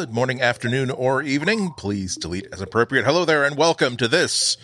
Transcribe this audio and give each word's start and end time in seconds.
Good 0.00 0.14
morning, 0.14 0.40
afternoon, 0.40 0.90
or 0.90 1.20
evening. 1.22 1.74
Please 1.76 2.16
delete 2.16 2.46
as 2.54 2.62
appropriate. 2.62 3.04
Hello 3.04 3.26
there, 3.26 3.44
and 3.44 3.54
welcome 3.54 3.98
to 3.98 4.08
this, 4.08 4.56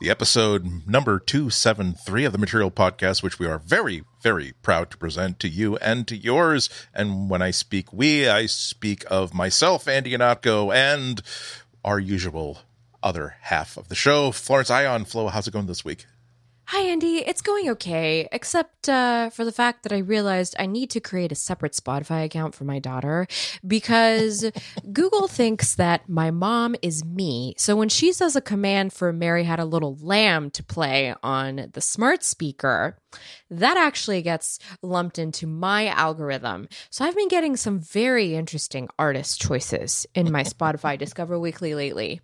the 0.00 0.10
episode 0.10 0.86
number 0.86 1.18
273 1.18 2.24
of 2.24 2.30
the 2.30 2.38
Material 2.38 2.70
Podcast, 2.70 3.20
which 3.20 3.40
we 3.40 3.48
are 3.48 3.58
very, 3.58 4.04
very 4.22 4.52
proud 4.62 4.92
to 4.92 4.96
present 4.96 5.40
to 5.40 5.48
you 5.48 5.76
and 5.78 6.06
to 6.06 6.16
yours. 6.16 6.70
And 6.94 7.28
when 7.28 7.42
I 7.42 7.50
speak 7.50 7.92
we, 7.92 8.28
I 8.28 8.46
speak 8.46 9.04
of 9.10 9.34
myself, 9.34 9.88
Andy 9.88 10.12
Ihnatko, 10.12 10.72
and 10.72 11.20
our 11.84 11.98
usual 11.98 12.60
other 13.02 13.34
half 13.40 13.76
of 13.76 13.88
the 13.88 13.96
show, 13.96 14.30
Florence 14.30 14.70
Ion. 14.70 15.04
Flo, 15.04 15.26
how's 15.26 15.48
it 15.48 15.52
going 15.52 15.66
this 15.66 15.84
week? 15.84 16.06
Hi, 16.68 16.80
Andy. 16.80 17.18
It's 17.18 17.42
going 17.42 17.68
okay, 17.70 18.26
except 18.32 18.88
uh, 18.88 19.28
for 19.28 19.44
the 19.44 19.52
fact 19.52 19.82
that 19.82 19.92
I 19.92 19.98
realized 19.98 20.56
I 20.58 20.64
need 20.64 20.88
to 20.90 21.00
create 21.00 21.30
a 21.30 21.34
separate 21.34 21.72
Spotify 21.72 22.24
account 22.24 22.54
for 22.54 22.64
my 22.64 22.78
daughter 22.78 23.26
because 23.66 24.50
Google 24.92 25.28
thinks 25.28 25.74
that 25.74 26.08
my 26.08 26.30
mom 26.30 26.74
is 26.80 27.04
me. 27.04 27.54
So 27.58 27.76
when 27.76 27.90
she 27.90 28.12
says 28.12 28.34
a 28.34 28.40
command 28.40 28.94
for 28.94 29.12
Mary 29.12 29.44
Had 29.44 29.60
a 29.60 29.66
Little 29.66 29.98
Lamb 30.00 30.50
to 30.52 30.62
play 30.62 31.14
on 31.22 31.68
the 31.74 31.82
smart 31.82 32.24
speaker, 32.24 32.96
that 33.50 33.76
actually 33.76 34.22
gets 34.22 34.58
lumped 34.80 35.18
into 35.18 35.46
my 35.46 35.88
algorithm. 35.88 36.68
So 36.88 37.04
I've 37.04 37.14
been 37.14 37.28
getting 37.28 37.56
some 37.56 37.78
very 37.78 38.34
interesting 38.34 38.88
artist 38.98 39.38
choices 39.38 40.06
in 40.14 40.32
my 40.32 40.44
Spotify 40.44 40.98
Discover 41.04 41.38
Weekly 41.38 41.74
lately. 41.74 42.22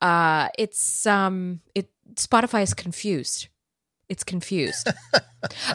Uh, 0.00 0.48
it's 0.56 1.06
um, 1.06 1.60
it 1.74 1.90
Spotify 2.14 2.62
is 2.62 2.72
confused 2.72 3.48
it's 4.10 4.24
confused. 4.24 4.88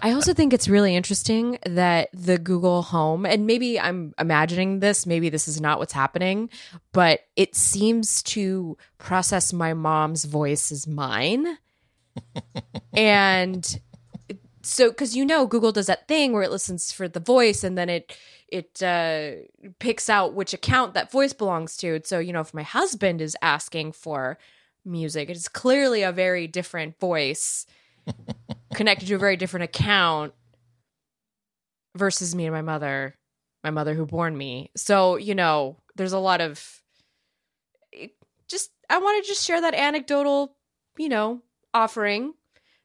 I 0.03 0.11
also 0.11 0.33
think 0.33 0.53
it's 0.53 0.67
really 0.67 0.95
interesting 0.95 1.57
that 1.65 2.09
the 2.13 2.37
Google 2.37 2.83
Home, 2.83 3.25
and 3.25 3.47
maybe 3.47 3.79
I'm 3.79 4.13
imagining 4.19 4.81
this, 4.81 5.05
maybe 5.05 5.29
this 5.29 5.47
is 5.47 5.59
not 5.59 5.79
what's 5.79 5.93
happening, 5.93 6.49
but 6.91 7.21
it 7.37 7.55
seems 7.55 8.21
to 8.23 8.77
process 8.97 9.53
my 9.53 9.73
mom's 9.73 10.25
voice 10.25 10.71
as 10.71 10.85
mine. 10.85 11.57
and 12.93 13.79
so, 14.61 14.89
because 14.89 15.15
you 15.15 15.25
know, 15.25 15.47
Google 15.47 15.71
does 15.71 15.87
that 15.87 16.07
thing 16.07 16.33
where 16.33 16.43
it 16.43 16.51
listens 16.51 16.91
for 16.91 17.07
the 17.07 17.21
voice 17.21 17.63
and 17.63 17.77
then 17.77 17.89
it 17.89 18.15
it 18.49 18.83
uh, 18.83 19.31
picks 19.79 20.09
out 20.09 20.33
which 20.33 20.53
account 20.53 20.93
that 20.93 21.11
voice 21.11 21.33
belongs 21.33 21.77
to. 21.77 21.99
So, 22.03 22.19
you 22.19 22.31
know, 22.31 22.41
if 22.41 22.53
my 22.53 22.61
husband 22.63 23.21
is 23.21 23.35
asking 23.41 23.93
for 23.93 24.37
music, 24.83 25.29
it's 25.29 25.47
clearly 25.47 26.03
a 26.03 26.11
very 26.11 26.47
different 26.47 26.99
voice 26.99 27.65
connected 28.73 29.07
to 29.07 29.15
a 29.15 29.19
very 29.19 29.37
different 29.37 29.65
account 29.65 30.33
versus 31.95 32.35
me 32.35 32.45
and 32.45 32.53
my 32.53 32.61
mother, 32.61 33.15
my 33.63 33.71
mother 33.71 33.93
who 33.93 34.05
born 34.05 34.37
me. 34.37 34.71
So, 34.75 35.15
you 35.15 35.35
know, 35.35 35.77
there's 35.95 36.13
a 36.13 36.19
lot 36.19 36.41
of 36.41 36.81
just 38.47 38.71
I 38.89 38.97
want 38.99 39.23
to 39.23 39.27
just 39.27 39.45
share 39.45 39.61
that 39.61 39.73
anecdotal, 39.73 40.55
you 40.97 41.09
know, 41.09 41.41
offering 41.73 42.33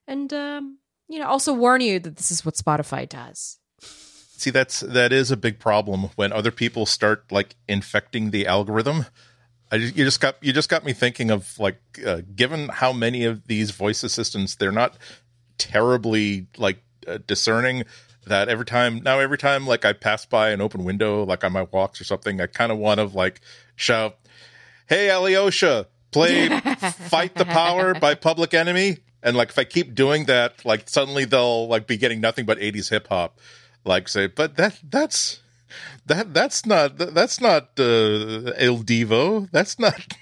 and 0.06 0.32
um, 0.32 0.78
you 1.08 1.18
know, 1.18 1.26
also 1.26 1.52
warn 1.52 1.80
you 1.80 1.98
that 1.98 2.16
this 2.16 2.30
is 2.30 2.44
what 2.44 2.54
Spotify 2.54 3.08
does. 3.08 3.58
See, 3.80 4.50
that's 4.50 4.80
that 4.80 5.12
is 5.12 5.30
a 5.30 5.36
big 5.36 5.58
problem 5.58 6.10
when 6.16 6.32
other 6.32 6.50
people 6.50 6.86
start 6.86 7.30
like 7.30 7.56
infecting 7.68 8.30
the 8.30 8.46
algorithm. 8.46 9.06
I 9.70 9.78
just, 9.78 9.96
you 9.96 10.04
just 10.04 10.20
got 10.20 10.36
you 10.40 10.52
just 10.52 10.68
got 10.68 10.84
me 10.84 10.92
thinking 10.92 11.30
of 11.30 11.58
like 11.58 11.80
uh, 12.04 12.22
given 12.34 12.68
how 12.68 12.92
many 12.92 13.24
of 13.24 13.46
these 13.46 13.70
voice 13.70 14.02
assistants 14.02 14.56
they're 14.56 14.72
not 14.72 14.96
terribly 15.58 16.46
like 16.56 16.82
uh, 17.06 17.18
discerning 17.26 17.84
that 18.26 18.48
every 18.48 18.64
time 18.64 19.00
now 19.02 19.18
every 19.18 19.38
time 19.38 19.66
like 19.66 19.84
I 19.84 19.92
pass 19.92 20.26
by 20.26 20.50
an 20.50 20.60
open 20.60 20.84
window 20.84 21.24
like 21.24 21.44
on 21.44 21.52
my 21.52 21.62
walks 21.62 22.00
or 22.00 22.04
something 22.04 22.40
I 22.40 22.46
kind 22.46 22.72
of 22.72 22.78
want 22.78 22.98
to 22.98 23.04
like 23.04 23.40
shout 23.76 24.16
hey 24.88 25.10
Alyosha 25.10 25.86
play 26.10 26.48
fight 27.08 27.34
the 27.34 27.44
power 27.44 27.94
by 27.94 28.14
Public 28.14 28.54
Enemy. 28.54 28.98
And 29.22 29.36
like 29.36 29.50
if 29.50 29.58
I 29.58 29.64
keep 29.64 29.94
doing 29.94 30.24
that 30.26 30.64
like 30.64 30.88
suddenly 30.88 31.24
they'll 31.24 31.68
like 31.68 31.86
be 31.86 31.96
getting 31.96 32.20
nothing 32.20 32.46
but 32.46 32.58
80s 32.58 32.90
hip 32.90 33.08
hop 33.08 33.38
like 33.84 34.08
say 34.08 34.26
but 34.26 34.56
that 34.56 34.78
that's 34.88 35.40
that 36.06 36.34
that's 36.34 36.66
not 36.66 36.98
that's 36.98 37.40
not 37.40 37.70
uh, 37.78 38.52
Il 38.58 38.82
Divo. 38.82 39.50
That's 39.50 39.78
not 39.78 39.94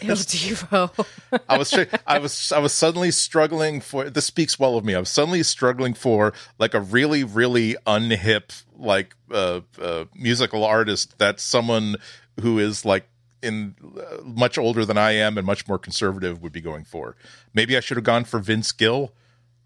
Divo. 0.00 1.06
I 1.48 1.58
was 1.58 1.74
I 2.06 2.18
was 2.18 2.52
I 2.52 2.58
was 2.58 2.72
suddenly 2.72 3.10
struggling 3.10 3.80
for 3.80 4.10
this 4.10 4.26
speaks 4.26 4.58
well 4.58 4.76
of 4.76 4.84
me. 4.84 4.94
I 4.94 5.00
was 5.00 5.08
suddenly 5.08 5.42
struggling 5.42 5.94
for 5.94 6.32
like 6.58 6.74
a 6.74 6.80
really 6.80 7.24
really 7.24 7.76
unhip 7.86 8.62
like 8.76 9.14
uh, 9.30 9.60
uh, 9.80 10.04
musical 10.14 10.64
artist 10.64 11.18
that's 11.18 11.42
someone 11.42 11.96
who 12.40 12.58
is 12.58 12.84
like 12.84 13.08
in 13.42 13.74
uh, 13.96 14.22
much 14.24 14.58
older 14.58 14.84
than 14.84 14.98
I 14.98 15.12
am 15.12 15.36
and 15.36 15.46
much 15.46 15.68
more 15.68 15.78
conservative 15.78 16.42
would 16.42 16.52
be 16.52 16.60
going 16.60 16.84
for. 16.84 17.16
Maybe 17.52 17.76
I 17.76 17.80
should 17.80 17.96
have 17.96 18.04
gone 18.04 18.24
for 18.24 18.40
Vince 18.40 18.72
Gill. 18.72 19.12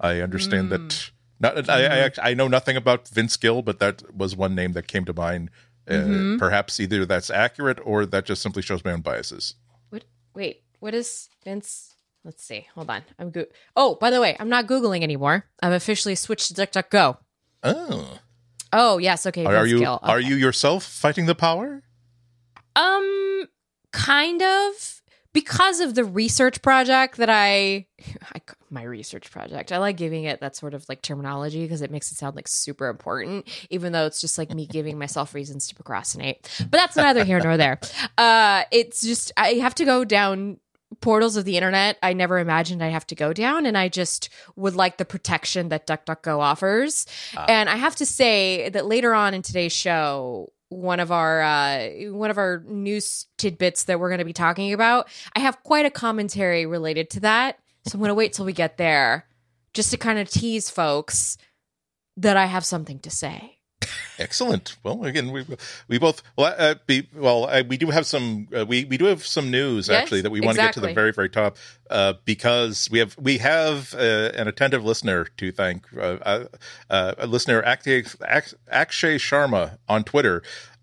I 0.01 0.21
understand 0.21 0.71
mm. 0.71 0.71
that 0.71 1.11
not, 1.41 1.57
mm-hmm. 1.57 1.71
I, 1.71 2.05
I, 2.29 2.31
I 2.31 2.35
know 2.35 2.49
nothing 2.49 2.77
about 2.77 3.09
Vince 3.09 3.37
Gill, 3.37 3.63
but 3.63 3.79
that 3.79 4.15
was 4.15 4.35
one 4.37 4.55
name 4.55 4.73
that 4.73 4.89
came 4.89 5.05
to 5.05 5.13
mind. 5.13 5.51
Uh, 5.89 5.93
mm-hmm. 5.93 6.37
Perhaps 6.39 6.81
either 6.81 7.07
that's 7.07 7.31
accurate 7.31 7.79
or 7.83 8.05
that 8.05 8.27
just 8.27 8.43
simply 8.43 8.63
shows 8.63 8.85
my 8.85 8.93
own 8.93 9.01
biases. 9.01 9.55
What? 9.91 10.05
Wait, 10.35 10.63
what 10.81 10.95
is 10.95 11.29
Vince? 11.45 11.95
Let's 12.25 12.45
see. 12.45 12.67
Hold 12.75 12.91
on. 12.91 13.03
I'm 13.19 13.31
go- 13.31 13.47
Oh, 13.75 13.95
by 13.95 14.11
the 14.11 14.21
way, 14.21 14.37
I'm 14.39 14.49
not 14.51 14.67
googling 14.67 15.03
anymore. 15.03 15.47
I've 15.63 15.73
officially 15.73 16.15
switched 16.15 16.55
to 16.55 16.67
DuckDuckGo. 16.67 17.17
Oh. 17.63 18.19
Oh 18.73 18.99
yes. 18.99 19.25
Okay. 19.27 19.47
Are, 19.47 19.57
are 19.57 19.67
you 19.67 19.87
okay. 19.87 20.07
are 20.07 20.21
you 20.21 20.35
yourself 20.35 20.85
fighting 20.85 21.27
the 21.27 21.35
power? 21.35 21.83
Um, 22.77 23.45
kind 23.93 24.43
of 24.43 25.03
because 25.33 25.81
of 25.81 25.95
the 25.95 26.05
research 26.05 26.61
project 26.63 27.17
that 27.17 27.31
I, 27.31 27.87
I 28.35 28.41
my 28.71 28.83
research 28.83 29.31
project. 29.31 29.73
I 29.73 29.79
like 29.79 29.97
giving 29.97 30.25
it 30.25 30.41
that 30.41 30.57
sort 30.57 30.75
of 30.75 30.89
like 30.89 31.03
terminology 31.03 31.63
because 31.63 31.83
it 31.83 31.91
makes 31.91 32.11
it 32.13 32.17
sound 32.17 32.37
like 32.37 32.49
super 32.49 32.89
important, 32.89 33.49
even 33.71 33.93
though 33.93 34.07
it's 34.07 34.21
just 34.21 34.39
like 34.39 34.53
me 34.53 34.67
giving 34.67 34.99
myself 34.99 35.35
reasons 35.35 35.69
to 35.69 35.75
procrastinate. 35.75 36.49
But 36.59 36.73
that's 36.73 36.97
neither 36.97 37.25
here 37.25 37.41
nor 37.41 37.57
there. 37.57 37.81
Uh, 38.17 38.65
it's 38.71 39.03
just 39.03 39.33
I 39.37 39.55
have 39.55 39.75
to 39.77 39.85
go 39.85 40.05
down 40.05 40.59
portals 41.01 41.37
of 41.37 41.45
the 41.45 41.57
internet 41.57 41.99
I 42.03 42.15
never 42.15 42.39
imagined 42.39 42.83
I'd 42.83 42.93
have 42.93 43.07
to 43.09 43.15
go 43.15 43.33
down 43.33 43.67
and 43.67 43.77
I 43.77 43.89
just 43.89 44.31
would 44.57 44.75
like 44.75 44.97
the 44.97 45.05
protection 45.05 45.69
that 45.69 45.87
DuckDuckGo 45.87 46.39
offers. 46.39 47.07
Uh, 47.37 47.45
and 47.49 47.69
I 47.69 47.77
have 47.77 47.95
to 47.97 48.07
say 48.07 48.71
that 48.71 48.87
later 48.87 49.15
on 49.15 49.35
in 49.35 49.43
today's 49.43 49.73
show 49.73 50.51
one 50.71 51.01
of 51.01 51.11
our 51.11 51.41
uh, 51.43 51.89
one 52.11 52.31
of 52.31 52.39
our 52.39 52.63
news 52.67 53.27
tidbits 53.37 53.85
that 53.85 53.99
we're 53.99 54.09
going 54.09 54.19
to 54.19 54.25
be 54.25 54.33
talking 54.33 54.73
about. 54.73 55.09
I 55.35 55.41
have 55.41 55.63
quite 55.63 55.87
a 55.87 55.91
commentary 55.91 56.67
related 56.67 57.11
to 57.11 57.21
that, 57.21 57.59
so 57.89 57.97
I'm 57.97 58.01
going 58.01 58.09
to 58.09 58.15
wait 58.15 58.33
till 58.33 58.45
we 58.45 58.53
get 58.53 58.77
there, 58.77 59.27
just 59.73 59.91
to 59.91 59.97
kind 59.97 60.19
of 60.19 60.29
tease 60.29 60.71
folks 60.71 61.39
that 62.17 62.37
I 62.37 62.47
have 62.47 62.65
something 62.65 62.99
to 63.01 63.11
say. 63.11 63.59
Excellent. 64.19 64.77
Well, 64.83 65.05
again, 65.05 65.31
we 65.31 65.47
we 65.87 65.99
both 65.99 66.23
well, 66.37 66.55
uh, 66.59 66.75
be, 66.87 67.09
well 67.15 67.45
uh, 67.45 67.63
we 67.67 67.77
do 67.77 67.91
have 67.91 68.05
some 68.05 68.49
uh, 68.57 68.67
we 68.67 68.85
we 68.85 68.99
do 68.99 69.05
have 69.05 69.25
some 69.25 69.51
news 69.51 69.89
yes, 69.89 70.03
actually 70.03 70.23
that 70.23 70.31
we 70.31 70.41
want 70.41 70.57
to 70.57 70.63
get 70.63 70.75
to 70.75 70.81
the 70.81 70.93
very 70.93 71.13
very 71.13 71.29
top 71.29 71.57
uh, 71.89 72.15
because 72.25 72.89
we 72.91 72.99
have 72.99 73.17
we 73.19 73.39
have 73.39 73.95
uh, 73.95 74.33
an 74.35 74.49
attentive 74.49 74.85
listener 74.85 75.25
to 75.37 75.53
thank 75.53 75.87
uh, 75.97 76.45
a 76.91 77.27
listener 77.27 77.63
Akshay, 77.63 78.05
Akshay 78.69 79.19
Sharma 79.19 79.79
on 79.89 80.03
Twitter. 80.03 80.43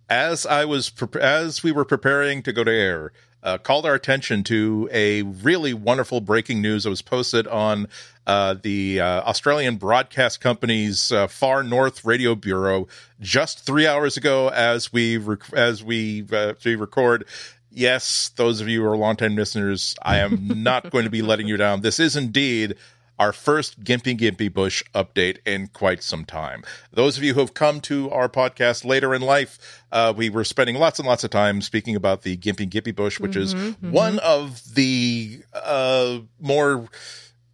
As 0.09 0.45
I 0.45 0.63
was 0.63 0.89
pre- 0.89 1.21
as 1.21 1.63
we 1.63 1.71
were 1.71 1.85
preparing 1.85 2.41
to 2.43 2.53
go 2.53 2.63
to 2.63 2.71
air, 2.71 3.11
uh, 3.45 3.59
called 3.59 3.85
our 3.85 3.93
attention 3.93 4.43
to 4.43 4.89
a 4.91 5.21
really 5.21 5.73
wonderful 5.73 6.19
breaking 6.19 6.61
news 6.61 6.83
that 6.83 6.89
was 6.89 7.03
posted 7.03 7.47
on 7.47 7.87
uh, 8.25 8.55
the 8.61 8.99
uh, 8.99 9.05
Australian 9.21 9.75
broadcast 9.77 10.41
company's 10.41 11.11
uh, 11.11 11.27
Far 11.27 11.61
North 11.61 12.03
Radio 12.03 12.33
Bureau 12.33 12.87
just 13.21 13.63
three 13.63 13.85
hours 13.85 14.17
ago, 14.17 14.49
as 14.49 14.91
we 14.91 15.17
rec- 15.17 15.53
as 15.53 15.83
we 15.83 16.25
uh, 16.33 16.53
we 16.65 16.75
record. 16.75 17.25
Yes, 17.71 18.31
those 18.35 18.61
of 18.61 18.69
you 18.69 18.81
who 18.81 18.87
are 18.87 18.97
longtime 18.97 19.35
listeners, 19.35 19.95
I 20.01 20.19
am 20.19 20.63
not 20.63 20.89
going 20.91 21.03
to 21.03 21.11
be 21.11 21.21
letting 21.21 21.47
you 21.47 21.57
down. 21.57 21.81
This 21.81 21.99
is 21.99 22.15
indeed 22.15 22.75
our 23.19 23.31
first 23.31 23.83
Gympie 23.83 24.17
Gympie 24.17 24.53
Bush 24.53 24.83
update 24.93 25.37
in 25.45 25.67
quite 25.67 26.03
some 26.03 26.25
time. 26.25 26.63
Those 26.91 27.17
of 27.17 27.23
you 27.23 27.33
who 27.33 27.39
have 27.39 27.53
come 27.53 27.81
to 27.81 28.09
our 28.11 28.29
podcast 28.29 28.85
later 28.85 29.13
in 29.13 29.21
life, 29.21 29.83
uh, 29.91 30.13
we 30.15 30.29
were 30.29 30.43
spending 30.43 30.75
lots 30.75 30.99
and 30.99 31.07
lots 31.07 31.23
of 31.23 31.29
time 31.29 31.61
speaking 31.61 31.95
about 31.95 32.23
the 32.23 32.37
Gympie 32.37 32.69
Gympie 32.69 32.95
Bush, 32.95 33.19
which 33.19 33.31
mm-hmm, 33.31 33.41
is 33.41 33.53
mm-hmm. 33.53 33.91
one 33.91 34.19
of 34.19 34.75
the 34.75 35.41
uh, 35.53 36.19
more 36.39 36.89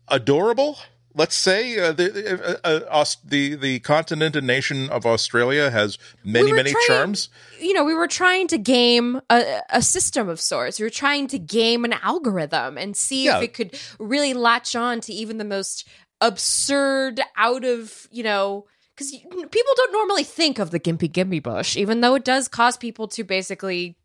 adorable 0.08 0.78
let's 1.16 1.36
say 1.36 1.78
uh, 1.80 1.92
the, 1.92 2.60
uh, 2.64 2.68
uh, 2.68 3.06
the 3.24 3.56
the 3.56 3.80
continent 3.80 4.36
and 4.36 4.48
nation 4.48 4.90
of 4.90 5.06
Australia 5.06 5.70
has 5.70 5.98
many 6.24 6.52
we 6.52 6.58
many 6.58 6.72
trying, 6.72 6.86
charms. 6.88 7.30
You 7.60 7.74
know, 7.74 7.84
we 7.84 7.94
were 7.94 8.08
trying 8.08 8.48
to 8.48 8.58
game 8.58 9.22
a, 9.30 9.62
a, 9.70 9.82
system 9.82 10.30
of 10.30 10.40
sorts. 10.40 10.80
We 10.80 10.86
were 10.86 10.90
trying 10.90 11.28
to 11.28 11.40
game 11.40 11.86
an 11.86 11.94
algorithm 11.94 12.78
and 12.78 12.96
see 12.96 13.26
yeah. 13.26 13.38
if 13.38 13.44
it 13.44 13.54
could 13.54 13.80
really 14.00 14.34
latch 14.34 14.76
on 14.76 15.02
to 15.02 15.14
even 15.14 15.38
the 15.38 15.46
most 15.46 15.88
absurd, 16.20 17.22
out 17.36 17.66
of 17.66 18.08
you 18.12 18.24
know. 18.24 18.66
because 18.96 19.12
people 19.12 19.74
don't 19.76 19.94
normally 19.94 20.24
think 20.24 20.60
of 20.60 20.72
the 20.72 20.80
gympie 20.80 21.12
gympie 21.12 21.44
bush, 21.44 21.76
even 21.78 22.02
though 22.02 22.16
it 22.16 22.26
does 22.26 22.48
cause 22.48 22.78
people 22.78 23.08
to 23.10 23.24
basically 23.24 23.98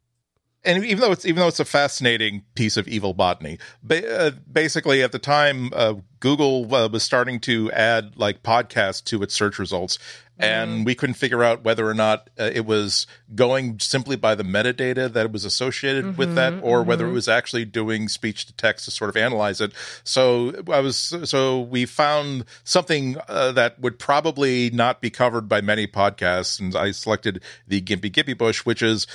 and 0.66 0.84
even 0.84 1.00
though 1.00 1.12
it's 1.12 1.24
even 1.24 1.40
though 1.40 1.48
it's 1.48 1.60
a 1.60 1.64
fascinating 1.64 2.42
piece 2.54 2.76
of 2.76 2.88
evil 2.88 3.14
botany, 3.14 3.58
ba- 3.82 4.26
uh, 4.26 4.30
basically 4.50 5.02
at 5.02 5.12
the 5.12 5.18
time 5.18 5.70
uh, 5.72 5.94
Google 6.20 6.74
uh, 6.74 6.88
was 6.88 7.02
starting 7.02 7.40
to 7.40 7.70
add 7.72 8.16
like 8.16 8.42
podcasts 8.42 9.02
to 9.04 9.22
its 9.22 9.34
search 9.34 9.58
results, 9.58 9.98
and 10.38 10.82
mm. 10.82 10.84
we 10.84 10.94
couldn't 10.94 11.14
figure 11.14 11.42
out 11.44 11.62
whether 11.64 11.86
or 11.88 11.94
not 11.94 12.28
uh, 12.38 12.50
it 12.52 12.66
was 12.66 13.06
going 13.34 13.78
simply 13.78 14.16
by 14.16 14.34
the 14.34 14.42
metadata 14.42 15.12
that 15.12 15.30
was 15.30 15.44
associated 15.44 16.04
mm-hmm, 16.04 16.16
with 16.16 16.34
that, 16.34 16.54
or 16.62 16.80
mm-hmm. 16.80 16.88
whether 16.88 17.06
it 17.06 17.12
was 17.12 17.28
actually 17.28 17.64
doing 17.64 18.08
speech 18.08 18.46
to 18.46 18.52
text 18.54 18.86
to 18.86 18.90
sort 18.90 19.08
of 19.08 19.16
analyze 19.16 19.60
it. 19.60 19.72
So 20.04 20.52
I 20.68 20.80
was 20.80 20.96
so 21.24 21.60
we 21.60 21.86
found 21.86 22.44
something 22.64 23.16
uh, 23.28 23.52
that 23.52 23.78
would 23.80 23.98
probably 23.98 24.70
not 24.70 25.00
be 25.00 25.10
covered 25.10 25.48
by 25.48 25.60
many 25.60 25.86
podcasts, 25.86 26.58
and 26.58 26.74
I 26.74 26.90
selected 26.90 27.42
the 27.68 27.80
Gympie 27.80 28.10
Gympie 28.10 28.36
Bush, 28.36 28.66
which 28.66 28.82
is 28.82 29.06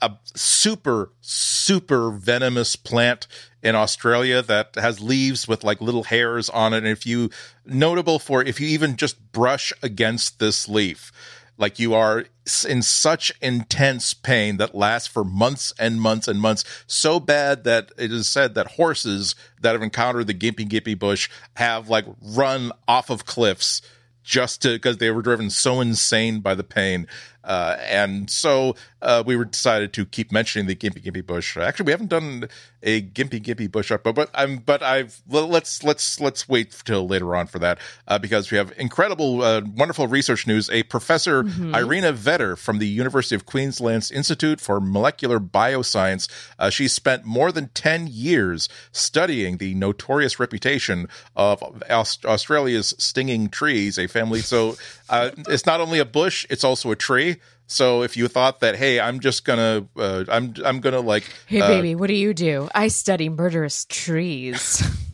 a 0.00 0.12
super 0.34 1.12
super 1.20 2.10
venomous 2.10 2.76
plant 2.76 3.26
in 3.62 3.74
Australia 3.74 4.40
that 4.42 4.74
has 4.76 5.00
leaves 5.00 5.48
with 5.48 5.64
like 5.64 5.80
little 5.80 6.04
hairs 6.04 6.48
on 6.48 6.72
it. 6.72 6.78
And 6.78 6.86
if 6.86 7.06
you 7.06 7.30
notable 7.66 8.18
for 8.18 8.42
if 8.42 8.60
you 8.60 8.68
even 8.68 8.96
just 8.96 9.32
brush 9.32 9.72
against 9.82 10.38
this 10.38 10.68
leaf 10.68 11.12
like 11.58 11.78
you 11.78 11.92
are 11.92 12.24
in 12.66 12.80
such 12.82 13.32
intense 13.42 14.14
pain 14.14 14.56
that 14.56 14.74
lasts 14.74 15.08
for 15.08 15.24
months 15.24 15.74
and 15.78 16.00
months 16.00 16.28
and 16.28 16.40
months. 16.40 16.64
So 16.86 17.20
bad 17.20 17.64
that 17.64 17.90
it 17.98 18.12
is 18.12 18.28
said 18.28 18.54
that 18.54 18.72
horses 18.72 19.34
that 19.60 19.72
have 19.72 19.82
encountered 19.82 20.28
the 20.28 20.34
gympie 20.34 20.68
gympie 20.68 20.98
bush 20.98 21.28
have 21.56 21.90
like 21.90 22.06
run 22.22 22.72
off 22.86 23.10
of 23.10 23.26
cliffs 23.26 23.82
just 24.22 24.62
to 24.62 24.74
because 24.74 24.98
they 24.98 25.10
were 25.10 25.22
driven 25.22 25.50
so 25.50 25.80
insane 25.80 26.40
by 26.40 26.54
the 26.54 26.64
pain 26.64 27.06
uh, 27.44 27.76
and 27.80 28.30
so 28.30 28.74
uh, 29.00 29.22
we 29.24 29.36
were 29.36 29.44
decided 29.44 29.92
to 29.94 30.04
keep 30.04 30.32
mentioning 30.32 30.66
the 30.66 30.74
Gympie 30.74 31.02
Gympie 31.02 31.24
Bush. 31.24 31.56
Actually, 31.56 31.86
we 31.86 31.92
haven't 31.92 32.08
done 32.08 32.48
a 32.82 33.02
Gympie 33.02 33.42
Gympie 33.42 33.70
Bush 33.70 33.90
up, 33.90 34.02
but 34.04 34.14
but 34.14 34.30
I'm 34.34 34.58
but 34.58 34.82
I've 34.82 35.20
let's 35.28 35.82
let's 35.82 36.20
let's 36.20 36.48
wait 36.48 36.76
till 36.84 37.06
later 37.06 37.34
on 37.34 37.46
for 37.46 37.58
that 37.60 37.78
uh, 38.06 38.18
because 38.18 38.50
we 38.50 38.58
have 38.58 38.72
incredible, 38.76 39.42
uh, 39.42 39.62
wonderful 39.62 40.06
research 40.08 40.46
news. 40.46 40.68
A 40.70 40.82
professor 40.84 41.44
mm-hmm. 41.44 41.74
Irina 41.74 42.12
Vetter 42.12 42.58
from 42.58 42.78
the 42.78 42.86
University 42.86 43.34
of 43.34 43.46
Queensland's 43.46 44.10
Institute 44.10 44.60
for 44.60 44.80
Molecular 44.80 45.40
Bioscience. 45.40 46.28
Uh, 46.58 46.70
she 46.70 46.88
spent 46.88 47.24
more 47.24 47.52
than 47.52 47.68
ten 47.68 48.08
years 48.08 48.68
studying 48.92 49.58
the 49.58 49.74
notorious 49.74 50.38
reputation 50.38 51.08
of 51.36 51.62
Aust- 51.88 52.26
Australia's 52.26 52.94
stinging 52.98 53.48
trees, 53.48 53.98
a 53.98 54.06
family. 54.06 54.40
So 54.40 54.76
uh, 55.08 55.30
it's 55.48 55.66
not 55.66 55.80
only 55.80 55.98
a 55.98 56.04
bush; 56.04 56.46
it's 56.50 56.64
also 56.64 56.90
a 56.90 56.96
tree. 56.96 57.36
So 57.70 58.02
if 58.02 58.16
you 58.16 58.28
thought 58.28 58.60
that, 58.60 58.76
hey, 58.76 58.98
I'm 58.98 59.20
just 59.20 59.44
gonna, 59.44 59.86
uh, 59.94 60.24
I'm, 60.28 60.54
I'm 60.64 60.80
gonna 60.80 61.00
like, 61.00 61.24
hey, 61.46 61.60
uh, 61.60 61.68
baby, 61.68 61.94
what 61.94 62.08
do 62.08 62.14
you 62.14 62.32
do? 62.32 62.68
I 62.74 62.88
study 62.88 63.28
murderous 63.28 63.84
trees. 63.84 64.82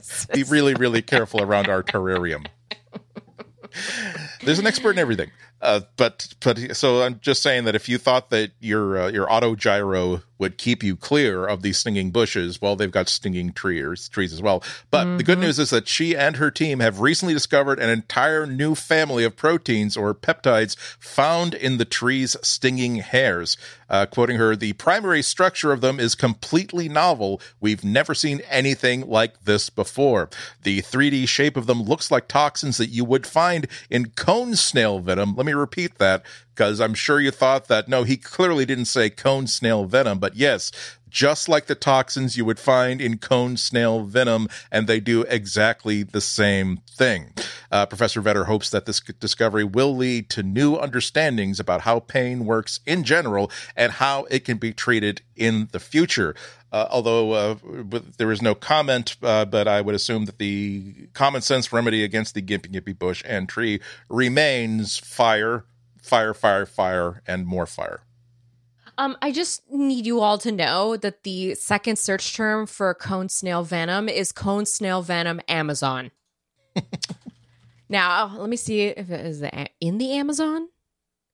be 0.34 0.42
really, 0.42 0.74
really 0.74 1.00
careful 1.00 1.42
around 1.42 1.68
our 1.68 1.82
terrarium. 1.82 2.46
There's 4.44 4.58
an 4.58 4.66
expert 4.66 4.90
in 4.90 4.98
everything. 4.98 5.30
Uh, 5.60 5.80
but 5.96 6.34
but 6.40 6.76
so 6.76 7.02
I'm 7.02 7.20
just 7.20 7.40
saying 7.40 7.64
that 7.64 7.76
if 7.76 7.88
you 7.88 7.96
thought 7.96 8.30
that 8.30 8.50
your 8.58 8.98
uh, 8.98 9.08
your 9.08 9.32
auto 9.32 9.54
gyro 9.54 10.22
would 10.42 10.58
keep 10.58 10.82
you 10.82 10.96
clear 10.96 11.46
of 11.46 11.62
these 11.62 11.78
stinging 11.78 12.10
bushes, 12.10 12.60
well, 12.60 12.74
they've 12.74 12.90
got 12.90 13.08
stinging 13.08 13.52
trees 13.52 14.08
trees 14.08 14.32
as 14.32 14.42
well. 14.42 14.60
But 14.90 15.06
mm-hmm. 15.06 15.16
the 15.18 15.22
good 15.22 15.38
mm-hmm. 15.38 15.46
news 15.46 15.58
is 15.60 15.70
that 15.70 15.86
she 15.86 16.16
and 16.16 16.36
her 16.36 16.50
team 16.50 16.80
have 16.80 16.98
recently 16.98 17.32
discovered 17.32 17.78
an 17.78 17.88
entire 17.88 18.44
new 18.44 18.74
family 18.74 19.22
of 19.22 19.36
proteins 19.36 19.96
or 19.96 20.12
peptides 20.14 20.76
found 20.98 21.54
in 21.54 21.78
the 21.78 21.84
tree's 21.84 22.36
stinging 22.42 22.96
hairs. 22.96 23.56
Uh, 23.88 24.04
quoting 24.06 24.36
her, 24.36 24.56
the 24.56 24.72
primary 24.72 25.22
structure 25.22 25.70
of 25.70 25.80
them 25.80 26.00
is 26.00 26.16
completely 26.16 26.88
novel. 26.88 27.40
We've 27.60 27.84
never 27.84 28.12
seen 28.12 28.40
anything 28.50 29.06
like 29.06 29.44
this 29.44 29.70
before. 29.70 30.28
The 30.64 30.82
3D 30.82 31.28
shape 31.28 31.56
of 31.56 31.66
them 31.66 31.82
looks 31.82 32.10
like 32.10 32.26
toxins 32.26 32.78
that 32.78 32.88
you 32.88 33.04
would 33.04 33.26
find 33.28 33.68
in 33.90 34.10
cone 34.10 34.56
snail 34.56 34.98
venom. 34.98 35.36
Let 35.36 35.46
me 35.46 35.52
repeat 35.52 35.98
that 35.98 36.24
because 36.54 36.80
I'm 36.80 36.94
sure 36.94 37.20
you 37.20 37.30
thought 37.30 37.68
that. 37.68 37.88
No, 37.88 38.02
he 38.02 38.16
clearly 38.16 38.64
didn't 38.64 38.86
say 38.86 39.10
cone 39.10 39.46
snail 39.46 39.84
venom, 39.84 40.18
but 40.18 40.36
yes, 40.36 40.70
just 41.12 41.48
like 41.48 41.66
the 41.66 41.74
toxins 41.74 42.36
you 42.36 42.44
would 42.44 42.58
find 42.58 43.00
in 43.00 43.18
cone 43.18 43.56
snail 43.56 44.02
venom, 44.02 44.48
and 44.70 44.86
they 44.86 44.98
do 44.98 45.22
exactly 45.22 46.02
the 46.02 46.20
same 46.20 46.78
thing. 46.88 47.32
Uh, 47.70 47.84
Professor 47.86 48.22
Vetter 48.22 48.46
hopes 48.46 48.70
that 48.70 48.86
this 48.86 49.00
discovery 49.00 49.64
will 49.64 49.94
lead 49.94 50.30
to 50.30 50.42
new 50.42 50.76
understandings 50.76 51.60
about 51.60 51.82
how 51.82 52.00
pain 52.00 52.46
works 52.46 52.80
in 52.86 53.04
general 53.04 53.50
and 53.76 53.92
how 53.92 54.24
it 54.24 54.44
can 54.44 54.56
be 54.56 54.72
treated 54.72 55.20
in 55.36 55.68
the 55.72 55.80
future. 55.80 56.34
Uh, 56.72 56.88
although 56.90 57.32
uh, 57.32 57.54
there 58.16 58.32
is 58.32 58.40
no 58.40 58.54
comment, 58.54 59.16
uh, 59.22 59.44
but 59.44 59.68
I 59.68 59.82
would 59.82 59.94
assume 59.94 60.24
that 60.24 60.38
the 60.38 61.08
common 61.12 61.42
sense 61.42 61.70
remedy 61.70 62.02
against 62.02 62.34
the 62.34 62.40
gympie 62.40 62.72
gympie 62.72 62.98
bush 62.98 63.22
and 63.26 63.46
tree 63.46 63.80
remains 64.08 64.96
fire, 64.96 65.66
fire, 66.02 66.34
fire, 66.34 66.66
fire, 66.66 67.22
and 67.26 67.46
more 67.46 67.66
fire. 67.66 68.00
Um, 68.98 69.16
I 69.22 69.32
just 69.32 69.62
need 69.70 70.04
you 70.04 70.20
all 70.20 70.36
to 70.38 70.52
know 70.52 70.96
that 70.98 71.22
the 71.22 71.54
second 71.54 71.98
search 71.98 72.34
term 72.36 72.66
for 72.66 72.92
cone 72.92 73.28
snail 73.30 73.62
venom 73.62 74.08
is 74.08 74.32
cone 74.32 74.66
snail 74.66 75.00
venom 75.00 75.40
Amazon. 75.48 76.10
now, 77.88 78.36
let 78.36 78.50
me 78.50 78.56
see 78.56 78.82
if 78.82 79.10
it 79.10 79.24
is 79.24 79.42
in 79.80 79.98
the 79.98 80.12
Amazon 80.12 80.68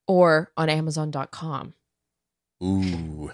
or 0.06 0.52
on 0.56 0.68
Amazon.com. 0.68 1.74
Ooh. 2.62 3.32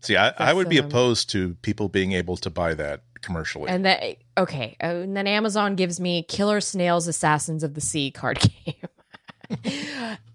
See, 0.00 0.16
I, 0.16 0.32
I 0.36 0.52
would 0.52 0.68
be 0.68 0.80
um, 0.80 0.86
opposed 0.86 1.30
to 1.30 1.54
people 1.62 1.88
being 1.88 2.12
able 2.12 2.36
to 2.38 2.50
buy 2.50 2.74
that 2.74 3.02
commercially. 3.22 3.70
And 3.70 3.84
that 3.84 4.16
okay, 4.36 4.76
and 4.80 5.16
then 5.16 5.28
Amazon 5.28 5.76
gives 5.76 6.00
me 6.00 6.24
Killer 6.24 6.60
Snails 6.60 7.06
Assassins 7.06 7.62
of 7.62 7.74
the 7.74 7.80
Sea 7.80 8.10
card 8.10 8.40
game. 8.66 8.74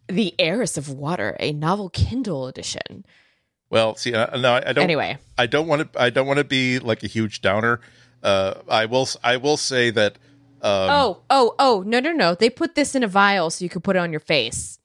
The 0.07 0.33
Heiress 0.39 0.77
of 0.77 0.89
Water, 0.89 1.35
a 1.39 1.53
novel 1.53 1.89
Kindle 1.89 2.47
edition. 2.47 3.05
Well, 3.69 3.95
see, 3.95 4.13
uh, 4.13 4.37
no, 4.37 4.53
I 4.53 4.73
don't. 4.73 4.83
Anyway, 4.83 5.17
I 5.37 5.45
don't 5.45 5.67
want 5.67 5.91
to. 5.91 6.01
I 6.01 6.09
don't 6.09 6.27
want 6.27 6.37
to 6.37 6.45
be 6.45 6.79
like 6.79 7.03
a 7.03 7.07
huge 7.07 7.41
downer. 7.41 7.81
Uh, 8.23 8.55
I 8.69 8.85
will. 8.85 9.07
I 9.23 9.37
will 9.37 9.57
say 9.57 9.89
that. 9.91 10.17
Um, 10.61 10.89
oh, 10.89 11.21
oh, 11.29 11.55
oh! 11.59 11.83
No, 11.85 11.99
no, 11.99 12.11
no! 12.11 12.33
They 12.33 12.49
put 12.49 12.75
this 12.75 12.95
in 12.95 13.03
a 13.03 13.07
vial 13.07 13.49
so 13.49 13.63
you 13.63 13.69
could 13.69 13.83
put 13.83 13.95
it 13.95 13.99
on 13.99 14.11
your 14.11 14.21
face. 14.21 14.79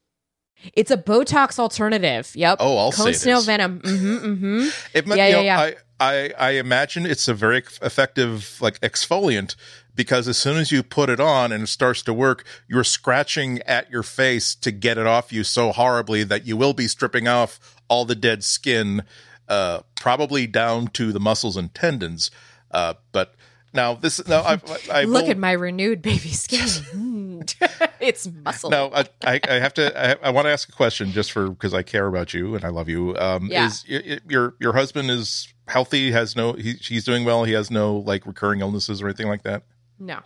It's 0.75 0.91
a 0.91 0.97
Botox 0.97 1.59
alternative. 1.59 2.33
Yep. 2.35 2.59
Oh, 2.61 2.77
I'll 2.77 2.93
Cone 2.93 3.07
say 3.07 3.13
snail 3.13 3.39
this. 3.39 3.47
venom. 3.47 3.81
Mm-hmm, 3.81 4.27
mm-hmm. 4.27 4.69
It, 4.95 5.07
yeah, 5.07 5.15
yeah, 5.15 5.33
know, 5.33 5.41
yeah. 5.41 5.61
I, 5.61 5.75
I, 6.01 6.33
I 6.39 6.51
imagine 6.53 7.07
it's 7.07 7.29
a 7.29 7.35
very 7.35 7.59
effective 7.81 8.59
like 8.61 8.81
exfoliant 8.81 9.57
because 9.95 10.29
as 10.29 10.39
soon 10.39 10.57
as 10.57 10.73
you 10.73 10.83
put 10.83 11.11
it 11.11 11.21
on 11.21 11.53
and 11.53 11.65
it 11.65 11.69
starts 11.69 12.03
to 12.03 12.15
work, 12.15 12.45
you're 12.69 12.85
scratching 12.85 13.61
at 13.63 13.91
your 13.91 14.03
face 14.03 14.55
to 14.57 14.71
get 14.71 14.99
it 14.99 15.07
off 15.07 15.33
you 15.33 15.45
so 15.45 15.73
horribly 15.73 16.25
that 16.25 16.47
you 16.47 16.57
will 16.57 16.73
be 16.73 16.89
stripping 16.89 17.29
off 17.29 17.77
all 17.89 18.05
the 18.05 18.15
dead 18.15 18.43
skin, 18.43 19.03
uh, 19.49 19.81
probably 19.97 20.47
down 20.47 20.89
to 20.89 21.13
the 21.13 21.21
muscles 21.21 21.57
and 21.57 21.75
tendons. 21.75 22.31
Uh, 22.71 22.95
but 23.13 23.35
now 23.75 23.95
this 23.95 24.27
now 24.27 24.43
I, 24.43 24.61
I 24.91 25.05
look 25.05 25.25
will, 25.25 25.31
at 25.31 25.39
my 25.39 25.53
renewed 25.53 26.03
baby 26.03 26.31
skin. 26.31 27.45
it's 28.01 28.29
muscle. 28.45 28.71
Now 28.71 28.91
I, 28.95 29.05
I, 29.25 29.41
I 29.49 29.55
have 29.55 29.75
to. 29.75 30.23
I, 30.25 30.29
I, 30.29 30.31
want 30.31 30.47
to 30.47 30.51
ask 30.51 30.69
a 30.69 30.73
question 30.73 31.13
just 31.13 31.33
for 31.33 31.51
because 31.51 31.75
I 31.75 31.83
care 31.83 32.07
about 32.07 32.35
you 32.35 32.55
and 32.55 32.65
I 32.65 32.69
love 32.69 32.89
you. 32.89 33.17
Um, 33.17 33.47
yeah. 33.47 33.67
Is 33.67 33.85
your 34.29 34.55
your 34.61 34.73
husband 34.73 35.11
is 35.11 35.53
healthy? 35.69 36.13
Has 36.13 36.37
no? 36.37 36.53
He, 36.53 36.75
he's 36.75 37.05
doing 37.05 37.25
well. 37.25 37.45
He 37.45 37.53
has 37.53 37.71
no 37.71 37.97
like 37.97 38.27
recurring 38.27 38.61
illnesses 38.61 39.03
or 39.03 39.07
anything 39.07 39.29
like 39.29 39.43
that. 39.43 39.65
No. 40.03 40.21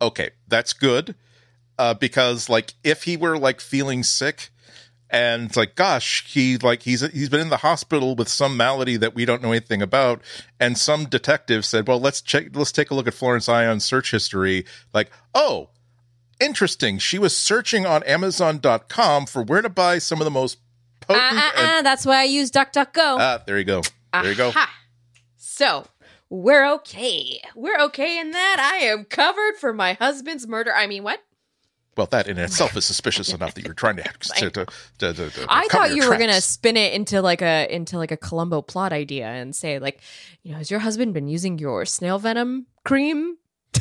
Okay, 0.00 0.30
that's 0.46 0.72
good. 0.72 1.14
Uh, 1.76 1.94
because 1.94 2.48
like 2.48 2.74
if 2.84 3.04
he 3.04 3.16
were 3.16 3.36
like 3.38 3.60
feeling 3.60 4.02
sick 4.02 4.50
and 5.10 5.44
it's 5.44 5.56
like 5.56 5.74
gosh 5.74 6.24
he 6.26 6.58
like 6.58 6.82
he's 6.82 7.00
he's 7.12 7.28
been 7.28 7.40
in 7.40 7.48
the 7.50 7.58
hospital 7.58 8.14
with 8.16 8.28
some 8.28 8.56
malady 8.56 8.96
that 8.96 9.14
we 9.14 9.24
don't 9.24 9.40
know 9.42 9.52
anything 9.52 9.80
about 9.80 10.20
and 10.60 10.76
some 10.76 11.06
detective 11.06 11.64
said 11.64 11.86
well 11.88 12.00
let's 12.00 12.20
check 12.20 12.48
let's 12.54 12.72
take 12.72 12.90
a 12.90 12.94
look 12.94 13.06
at 13.06 13.14
florence 13.14 13.48
ion's 13.48 13.84
search 13.84 14.10
history 14.10 14.66
like 14.92 15.08
oh 15.34 15.70
interesting 16.40 16.98
she 16.98 17.18
was 17.18 17.34
searching 17.34 17.86
on 17.86 18.02
amazon.com 18.02 19.24
for 19.24 19.42
where 19.42 19.62
to 19.62 19.70
buy 19.70 19.98
some 19.98 20.20
of 20.20 20.24
the 20.26 20.30
most 20.30 20.58
potent 21.00 21.38
uh, 21.38 21.50
uh, 21.56 21.60
and- 21.60 21.86
that's 21.86 22.04
why 22.04 22.18
i 22.20 22.24
use 22.24 22.50
duckduckgo 22.50 23.16
ah 23.18 23.42
there 23.46 23.56
you 23.56 23.64
go 23.64 23.80
there 23.80 23.90
Aha. 24.12 24.28
you 24.28 24.34
go 24.34 24.52
so 25.36 25.86
we're 26.30 26.70
okay. 26.74 27.40
We're 27.54 27.78
okay 27.80 28.18
in 28.18 28.32
that. 28.32 28.58
I 28.60 28.84
am 28.84 29.04
covered 29.04 29.56
for 29.56 29.72
my 29.72 29.94
husband's 29.94 30.46
murder. 30.46 30.72
I 30.74 30.86
mean, 30.86 31.02
what? 31.02 31.22
Well, 31.96 32.06
that 32.08 32.28
in 32.28 32.38
itself 32.38 32.76
is 32.76 32.84
suspicious 32.84 33.32
enough 33.32 33.54
that 33.54 33.64
you're 33.64 33.74
trying 33.74 33.96
to. 33.96 34.02
to, 34.36 34.50
to, 34.50 34.66
to, 34.98 35.12
to 35.14 35.46
I 35.48 35.66
thought 35.66 35.90
you 35.90 36.02
tracks. 36.02 36.08
were 36.08 36.18
gonna 36.18 36.40
spin 36.40 36.76
it 36.76 36.92
into 36.92 37.20
like 37.22 37.42
a 37.42 37.66
into 37.74 37.98
like 37.98 38.12
a 38.12 38.16
Columbo 38.16 38.62
plot 38.62 38.92
idea 38.92 39.26
and 39.26 39.54
say 39.54 39.78
like, 39.80 40.00
you 40.42 40.52
know, 40.52 40.58
has 40.58 40.70
your 40.70 40.80
husband 40.80 41.12
been 41.12 41.26
using 41.26 41.58
your 41.58 41.84
snail 41.84 42.18
venom 42.18 42.66
cream? 42.84 43.38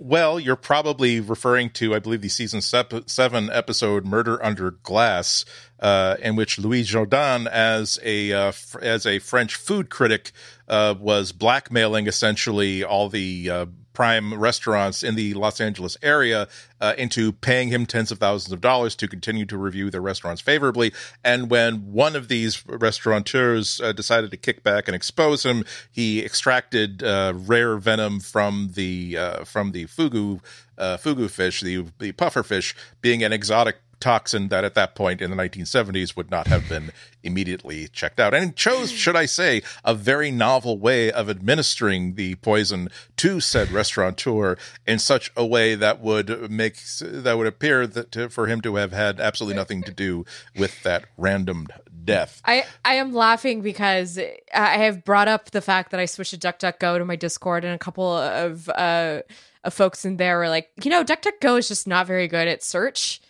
Well, 0.00 0.38
you're 0.38 0.54
probably 0.54 1.18
referring 1.18 1.70
to, 1.70 1.92
I 1.92 1.98
believe, 1.98 2.20
the 2.20 2.28
season 2.28 2.60
seven 2.60 3.50
episode 3.50 4.04
"Murder 4.06 4.40
Under 4.44 4.70
Glass," 4.70 5.44
uh, 5.80 6.16
in 6.22 6.36
which 6.36 6.56
Louis 6.56 6.84
Jourdan, 6.84 7.48
as 7.48 7.98
a 8.04 8.32
uh, 8.32 8.52
as 8.80 9.06
a 9.06 9.18
French 9.18 9.56
food 9.56 9.90
critic, 9.90 10.30
uh, 10.68 10.94
was 10.96 11.32
blackmailing 11.32 12.06
essentially 12.06 12.84
all 12.84 13.08
the 13.08 13.50
uh, 13.50 13.66
prime 13.92 14.34
restaurants 14.34 15.02
in 15.02 15.14
the 15.14 15.34
Los 15.34 15.60
Angeles 15.60 15.96
area 16.02 16.48
uh, 16.80 16.94
into 16.96 17.32
paying 17.32 17.68
him 17.68 17.86
tens 17.86 18.12
of 18.12 18.18
thousands 18.18 18.52
of 18.52 18.60
dollars 18.60 18.94
to 18.96 19.08
continue 19.08 19.44
to 19.46 19.56
review 19.56 19.90
their 19.90 20.00
restaurants 20.00 20.40
favorably. 20.40 20.92
And 21.24 21.50
when 21.50 21.92
one 21.92 22.14
of 22.14 22.28
these 22.28 22.64
restaurateurs 22.66 23.80
uh, 23.80 23.92
decided 23.92 24.30
to 24.30 24.36
kick 24.36 24.62
back 24.62 24.88
and 24.88 24.94
expose 24.94 25.44
him, 25.44 25.64
he 25.90 26.24
extracted 26.24 27.02
uh, 27.02 27.32
rare 27.34 27.76
venom 27.76 28.20
from 28.20 28.70
the 28.74 29.16
uh, 29.18 29.44
from 29.44 29.72
the 29.72 29.86
fugu 29.86 30.40
uh, 30.76 30.96
fugu 30.96 31.28
fish, 31.28 31.60
the 31.60 31.86
the 31.98 32.12
puffer 32.12 32.42
fish, 32.42 32.76
being 33.00 33.24
an 33.24 33.32
exotic 33.32 33.76
toxin 34.00 34.48
that 34.48 34.64
at 34.64 34.74
that 34.74 34.94
point 34.94 35.20
in 35.20 35.30
the 35.30 35.36
1970s 35.36 36.16
would 36.16 36.30
not 36.30 36.46
have 36.46 36.68
been 36.68 36.92
immediately 37.22 37.88
checked 37.88 38.20
out. 38.20 38.34
And 38.34 38.54
chose, 38.56 38.90
should 38.90 39.16
I 39.16 39.26
say, 39.26 39.62
a 39.84 39.94
very 39.94 40.30
novel 40.30 40.78
way 40.78 41.10
of 41.10 41.28
administering 41.28 42.14
the 42.14 42.36
poison 42.36 42.88
to 43.16 43.40
said 43.40 43.70
restaurateur 43.70 44.56
in 44.86 44.98
such 44.98 45.32
a 45.36 45.44
way 45.44 45.74
that 45.74 46.00
would 46.00 46.50
make 46.50 46.76
that 47.00 47.36
would 47.36 47.46
appear 47.46 47.86
that 47.86 48.12
to, 48.12 48.28
for 48.28 48.46
him 48.46 48.60
to 48.62 48.76
have 48.76 48.92
had 48.92 49.20
absolutely 49.20 49.56
nothing 49.56 49.82
to 49.82 49.92
do 49.92 50.24
with 50.56 50.82
that 50.82 51.06
random 51.16 51.66
death. 52.04 52.40
I, 52.44 52.64
I 52.84 52.94
am 52.94 53.12
laughing 53.12 53.60
because 53.60 54.18
I 54.54 54.78
have 54.78 55.04
brought 55.04 55.28
up 55.28 55.50
the 55.50 55.60
fact 55.60 55.90
that 55.90 56.00
I 56.00 56.06
switched 56.06 56.30
to 56.30 56.38
DuckDuckGo 56.38 56.98
to 56.98 57.04
my 57.04 57.16
Discord, 57.16 57.64
and 57.64 57.74
a 57.74 57.78
couple 57.78 58.10
of 58.10 58.68
uh, 58.70 59.22
of 59.64 59.74
folks 59.74 60.04
in 60.04 60.16
there 60.16 60.38
were 60.38 60.48
like, 60.48 60.70
you 60.82 60.90
know, 60.90 61.04
DuckDuckGo 61.04 61.58
is 61.58 61.68
just 61.68 61.86
not 61.86 62.06
very 62.06 62.28
good 62.28 62.48
at 62.48 62.62
search 62.62 63.20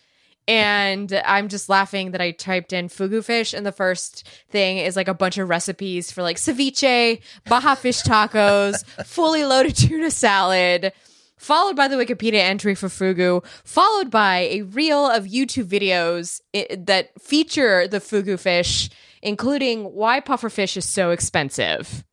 and 0.49 1.21
I'm 1.27 1.47
just 1.47 1.69
laughing 1.69 2.09
that 2.09 2.21
I 2.21 2.31
typed 2.31 2.73
in 2.73 2.89
fugu 2.89 3.23
fish, 3.23 3.53
and 3.53 3.63
the 3.63 3.71
first 3.71 4.27
thing 4.49 4.79
is 4.79 4.95
like 4.95 5.07
a 5.07 5.13
bunch 5.13 5.37
of 5.37 5.47
recipes 5.47 6.11
for 6.11 6.23
like 6.23 6.37
ceviche, 6.37 7.21
Baja 7.47 7.75
fish 7.75 8.01
tacos, 8.01 8.83
fully 9.05 9.45
loaded 9.45 9.75
tuna 9.75 10.09
salad, 10.09 10.91
followed 11.37 11.75
by 11.75 11.87
the 11.87 11.97
Wikipedia 11.97 12.39
entry 12.39 12.73
for 12.73 12.87
fugu, 12.87 13.45
followed 13.63 14.09
by 14.09 14.37
a 14.49 14.63
reel 14.63 15.05
of 15.05 15.25
YouTube 15.25 15.65
videos 15.65 16.41
that 16.85 17.11
feature 17.21 17.87
the 17.87 17.99
fugu 17.99 18.39
fish, 18.39 18.89
including 19.21 19.83
why 19.83 20.19
puffer 20.19 20.49
fish 20.49 20.75
is 20.75 20.89
so 20.89 21.11
expensive. 21.11 22.03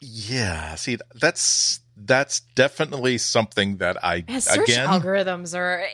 Yeah, 0.00 0.74
see, 0.74 0.98
that's 1.14 1.80
that's 1.96 2.40
definitely 2.54 3.18
something 3.18 3.78
that 3.78 4.04
I 4.04 4.24
yeah, 4.28 4.38
search 4.40 4.68
again, 4.68 4.86
algorithms 4.86 5.56
are. 5.56 5.86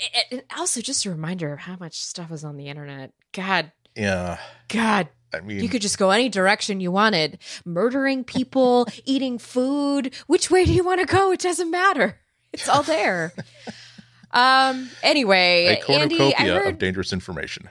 Also, 0.56 0.80
just 0.80 1.06
a 1.06 1.10
reminder 1.10 1.52
of 1.52 1.60
how 1.60 1.76
much 1.78 2.00
stuff 2.00 2.32
is 2.32 2.44
on 2.44 2.56
the 2.56 2.68
internet. 2.68 3.12
God, 3.32 3.70
yeah, 3.94 4.38
God. 4.68 5.08
I 5.34 5.40
mean, 5.40 5.60
you 5.60 5.68
could 5.68 5.80
just 5.80 5.98
go 5.98 6.10
any 6.10 6.28
direction 6.28 6.80
you 6.80 6.90
wanted. 6.90 7.38
Murdering 7.64 8.24
people, 8.24 8.86
eating 9.04 9.38
food. 9.38 10.14
Which 10.26 10.50
way 10.50 10.64
do 10.64 10.72
you 10.72 10.84
want 10.84 11.00
to 11.00 11.06
go? 11.06 11.32
It 11.32 11.40
doesn't 11.40 11.70
matter. 11.70 12.18
It's 12.52 12.68
all 12.68 12.82
there. 12.82 13.32
um. 14.32 14.90
Anyway, 15.02 15.66
a 15.66 15.84
cornucopia 15.84 16.34
Andy, 16.36 16.50
heard, 16.50 16.66
of 16.66 16.78
dangerous 16.78 17.12
information. 17.12 17.68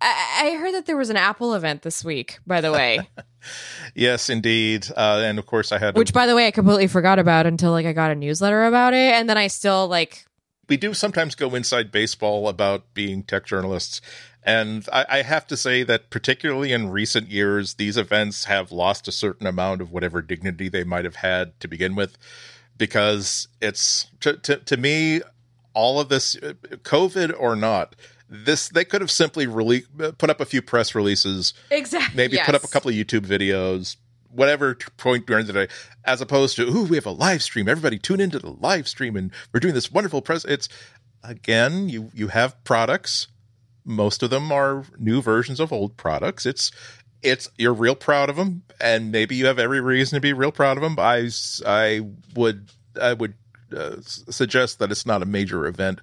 I, 0.00 0.42
I 0.44 0.56
heard 0.58 0.74
that 0.74 0.86
there 0.86 0.96
was 0.96 1.10
an 1.10 1.16
Apple 1.16 1.54
event 1.54 1.82
this 1.82 2.04
week. 2.04 2.38
By 2.46 2.60
the 2.60 2.72
way. 2.72 3.08
yes, 3.94 4.28
indeed. 4.28 4.86
Uh, 4.96 5.22
and 5.24 5.38
of 5.38 5.46
course, 5.46 5.72
I 5.72 5.78
had 5.78 5.96
which, 5.96 6.12
by 6.12 6.26
the 6.26 6.34
way, 6.34 6.46
I 6.46 6.50
completely 6.50 6.86
forgot 6.86 7.18
about 7.18 7.46
until 7.46 7.70
like 7.70 7.86
I 7.86 7.92
got 7.92 8.10
a 8.10 8.14
newsletter 8.14 8.64
about 8.64 8.94
it, 8.94 9.14
and 9.14 9.28
then 9.28 9.38
I 9.38 9.46
still 9.46 9.88
like. 9.88 10.26
We 10.68 10.76
do 10.76 10.94
sometimes 10.94 11.36
go 11.36 11.54
inside 11.54 11.92
baseball 11.92 12.48
about 12.48 12.92
being 12.92 13.22
tech 13.22 13.46
journalists, 13.46 14.00
and 14.46 14.88
I, 14.92 15.06
I, 15.08 15.22
have 15.22 15.46
to 15.48 15.56
say 15.56 15.82
that, 15.82 16.08
particularly 16.10 16.72
in 16.72 16.90
recent 16.90 17.28
years, 17.28 17.74
these 17.74 17.96
events 17.96 18.44
have 18.44 18.70
lost 18.70 19.06
a 19.06 19.12
certain 19.12 19.46
amount 19.46 19.80
of 19.80 19.92
whatever 19.92 20.22
dignity 20.22 20.68
they 20.68 20.84
might 20.84 21.04
have 21.04 21.16
had 21.16 21.58
to 21.60 21.68
begin 21.68 21.96
with, 21.96 22.16
because 22.78 23.48
it's 23.60 24.08
to, 24.20 24.36
to, 24.38 24.56
to 24.58 24.76
me, 24.76 25.20
all 25.74 26.00
of 26.00 26.08
this, 26.08 26.36
uh, 26.36 26.54
COVID 26.84 27.34
or 27.38 27.56
not, 27.56 27.96
this 28.28 28.68
they 28.68 28.84
could 28.84 29.00
have 29.00 29.10
simply 29.10 29.46
release 29.46 29.86
put 30.18 30.30
up 30.30 30.40
a 30.40 30.44
few 30.44 30.62
press 30.62 30.94
releases, 30.94 31.54
exactly. 31.70 32.16
Maybe 32.16 32.36
yes. 32.36 32.46
put 32.46 32.54
up 32.54 32.64
a 32.64 32.68
couple 32.68 32.90
of 32.90 32.96
YouTube 32.96 33.26
videos, 33.26 33.96
whatever 34.30 34.74
point 34.96 35.26
during 35.26 35.46
the 35.46 35.52
day, 35.52 35.68
as 36.04 36.20
opposed 36.20 36.56
to 36.56 36.66
ooh, 36.66 36.84
we 36.84 36.96
have 36.96 37.06
a 37.06 37.10
live 37.12 37.42
stream. 37.42 37.68
Everybody 37.68 37.98
tune 37.98 38.20
into 38.20 38.38
the 38.38 38.50
live 38.50 38.88
stream, 38.88 39.16
and 39.16 39.32
we're 39.52 39.60
doing 39.60 39.74
this 39.74 39.92
wonderful 39.92 40.22
press. 40.22 40.44
It's 40.44 40.68
again, 41.22 41.88
you 41.88 42.10
you 42.14 42.28
have 42.28 42.62
products. 42.64 43.28
Most 43.84 44.24
of 44.24 44.30
them 44.30 44.50
are 44.50 44.84
new 44.98 45.22
versions 45.22 45.60
of 45.60 45.72
old 45.72 45.96
products. 45.96 46.46
It's 46.46 46.72
it's 47.22 47.48
you're 47.56 47.74
real 47.74 47.94
proud 47.94 48.28
of 48.28 48.36
them, 48.36 48.62
and 48.80 49.12
maybe 49.12 49.36
you 49.36 49.46
have 49.46 49.58
every 49.58 49.80
reason 49.80 50.16
to 50.16 50.20
be 50.20 50.32
real 50.32 50.52
proud 50.52 50.76
of 50.76 50.82
them. 50.82 50.96
I 50.98 51.30
I 51.64 52.02
would 52.34 52.70
I 53.00 53.12
would 53.12 53.34
uh, 53.76 53.96
suggest 54.00 54.78
that 54.80 54.90
it's 54.90 55.06
not 55.06 55.22
a 55.22 55.26
major 55.26 55.66
event 55.66 56.00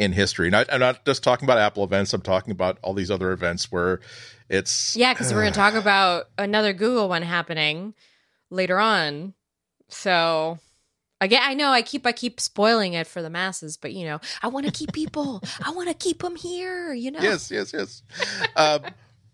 in 0.00 0.12
history. 0.12 0.46
And 0.46 0.56
I, 0.56 0.64
am 0.70 0.80
not 0.80 1.04
just 1.04 1.22
talking 1.22 1.44
about 1.44 1.58
Apple 1.58 1.84
events. 1.84 2.14
I'm 2.14 2.22
talking 2.22 2.52
about 2.52 2.78
all 2.82 2.94
these 2.94 3.10
other 3.10 3.32
events 3.32 3.70
where 3.70 4.00
it's 4.48 4.96
yeah. 4.96 5.12
Because 5.12 5.30
uh, 5.30 5.34
we're 5.34 5.42
going 5.42 5.52
to 5.52 5.58
talk 5.58 5.74
about 5.74 6.30
another 6.38 6.72
Google 6.72 7.10
one 7.10 7.22
happening 7.22 7.94
later 8.50 8.80
on. 8.80 9.34
So 9.88 10.58
again, 11.20 11.42
I 11.44 11.52
know 11.52 11.68
I 11.68 11.82
keep 11.82 12.06
I 12.06 12.12
keep 12.12 12.40
spoiling 12.40 12.94
it 12.94 13.06
for 13.06 13.20
the 13.20 13.28
masses, 13.28 13.76
but 13.76 13.92
you 13.92 14.06
know, 14.06 14.20
I 14.42 14.48
want 14.48 14.64
to 14.64 14.72
keep 14.72 14.92
people. 14.94 15.42
I 15.64 15.70
want 15.72 15.88
to 15.88 15.94
keep 15.94 16.22
them 16.22 16.34
here. 16.34 16.94
You 16.94 17.10
know. 17.10 17.20
Yes, 17.20 17.50
yes, 17.50 17.74
yes. 17.74 18.02
Um, 18.56 18.80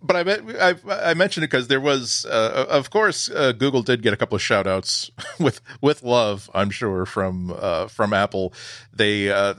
but 0.03 0.29
I, 0.29 0.71
I, 0.71 1.11
I 1.11 1.15
mentioned 1.15 1.45
it 1.45 1.51
because 1.51 1.69
there 1.69 1.81
was, 1.81 2.27
uh, 2.27 2.67
of 2.69 2.91
course, 2.91 3.31
uh, 3.31 3.53
Google 3.53 3.83
did 3.83 4.03
get 4.03 4.13
a 4.13 4.17
couple 4.17 4.37
of 4.37 4.43
shout 4.43 4.67
outs 4.67 5.11
with 5.41 5.61
with 5.81 6.03
love, 6.03 6.51
I'm 6.55 6.71
sure, 6.71 7.07
from 7.07 7.55
uh, 7.57 7.87
from 7.87 8.13
Apple. 8.13 8.53
They, 8.93 9.31
uh, 9.31 9.55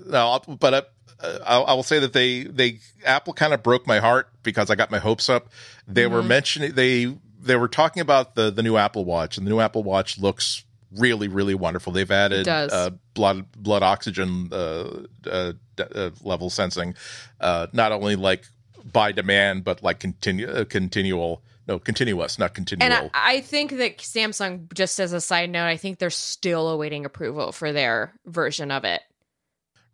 but 0.60 0.94
uh, 1.20 1.40
I, 1.46 1.72
I, 1.72 1.74
will 1.74 1.84
say 1.84 2.00
that 2.00 2.14
they 2.14 2.44
they 2.44 2.80
Apple 3.06 3.34
kind 3.34 3.54
of 3.54 3.64
broke 3.64 3.88
my 3.88 4.00
heart 4.00 4.30
because 4.44 4.70
I 4.70 4.76
got 4.76 4.92
my 4.92 5.00
hopes 5.00 5.30
up. 5.30 5.50
They 5.88 6.04
mm-hmm. 6.04 6.14
were 6.14 6.24
mentioning 6.24 6.74
they 6.74 7.16
they 7.42 7.56
were 7.56 7.68
talking 7.68 8.02
about 8.02 8.36
the 8.36 8.52
the 8.52 8.64
new 8.64 8.78
Apple 8.78 9.06
Watch, 9.06 9.38
and 9.38 9.46
the 9.46 9.52
new 9.52 9.60
Apple 9.60 9.84
Watch 9.84 10.20
looks 10.20 10.64
really 10.96 11.28
really 11.28 11.56
wonderful. 11.56 11.92
They've 11.94 12.10
added 12.10 12.48
uh, 12.48 12.92
blood 13.14 13.52
blood 13.54 13.84
oxygen 13.84 14.50
uh, 14.52 15.06
uh, 15.26 15.54
uh 15.78 16.10
level 16.24 16.50
sensing, 16.50 16.96
uh, 17.40 17.68
not 17.74 17.92
only 17.92 18.16
like 18.16 18.46
by 18.92 19.12
demand 19.12 19.64
but 19.64 19.84
like 19.84 20.00
continue 20.00 20.66
continual 20.66 21.42
no 21.68 21.78
continuous 21.80 22.40
not 22.40 22.54
continual 22.54 22.86
and 22.86 23.12
I, 23.14 23.36
I, 23.36 23.42
think 23.42 23.72
that 23.78 23.98
samsung 23.98 24.74
just 24.74 25.00
as 25.00 25.14
a 25.14 25.22
side 25.22 25.50
note 25.50 25.66
i 25.66 25.78
think 25.78 26.00
they're 26.00 26.10
still 26.10 26.70
awaiting 26.70 27.06
approval 27.06 27.52
for 27.52 27.74
their 27.74 28.14
version 28.26 28.72
of 28.72 28.86
it 28.86 29.02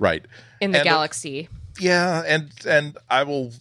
right. 0.03 0.25
In 0.62 0.72
the 0.72 0.79
and, 0.79 0.86
galaxy. 0.86 1.50
Yeah 1.79 2.24
and 2.27 2.51
and 2.67 2.98
i 3.10 3.24
will 3.24 3.51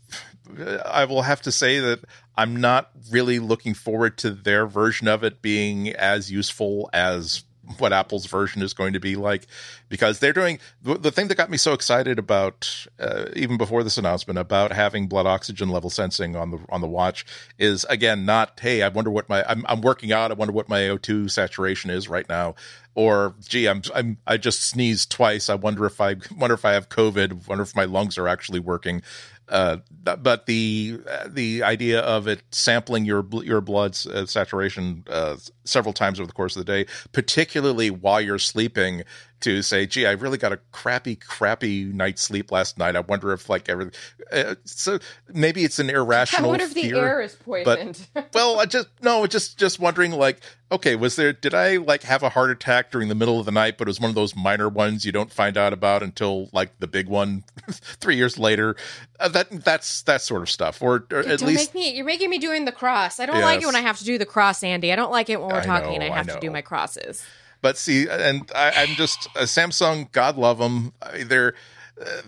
i 0.85 1.05
will 1.07 1.23
have 1.23 1.41
to 1.43 1.51
say 1.51 1.79
that 1.79 2.01
i'm 2.37 2.61
not 2.61 2.91
really 3.11 3.39
looking 3.39 3.73
forward 3.73 4.19
to 4.19 4.31
their 4.31 4.67
version 4.67 5.09
of 5.09 5.25
it 5.25 5.41
being 5.41 5.89
as 5.91 6.31
useful 6.31 6.91
as 6.93 7.45
what 7.79 7.93
Apple's 7.93 8.27
version 8.27 8.63
is 8.63 8.75
going 8.75 8.93
to 8.93 9.01
be 9.01 9.17
like 9.17 9.47
because 9.89 10.19
they're 10.19 10.33
doing 10.33 10.59
the, 10.83 10.99
the 10.99 11.13
thing 11.13 11.29
that 11.29 11.37
got 11.37 11.51
me 11.51 11.57
so 11.57 11.73
excited 11.73 12.19
about 12.19 12.87
uh, 12.99 13.27
even 13.37 13.57
before 13.57 13.85
this 13.85 13.99
announcement 13.99 14.39
about 14.39 14.73
having 14.73 15.07
blood 15.07 15.27
oxygen 15.27 15.69
level 15.69 15.91
sensing 15.91 16.35
on 16.35 16.51
the 16.51 16.59
on 16.69 16.81
the 16.81 16.89
watch 16.89 17.25
is 17.59 17.85
again 17.85 18.25
not 18.25 18.59
hey 18.61 18.83
I 18.83 18.89
wonder 18.89 19.11
what 19.11 19.29
my 19.29 19.45
I'm, 19.49 19.65
I'm 19.69 19.81
working 19.81 20.13
out 20.13 20.31
I 20.31 20.35
wonder 20.35 20.53
what 20.53 20.69
my 20.69 20.81
O2 20.81 21.31
saturation 21.31 21.91
is 21.91 22.09
right 22.09 22.29
now 22.29 22.55
or 22.95 23.35
gee 23.49 23.69
I'm 23.69 23.83
I'm 23.95 24.19
I 24.27 24.37
just 24.37 24.63
sneezed 24.63 25.11
twice. 25.11 25.49
I 25.49 25.55
wonder 25.55 25.87
if 25.87 26.01
I 26.01 26.17
wonder 26.37 26.55
if 26.55 26.65
I 26.65 26.73
have 26.73 26.89
COVID. 26.89 27.49
Wonder 27.49 27.63
if 27.63 27.75
my 27.75 27.85
lungs 27.85 28.19
are 28.19 28.29
actually 28.29 28.61
working. 28.61 29.03
Uh, 29.49 29.79
but 30.03 30.47
the 30.47 31.01
the 31.27 31.63
idea 31.63 32.01
of 32.01 32.27
it 32.27 32.43
sampling 32.53 33.05
your 33.05 33.27
your 33.43 33.61
blood 33.61 33.99
uh, 34.07 34.25
saturation 34.25 35.05
uh, 35.11 35.37
several 35.65 35.93
times 35.93 36.21
over 36.21 36.27
the 36.27 36.33
course 36.33 36.57
of 36.57 36.65
the 36.65 36.73
day, 36.73 36.87
particularly 37.13 37.91
while 37.91 38.21
you're 38.21 38.39
sleeping, 38.39 39.05
to 39.43 39.61
say, 39.63 39.87
"Gee, 39.87 40.07
I 40.07 40.13
really 40.13 40.39
got 40.39 40.53
a 40.53 40.59
crappy, 40.71 41.17
crappy 41.17 41.85
night's 41.85 42.23
sleep 42.23 42.51
last 42.51 42.79
night. 42.79 42.97
I 42.97 43.01
wonder 43.01 43.33
if 43.33 43.49
like 43.49 43.69
everything." 43.69 43.93
Uh, 44.33 44.55
so 44.65 44.99
maybe 45.33 45.65
it's 45.65 45.79
an 45.79 45.91
irrational. 45.91 46.47
I 46.47 46.49
wonder 46.49 46.65
if 46.65 46.73
fear, 46.73 46.95
the 46.95 47.01
air 47.01 47.21
is 47.21 47.35
poisoned. 47.35 48.09
But, 48.15 48.31
well, 48.35 48.61
I 48.61 48.67
just 48.67 48.89
no, 49.03 49.27
just 49.27 49.59
just 49.59 49.79
wondering. 49.79 50.13
Like, 50.13 50.41
okay, 50.71 50.97
was 50.97 51.17
there? 51.17 51.33
Did 51.33 51.55
I 51.55 51.77
like 51.77 52.03
have 52.05 52.23
a 52.23 52.31
heart 52.31 52.51
attack 52.51 52.91
during 52.91 53.09
the 53.09 53.15
middle 53.15 53.39
of 53.39 53.47
the 53.47 53.53
night? 53.53 53.79
But 53.79 53.89
it 53.89 53.91
was 53.91 54.01
one 54.01 54.09
of 54.09 54.15
those 54.15 54.35
minor 54.35 54.69
ones 54.69 55.05
you 55.05 55.13
don't 55.13 55.33
find 55.33 55.57
out 55.57 55.73
about 55.73 56.03
until 56.03 56.49
like 56.53 56.79
the 56.79 56.87
big 56.87 57.09
one 57.09 57.45
three 57.71 58.17
years 58.17 58.39
later. 58.39 58.77
Uh, 59.21 59.29
that 59.29 59.51
that's 59.65 60.03
that 60.03 60.23
sort 60.23 60.43
of 60.43 60.51
stuff. 60.51 60.81
Or, 60.81 61.07
or 61.11 61.19
at 61.19 61.43
least 61.43 61.75
me, 61.75 61.95
you're 61.95 62.07
making 62.07 62.31
me 62.31 62.39
doing 62.39 62.65
the 62.65 62.73
cross. 62.73 63.21
I 63.21 63.27
don't 63.27 63.37
yes. 63.37 63.45
like 63.45 63.63
it 63.63 63.67
when 63.67 63.77
I 63.77 63.81
have 63.81 63.99
to 63.99 64.05
do 64.05 64.19
the 64.19 64.27
cross, 64.27 64.63
Andy. 64.63 64.93
I 64.93 64.97
don't 64.97 65.13
like 65.13 65.29
it 65.29 65.41
when 65.41 65.52
we're 65.53 65.61
I 65.61 65.65
talking 65.65 65.99
know, 65.99 66.05
and 66.05 66.13
I 66.13 66.17
have 66.17 66.29
I 66.29 66.35
to 66.35 66.41
do 66.41 66.51
my 66.51 66.63
crosses 66.63 67.25
but 67.63 67.79
see, 67.79 68.09
and 68.09 68.51
I, 68.55 68.83
am 68.83 68.89
just 68.97 69.29
uh, 69.37 69.43
Samsung. 69.43 70.11
God 70.13 70.37
love 70.37 70.59
them. 70.59 70.93
They're 71.25 71.55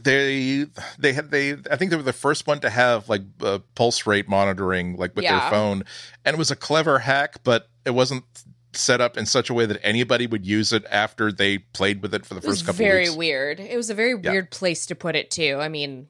they 0.00 0.66
they 0.98 1.12
had 1.12 1.30
they 1.30 1.52
I 1.70 1.76
think 1.76 1.90
they 1.90 1.96
were 1.96 2.02
the 2.02 2.12
first 2.12 2.46
one 2.46 2.60
to 2.60 2.70
have 2.70 3.08
like 3.08 3.22
uh, 3.42 3.58
pulse 3.74 4.06
rate 4.06 4.28
monitoring 4.28 4.96
like 4.96 5.14
with 5.16 5.24
yeah. 5.24 5.40
their 5.40 5.50
phone, 5.50 5.84
and 6.24 6.34
it 6.34 6.38
was 6.38 6.52
a 6.52 6.56
clever 6.56 7.00
hack, 7.00 7.40
but 7.42 7.68
it 7.84 7.90
wasn't 7.90 8.24
set 8.72 9.00
up 9.00 9.16
in 9.16 9.26
such 9.26 9.50
a 9.50 9.54
way 9.54 9.66
that 9.66 9.84
anybody 9.84 10.26
would 10.26 10.46
use 10.46 10.72
it 10.72 10.84
after 10.90 11.30
they 11.30 11.58
played 11.58 12.02
with 12.02 12.14
it 12.14 12.24
for 12.24 12.34
the 12.34 12.40
it 12.40 12.44
first 12.44 12.64
couple. 12.64 12.78
Very 12.78 13.04
weeks. 13.04 13.16
weird. 13.16 13.60
It 13.60 13.76
was 13.76 13.90
a 13.90 13.94
very 13.94 14.16
yeah. 14.22 14.30
weird 14.30 14.50
place 14.52 14.86
to 14.86 14.94
put 14.94 15.16
it 15.16 15.32
too. 15.32 15.58
I 15.60 15.68
mean, 15.68 16.08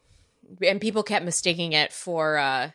and 0.63 0.81
people 0.81 1.03
kept 1.03 1.25
mistaking 1.25 1.73
it 1.73 1.93
for. 1.93 2.37
uh 2.37 2.71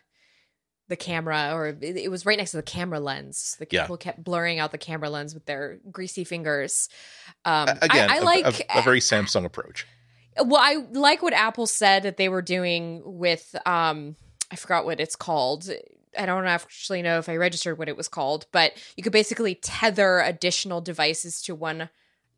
the 0.90 0.96
camera 0.96 1.52
or 1.54 1.74
it 1.80 2.10
was 2.10 2.26
right 2.26 2.36
next 2.36 2.50
to 2.50 2.58
the 2.58 2.62
camera 2.62 3.00
lens 3.00 3.56
the 3.58 3.64
people 3.64 3.96
yeah. 3.98 4.04
kept 4.04 4.22
blurring 4.22 4.58
out 4.58 4.72
the 4.72 4.78
camera 4.78 5.08
lens 5.08 5.32
with 5.32 5.46
their 5.46 5.78
greasy 5.90 6.24
fingers 6.24 6.90
um 7.46 7.68
again 7.80 8.10
I, 8.10 8.16
I 8.16 8.18
like 8.18 8.44
a, 8.44 8.76
a, 8.76 8.80
a 8.80 8.82
very 8.82 9.00
samsung 9.00 9.46
approach 9.46 9.86
well, 10.44 10.60
I 10.60 10.84
like 10.92 11.22
what 11.22 11.32
Apple 11.32 11.66
said 11.66 12.02
that 12.04 12.16
they 12.16 12.28
were 12.28 12.42
doing 12.42 13.02
with 13.04 13.54
um 13.66 14.16
I 14.50 14.56
forgot 14.56 14.84
what 14.84 15.00
it's 15.00 15.16
called. 15.16 15.70
I 16.18 16.26
don't 16.26 16.46
actually 16.46 17.02
know 17.02 17.18
if 17.18 17.28
I 17.28 17.36
registered 17.36 17.78
what 17.78 17.88
it 17.88 17.96
was 17.96 18.08
called, 18.08 18.46
but 18.50 18.72
you 18.96 19.02
could 19.02 19.12
basically 19.12 19.54
tether 19.54 20.18
additional 20.18 20.80
devices 20.80 21.40
to 21.42 21.54
one 21.54 21.88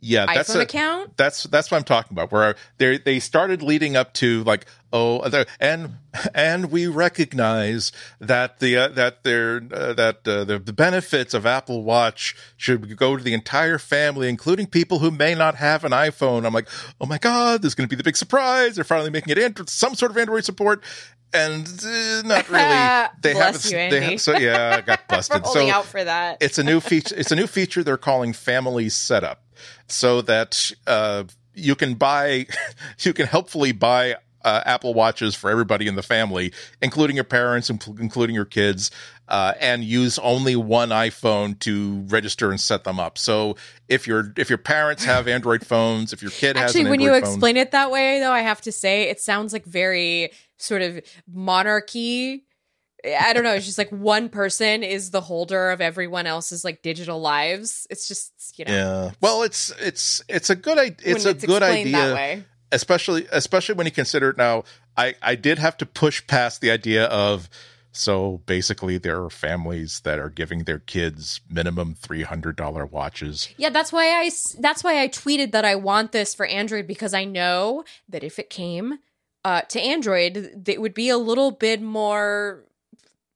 yeah, 0.04 0.26
that's 0.26 0.50
iPhone 0.50 0.56
a, 0.56 0.62
account. 0.62 1.16
That's 1.16 1.44
that's 1.44 1.70
what 1.70 1.78
I'm 1.78 1.84
talking 1.84 2.12
about. 2.12 2.32
Where 2.32 2.56
they 2.78 2.98
they 2.98 3.20
started 3.20 3.62
leading 3.62 3.94
up 3.94 4.12
to 4.14 4.42
like 4.42 4.66
oh 4.92 5.22
and 5.60 5.92
and 6.34 6.72
we 6.72 6.88
recognize 6.88 7.92
that 8.18 8.58
the 8.58 8.76
uh, 8.76 8.88
that 8.88 9.22
there 9.22 9.62
uh, 9.72 9.92
that 9.92 10.26
uh, 10.26 10.42
the, 10.42 10.58
the 10.58 10.72
benefits 10.72 11.34
of 11.34 11.46
Apple 11.46 11.84
Watch 11.84 12.34
should 12.56 12.96
go 12.96 13.16
to 13.16 13.22
the 13.22 13.32
entire 13.32 13.78
family, 13.78 14.28
including 14.28 14.66
people 14.66 14.98
who 14.98 15.12
may 15.12 15.36
not 15.36 15.54
have 15.54 15.84
an 15.84 15.92
iPhone. 15.92 16.44
I'm 16.44 16.52
like, 16.52 16.68
oh 17.00 17.06
my 17.06 17.18
god, 17.18 17.62
this 17.62 17.68
is 17.68 17.74
going 17.76 17.88
to 17.88 17.90
be 17.90 17.96
the 17.96 18.04
big 18.04 18.16
surprise. 18.16 18.74
They're 18.74 18.84
finally 18.84 19.10
making 19.10 19.30
it 19.30 19.38
Android, 19.38 19.70
some 19.70 19.94
sort 19.94 20.10
of 20.10 20.18
Android 20.18 20.44
support. 20.44 20.82
And 21.32 21.64
uh, 21.86 22.22
not 22.22 22.48
really. 22.50 23.08
They 23.22 23.34
have, 23.34 23.64
you, 23.64 23.70
they 23.70 24.00
have 24.00 24.20
so 24.20 24.36
yeah, 24.36 24.78
I 24.78 24.80
got 24.80 25.06
busted. 25.08 25.46
so 25.46 25.70
out 25.70 25.86
for 25.86 26.02
that. 26.02 26.38
it's 26.40 26.58
a 26.58 26.64
new 26.64 26.80
feature. 26.80 27.14
It's 27.16 27.30
a 27.30 27.36
new 27.36 27.46
feature 27.46 27.84
they're 27.84 27.96
calling 27.96 28.32
Family 28.32 28.88
Setup 28.88 29.40
so 29.88 30.22
that 30.22 30.70
uh, 30.86 31.24
you 31.54 31.74
can 31.74 31.94
buy, 31.94 32.46
you 33.00 33.12
can 33.12 33.26
helpfully 33.26 33.72
buy 33.72 34.16
uh, 34.44 34.62
Apple 34.64 34.94
Watches 34.94 35.34
for 35.34 35.50
everybody 35.50 35.86
in 35.86 35.94
the 35.94 36.02
family, 36.02 36.52
including 36.80 37.16
your 37.16 37.24
parents, 37.24 37.70
including 37.70 38.34
your 38.34 38.44
kids, 38.44 38.90
uh, 39.28 39.54
and 39.60 39.84
use 39.84 40.18
only 40.18 40.56
one 40.56 40.90
iPhone 40.90 41.58
to 41.60 42.04
register 42.08 42.50
and 42.50 42.60
set 42.60 42.84
them 42.84 42.98
up. 42.98 43.18
So 43.18 43.56
if 43.88 44.06
your 44.06 44.32
if 44.36 44.48
your 44.48 44.58
parents 44.58 45.04
have 45.04 45.28
Android 45.28 45.64
phones, 45.64 46.12
if 46.12 46.22
your 46.22 46.30
kid 46.32 46.56
Actually, 46.56 46.82
has 46.82 46.90
when 46.90 47.00
you 47.00 47.14
explain 47.14 47.56
it 47.56 47.70
that 47.70 47.90
way, 47.90 48.20
though, 48.20 48.32
I 48.32 48.40
have 48.40 48.60
to 48.62 48.72
say 48.72 49.08
it 49.08 49.20
sounds 49.20 49.52
like 49.52 49.64
very 49.64 50.32
sort 50.58 50.82
of 50.82 51.00
monarchy 51.26 52.44
I 53.04 53.32
don't 53.32 53.42
know. 53.42 53.54
It's 53.54 53.66
just 53.66 53.78
like 53.78 53.90
one 53.90 54.28
person 54.28 54.82
is 54.84 55.10
the 55.10 55.20
holder 55.20 55.70
of 55.70 55.80
everyone 55.80 56.26
else's 56.26 56.64
like 56.64 56.82
digital 56.82 57.20
lives. 57.20 57.86
It's 57.90 58.06
just 58.06 58.32
you 58.56 58.64
know. 58.64 58.72
Yeah. 58.72 59.10
Well, 59.20 59.42
it's 59.42 59.72
it's 59.80 60.22
it's 60.28 60.50
a 60.50 60.56
good 60.56 60.78
idea. 60.78 61.14
it's 61.14 61.24
a 61.24 61.34
good 61.34 61.62
idea. 61.62 62.44
Especially 62.70 63.26
especially 63.32 63.74
when 63.74 63.86
you 63.86 63.92
consider 63.92 64.30
it 64.30 64.36
now. 64.36 64.64
I 64.96 65.14
I 65.20 65.34
did 65.34 65.58
have 65.58 65.76
to 65.78 65.86
push 65.86 66.26
past 66.26 66.60
the 66.60 66.70
idea 66.70 67.06
of 67.06 67.48
so 67.92 68.40
basically 68.46 68.96
there 68.98 69.22
are 69.22 69.30
families 69.30 70.00
that 70.00 70.18
are 70.18 70.30
giving 70.30 70.64
their 70.64 70.78
kids 70.78 71.40
minimum 71.50 71.94
$300 71.94 72.90
watches. 72.90 73.50
Yeah, 73.58 73.68
that's 73.68 73.92
why 73.92 74.06
I 74.06 74.30
that's 74.58 74.82
why 74.82 75.00
I 75.00 75.08
tweeted 75.08 75.52
that 75.52 75.64
I 75.64 75.76
want 75.76 76.12
this 76.12 76.34
for 76.34 76.46
Android 76.46 76.86
because 76.86 77.12
I 77.12 77.24
know 77.24 77.84
that 78.08 78.24
if 78.24 78.38
it 78.38 78.48
came 78.48 78.98
uh, 79.44 79.62
to 79.62 79.80
Android, 79.80 80.64
it 80.66 80.80
would 80.80 80.94
be 80.94 81.10
a 81.10 81.18
little 81.18 81.50
bit 81.50 81.82
more 81.82 82.64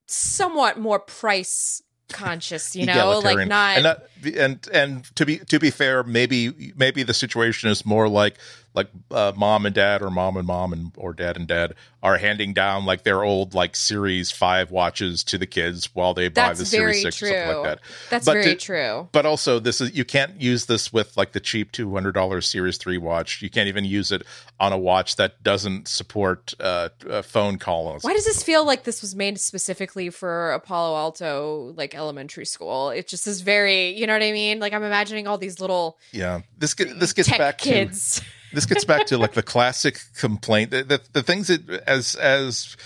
somewhat 0.07 0.79
more 0.79 0.99
price 0.99 1.83
conscious 2.09 2.77
you 2.77 2.87
know? 2.87 3.19
Like 3.19 3.49
not 3.49 3.77
and, 3.77 3.83
not 3.83 4.03
and 4.37 4.69
and 4.73 5.17
to 5.17 5.27
be 5.27 5.39
to 5.39 5.59
be 5.59 5.71
fair 5.71 6.03
maybe 6.05 6.73
maybe 6.77 7.03
the 7.03 7.15
situation 7.15 7.69
is 7.69 7.85
more 7.85 8.09
like 8.09 8.37
like 8.77 8.89
uh, 9.11 9.33
mom 9.35 9.65
and 9.67 9.75
dad 9.75 10.03
or 10.03 10.11
mom 10.11 10.37
and 10.37 10.47
mom 10.47 10.73
and 10.73 10.93
or 10.99 11.15
dad 11.15 11.37
and 11.37 11.49
dad 11.49 11.75
are 12.03 12.19
handing 12.19 12.53
down 12.53 12.85
like 12.85 13.03
their 13.03 13.25
old 13.25 13.55
like 13.55 13.75
series 13.75 14.31
5 14.31 14.71
watches 14.71 15.25
to 15.25 15.39
the 15.39 15.47
kids 15.47 15.89
while 15.95 16.15
they 16.15 16.29
buy 16.29 16.49
That's 16.49 16.61
the 16.61 16.67
series 16.67 17.03
6 17.03 17.17
true. 17.17 17.29
or 17.29 17.33
something 17.33 17.57
like 17.57 17.65
that 17.65 17.81
That's 18.11 18.27
but 18.27 18.33
very 18.35 18.45
to, 18.45 18.55
true. 18.55 19.09
But 19.11 19.25
also 19.27 19.59
this 19.59 19.81
is 19.81 19.97
you 19.97 20.05
can't 20.05 20.41
use 20.41 20.67
this 20.67 20.93
with 20.93 21.17
like 21.17 21.33
the 21.33 21.41
cheap 21.41 21.73
$200 21.73 22.45
series 22.45 22.77
3 22.77 22.99
watch. 22.99 23.41
You 23.43 23.49
can't 23.51 23.67
even 23.67 23.85
use 23.87 24.13
it 24.13 24.23
on 24.61 24.73
a 24.73 24.79
watch 24.79 25.17
that 25.17 25.43
doesn't 25.43 25.89
support 25.89 26.53
uh, 26.61 26.91
phone 27.23 27.59
calls. 27.59 28.05
Why 28.05 28.13
does 28.13 28.27
this 28.27 28.43
feel 28.43 28.65
like 28.65 28.85
this 28.85 29.01
was 29.01 29.17
made 29.17 29.41
specifically 29.41 30.11
for 30.11 30.53
a 30.53 30.61
Palo 30.61 30.97
Alto 30.97 31.73
like 31.77 31.95
elementary 31.95 32.47
school? 32.47 32.91
It 32.91 33.09
just 33.09 33.27
is 33.27 33.41
very, 33.41 33.89
you 33.99 34.07
know 34.07 34.13
what 34.13 34.23
I 34.23 34.33
mean? 34.33 34.61
Like 34.61 34.75
I'm 34.75 34.85
imagining 34.85 35.27
all 35.27 35.39
these 35.39 35.61
little 35.61 35.99
Yeah. 36.13 36.43
This 36.59 36.75
get, 36.75 37.01
this 37.01 37.15
gets 37.15 37.31
back 37.31 37.57
kids. 37.59 38.21
to 38.21 38.27
this 38.53 38.67
gets 38.67 38.85
back 38.85 39.07
to 39.07 39.19
like 39.19 39.33
the 39.33 39.43
classic 39.43 40.01
complaint. 40.19 40.71
The, 40.71 40.85
the, 40.85 41.01
the 41.13 41.23
things 41.23 41.49
that 41.49 41.69
as 41.87 42.15
as 42.17 42.77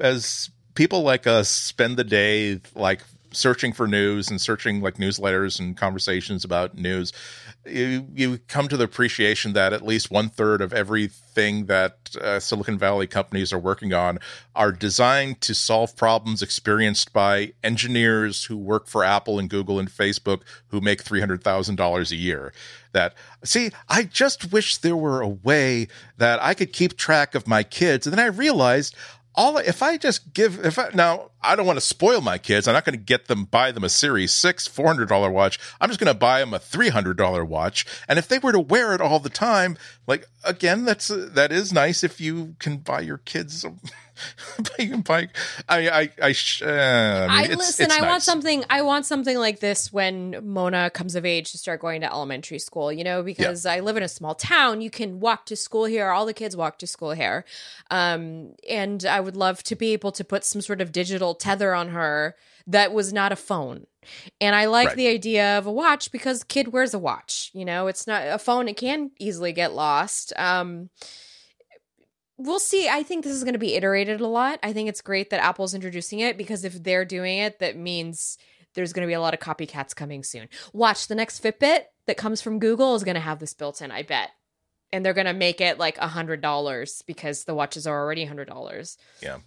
as 0.00 0.50
people 0.74 1.02
like 1.02 1.26
us 1.26 1.48
spend 1.48 1.96
the 1.96 2.04
day 2.04 2.60
like 2.74 3.00
searching 3.32 3.72
for 3.72 3.86
news 3.86 4.28
and 4.30 4.40
searching 4.40 4.80
like 4.80 4.96
newsletters 4.96 5.60
and 5.60 5.76
conversations 5.76 6.44
about 6.44 6.76
news 6.76 7.12
you 7.66 8.06
you 8.14 8.38
come 8.48 8.68
to 8.68 8.76
the 8.76 8.84
appreciation 8.84 9.52
that 9.52 9.72
at 9.72 9.84
least 9.84 10.10
one 10.10 10.28
third 10.28 10.62
of 10.62 10.72
everything 10.72 11.66
that 11.66 12.16
uh, 12.20 12.40
Silicon 12.40 12.78
Valley 12.78 13.06
companies 13.06 13.52
are 13.52 13.58
working 13.58 13.92
on 13.92 14.18
are 14.54 14.72
designed 14.72 15.40
to 15.42 15.54
solve 15.54 15.94
problems 15.94 16.42
experienced 16.42 17.12
by 17.12 17.52
engineers 17.62 18.44
who 18.44 18.56
work 18.56 18.86
for 18.86 19.04
Apple 19.04 19.38
and 19.38 19.50
Google 19.50 19.78
and 19.78 19.90
Facebook 19.90 20.42
who 20.68 20.80
make 20.80 21.02
three 21.02 21.20
hundred 21.20 21.44
thousand 21.44 21.76
dollars 21.76 22.10
a 22.10 22.16
year. 22.16 22.52
That 22.92 23.14
see, 23.44 23.70
I 23.88 24.04
just 24.04 24.52
wish 24.52 24.78
there 24.78 24.96
were 24.96 25.20
a 25.20 25.28
way 25.28 25.88
that 26.16 26.42
I 26.42 26.54
could 26.54 26.72
keep 26.72 26.96
track 26.96 27.34
of 27.34 27.46
my 27.46 27.62
kids, 27.62 28.06
and 28.06 28.16
then 28.16 28.24
I 28.24 28.28
realized 28.28 28.96
all 29.34 29.58
if 29.58 29.82
I 29.82 29.96
just 29.96 30.34
give 30.34 30.64
if 30.64 30.78
I 30.78 30.90
now 30.94 31.30
I 31.42 31.56
don't 31.56 31.66
want 31.66 31.78
to 31.78 31.84
spoil 31.84 32.20
my 32.20 32.38
kids. 32.38 32.66
I'm 32.66 32.74
not 32.74 32.84
going 32.84 32.98
to 32.98 33.04
get 33.04 33.26
them 33.26 33.44
buy 33.44 33.72
them 33.72 33.84
a 33.84 33.88
Series 33.88 34.32
Six 34.32 34.66
four 34.66 34.86
hundred 34.86 35.08
dollar 35.08 35.30
watch. 35.30 35.58
I'm 35.80 35.88
just 35.88 36.00
going 36.00 36.12
to 36.12 36.18
buy 36.18 36.40
them 36.40 36.52
a 36.52 36.58
three 36.58 36.88
hundred 36.88 37.16
dollar 37.16 37.44
watch. 37.44 37.86
And 38.08 38.18
if 38.18 38.28
they 38.28 38.38
were 38.38 38.52
to 38.52 38.60
wear 38.60 38.94
it 38.94 39.00
all 39.00 39.20
the 39.20 39.30
time, 39.30 39.78
like 40.06 40.26
again, 40.44 40.84
that's 40.84 41.08
that 41.08 41.52
is 41.52 41.72
nice 41.72 42.02
if 42.02 42.20
you 42.20 42.56
can 42.58 42.78
buy 42.78 43.00
your 43.00 43.18
kids. 43.18 43.64
buy. 45.04 45.28
I 45.68 45.88
I 45.88 46.10
I, 46.22 46.34
uh, 46.62 46.66
I, 46.66 47.28
mean, 47.28 47.30
I 47.30 47.42
it's, 47.44 47.56
listen. 47.56 47.86
it's 47.86 47.94
I 47.94 48.00
nice. 48.00 48.08
want 48.08 48.22
something. 48.22 48.64
I 48.70 48.82
want 48.82 49.06
something 49.06 49.38
like 49.38 49.60
this 49.60 49.92
when 49.92 50.38
Mona 50.42 50.90
comes 50.90 51.14
of 51.14 51.24
age 51.24 51.52
to 51.52 51.58
start 51.58 51.80
going 51.80 52.00
to 52.02 52.12
elementary 52.12 52.58
school. 52.58 52.92
You 52.92 53.04
know, 53.04 53.22
because 53.22 53.64
yeah. 53.64 53.72
I 53.72 53.80
live 53.80 53.96
in 53.96 54.02
a 54.02 54.08
small 54.08 54.34
town. 54.34 54.80
You 54.80 54.90
can 54.90 55.20
walk 55.20 55.46
to 55.46 55.56
school 55.56 55.84
here. 55.84 56.10
All 56.10 56.26
the 56.26 56.34
kids 56.34 56.56
walk 56.56 56.78
to 56.78 56.86
school 56.86 57.12
here. 57.12 57.44
Um, 57.90 58.54
and 58.68 59.04
I 59.04 59.20
would 59.20 59.36
love 59.36 59.62
to 59.64 59.76
be 59.76 59.92
able 59.92 60.12
to 60.12 60.24
put 60.24 60.44
some 60.44 60.60
sort 60.60 60.80
of 60.80 60.92
digital 60.92 61.34
tether 61.34 61.74
on 61.74 61.88
her 61.88 62.36
that 62.66 62.92
was 62.92 63.12
not 63.12 63.32
a 63.32 63.36
phone. 63.36 63.86
And 64.40 64.54
I 64.54 64.66
like 64.66 64.88
right. 64.88 64.96
the 64.96 65.08
idea 65.08 65.58
of 65.58 65.66
a 65.66 65.72
watch 65.72 66.10
because 66.10 66.44
kid 66.44 66.72
wears 66.72 66.94
a 66.94 66.98
watch. 66.98 67.50
You 67.52 67.64
know, 67.64 67.86
it's 67.86 68.06
not 68.06 68.22
a 68.26 68.38
phone. 68.38 68.68
It 68.68 68.76
can 68.76 69.10
easily 69.18 69.52
get 69.52 69.72
lost. 69.72 70.32
Um, 70.36 70.90
we'll 72.40 72.58
see. 72.58 72.88
I 72.88 73.02
think 73.02 73.24
this 73.24 73.34
is 73.34 73.44
going 73.44 73.54
to 73.54 73.58
be 73.58 73.74
iterated 73.74 74.20
a 74.20 74.26
lot. 74.26 74.58
I 74.62 74.72
think 74.72 74.88
it's 74.88 75.00
great 75.00 75.30
that 75.30 75.42
Apple's 75.42 75.74
introducing 75.74 76.20
it 76.20 76.36
because 76.36 76.64
if 76.64 76.82
they're 76.82 77.04
doing 77.04 77.38
it, 77.38 77.58
that 77.58 77.76
means 77.76 78.38
there's 78.74 78.92
going 78.92 79.06
to 79.06 79.10
be 79.10 79.14
a 79.14 79.20
lot 79.20 79.34
of 79.34 79.40
copycats 79.40 79.94
coming 79.94 80.22
soon. 80.22 80.48
Watch 80.72 81.08
the 81.08 81.14
next 81.14 81.42
Fitbit 81.42 81.84
that 82.06 82.16
comes 82.16 82.40
from 82.40 82.58
Google 82.58 82.94
is 82.94 83.04
going 83.04 83.14
to 83.14 83.20
have 83.20 83.38
this 83.38 83.54
built 83.54 83.82
in, 83.82 83.90
I 83.90 84.02
bet. 84.02 84.30
And 84.92 85.04
they're 85.04 85.14
going 85.14 85.26
to 85.26 85.32
make 85.32 85.60
it 85.60 85.78
like 85.78 85.98
a 85.98 86.08
hundred 86.08 86.40
dollars 86.40 87.02
because 87.06 87.44
the 87.44 87.54
watches 87.54 87.86
are 87.86 88.00
already 88.00 88.24
a 88.24 88.28
hundred 88.28 88.48
dollars. 88.48 88.96
Yeah. 89.22 89.38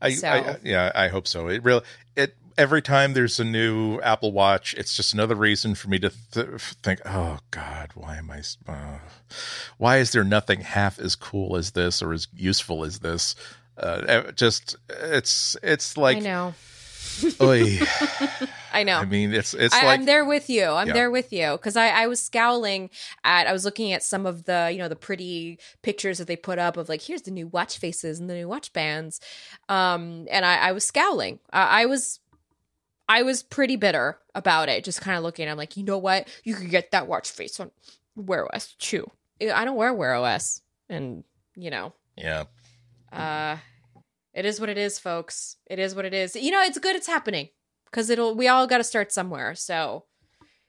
I, 0.00 0.10
so. 0.10 0.28
I, 0.28 0.56
yeah, 0.62 0.92
I 0.94 1.08
hope 1.08 1.26
so. 1.26 1.48
It 1.48 1.64
real 1.64 1.82
it 2.16 2.34
every 2.58 2.82
time 2.82 3.14
there's 3.14 3.38
a 3.38 3.44
new 3.44 4.00
Apple 4.00 4.32
Watch, 4.32 4.74
it's 4.74 4.96
just 4.96 5.14
another 5.14 5.36
reason 5.36 5.74
for 5.74 5.88
me 5.88 5.98
to 6.00 6.12
th- 6.32 6.60
think, 6.82 7.00
oh 7.06 7.38
God, 7.50 7.90
why 7.94 8.16
am 8.16 8.30
I? 8.30 8.42
Uh, 8.70 8.98
why 9.78 9.98
is 9.98 10.12
there 10.12 10.24
nothing 10.24 10.60
half 10.60 10.98
as 10.98 11.14
cool 11.14 11.56
as 11.56 11.70
this 11.70 12.02
or 12.02 12.12
as 12.12 12.26
useful 12.36 12.84
as 12.84 12.98
this? 12.98 13.36
Uh, 13.76 14.32
just 14.32 14.76
it's 14.88 15.56
it's 15.62 15.96
like 15.96 16.18
I 16.18 16.20
know. 16.20 16.54
I 18.72 18.82
know. 18.82 18.98
I 18.98 19.04
mean, 19.04 19.32
it's 19.32 19.54
it's 19.54 19.74
I, 19.74 19.84
like 19.84 20.00
I'm 20.00 20.06
there 20.06 20.24
with 20.24 20.50
you. 20.50 20.64
I'm 20.64 20.88
yeah. 20.88 20.92
there 20.92 21.10
with 21.10 21.32
you 21.32 21.52
because 21.52 21.76
I 21.76 21.88
I 21.88 22.06
was 22.06 22.22
scowling 22.22 22.90
at 23.24 23.46
I 23.46 23.52
was 23.52 23.64
looking 23.64 23.92
at 23.92 24.02
some 24.02 24.26
of 24.26 24.44
the 24.44 24.70
you 24.72 24.78
know 24.78 24.88
the 24.88 24.96
pretty 24.96 25.58
pictures 25.82 26.18
that 26.18 26.26
they 26.26 26.36
put 26.36 26.58
up 26.58 26.76
of 26.76 26.88
like 26.88 27.02
here's 27.02 27.22
the 27.22 27.30
new 27.30 27.46
watch 27.46 27.78
faces 27.78 28.18
and 28.18 28.28
the 28.28 28.34
new 28.34 28.48
watch 28.48 28.72
bands, 28.72 29.20
um, 29.68 30.26
and 30.30 30.44
I 30.44 30.68
I 30.68 30.72
was 30.72 30.86
scowling. 30.86 31.38
I 31.52 31.86
was 31.86 32.20
I 33.08 33.22
was 33.22 33.42
pretty 33.42 33.76
bitter 33.76 34.18
about 34.34 34.68
it, 34.68 34.84
just 34.84 35.00
kind 35.00 35.16
of 35.16 35.22
looking. 35.22 35.48
I'm 35.48 35.56
like, 35.56 35.76
you 35.76 35.84
know 35.84 35.98
what? 35.98 36.28
You 36.44 36.54
could 36.54 36.70
get 36.70 36.90
that 36.90 37.08
watch 37.08 37.30
face 37.30 37.58
on 37.58 37.70
Wear 38.16 38.54
OS 38.54 38.74
too. 38.74 39.10
I 39.40 39.64
don't 39.64 39.76
wear 39.76 39.94
Wear 39.94 40.14
OS, 40.14 40.62
and 40.88 41.24
you 41.56 41.70
know, 41.70 41.94
yeah. 42.16 42.44
Uh, 43.12 43.56
it 44.34 44.44
is 44.44 44.60
what 44.60 44.68
it 44.68 44.76
is, 44.76 44.98
folks. 44.98 45.56
It 45.66 45.78
is 45.78 45.94
what 45.94 46.04
it 46.04 46.12
is. 46.12 46.36
You 46.36 46.50
know, 46.50 46.62
it's 46.62 46.78
good. 46.78 46.94
It's 46.94 47.06
happening 47.06 47.48
because 47.90 48.10
it'll. 48.10 48.34
We 48.34 48.48
all 48.48 48.66
got 48.66 48.78
to 48.78 48.84
start 48.84 49.12
somewhere. 49.12 49.54
So, 49.54 50.04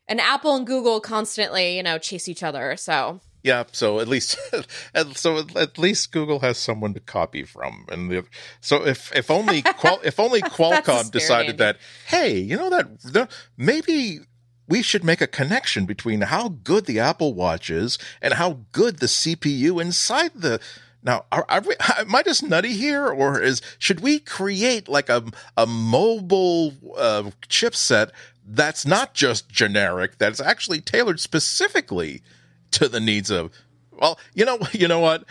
and 0.07 0.19
Apple 0.19 0.55
and 0.55 0.65
Google 0.65 0.99
constantly, 0.99 1.77
you 1.77 1.83
know, 1.83 1.97
chase 1.97 2.27
each 2.27 2.43
other. 2.43 2.75
So 2.77 3.21
yeah, 3.43 3.63
so 3.71 3.99
at 3.99 4.07
least, 4.07 4.37
so 5.15 5.45
at 5.55 5.77
least 5.77 6.11
Google 6.11 6.39
has 6.39 6.57
someone 6.57 6.93
to 6.93 6.99
copy 6.99 7.43
from, 7.43 7.85
and 7.89 8.11
the, 8.11 8.25
so 8.59 8.85
if 8.85 9.15
if 9.15 9.31
only 9.31 9.61
Qual, 9.77 9.99
if 10.03 10.19
only 10.19 10.41
Qualcomm 10.41 11.09
decided 11.11 11.57
that, 11.57 11.77
hey, 12.07 12.37
you 12.37 12.57
know 12.57 12.69
that 12.69 13.01
the, 13.01 13.29
maybe 13.57 14.19
we 14.67 14.81
should 14.81 15.03
make 15.03 15.21
a 15.21 15.27
connection 15.27 15.85
between 15.85 16.21
how 16.21 16.49
good 16.49 16.85
the 16.85 16.99
Apple 16.99 17.33
Watch 17.33 17.69
is 17.69 17.97
and 18.21 18.33
how 18.33 18.65
good 18.71 18.99
the 18.99 19.07
CPU 19.07 19.81
inside 19.81 20.31
the. 20.35 20.59
Now, 21.03 21.25
are, 21.31 21.45
are 21.49 21.61
we, 21.61 21.75
am 21.97 22.13
I 22.13 22.23
just 22.23 22.43
nutty 22.43 22.73
here, 22.73 23.07
or 23.07 23.41
is 23.41 23.61
should 23.77 24.01
we 24.01 24.19
create 24.19 24.87
like 24.87 25.09
a 25.09 25.23
a 25.57 25.65
mobile 25.65 26.73
uh, 26.97 27.31
chipset 27.47 28.11
that's 28.45 28.85
not 28.85 29.13
just 29.13 29.49
generic, 29.49 30.17
that's 30.17 30.39
actually 30.39 30.81
tailored 30.81 31.19
specifically? 31.19 32.21
to 32.71 32.87
the 32.87 32.99
needs 32.99 33.29
of 33.29 33.51
well, 33.99 34.17
you 34.33 34.45
know, 34.45 34.59
you 34.71 34.87
know 34.87 34.99
what? 34.99 35.25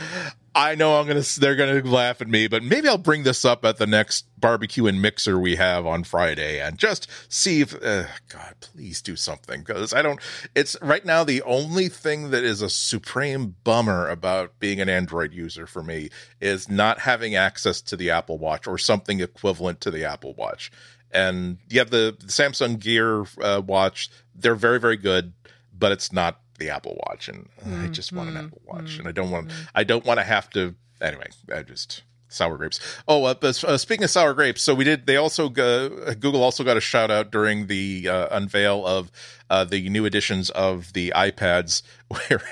I 0.58 0.74
know 0.74 0.98
I'm 0.98 1.06
gonna 1.06 1.22
they're 1.38 1.54
gonna 1.54 1.88
laugh 1.88 2.20
at 2.20 2.26
me, 2.26 2.48
but 2.48 2.64
maybe 2.64 2.88
I'll 2.88 2.98
bring 2.98 3.22
this 3.22 3.44
up 3.44 3.64
at 3.64 3.76
the 3.76 3.86
next 3.86 4.26
barbecue 4.40 4.86
and 4.86 5.00
mixer 5.00 5.38
we 5.38 5.54
have 5.54 5.86
on 5.86 6.02
Friday, 6.02 6.60
and 6.60 6.76
just 6.76 7.06
see 7.28 7.60
if 7.60 7.80
uh, 7.80 8.06
God, 8.28 8.54
please 8.60 9.00
do 9.00 9.14
something 9.14 9.60
because 9.60 9.94
I 9.94 10.02
don't. 10.02 10.18
It's 10.56 10.76
right 10.82 11.04
now 11.04 11.22
the 11.22 11.42
only 11.42 11.88
thing 11.88 12.30
that 12.30 12.42
is 12.42 12.60
a 12.60 12.68
supreme 12.68 13.54
bummer 13.62 14.08
about 14.08 14.58
being 14.58 14.80
an 14.80 14.88
Android 14.88 15.32
user 15.32 15.64
for 15.64 15.84
me 15.84 16.08
is 16.40 16.68
not 16.68 16.98
having 16.98 17.36
access 17.36 17.80
to 17.82 17.96
the 17.96 18.10
Apple 18.10 18.38
Watch 18.38 18.66
or 18.66 18.78
something 18.78 19.20
equivalent 19.20 19.80
to 19.82 19.92
the 19.92 20.04
Apple 20.04 20.34
Watch. 20.34 20.72
And 21.12 21.58
you 21.68 21.78
have 21.78 21.90
the, 21.90 22.16
the 22.18 22.26
Samsung 22.26 22.80
Gear 22.80 23.26
uh, 23.40 23.62
watch; 23.64 24.10
they're 24.34 24.56
very, 24.56 24.80
very 24.80 24.96
good, 24.96 25.34
but 25.72 25.92
it's 25.92 26.12
not 26.12 26.40
the 26.58 26.70
Apple 26.70 27.00
Watch, 27.06 27.28
and 27.28 27.48
mm, 27.64 27.84
I 27.84 27.88
just 27.88 28.12
want 28.12 28.30
an 28.30 28.36
Apple 28.36 28.60
Watch, 28.66 28.96
mm, 28.96 28.98
and 29.00 29.08
I 29.08 29.12
don't 29.12 29.30
want 29.30 29.50
I 29.74 29.84
don't 29.84 30.04
want 30.04 30.18
to 30.20 30.24
have 30.24 30.50
to. 30.50 30.74
Anyway, 31.00 31.28
I 31.54 31.62
just 31.62 32.02
sour 32.28 32.56
grapes. 32.56 32.80
Oh, 33.06 33.24
uh, 33.24 33.34
but 33.34 33.62
uh, 33.64 33.78
speaking 33.78 34.04
of 34.04 34.10
sour 34.10 34.34
grapes, 34.34 34.62
so 34.62 34.74
we 34.74 34.84
did. 34.84 35.06
They 35.06 35.16
also 35.16 35.48
Google 35.48 36.42
also 36.42 36.64
got 36.64 36.76
a 36.76 36.80
shout 36.80 37.10
out 37.10 37.30
during 37.30 37.66
the 37.66 38.08
uh, 38.08 38.28
unveil 38.30 38.86
of 38.86 39.10
uh, 39.50 39.64
the 39.64 39.88
new 39.88 40.04
editions 40.04 40.50
of 40.50 40.92
the 40.92 41.12
iPads, 41.16 41.82
where 42.08 42.42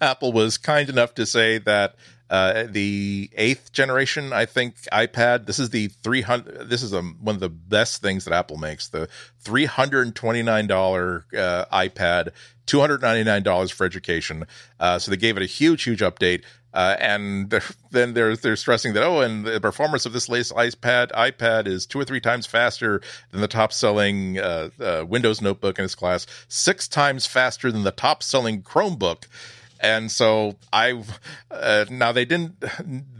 Apple 0.00 0.32
was 0.32 0.58
kind 0.58 0.88
enough 0.88 1.14
to 1.14 1.26
say 1.26 1.58
that. 1.58 1.96
Uh, 2.28 2.64
the 2.68 3.30
eighth 3.36 3.72
generation, 3.72 4.32
I 4.32 4.46
think, 4.46 4.76
iPad. 4.92 5.46
This 5.46 5.58
is 5.58 5.70
the 5.70 5.88
three 5.88 6.22
hundred. 6.22 6.68
This 6.68 6.82
is 6.82 6.92
a, 6.92 7.02
one 7.02 7.34
of 7.36 7.40
the 7.40 7.48
best 7.48 8.02
things 8.02 8.24
that 8.24 8.34
Apple 8.34 8.56
makes. 8.56 8.88
The 8.88 9.08
three 9.40 9.66
hundred 9.66 10.06
and 10.06 10.14
twenty 10.14 10.42
nine 10.42 10.66
dollar 10.66 11.26
uh, 11.36 11.66
iPad 11.72 12.32
$299 12.66 13.72
for 13.72 13.86
education. 13.86 14.44
Uh, 14.78 14.98
so 14.98 15.10
they 15.10 15.16
gave 15.16 15.36
it 15.36 15.42
a 15.42 15.46
huge, 15.46 15.84
huge 15.84 16.00
update. 16.00 16.42
Uh, 16.74 16.94
and 17.00 17.48
they're, 17.50 17.62
then 17.90 18.12
they're 18.12 18.36
they're 18.36 18.56
stressing 18.56 18.92
that 18.92 19.02
oh, 19.02 19.20
and 19.20 19.46
the 19.46 19.60
performance 19.60 20.04
of 20.04 20.12
this 20.12 20.28
latest 20.28 20.52
iPad 20.54 21.10
iPad 21.12 21.66
is 21.66 21.86
two 21.86 21.98
or 21.98 22.04
three 22.04 22.20
times 22.20 22.44
faster 22.44 23.00
than 23.30 23.40
the 23.40 23.48
top 23.48 23.72
selling 23.72 24.38
uh, 24.38 24.68
Windows 25.08 25.40
notebook 25.40 25.78
in 25.78 25.86
its 25.86 25.94
class, 25.94 26.26
six 26.48 26.86
times 26.86 27.24
faster 27.24 27.72
than 27.72 27.82
the 27.82 27.92
top 27.92 28.22
selling 28.22 28.62
Chromebook. 28.62 29.24
And 29.80 30.10
so 30.10 30.56
I 30.72 31.02
uh, 31.50 31.86
now 31.90 32.12
they 32.12 32.24
didn't 32.24 32.62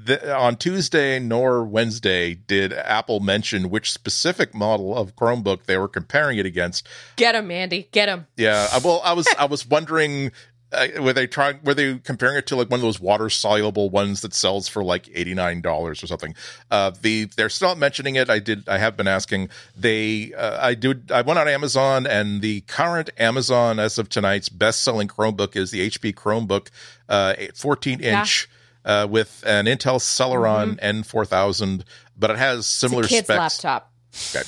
th- 0.06 0.22
on 0.24 0.56
Tuesday 0.56 1.18
nor 1.18 1.64
Wednesday 1.64 2.34
did 2.34 2.72
Apple 2.72 3.20
mention 3.20 3.70
which 3.70 3.90
specific 3.92 4.54
model 4.54 4.96
of 4.96 5.16
Chromebook 5.16 5.64
they 5.64 5.76
were 5.76 5.88
comparing 5.88 6.38
it 6.38 6.46
against. 6.46 6.88
Get 7.16 7.34
him, 7.34 7.50
Andy. 7.50 7.88
Get 7.92 8.08
him. 8.08 8.26
Yeah. 8.36 8.68
Well, 8.82 9.00
I 9.04 9.12
was 9.12 9.26
I 9.38 9.46
was 9.46 9.66
wondering 9.66 10.32
uh, 10.76 11.02
were 11.02 11.12
they 11.12 11.26
trying 11.26 11.58
were 11.64 11.74
they 11.74 11.98
comparing 11.98 12.36
it 12.36 12.46
to 12.48 12.56
like 12.56 12.70
one 12.70 12.78
of 12.78 12.82
those 12.82 13.00
water 13.00 13.30
soluble 13.30 13.90
ones 13.90 14.20
that 14.20 14.34
sells 14.34 14.68
for 14.68 14.84
like 14.84 15.04
$89 15.04 15.64
or 15.66 15.94
something? 15.94 16.34
Uh 16.70 16.92
the 17.00 17.24
they're 17.36 17.48
still 17.48 17.68
not 17.68 17.78
mentioning 17.78 18.16
it. 18.16 18.30
I 18.30 18.38
did 18.38 18.68
i 18.68 18.78
have 18.78 18.96
been 18.96 19.08
asking. 19.08 19.48
They 19.76 20.32
uh, 20.34 20.66
i 20.66 20.74
did 20.74 21.10
i 21.10 21.22
went 21.22 21.38
on 21.38 21.48
amazon 21.48 22.06
and 22.06 22.42
the 22.42 22.60
current 22.62 23.10
amazon 23.18 23.78
as 23.78 23.98
of 23.98 24.08
tonight's 24.08 24.48
best 24.48 24.82
selling 24.82 25.08
chromebook 25.08 25.56
is 25.56 25.70
the 25.70 25.88
hp 25.90 26.14
chromebook 26.14 26.68
uh 27.08 27.34
14 27.54 28.00
inch 28.00 28.48
yeah. 28.84 29.02
uh 29.02 29.06
with 29.06 29.42
an 29.46 29.66
intel 29.66 30.00
celeron 30.00 30.78
mm-hmm. 30.78 31.00
n4000 31.00 31.82
but 32.16 32.30
it 32.30 32.38
has 32.38 32.66
similar 32.66 33.02
it's 33.02 33.12
a 33.12 33.14
kid's 33.16 33.26
specs. 33.26 33.64
laptop 33.64 33.92
okay 34.30 34.46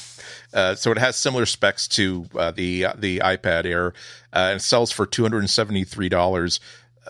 uh, 0.52 0.74
so 0.74 0.90
it 0.90 0.98
has 0.98 1.16
similar 1.16 1.46
specs 1.46 1.86
to 1.88 2.26
uh, 2.36 2.50
the 2.50 2.86
uh, 2.86 2.92
the 2.96 3.18
iPad 3.18 3.66
Air, 3.66 3.88
uh, 4.32 4.50
and 4.52 4.62
sells 4.62 4.90
for 4.90 5.06
two 5.06 5.22
hundred 5.22 5.40
and 5.40 5.50
seventy 5.50 5.84
three 5.84 6.08
dollars. 6.08 6.60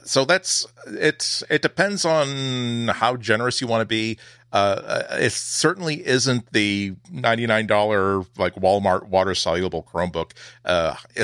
So 0.05 0.25
that's 0.25 0.67
it's 0.87 1.43
it 1.51 1.63
depends 1.63 2.05
on 2.05 2.89
how 2.89 3.17
generous 3.17 3.61
you 3.61 3.67
want 3.67 3.83
to 3.83 3.87
be. 3.87 4.19
Uh, 4.51 5.03
it 5.13 5.33
certainly 5.33 6.07
isn't 6.07 6.51
the 6.53 6.95
ninety 7.13 7.47
nine 7.47 7.67
dollar 7.67 8.25
like 8.39 8.55
Walmart 8.55 9.09
water 9.09 9.35
soluble 9.35 9.83
Chromebook. 9.83 10.33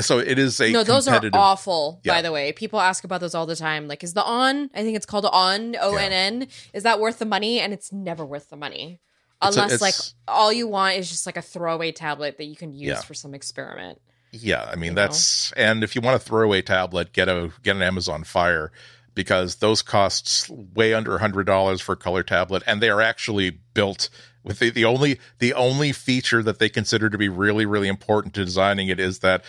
so 0.01 0.19
it 0.19 0.37
is 0.37 0.61
a 0.61 0.71
no. 0.71 0.83
Those 0.83 1.07
are 1.07 1.21
awful. 1.33 1.99
Yeah. 2.03 2.13
By 2.13 2.21
the 2.21 2.31
way, 2.31 2.53
people 2.53 2.79
ask 2.79 3.03
about 3.03 3.19
those 3.21 3.35
all 3.35 3.45
the 3.45 3.55
time. 3.55 3.87
Like, 3.87 4.03
is 4.03 4.13
the 4.13 4.23
on? 4.23 4.69
I 4.73 4.83
think 4.83 4.95
it's 4.95 5.05
called 5.05 5.25
on 5.25 5.75
O 5.81 5.95
N 5.95 6.13
N. 6.13 6.47
Is 6.73 6.83
that 6.83 6.99
worth 6.99 7.19
the 7.19 7.25
money? 7.25 7.59
And 7.59 7.73
it's 7.73 7.91
never 7.91 8.25
worth 8.25 8.49
the 8.49 8.57
money 8.57 9.01
unless 9.41 9.81
a, 9.81 9.83
like 9.83 9.95
all 10.27 10.51
you 10.51 10.67
want 10.67 10.97
is 10.97 11.09
just 11.09 11.25
like 11.25 11.37
a 11.37 11.41
throwaway 11.41 11.91
tablet 11.91 12.37
that 12.37 12.45
you 12.45 12.55
can 12.55 12.73
use 12.73 12.89
yeah. 12.89 13.01
for 13.01 13.13
some 13.13 13.33
experiment. 13.33 14.01
Yeah, 14.31 14.63
I 14.69 14.75
mean 14.75 14.95
that's 14.95 15.55
know? 15.55 15.63
and 15.63 15.83
if 15.83 15.95
you 15.95 16.01
want 16.01 16.15
a 16.15 16.19
throwaway 16.19 16.61
tablet, 16.61 17.13
get 17.13 17.29
a 17.29 17.51
get 17.63 17.75
an 17.75 17.81
Amazon 17.81 18.23
Fire 18.23 18.71
because 19.13 19.55
those 19.55 19.81
costs 19.81 20.49
way 20.49 20.93
under 20.93 21.15
a 21.15 21.19
hundred 21.19 21.45
dollars 21.45 21.81
for 21.81 21.93
a 21.93 21.97
color 21.97 22.23
tablet, 22.23 22.63
and 22.67 22.81
they 22.81 22.89
are 22.89 23.01
actually 23.01 23.49
built 23.49 24.09
with 24.45 24.59
the, 24.59 24.69
the 24.69 24.85
only 24.85 25.19
the 25.39 25.53
only 25.53 25.91
feature 25.91 26.41
that 26.43 26.59
they 26.59 26.69
consider 26.69 27.09
to 27.09 27.17
be 27.17 27.27
really 27.27 27.65
really 27.65 27.87
important 27.87 28.33
to 28.35 28.45
designing 28.45 28.87
it 28.87 28.99
is 28.99 29.19
that 29.19 29.43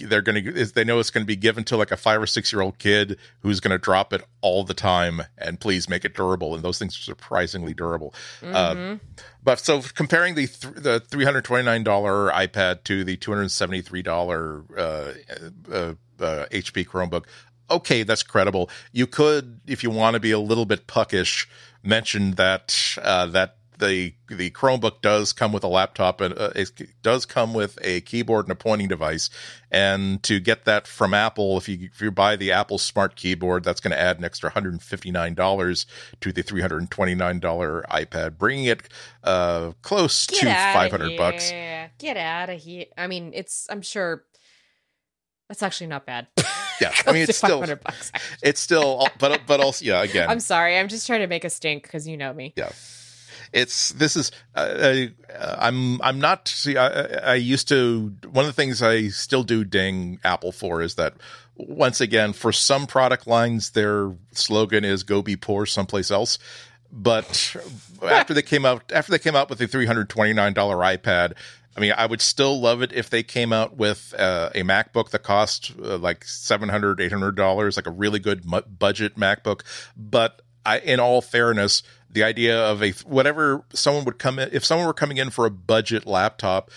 they're 0.00 0.20
going 0.20 0.44
to 0.44 0.54
is 0.54 0.72
they 0.72 0.84
know 0.84 0.98
it's 0.98 1.10
going 1.10 1.22
to 1.22 1.26
be 1.26 1.36
given 1.36 1.64
to 1.64 1.76
like 1.76 1.90
a 1.90 1.96
five 1.96 2.20
or 2.20 2.26
six 2.26 2.52
year 2.52 2.60
old 2.60 2.78
kid 2.78 3.16
who's 3.40 3.60
going 3.60 3.70
to 3.70 3.78
drop 3.78 4.12
it 4.12 4.22
all 4.42 4.64
the 4.64 4.74
time 4.74 5.22
and 5.38 5.60
please 5.60 5.88
make 5.88 6.04
it 6.04 6.14
durable 6.14 6.54
and 6.54 6.62
those 6.62 6.78
things 6.78 6.98
are 6.98 7.02
surprisingly 7.02 7.72
durable 7.72 8.12
uh, 8.42 8.74
mm-hmm. 8.74 8.94
but 9.42 9.60
so 9.60 9.80
comparing 9.94 10.34
the 10.34 10.48
th- 10.48 10.74
the 10.74 11.00
three 11.00 11.24
hundred 11.24 11.44
twenty 11.44 11.64
nine 11.64 11.84
dollar 11.84 12.30
iPad 12.32 12.82
to 12.84 13.04
the 13.04 13.16
two 13.16 13.30
hundred 13.30 13.48
seventy 13.50 13.80
three 13.80 14.02
dollar 14.02 14.64
uh, 14.76 15.12
uh, 15.72 15.94
HP 16.18 16.86
uh, 16.86 16.90
Chromebook 16.90 17.24
okay, 17.70 18.02
that's 18.02 18.24
credible. 18.24 18.68
You 18.90 19.06
could, 19.06 19.60
if 19.64 19.84
you 19.84 19.90
want 19.90 20.14
to 20.14 20.20
be 20.20 20.32
a 20.32 20.40
little 20.40 20.66
bit 20.66 20.88
puckish, 20.88 21.46
mention 21.84 22.32
that 22.32 22.76
uh, 23.00 23.26
that 23.26 23.56
the 23.80 24.14
the 24.28 24.50
Chromebook 24.50 25.00
does 25.02 25.32
come 25.32 25.52
with 25.52 25.64
a 25.64 25.68
laptop 25.68 26.20
and 26.20 26.38
uh, 26.38 26.50
it 26.54 26.70
does 27.02 27.26
come 27.26 27.52
with 27.52 27.78
a 27.82 28.00
keyboard 28.02 28.44
and 28.46 28.52
a 28.52 28.54
pointing 28.54 28.88
device. 28.88 29.30
And 29.70 30.22
to 30.22 30.38
get 30.38 30.64
that 30.66 30.86
from 30.86 31.14
Apple, 31.14 31.58
if 31.58 31.68
you 31.68 31.88
if 31.92 32.00
you 32.00 32.10
buy 32.10 32.36
the 32.36 32.52
Apple 32.52 32.78
Smart 32.78 33.16
Keyboard, 33.16 33.64
that's 33.64 33.80
going 33.80 33.92
to 33.92 34.00
add 34.00 34.18
an 34.18 34.24
extra 34.24 34.48
one 34.48 34.54
hundred 34.54 34.72
and 34.74 34.82
fifty 34.82 35.10
nine 35.10 35.34
dollars 35.34 35.86
to 36.20 36.32
the 36.32 36.42
three 36.42 36.60
hundred 36.60 36.78
and 36.78 36.90
twenty 36.90 37.14
nine 37.14 37.40
dollar 37.40 37.84
iPad, 37.90 38.38
bringing 38.38 38.66
it 38.66 38.82
uh, 39.24 39.72
close 39.82 40.26
get 40.26 40.40
to 40.40 40.46
five 40.46 40.90
hundred 40.90 41.16
bucks. 41.16 41.50
Get 41.98 42.16
out 42.16 42.50
of 42.50 42.60
here! 42.60 42.86
I 42.96 43.06
mean, 43.08 43.32
it's 43.34 43.66
I'm 43.70 43.82
sure 43.82 44.24
that's 45.48 45.62
actually 45.62 45.88
not 45.88 46.06
bad. 46.06 46.28
yeah, 46.80 46.92
I 47.06 47.12
mean 47.12 47.22
it's 47.22 47.38
still 47.38 47.60
bucks, 47.60 48.12
it's 48.42 48.60
still, 48.60 49.08
but 49.18 49.42
but 49.46 49.60
also 49.60 49.84
yeah. 49.84 50.02
Again, 50.02 50.28
I'm 50.30 50.40
sorry. 50.40 50.78
I'm 50.78 50.88
just 50.88 51.06
trying 51.06 51.20
to 51.20 51.26
make 51.26 51.44
a 51.44 51.50
stink 51.50 51.82
because 51.82 52.06
you 52.06 52.16
know 52.16 52.32
me. 52.32 52.52
Yeah 52.56 52.70
it's 53.52 53.90
this 53.90 54.16
is 54.16 54.30
uh, 54.54 55.06
I, 55.38 55.68
am 55.68 56.00
I'm 56.02 56.20
not 56.20 56.48
see 56.48 56.76
I, 56.76 57.32
I 57.32 57.34
used 57.34 57.68
to 57.68 58.14
one 58.30 58.44
of 58.44 58.48
the 58.48 58.60
things 58.60 58.82
I 58.82 59.08
still 59.08 59.42
do 59.42 59.64
ding 59.64 60.18
Apple 60.24 60.52
for 60.52 60.82
is 60.82 60.94
that 60.96 61.14
once 61.56 62.00
again 62.00 62.32
for 62.32 62.52
some 62.52 62.86
product 62.86 63.26
lines 63.26 63.70
their 63.70 64.12
slogan 64.32 64.84
is 64.84 65.02
go 65.02 65.22
be 65.22 65.36
poor 65.36 65.66
someplace 65.66 66.10
else 66.10 66.38
but 66.92 67.56
after 68.02 68.34
they 68.34 68.42
came 68.42 68.64
out 68.64 68.90
after 68.92 69.12
they 69.12 69.18
came 69.18 69.36
out 69.36 69.50
with 69.50 69.58
the 69.58 69.66
$329 69.66 70.54
iPad 70.54 71.34
I 71.76 71.80
mean, 71.80 71.92
I 71.96 72.06
would 72.06 72.20
still 72.20 72.60
love 72.60 72.82
it 72.82 72.92
if 72.92 73.10
they 73.10 73.22
came 73.22 73.52
out 73.52 73.76
with 73.76 74.12
uh, 74.18 74.50
a 74.54 74.62
MacBook 74.62 75.10
that 75.10 75.22
cost 75.22 75.72
uh, 75.82 75.98
like 75.98 76.24
$700, 76.24 76.96
$800, 76.96 77.76
like 77.76 77.86
a 77.86 77.90
really 77.90 78.18
good 78.18 78.44
mu- 78.44 78.62
budget 78.62 79.16
MacBook. 79.16 79.62
But 79.96 80.42
I, 80.66 80.80
in 80.80 80.98
all 80.98 81.22
fairness, 81.22 81.82
the 82.12 82.22
idea 82.22 82.58
of 82.58 82.82
a 82.82 82.90
whatever 83.04 83.64
someone 83.72 84.04
would 84.04 84.18
come 84.18 84.38
in 84.38 84.48
if 84.52 84.64
someone 84.64 84.86
were 84.86 84.94
coming 84.94 85.16
in 85.16 85.30
for 85.30 85.46
a 85.46 85.50
budget 85.50 86.06
laptop 86.06 86.70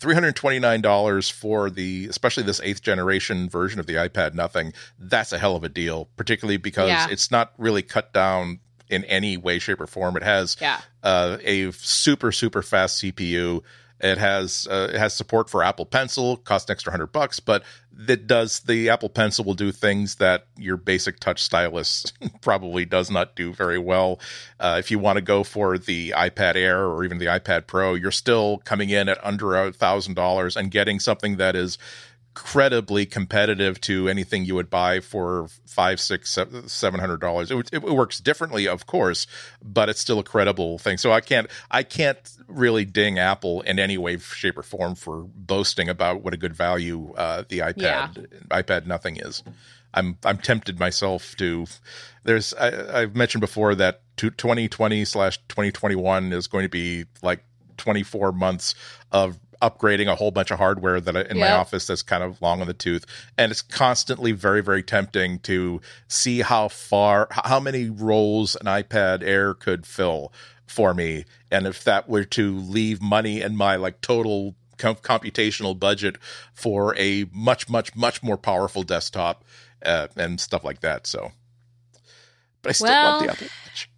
$329 0.00 1.32
for 1.32 1.70
the 1.70 2.06
especially 2.08 2.42
this 2.44 2.60
eighth 2.60 2.82
generation 2.82 3.48
version 3.48 3.80
of 3.80 3.86
the 3.86 3.94
iPad 3.94 4.34
nothing 4.34 4.72
that's 4.98 5.32
a 5.32 5.38
hell 5.38 5.56
of 5.56 5.64
a 5.64 5.68
deal 5.68 6.08
particularly 6.16 6.56
because 6.56 6.88
yeah. 6.88 7.08
it's 7.10 7.30
not 7.30 7.52
really 7.58 7.82
cut 7.82 8.12
down 8.12 8.60
in 8.88 9.04
any 9.04 9.36
way 9.36 9.58
shape 9.58 9.80
or 9.80 9.86
form 9.86 10.16
it 10.16 10.22
has 10.22 10.56
yeah. 10.60 10.80
uh, 11.02 11.36
a 11.42 11.70
super 11.72 12.32
super 12.32 12.62
fast 12.62 13.02
CPU 13.02 13.62
it 14.00 14.18
has 14.18 14.68
uh, 14.70 14.90
it 14.92 14.98
has 14.98 15.14
support 15.14 15.50
for 15.50 15.62
Apple 15.62 15.84
Pencil, 15.84 16.36
costs 16.36 16.70
an 16.70 16.72
extra 16.72 16.92
hundred 16.92 17.08
bucks, 17.08 17.40
but 17.40 17.64
that 17.98 18.28
does 18.28 18.60
the 18.60 18.90
Apple 18.90 19.08
Pencil 19.08 19.44
will 19.44 19.54
do 19.54 19.72
things 19.72 20.16
that 20.16 20.46
your 20.56 20.76
basic 20.76 21.18
touch 21.18 21.42
stylus 21.42 22.12
probably 22.40 22.84
does 22.84 23.10
not 23.10 23.34
do 23.34 23.52
very 23.52 23.78
well. 23.78 24.20
Uh, 24.60 24.76
if 24.78 24.92
you 24.92 25.00
want 25.00 25.16
to 25.16 25.20
go 25.20 25.42
for 25.42 25.76
the 25.76 26.10
iPad 26.16 26.54
Air 26.54 26.84
or 26.84 27.04
even 27.04 27.18
the 27.18 27.26
iPad 27.26 27.66
Pro, 27.66 27.94
you're 27.94 28.12
still 28.12 28.58
coming 28.58 28.90
in 28.90 29.08
at 29.08 29.18
under 29.24 29.56
a 29.56 29.72
thousand 29.72 30.14
dollars 30.14 30.56
and 30.56 30.70
getting 30.70 31.00
something 31.00 31.38
that 31.38 31.56
is 31.56 31.76
incredibly 32.38 33.04
competitive 33.04 33.80
to 33.80 34.08
anything 34.08 34.44
you 34.44 34.54
would 34.54 34.70
buy 34.70 35.00
for 35.00 35.48
five, 35.66 36.00
six, 36.00 36.38
seven 36.66 37.00
hundred 37.00 37.20
dollars. 37.20 37.50
It, 37.50 37.70
it, 37.72 37.82
works 37.82 38.20
differently, 38.20 38.68
of 38.68 38.86
course, 38.86 39.26
but 39.62 39.88
it's 39.88 40.00
still 40.00 40.20
a 40.20 40.22
credible 40.22 40.78
thing. 40.78 40.98
So 40.98 41.10
I 41.12 41.20
can't, 41.20 41.48
I 41.70 41.82
can't 41.82 42.18
really 42.46 42.84
ding 42.84 43.18
Apple 43.18 43.62
in 43.62 43.78
any 43.78 43.98
way, 43.98 44.18
shape, 44.18 44.56
or 44.56 44.62
form 44.62 44.94
for 44.94 45.24
boasting 45.34 45.88
about 45.88 46.22
what 46.22 46.32
a 46.32 46.36
good 46.36 46.54
value 46.54 47.12
uh, 47.16 47.42
the 47.48 47.58
iPad, 47.58 47.76
yeah. 47.76 48.08
iPad 48.62 48.86
Nothing 48.86 49.16
is. 49.16 49.42
I'm, 49.92 50.16
I'm 50.24 50.38
tempted 50.38 50.78
myself 50.78 51.34
to. 51.36 51.66
There's, 52.22 52.54
I, 52.54 53.02
I've 53.02 53.16
mentioned 53.16 53.40
before 53.40 53.74
that 53.74 54.02
2020 54.16 55.04
slash 55.04 55.38
2021 55.48 56.32
is 56.32 56.46
going 56.46 56.64
to 56.64 56.68
be 56.68 57.06
like 57.20 57.42
24 57.78 58.32
months 58.32 58.74
of 59.10 59.38
upgrading 59.60 60.10
a 60.10 60.14
whole 60.14 60.30
bunch 60.30 60.50
of 60.50 60.58
hardware 60.58 61.00
that 61.00 61.16
I, 61.16 61.22
in 61.22 61.36
yep. 61.36 61.50
my 61.50 61.52
office 61.52 61.86
that's 61.86 62.02
kind 62.02 62.22
of 62.22 62.40
long 62.40 62.60
on 62.60 62.66
the 62.66 62.74
tooth 62.74 63.04
and 63.36 63.50
it's 63.50 63.62
constantly 63.62 64.32
very 64.32 64.62
very 64.62 64.82
tempting 64.82 65.38
to 65.40 65.80
see 66.06 66.40
how 66.40 66.68
far 66.68 67.28
how 67.30 67.58
many 67.58 67.90
roles 67.90 68.56
an 68.56 68.66
iPad 68.66 69.22
Air 69.22 69.54
could 69.54 69.86
fill 69.86 70.32
for 70.66 70.94
me 70.94 71.24
and 71.50 71.66
if 71.66 71.82
that 71.84 72.08
were 72.08 72.24
to 72.24 72.56
leave 72.56 73.02
money 73.02 73.40
in 73.40 73.56
my 73.56 73.76
like 73.76 74.00
total 74.00 74.54
com- 74.76 74.96
computational 74.96 75.78
budget 75.78 76.16
for 76.52 76.96
a 76.96 77.26
much 77.32 77.68
much 77.68 77.96
much 77.96 78.22
more 78.22 78.36
powerful 78.36 78.82
desktop 78.82 79.44
uh, 79.84 80.08
and 80.16 80.40
stuff 80.40 80.64
like 80.64 80.80
that 80.80 81.06
so 81.06 81.32
but 82.62 82.70
I 82.70 82.72
still 82.72 82.88
well, 82.88 83.12
love 83.12 83.22
the 83.22 83.30
Apple 83.30 83.46
Watch. 83.66 83.90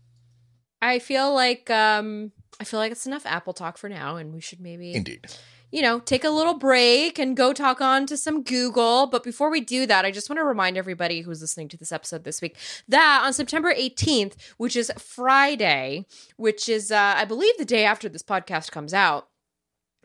I 0.83 0.99
feel 0.99 1.35
like 1.35 1.71
um 1.71 2.33
I 2.61 2.65
feel 2.65 2.79
like 2.79 2.93
it's 2.93 3.07
enough 3.07 3.25
Apple 3.25 3.55
talk 3.55 3.79
for 3.79 3.89
now, 3.89 4.17
and 4.17 4.35
we 4.35 4.41
should 4.43 4.61
maybe 4.61 4.93
indeed, 4.93 5.27
you 5.73 5.81
know, 5.81 5.99
take 5.99 6.25
a 6.25 6.31
little 6.31 6.53
break 6.53 7.19
and 7.19 7.35
go 7.35 7.55
talk 7.55 7.81
on 7.81 8.05
to 8.07 8.19
some 8.19 8.43
Google. 8.43 9.07
But 9.07 9.25
before 9.25 9.51
we 9.51 9.63
do 9.63 9.87
that, 9.87 10.05
I 10.05 10.11
just 10.11 10.29
want 10.29 10.39
to 10.41 10.45
remind 10.45 10.77
everybody 10.77 11.23
who's 11.23 11.41
listening 11.41 11.69
to 11.69 11.79
this 11.79 11.91
episode 11.91 12.25
this 12.25 12.43
week 12.43 12.59
that 12.87 13.23
on 13.25 13.33
September 13.33 13.73
18th, 13.73 14.35
which 14.59 14.77
is 14.77 14.93
Friday, 14.99 16.05
which 16.37 16.69
is 16.69 16.93
uh, 16.93 17.15
I 17.17 17.25
believe 17.25 17.57
the 17.57 17.65
day 17.65 17.85
after 17.87 18.11
this 18.11 18.23
podcast 18.23 18.71
comes 18.71 18.93
out, 18.93 19.30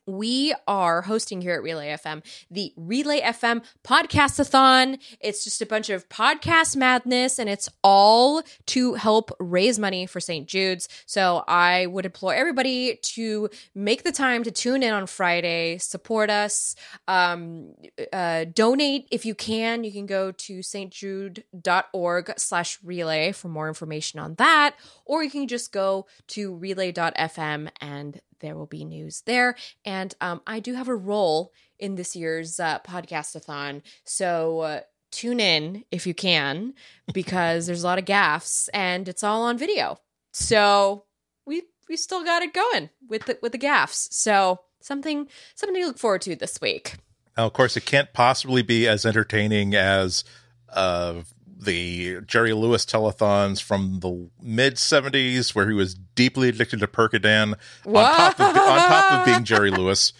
we 0.06 0.54
are 0.68 1.02
hosting 1.02 1.42
here 1.42 1.56
at 1.56 1.64
Relay 1.64 1.90
FM 1.90 2.24
the 2.50 2.74
Relay 2.76 3.22
FM 3.22 3.64
podcastathon. 3.84 5.00
It's 5.20 5.44
just 5.44 5.62
a 5.62 5.66
bunch 5.66 5.90
of 5.90 6.08
podcast 6.10 6.76
madness 6.76 7.40
and 7.40 7.50
it's 7.50 7.70
all 7.84 8.44
to 8.68 8.94
help 8.96 9.32
raise 9.40 9.80
money 9.80 10.06
for 10.06 10.20
St. 10.20 10.48
Jude's. 10.48 10.88
So 11.06 11.44
I 11.48 11.88
would 11.88 12.06
implore 12.06 12.34
everybody 12.34 13.00
to 13.02 13.50
make 13.74 14.04
the 14.04 14.12
time 14.12 14.44
to 14.44 14.52
tune 14.52 14.84
in 14.84 14.94
on 14.94 15.08
Friday, 15.08 15.78
support 15.78 16.30
us, 16.30 16.76
um, 17.08 17.74
uh, 18.14 18.46
donate 18.46 19.08
if 19.12 19.26
you 19.26 19.36
can. 19.36 19.84
You 19.84 19.92
can 19.92 20.06
go 20.06 20.32
to 20.32 20.60
stjude.org 20.60 22.34
slash 22.38 22.80
relay 22.84 23.32
for 23.32 23.48
more 23.48 23.68
information 23.68 24.20
on 24.20 24.36
that, 24.36 24.76
or 25.06 25.24
you 25.24 25.30
can 25.30 25.48
just 25.48 25.72
go 25.72 26.06
to 26.28 26.54
relay.fm 26.56 27.70
and 27.82 28.22
there 28.40 28.56
will 28.56 28.66
be 28.66 28.86
news 28.86 29.24
there. 29.26 29.56
And 29.86 30.14
um, 30.22 30.42
I 30.46 30.60
do 30.60 30.74
have 30.74 30.88
a 30.88 30.96
role 30.96 31.52
in 31.80 31.96
this 31.96 32.16
year's 32.16 32.60
uh, 32.60 32.80
podcastathon. 32.80 33.82
So 34.04 34.60
uh, 34.60 34.80
tune 35.12 35.40
in 35.40 35.84
if 35.92 36.06
you 36.08 36.14
can, 36.14 36.74
because 37.14 37.66
there's 37.66 37.84
a 37.84 37.88
lot 37.88 38.00
of 38.00 38.06
gaffs 38.06 38.68
and 38.70 39.08
it's 39.08 39.24
all 39.24 39.44
on 39.44 39.58
video. 39.58 39.98
So 40.32 41.06
we 41.46 41.64
we 41.88 41.98
still 41.98 42.24
got 42.24 42.42
it 42.42 42.54
going 42.54 42.90
with 43.08 43.26
the 43.26 43.38
with 43.42 43.52
the 43.52 43.58
gaffs. 43.58 44.10
So 44.12 44.60
something 44.82 45.28
something 45.56 45.82
to 45.82 45.88
look 45.88 45.98
forward 45.98 46.22
to 46.24 46.36
this 46.36 46.60
week. 46.62 46.96
Now, 47.38 47.46
of 47.46 47.54
course, 47.54 47.76
it 47.76 47.86
can't 47.86 48.14
possibly 48.14 48.62
be 48.62 48.88
as 48.88 49.06
entertaining 49.06 49.76
as 49.76 50.24
uh, 50.70 51.22
the 51.58 52.22
Jerry 52.22 52.54
Lewis 52.54 52.86
telethons 52.86 53.62
from 53.62 54.00
the 54.02 54.30
mid 54.42 54.76
70s 54.76 55.56
where 55.56 55.68
he 55.68 55.74
was 55.74 55.94
deeply 55.94 56.50
addicted 56.50 56.80
to 56.82 56.88
Percodan 56.88 57.56
on 57.86 57.94
top, 57.94 58.40
of, 58.40 58.48
on 58.48 58.54
top 58.56 59.12
of 59.14 59.26
being 59.26 59.44
Jerry 59.44 59.72
Lewis. 59.72 60.14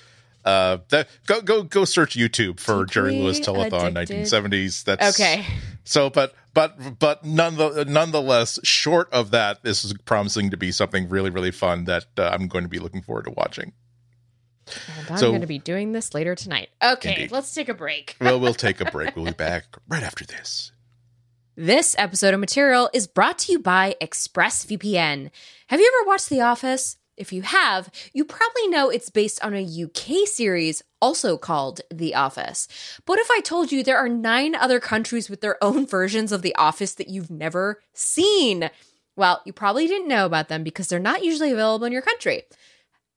Uh, 0.44 0.78
that 0.90 1.10
go 1.26 1.42
go 1.42 1.64
go 1.64 1.86
search 1.86 2.16
YouTube 2.16 2.60
for 2.60 2.86
deeply 2.86 2.94
Jerry 2.94 3.20
Lewis 3.20 3.40
telethon 3.40 3.98
addicted. 3.98 4.26
1970s. 4.26 4.84
That's 4.84 5.20
okay. 5.20 5.44
So, 5.86 6.12
but 6.12 6.36
but 6.54 7.00
but 7.00 7.26
none 7.26 7.58
nonetheless, 7.92 8.60
short 8.64 9.12
of 9.12 9.32
that, 9.32 9.64
this 9.64 9.84
is 9.84 9.94
promising 10.06 10.52
to 10.52 10.58
be 10.58 10.72
something 10.72 11.10
really 11.10 11.32
really 11.32 11.52
fun 11.52 11.86
that 11.86 12.06
uh, 12.18 12.30
I'm 12.32 12.48
going 12.48 12.64
to 12.64 12.70
be 12.70 12.80
looking 12.80 13.02
forward 13.02 13.26
to 13.26 13.32
watching. 13.32 13.74
And 14.68 15.12
I'm 15.12 15.18
so, 15.18 15.30
going 15.30 15.42
to 15.42 15.48
be 15.48 15.60
doing 15.60 15.92
this 15.92 16.14
later 16.14 16.36
tonight. 16.36 16.70
Okay, 16.84 17.10
indeed. 17.10 17.32
let's 17.32 17.54
take 17.54 17.70
a 17.70 17.74
break. 17.74 18.16
well, 18.20 18.40
we'll 18.40 18.54
take 18.54 18.82
a 18.82 18.86
break. 18.92 19.16
We'll 19.16 19.26
be 19.26 19.32
back 19.32 19.66
right 19.88 20.04
after 20.04 20.26
this. 20.26 20.72
This 21.58 21.96
episode 21.98 22.34
of 22.34 22.42
Material 22.42 22.90
is 22.92 23.08
brought 23.08 23.38
to 23.40 23.54
you 23.54 23.60
by 23.60 23.96
ExpressVPN. 24.02 25.32
Have 25.68 25.80
you 25.80 25.90
ever 26.02 26.06
watched 26.06 26.28
The 26.28 26.42
Office? 26.42 26.98
If 27.16 27.32
you 27.32 27.44
have, 27.44 27.90
you 28.12 28.26
probably 28.26 28.68
know 28.68 28.90
it's 28.90 29.10
based 29.10 29.42
on 29.42 29.56
a 29.56 29.64
UK 29.64 30.28
series 30.28 30.84
also 31.02 31.38
called 31.38 31.80
The 31.90 32.14
Office. 32.14 32.68
But 33.06 33.20
if 33.20 33.32
I 33.32 33.40
told 33.40 33.72
you 33.72 33.84
there 33.84 33.98
are 33.98 34.10
nine 34.10 34.54
other 34.54 34.82
countries 34.82 35.30
with 35.30 35.40
their 35.40 35.56
own 35.64 35.88
versions 35.88 36.34
of 36.34 36.42
The 36.42 36.56
Office 36.56 36.94
that 36.96 37.08
you've 37.08 37.32
never 37.32 37.82
seen, 37.94 38.70
well, 39.16 39.42
you 39.46 39.54
probably 39.54 39.88
didn't 39.88 40.10
know 40.10 40.26
about 40.26 40.50
them 40.50 40.62
because 40.62 40.90
they're 40.90 41.00
not 41.00 41.24
usually 41.24 41.54
available 41.54 41.86
in 41.86 41.94
your 41.94 42.02
country. 42.02 42.44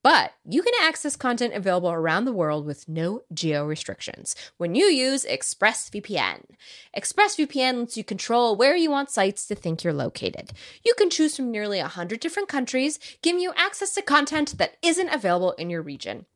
But 0.02 0.32
you 0.48 0.62
can 0.62 0.72
access 0.80 1.16
content 1.16 1.54
available 1.54 1.90
around 1.90 2.24
the 2.24 2.32
world 2.32 2.64
with 2.64 2.88
no 2.88 3.22
geo 3.34 3.66
restrictions 3.66 4.36
when 4.56 4.74
you 4.74 4.86
use 4.86 5.24
ExpressVPN. 5.24 6.44
ExpressVPN 6.96 7.80
lets 7.80 7.96
you 7.96 8.04
control 8.04 8.54
where 8.54 8.76
you 8.76 8.90
want 8.90 9.10
sites 9.10 9.46
to 9.46 9.54
think 9.56 9.82
you're 9.82 9.92
located. 9.92 10.52
You 10.84 10.94
can 10.96 11.10
choose 11.10 11.36
from 11.36 11.50
nearly 11.50 11.80
100 11.80 12.20
different 12.20 12.48
countries, 12.48 13.00
giving 13.22 13.40
you 13.40 13.52
access 13.56 13.92
to 13.94 14.02
content 14.02 14.56
that 14.58 14.76
isn't 14.82 15.12
available 15.12 15.52
in 15.52 15.68
your 15.68 15.82
region. 15.82 16.26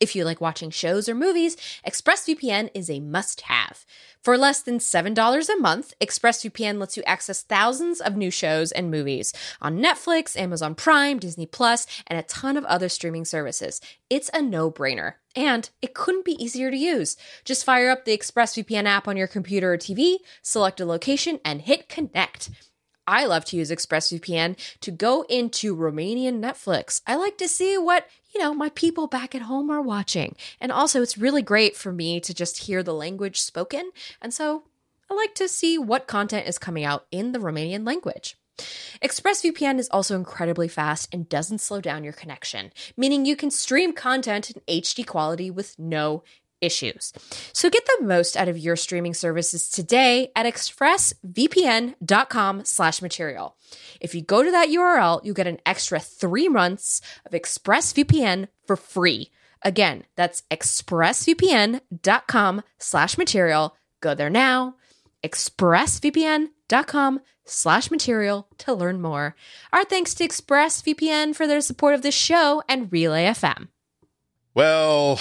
If 0.00 0.14
you 0.14 0.24
like 0.24 0.40
watching 0.40 0.70
shows 0.70 1.08
or 1.08 1.14
movies, 1.14 1.56
ExpressVPN 1.86 2.70
is 2.74 2.90
a 2.90 3.00
must 3.00 3.42
have. 3.42 3.84
For 4.22 4.36
less 4.36 4.60
than 4.60 4.78
$7 4.78 5.48
a 5.48 5.60
month, 5.60 5.94
ExpressVPN 6.00 6.78
lets 6.78 6.96
you 6.96 7.02
access 7.04 7.42
thousands 7.42 8.00
of 8.00 8.16
new 8.16 8.30
shows 8.30 8.72
and 8.72 8.90
movies 8.90 9.32
on 9.60 9.78
Netflix, 9.78 10.36
Amazon 10.36 10.74
Prime, 10.74 11.18
Disney 11.18 11.46
Plus, 11.46 11.86
and 12.06 12.18
a 12.18 12.24
ton 12.24 12.56
of 12.56 12.64
other 12.64 12.88
streaming 12.88 13.24
services. 13.24 13.80
It's 14.10 14.30
a 14.34 14.42
no 14.42 14.70
brainer. 14.70 15.14
And 15.36 15.70
it 15.80 15.94
couldn't 15.94 16.24
be 16.24 16.42
easier 16.42 16.70
to 16.70 16.76
use. 16.76 17.16
Just 17.44 17.64
fire 17.64 17.90
up 17.90 18.04
the 18.04 18.16
ExpressVPN 18.16 18.86
app 18.86 19.06
on 19.06 19.16
your 19.16 19.26
computer 19.26 19.74
or 19.74 19.78
TV, 19.78 20.16
select 20.42 20.80
a 20.80 20.86
location, 20.86 21.38
and 21.44 21.60
hit 21.60 21.88
connect. 21.88 22.50
I 23.06 23.26
love 23.26 23.44
to 23.46 23.56
use 23.56 23.70
ExpressVPN 23.70 24.56
to 24.80 24.90
go 24.90 25.22
into 25.28 25.76
Romanian 25.76 26.40
Netflix. 26.40 27.00
I 27.06 27.16
like 27.16 27.38
to 27.38 27.48
see 27.48 27.78
what, 27.78 28.08
you 28.34 28.40
know, 28.40 28.52
my 28.52 28.70
people 28.70 29.06
back 29.06 29.34
at 29.34 29.42
home 29.42 29.70
are 29.70 29.82
watching. 29.82 30.36
And 30.60 30.72
also, 30.72 31.02
it's 31.02 31.18
really 31.18 31.42
great 31.42 31.76
for 31.76 31.92
me 31.92 32.20
to 32.20 32.34
just 32.34 32.64
hear 32.64 32.82
the 32.82 32.94
language 32.94 33.40
spoken. 33.40 33.90
And 34.20 34.34
so 34.34 34.64
I 35.10 35.14
like 35.14 35.34
to 35.36 35.48
see 35.48 35.78
what 35.78 36.06
content 36.06 36.48
is 36.48 36.58
coming 36.58 36.84
out 36.84 37.06
in 37.10 37.32
the 37.32 37.38
Romanian 37.38 37.86
language. 37.86 38.36
ExpressVPN 39.02 39.78
is 39.78 39.88
also 39.90 40.16
incredibly 40.16 40.68
fast 40.68 41.08
and 41.12 41.28
doesn't 41.28 41.60
slow 41.60 41.80
down 41.80 42.04
your 42.04 42.12
connection, 42.12 42.72
meaning 42.96 43.26
you 43.26 43.36
can 43.36 43.50
stream 43.50 43.92
content 43.92 44.50
in 44.50 44.82
HD 44.82 45.06
quality 45.06 45.50
with 45.50 45.78
no 45.78 46.22
issues. 46.60 47.12
So 47.52 47.70
get 47.70 47.86
the 47.86 48.04
most 48.04 48.36
out 48.36 48.48
of 48.48 48.58
your 48.58 48.74
streaming 48.76 49.14
services 49.14 49.68
today 49.68 50.30
at 50.34 50.46
expressvpn.com 50.46 52.64
slash 52.64 53.02
material. 53.02 53.56
If 54.00 54.14
you 54.14 54.22
go 54.22 54.42
to 54.42 54.50
that 54.50 54.68
URL, 54.68 55.22
you 55.24 55.34
get 55.34 55.46
an 55.46 55.60
extra 55.66 56.00
three 56.00 56.48
months 56.48 57.02
of 57.24 57.32
ExpressVPN 57.32 58.48
for 58.66 58.76
free. 58.76 59.30
Again, 59.62 60.04
that's 60.16 60.42
expressvpn.com 60.50 62.62
slash 62.78 63.18
material. 63.18 63.76
Go 64.00 64.14
there 64.14 64.30
now. 64.30 64.76
expressvpn.com 65.24 67.20
slash 67.44 67.90
material 67.90 68.48
to 68.58 68.74
learn 68.74 69.00
more. 69.00 69.34
Our 69.72 69.84
thanks 69.84 70.14
to 70.14 70.28
ExpressVPN 70.28 71.34
for 71.34 71.46
their 71.46 71.60
support 71.60 71.94
of 71.94 72.02
this 72.02 72.14
show 72.14 72.62
and 72.68 72.92
Relay 72.92 73.26
FM. 73.26 73.68
Well, 74.56 75.20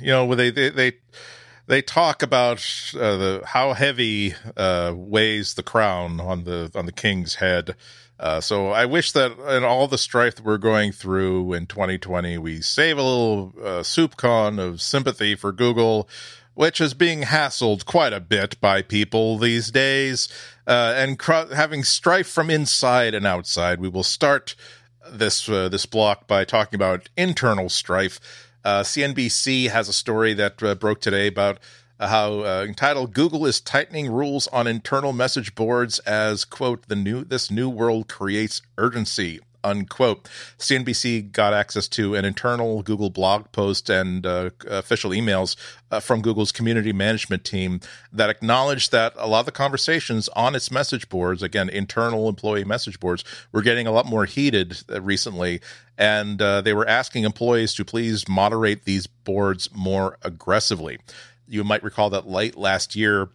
you 0.00 0.08
know, 0.08 0.34
they 0.34 0.50
they 0.50 0.70
they, 0.70 0.92
they 1.68 1.80
talk 1.80 2.24
about 2.24 2.58
uh, 2.92 3.16
the 3.16 3.42
how 3.46 3.72
heavy 3.72 4.34
uh, 4.56 4.94
weighs 4.96 5.54
the 5.54 5.62
crown 5.62 6.18
on 6.18 6.42
the 6.42 6.68
on 6.74 6.84
the 6.84 6.90
king's 6.90 7.36
head. 7.36 7.76
Uh, 8.18 8.40
so 8.40 8.70
I 8.70 8.84
wish 8.84 9.12
that 9.12 9.38
in 9.56 9.62
all 9.62 9.86
the 9.86 9.96
strife 9.96 10.34
that 10.34 10.44
we're 10.44 10.58
going 10.58 10.90
through 10.90 11.52
in 11.52 11.66
2020, 11.66 12.36
we 12.38 12.60
save 12.60 12.98
a 12.98 13.02
little 13.02 13.54
uh, 13.62 13.84
soup 13.84 14.16
con 14.16 14.58
of 14.58 14.82
sympathy 14.82 15.36
for 15.36 15.52
Google, 15.52 16.08
which 16.54 16.80
is 16.80 16.94
being 16.94 17.22
hassled 17.22 17.84
quite 17.84 18.12
a 18.12 18.18
bit 18.18 18.60
by 18.60 18.82
people 18.82 19.38
these 19.38 19.70
days, 19.70 20.28
uh, 20.66 20.94
and 20.96 21.16
cr- 21.16 21.54
having 21.54 21.84
strife 21.84 22.26
from 22.26 22.50
inside 22.50 23.14
and 23.14 23.24
outside. 23.24 23.78
We 23.78 23.88
will 23.88 24.02
start 24.02 24.56
this 25.08 25.48
uh, 25.48 25.68
this 25.68 25.86
block 25.86 26.26
by 26.26 26.44
talking 26.44 26.74
about 26.74 27.08
internal 27.16 27.68
strife. 27.68 28.18
Uh, 28.64 28.82
CNBC 28.82 29.70
has 29.70 29.88
a 29.88 29.92
story 29.92 30.34
that 30.34 30.62
uh, 30.62 30.74
broke 30.74 31.00
today 31.00 31.28
about 31.28 31.58
uh, 32.00 32.08
how 32.08 32.40
uh, 32.40 32.64
entitled 32.66 33.14
"Google 33.14 33.46
is 33.46 33.60
tightening 33.60 34.10
rules 34.10 34.46
on 34.48 34.66
internal 34.66 35.12
message 35.12 35.54
boards 35.54 35.98
as 36.00 36.44
quote 36.44 36.88
the 36.88 36.96
new 36.96 37.24
this 37.24 37.50
new 37.50 37.68
world 37.68 38.08
creates 38.08 38.62
urgency." 38.76 39.40
Unquote. 39.68 40.28
CNBC 40.58 41.30
got 41.30 41.52
access 41.52 41.88
to 41.88 42.14
an 42.14 42.24
internal 42.24 42.82
Google 42.82 43.10
blog 43.10 43.52
post 43.52 43.90
and 43.90 44.24
uh, 44.24 44.50
official 44.66 45.10
emails 45.10 45.56
uh, 45.90 46.00
from 46.00 46.22
Google's 46.22 46.52
community 46.52 46.92
management 46.92 47.44
team 47.44 47.80
that 48.12 48.30
acknowledged 48.30 48.92
that 48.92 49.12
a 49.16 49.26
lot 49.26 49.40
of 49.40 49.46
the 49.46 49.52
conversations 49.52 50.28
on 50.30 50.54
its 50.54 50.70
message 50.70 51.08
boards, 51.08 51.42
again, 51.42 51.68
internal 51.68 52.28
employee 52.28 52.64
message 52.64 52.98
boards, 52.98 53.24
were 53.52 53.62
getting 53.62 53.86
a 53.86 53.92
lot 53.92 54.06
more 54.06 54.24
heated 54.24 54.82
uh, 54.90 55.02
recently. 55.02 55.60
And 55.98 56.40
uh, 56.40 56.60
they 56.60 56.72
were 56.72 56.88
asking 56.88 57.24
employees 57.24 57.74
to 57.74 57.84
please 57.84 58.28
moderate 58.28 58.84
these 58.84 59.06
boards 59.06 59.68
more 59.74 60.16
aggressively 60.22 60.98
you 61.48 61.64
might 61.64 61.82
recall 61.82 62.10
that 62.10 62.28
late 62.28 62.56
last 62.56 62.94
year, 62.94 63.30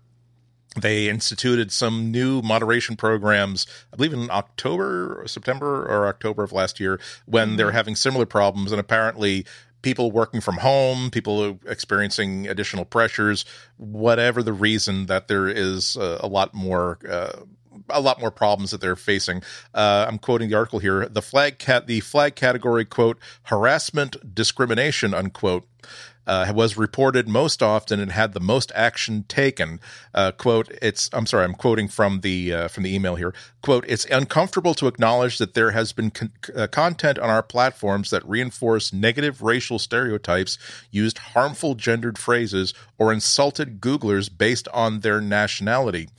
they 0.75 1.09
instituted 1.09 1.71
some 1.71 2.11
new 2.11 2.41
moderation 2.41 2.95
programs, 2.95 3.67
I 3.91 3.95
believe 3.95 4.13
in 4.13 4.29
October, 4.31 5.21
or 5.21 5.27
September, 5.27 5.85
or 5.85 6.07
October 6.07 6.43
of 6.43 6.51
last 6.51 6.79
year, 6.79 6.99
when 7.25 7.55
they 7.57 7.63
were 7.63 7.69
mm-hmm. 7.69 7.77
having 7.77 7.95
similar 7.95 8.25
problems. 8.25 8.71
And 8.71 8.79
apparently, 8.79 9.45
people 9.81 10.11
working 10.11 10.41
from 10.41 10.57
home, 10.57 11.11
people 11.11 11.59
experiencing 11.67 12.47
additional 12.47 12.85
pressures, 12.85 13.45
whatever 13.77 14.41
the 14.41 14.53
reason 14.53 15.05
that 15.05 15.27
there 15.27 15.47
is 15.47 15.95
a, 15.95 16.19
a 16.21 16.27
lot 16.27 16.53
more. 16.53 16.97
Uh, 17.07 17.43
a 17.89 17.99
lot 17.99 18.19
more 18.19 18.31
problems 18.31 18.71
that 18.71 18.79
they're 18.79 18.95
facing. 18.95 19.41
Uh, 19.73 20.05
I'm 20.07 20.17
quoting 20.17 20.47
the 20.47 20.55
article 20.55 20.79
here. 20.79 21.07
The 21.07 21.23
flag 21.23 21.57
cat, 21.57 21.87
the 21.87 21.99
flag 21.99 22.35
category, 22.35 22.85
quote, 22.85 23.17
harassment, 23.43 24.33
discrimination, 24.33 25.13
unquote, 25.13 25.67
uh, 26.27 26.51
was 26.55 26.77
reported 26.77 27.27
most 27.27 27.61
often 27.61 27.99
and 27.99 28.11
had 28.11 28.33
the 28.33 28.39
most 28.39 28.71
action 28.75 29.23
taken. 29.27 29.79
Uh, 30.13 30.31
quote, 30.31 30.71
it's, 30.81 31.09
I'm 31.13 31.25
sorry, 31.25 31.45
I'm 31.45 31.55
quoting 31.55 31.87
from 31.87 32.21
the, 32.21 32.53
uh, 32.53 32.67
from 32.67 32.83
the 32.83 32.93
email 32.93 33.15
here. 33.15 33.33
Quote, 33.61 33.85
it's 33.87 34.05
uncomfortable 34.05 34.73
to 34.75 34.87
acknowledge 34.87 35.37
that 35.37 35.53
there 35.53 35.71
has 35.71 35.93
been 35.93 36.11
con- 36.11 36.31
uh, 36.55 36.67
content 36.67 37.17
on 37.19 37.29
our 37.29 37.43
platforms 37.43 38.09
that 38.09 38.27
reinforce 38.27 38.93
negative 38.93 39.41
racial 39.41 39.79
stereotypes, 39.79 40.57
used 40.91 41.17
harmful 41.17 41.75
gendered 41.75 42.17
phrases, 42.17 42.73
or 42.97 43.11
insulted 43.11 43.81
Googlers 43.81 44.29
based 44.35 44.67
on 44.69 44.99
their 44.99 45.21
nationality. 45.21 46.09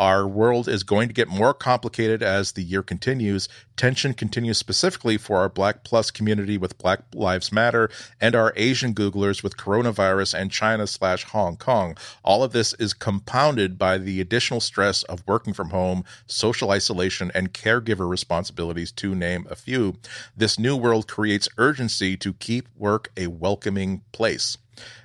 Our 0.00 0.26
world 0.26 0.66
is 0.66 0.82
going 0.82 1.08
to 1.08 1.14
get 1.14 1.28
more 1.28 1.52
complicated 1.52 2.22
as 2.22 2.52
the 2.52 2.62
year 2.62 2.82
continues. 2.82 3.50
Tension 3.76 4.14
continues 4.14 4.56
specifically 4.56 5.18
for 5.18 5.36
our 5.36 5.50
Black 5.50 5.84
Plus 5.84 6.10
community 6.10 6.56
with 6.56 6.78
Black 6.78 7.00
Lives 7.14 7.52
Matter 7.52 7.90
and 8.18 8.34
our 8.34 8.54
Asian 8.56 8.94
Googlers 8.94 9.42
with 9.42 9.58
coronavirus 9.58 10.32
and 10.32 10.50
China 10.50 10.86
slash 10.86 11.24
Hong 11.24 11.58
Kong. 11.58 11.98
All 12.24 12.42
of 12.42 12.52
this 12.52 12.72
is 12.78 12.94
compounded 12.94 13.76
by 13.76 13.98
the 13.98 14.22
additional 14.22 14.60
stress 14.60 15.02
of 15.02 15.22
working 15.26 15.52
from 15.52 15.68
home, 15.68 16.04
social 16.26 16.70
isolation, 16.70 17.30
and 17.34 17.52
caregiver 17.52 18.08
responsibilities, 18.08 18.92
to 18.92 19.14
name 19.14 19.46
a 19.50 19.54
few. 19.54 19.96
This 20.34 20.58
new 20.58 20.76
world 20.78 21.08
creates 21.08 21.46
urgency 21.58 22.16
to 22.16 22.32
keep 22.32 22.68
work 22.74 23.12
a 23.18 23.26
welcoming 23.26 24.00
place. 24.12 24.56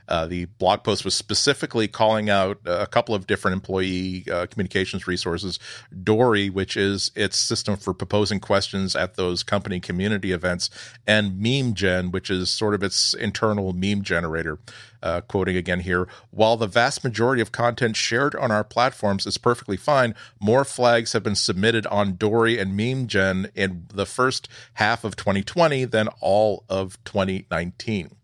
Uh, 0.08 0.26
the 0.26 0.46
blog 0.46 0.84
post 0.84 1.04
was 1.04 1.16
specifically 1.16 1.88
calling 1.88 2.30
out 2.30 2.60
a 2.66 2.88
couple 2.88 3.16
of 3.16 3.28
different 3.28 3.54
employee 3.54 4.26
uh, 4.32 4.46
communications 4.48 5.08
resources. 5.08 5.60
Dory, 6.04 6.50
which 6.50 6.78
is 6.78 7.12
its 7.16 7.38
system 7.38 7.76
for 7.76 7.94
proposing 7.94 8.40
questions 8.40 8.96
at 8.96 9.16
those 9.16 9.44
company 9.44 9.80
community 9.80 10.32
events, 10.32 10.70
and 11.08 11.40
MemeGen, 11.42 12.12
which 12.12 12.30
is 12.30 12.50
sort 12.50 12.74
of 12.74 12.84
its 12.84 13.14
internal 13.14 13.74
meme 13.74 14.02
generator. 14.02 14.60
Uh, 15.04 15.22
quoting 15.22 15.56
again 15.56 15.82
here, 15.82 16.08
while 16.32 16.58
the 16.58 16.66
vast 16.66 17.04
majority 17.04 17.40
of 17.40 17.52
content 17.52 17.96
shared 17.96 18.34
on 18.38 18.50
our 18.50 18.64
platforms 18.64 19.28
is 19.28 19.38
perfectly 19.38 19.78
fine, 19.78 20.16
more 20.40 20.66
flags 20.66 21.14
have 21.14 21.22
been 21.22 21.36
submitted 21.36 21.86
on 21.88 22.16
Dory 22.16 22.58
and 22.58 22.72
MemeGen 22.72 23.52
in 23.54 23.86
the 23.94 24.08
first 24.08 24.50
half 24.76 25.04
of 25.04 25.16
2020 25.16 25.86
than 25.86 26.08
all 26.22 26.64
of 26.70 26.98
2019. 27.04 28.16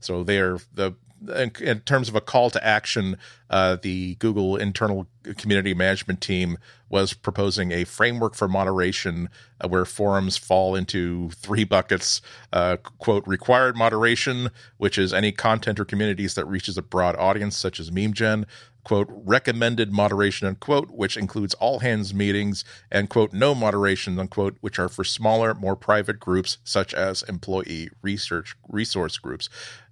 So 0.00 0.22
they're 0.24 0.58
the 0.74 0.94
in, 1.34 1.50
in, 1.60 1.80
terms 1.80 2.08
of 2.08 2.14
a 2.14 2.20
call 2.20 2.50
to 2.50 2.64
action, 2.64 3.18
uh, 3.50 3.76
the 3.80 4.14
Google 4.16 4.56
internal 4.56 5.06
community 5.36 5.74
management 5.74 6.20
team 6.20 6.58
was 6.88 7.12
proposing 7.12 7.72
a 7.72 7.84
framework 7.84 8.34
for 8.34 8.48
moderation 8.48 9.28
uh, 9.60 9.68
where 9.68 9.84
forums 9.84 10.36
fall 10.36 10.74
into 10.74 11.30
three 11.30 11.64
buckets 11.64 12.22
uh, 12.52 12.76
quote 12.98 13.26
required 13.26 13.76
moderation 13.76 14.50
which 14.76 14.96
is 14.96 15.12
any 15.12 15.32
content 15.32 15.78
or 15.78 15.84
communities 15.84 16.34
that 16.34 16.46
reaches 16.46 16.78
a 16.78 16.82
broad 16.82 17.14
audience 17.16 17.56
such 17.56 17.78
as 17.78 17.90
memegen 17.90 18.44
quote 18.84 19.08
recommended 19.10 19.92
moderation 19.92 20.48
unquote 20.48 20.90
which 20.90 21.16
includes 21.16 21.52
all 21.54 21.80
hands 21.80 22.14
meetings 22.14 22.64
and 22.90 23.10
quote 23.10 23.34
no 23.34 23.54
moderation 23.54 24.18
unquote 24.18 24.56
which 24.62 24.78
are 24.78 24.88
for 24.88 25.04
smaller 25.04 25.52
more 25.54 25.76
private 25.76 26.18
groups 26.18 26.56
such 26.64 26.94
as 26.94 27.22
employee 27.24 27.90
research 28.00 28.56
resource 28.68 29.18
groups 29.18 29.50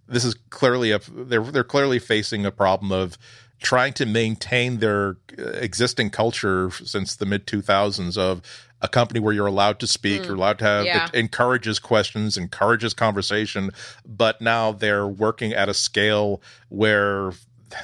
this 0.08 0.24
is 0.24 0.34
clearly 0.50 0.90
a 0.90 1.00
they're 1.10 1.42
they're 1.42 1.64
clearly 1.64 1.98
facing 1.98 2.46
a 2.46 2.50
problem 2.50 2.92
of 2.92 3.18
trying 3.60 3.92
to 3.94 4.06
maintain 4.06 4.78
their 4.78 5.16
existing 5.38 6.10
culture 6.10 6.70
since 6.70 7.16
the 7.16 7.26
mid 7.26 7.46
2000s 7.46 8.18
of 8.18 8.42
a 8.82 8.88
company 8.88 9.18
where 9.18 9.32
you're 9.32 9.46
allowed 9.46 9.78
to 9.80 9.86
speak, 9.86 10.22
mm. 10.22 10.26
you're 10.26 10.34
allowed 10.34 10.58
to 10.58 10.64
have 10.64 10.84
yeah. 10.84 11.06
it 11.06 11.14
encourages 11.14 11.78
questions, 11.78 12.36
encourages 12.36 12.92
conversation, 12.92 13.70
but 14.04 14.40
now 14.40 14.72
they're 14.72 15.06
working 15.06 15.52
at 15.52 15.68
a 15.68 15.74
scale 15.74 16.42
where 16.68 17.32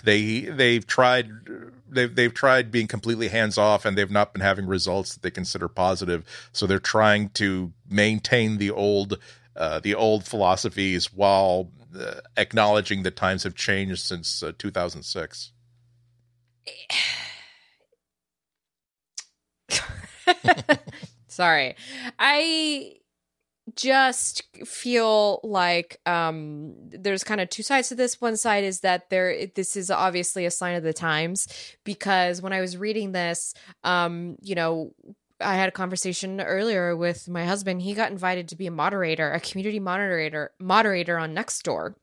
they 0.05 0.41
they've 0.41 0.87
tried 0.87 1.31
they've 1.89 2.15
they've 2.15 2.35
tried 2.35 2.71
being 2.71 2.87
completely 2.87 3.29
hands 3.29 3.57
off 3.57 3.85
and 3.85 3.97
they've 3.97 4.11
not 4.11 4.33
been 4.33 4.43
having 4.43 4.67
results 4.67 5.15
that 5.15 5.23
they 5.23 5.31
consider 5.31 5.69
positive. 5.69 6.25
So 6.53 6.67
they're 6.67 6.79
trying 6.79 7.31
to 7.31 7.73
maintain 7.89 8.59
the 8.59 8.71
old 8.71 9.19
uh, 9.57 9.81
the 9.81 9.95
old 9.95 10.25
philosophies 10.27 11.13
while 11.13 11.71
uh, 11.99 12.15
acknowledging 12.37 13.03
that 13.03 13.17
times 13.17 13.43
have 13.43 13.55
changed 13.55 14.01
since 14.01 14.43
uh, 14.43 14.53
2006. 14.59 15.53
Sorry. 21.29 21.77
I 22.19 22.95
just 23.77 24.43
feel 24.67 25.41
like 25.45 25.99
um 26.05 26.75
there's 26.91 27.23
kind 27.23 27.41
of 27.41 27.49
two 27.49 27.63
sides 27.63 27.89
to 27.89 27.95
this 27.95 28.21
one 28.21 28.37
side 28.37 28.65
is 28.65 28.81
that 28.81 29.09
there 29.09 29.47
this 29.55 29.77
is 29.77 29.89
obviously 29.89 30.45
a 30.45 30.51
sign 30.51 30.75
of 30.75 30.83
the 30.83 30.93
times 30.93 31.47
because 31.85 32.43
when 32.43 32.53
i 32.53 32.61
was 32.61 32.77
reading 32.77 33.13
this 33.13 33.55
um 33.85 34.37
you 34.43 34.57
know 34.57 34.93
I 35.43 35.55
had 35.55 35.69
a 35.69 35.73
conversation 35.73 36.41
earlier 36.41 36.97
with 36.97 37.29
my 37.29 37.45
husband. 37.45 37.83
He 37.83 37.95
got 37.95 38.11
invited 38.11 38.49
to 38.49 38.57
be 38.57 38.67
a 38.67 38.71
moderator, 38.71 39.31
a 39.31 39.41
community 39.41 39.81
moderator, 39.81 40.53
moderator 40.59 41.19
on 41.19 41.35
Nextdoor. 41.35 41.95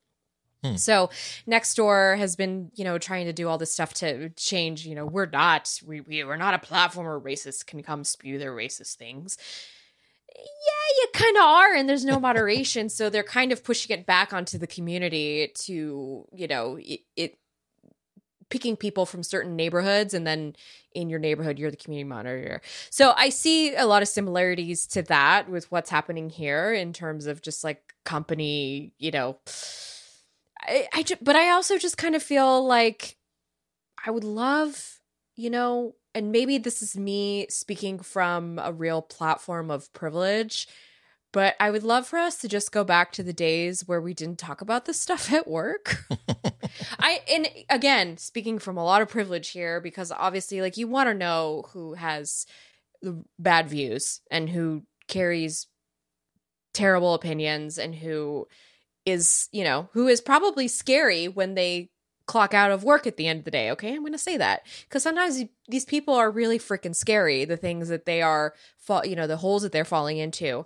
Hmm. 0.64 0.76
So 0.76 1.10
Nextdoor 1.48 2.18
has 2.18 2.36
been, 2.36 2.72
you 2.76 2.84
know, 2.84 2.98
trying 2.98 3.26
to 3.26 3.34
do 3.34 3.48
all 3.48 3.58
this 3.58 3.74
stuff 3.74 3.94
to 3.96 4.30
change. 4.32 4.86
You 4.86 4.96
know, 4.96 5.06
we're 5.06 5.26
not, 5.26 5.80
we, 5.86 6.02
we 6.02 6.24
we're 6.24 6.38
not 6.38 6.54
a 6.54 6.60
platform 6.60 7.08
where 7.08 7.20
racists 7.20 7.66
can 7.66 7.82
come 7.82 8.04
spew 8.04 8.38
their 8.38 8.54
racist 8.54 8.96
things. 8.96 9.38
Yeah, 10.36 11.02
you 11.02 11.08
kind 11.14 11.38
of 11.38 11.44
are, 11.44 11.74
and 11.76 11.90
there's 11.90 12.06
no 12.06 12.20
moderation. 12.20 12.90
so 12.90 13.10
they're 13.10 13.24
kind 13.24 13.52
of 13.52 13.64
pushing 13.64 13.98
it 13.98 14.06
back 14.06 14.34
onto 14.34 14.58
the 14.58 14.68
community 14.68 15.52
to, 15.66 16.28
you 16.34 16.48
know, 16.48 16.78
it, 16.80 17.02
it 17.16 17.39
picking 18.50 18.76
people 18.76 19.06
from 19.06 19.24
certain 19.24 19.56
neighborhoods 19.56 20.14
and 20.14 20.26
then 20.26 20.56
in 20.93 21.10
your 21.10 21.20
neighborhood 21.20 21.60
you're 21.60 21.72
the 21.72 21.78
community 21.78 22.08
monitor 22.08 22.62
so 22.89 23.14
i 23.16 23.30
see 23.30 23.76
a 23.76 23.86
lot 23.86 24.02
of 24.02 24.08
similarities 24.08 24.88
to 24.88 25.02
that 25.02 25.50
with 25.50 25.72
what's 25.72 25.89
happening 25.89 26.30
here 26.30 26.74
in 26.74 26.93
terms 26.93 27.26
of 27.26 27.41
just 27.41 27.64
like 27.64 27.93
company 28.06 28.91
you 28.97 29.12
know 29.12 29.38
i, 30.62 30.88
I 30.93 31.06
but 31.22 31.36
i 31.36 31.50
also 31.50 31.78
just 31.78 31.97
kind 31.97 32.16
of 32.16 32.24
feel 32.24 32.66
like 32.66 33.18
i 34.06 34.12
would 34.12 34.24
love 34.24 35.00
you 35.36 35.50
know 35.50 35.95
and 36.16 36.32
maybe 36.32 36.58
this 36.58 36.82
is 36.82 36.97
me 36.97 37.45
speaking 37.50 38.00
from 38.00 38.60
a 38.60 38.74
real 38.74 39.02
platform 39.02 39.70
of 39.70 39.91
privilege 39.93 40.68
but 41.32 41.56
I 41.60 41.70
would 41.70 41.84
love 41.84 42.08
for 42.08 42.18
us 42.18 42.38
to 42.39 42.47
just 42.47 42.72
go 42.72 42.84
back 42.84 43.12
to 43.14 43.24
the 43.24 43.34
days 43.34 43.88
where 43.88 44.02
we 44.02 44.14
didn't 44.14 44.39
talk 44.39 44.62
about 44.62 44.86
this 44.86 45.00
stuff 45.00 45.32
at 45.34 45.47
work. 45.47 46.04
I 47.00 47.22
and 47.32 47.48
again, 47.70 48.18
speaking 48.18 48.60
from 48.60 48.78
a 48.78 48.84
lot 48.84 49.02
of 49.02 49.10
privilege 49.10 49.50
here 49.50 49.80
because 49.82 50.12
obviously 50.12 50.62
like 50.62 50.78
you 50.78 50.88
want 50.88 51.10
to 51.10 51.14
know 51.14 51.66
who 51.74 51.94
has 51.94 52.46
bad 53.38 53.70
views 53.70 54.22
and 54.30 54.50
who 54.50 54.84
carries 55.08 55.68
terrible 56.74 57.14
opinions 57.14 57.78
and 57.78 57.96
who 57.96 58.48
is, 59.06 59.50
you 59.52 59.64
know, 59.64 59.90
who 59.94 60.08
is 60.08 60.22
probably 60.22 60.68
scary 60.68 61.28
when 61.28 61.56
they 61.56 61.90
clock 62.26 62.54
out 62.54 62.72
of 62.72 62.84
work 62.84 63.08
at 63.08 63.18
the 63.18 63.28
end 63.28 63.40
of 63.40 63.46
the 63.46 63.52
day. 63.52 63.72
Okay, 63.72 63.94
I'm 63.94 64.02
going 64.02 64.12
to 64.12 64.18
say 64.18 64.38
that 64.38 64.66
because 64.88 65.02
sometimes 65.02 65.44
these 65.68 65.86
people 65.86 66.14
are 66.14 66.30
really 66.30 66.60
freaking 66.60 66.96
scary. 66.96 67.44
The 67.46 67.58
things 67.58 67.90
that 67.90 68.06
they 68.06 68.22
are, 68.22 68.54
fall, 68.78 69.06
you 69.06 69.16
know, 69.16 69.28
the 69.28 69.38
holes 69.38 69.64
that 69.64 69.72
they're 69.72 69.86
falling 69.86 70.18
into. 70.18 70.66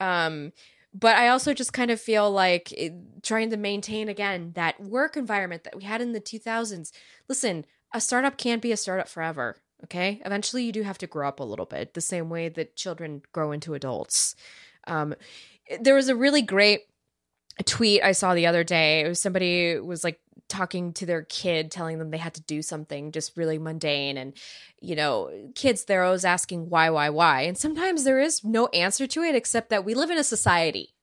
Um, 0.00 0.52
but 0.94 1.16
I 1.16 1.28
also 1.28 1.52
just 1.52 1.72
kind 1.72 1.90
of 1.90 2.00
feel 2.00 2.30
like 2.30 2.72
it, 2.72 2.92
trying 3.22 3.50
to 3.50 3.56
maintain 3.56 4.08
again 4.08 4.52
that 4.54 4.80
work 4.80 5.16
environment 5.16 5.64
that 5.64 5.76
we 5.76 5.82
had 5.82 6.00
in 6.00 6.12
the 6.12 6.20
2000s. 6.20 6.92
Listen, 7.28 7.66
a 7.92 8.00
startup 8.00 8.38
can't 8.38 8.62
be 8.62 8.72
a 8.72 8.76
startup 8.76 9.08
forever. 9.08 9.56
Okay, 9.82 10.22
eventually 10.24 10.64
you 10.64 10.72
do 10.72 10.82
have 10.82 10.98
to 10.98 11.06
grow 11.06 11.28
up 11.28 11.40
a 11.40 11.44
little 11.44 11.66
bit, 11.66 11.92
the 11.92 12.00
same 12.00 12.30
way 12.30 12.48
that 12.48 12.76
children 12.76 13.22
grow 13.32 13.52
into 13.52 13.74
adults. 13.74 14.34
Um, 14.86 15.14
there 15.80 15.94
was 15.94 16.08
a 16.08 16.16
really 16.16 16.40
great 16.40 16.82
tweet 17.66 18.02
I 18.02 18.12
saw 18.12 18.34
the 18.34 18.46
other 18.46 18.64
day. 18.64 19.00
It 19.00 19.08
was 19.08 19.20
somebody 19.20 19.78
was 19.78 20.04
like 20.04 20.20
talking 20.48 20.92
to 20.92 21.06
their 21.06 21.22
kid 21.22 21.70
telling 21.70 21.98
them 21.98 22.10
they 22.10 22.18
had 22.18 22.34
to 22.34 22.42
do 22.42 22.60
something 22.62 23.12
just 23.12 23.36
really 23.36 23.58
mundane 23.58 24.16
and 24.18 24.34
you 24.80 24.94
know 24.94 25.30
kids 25.54 25.84
they're 25.84 26.04
always 26.04 26.24
asking 26.24 26.68
why 26.68 26.90
why 26.90 27.10
why. 27.10 27.42
And 27.42 27.56
sometimes 27.56 28.04
there 28.04 28.20
is 28.20 28.44
no 28.44 28.66
answer 28.68 29.06
to 29.06 29.22
it 29.22 29.34
except 29.34 29.70
that 29.70 29.84
we 29.84 29.94
live 29.94 30.10
in 30.10 30.18
a 30.18 30.24
society. 30.24 30.90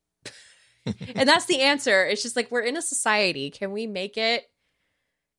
And 1.15 1.29
that's 1.29 1.45
the 1.45 1.61
answer. 1.61 2.07
It's 2.07 2.23
just 2.23 2.35
like 2.35 2.49
we're 2.49 2.61
in 2.61 2.75
a 2.75 2.81
society. 2.81 3.51
Can 3.51 3.71
we 3.71 3.85
make 3.85 4.17
it 4.17 4.49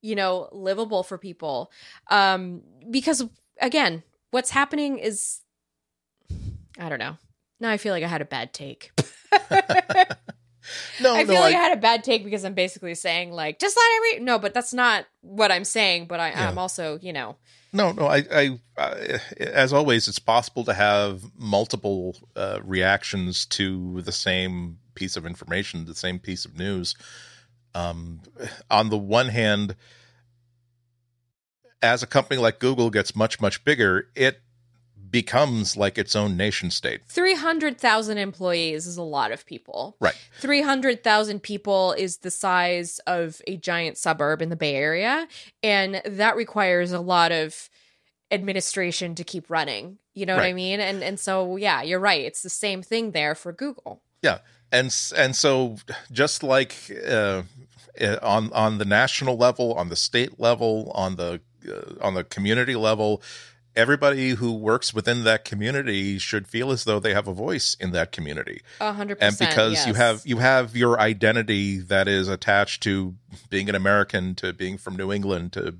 you 0.00 0.14
know 0.14 0.48
livable 0.52 1.02
for 1.02 1.18
people? 1.18 1.72
Um 2.10 2.62
because 2.90 3.24
again 3.60 4.04
what's 4.30 4.50
happening 4.50 4.98
is 4.98 5.40
i 6.78 6.88
don't 6.88 7.00
know. 7.00 7.16
Now 7.58 7.70
i 7.70 7.76
feel 7.76 7.92
like 7.92 8.04
i 8.04 8.08
had 8.08 8.22
a 8.22 8.26
bad 8.26 8.52
take 8.52 8.92
no, 11.00 11.14
I 11.14 11.24
feel 11.24 11.34
no, 11.34 11.40
like 11.40 11.54
I, 11.54 11.58
I, 11.58 11.62
had 11.62 11.78
a 11.78 11.80
bad 11.80 12.04
take 12.04 12.24
because 12.24 12.44
I'm 12.44 12.54
basically 12.54 12.94
saying 12.94 13.32
like 13.32 13.58
just 13.58 13.76
let 13.76 13.96
every 13.96 14.24
no, 14.24 14.38
but 14.38 14.54
that's 14.54 14.72
not 14.72 15.06
what 15.20 15.50
I'm 15.50 15.64
saying. 15.64 16.06
But 16.06 16.20
I, 16.20 16.30
yeah. 16.30 16.48
I'm 16.48 16.58
also 16.58 16.98
you 17.00 17.12
know. 17.12 17.36
No, 17.74 17.92
no. 17.92 18.06
I, 18.06 18.22
I, 18.30 18.60
I, 18.76 19.18
as 19.38 19.72
always, 19.72 20.06
it's 20.06 20.18
possible 20.18 20.62
to 20.64 20.74
have 20.74 21.22
multiple 21.38 22.16
uh, 22.36 22.58
reactions 22.62 23.46
to 23.46 24.02
the 24.02 24.12
same 24.12 24.78
piece 24.94 25.16
of 25.16 25.24
information, 25.24 25.86
the 25.86 25.94
same 25.94 26.18
piece 26.18 26.44
of 26.44 26.58
news. 26.58 26.94
Um, 27.74 28.20
on 28.70 28.90
the 28.90 28.98
one 28.98 29.28
hand, 29.28 29.74
as 31.80 32.02
a 32.02 32.06
company 32.06 32.38
like 32.38 32.58
Google 32.58 32.90
gets 32.90 33.16
much, 33.16 33.40
much 33.40 33.64
bigger, 33.64 34.08
it 34.14 34.42
becomes 35.12 35.76
like 35.76 35.98
its 35.98 36.16
own 36.16 36.36
nation 36.36 36.70
state. 36.70 37.02
300,000 37.06 38.18
employees 38.18 38.86
is 38.86 38.96
a 38.96 39.02
lot 39.02 39.30
of 39.30 39.46
people. 39.46 39.94
Right. 40.00 40.16
300,000 40.40 41.40
people 41.40 41.92
is 41.92 42.16
the 42.18 42.30
size 42.30 42.98
of 43.06 43.40
a 43.46 43.58
giant 43.58 43.98
suburb 43.98 44.40
in 44.42 44.48
the 44.48 44.56
Bay 44.56 44.74
Area. 44.74 45.28
And 45.62 46.00
that 46.06 46.34
requires 46.34 46.92
a 46.92 47.00
lot 47.00 47.30
of 47.30 47.68
administration 48.32 49.14
to 49.14 49.22
keep 49.22 49.48
running. 49.50 49.98
You 50.14 50.26
know 50.26 50.34
right. 50.34 50.44
what 50.44 50.48
I 50.48 50.54
mean? 50.54 50.80
And 50.80 51.02
and 51.02 51.20
so 51.20 51.56
yeah, 51.56 51.82
you're 51.82 52.00
right. 52.00 52.22
It's 52.22 52.42
the 52.42 52.50
same 52.50 52.82
thing 52.82 53.12
there 53.12 53.34
for 53.34 53.52
Google. 53.52 54.02
Yeah. 54.22 54.38
And 54.70 54.94
and 55.16 55.36
so 55.36 55.76
just 56.10 56.42
like 56.42 56.74
uh, 57.06 57.42
uh 58.00 58.16
on 58.22 58.52
on 58.52 58.78
the 58.78 58.86
national 58.86 59.36
level, 59.36 59.74
on 59.74 59.90
the 59.90 59.96
state 59.96 60.40
level, 60.40 60.90
on 60.94 61.16
the 61.16 61.40
uh, 61.68 61.94
on 62.00 62.14
the 62.14 62.24
community 62.24 62.74
level, 62.74 63.22
everybody 63.74 64.30
who 64.30 64.52
works 64.52 64.92
within 64.92 65.24
that 65.24 65.44
community 65.44 66.18
should 66.18 66.46
feel 66.46 66.70
as 66.70 66.84
though 66.84 67.00
they 67.00 67.14
have 67.14 67.26
a 67.26 67.32
voice 67.32 67.76
in 67.80 67.92
that 67.92 68.12
community. 68.12 68.62
A 68.80 68.92
hundred 68.92 69.18
percent. 69.18 69.40
And 69.40 69.48
because 69.48 69.72
yes. 69.74 69.86
you 69.86 69.94
have 69.94 70.22
you 70.24 70.36
have 70.38 70.76
your 70.76 71.00
identity 71.00 71.78
that 71.78 72.08
is 72.08 72.28
attached 72.28 72.82
to 72.84 73.14
being 73.50 73.68
an 73.68 73.74
American, 73.74 74.34
to 74.36 74.52
being 74.52 74.78
from 74.78 74.96
New 74.96 75.12
England, 75.12 75.52
to 75.54 75.74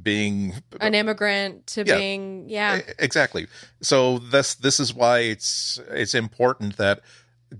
being 0.00 0.54
an 0.80 0.94
immigrant, 0.94 1.66
to 1.68 1.84
yeah, 1.84 1.96
being 1.96 2.48
yeah. 2.48 2.80
Exactly. 2.98 3.46
So 3.80 4.18
this 4.18 4.54
this 4.54 4.80
is 4.80 4.94
why 4.94 5.20
it's 5.20 5.80
it's 5.90 6.14
important 6.14 6.76
that 6.78 7.00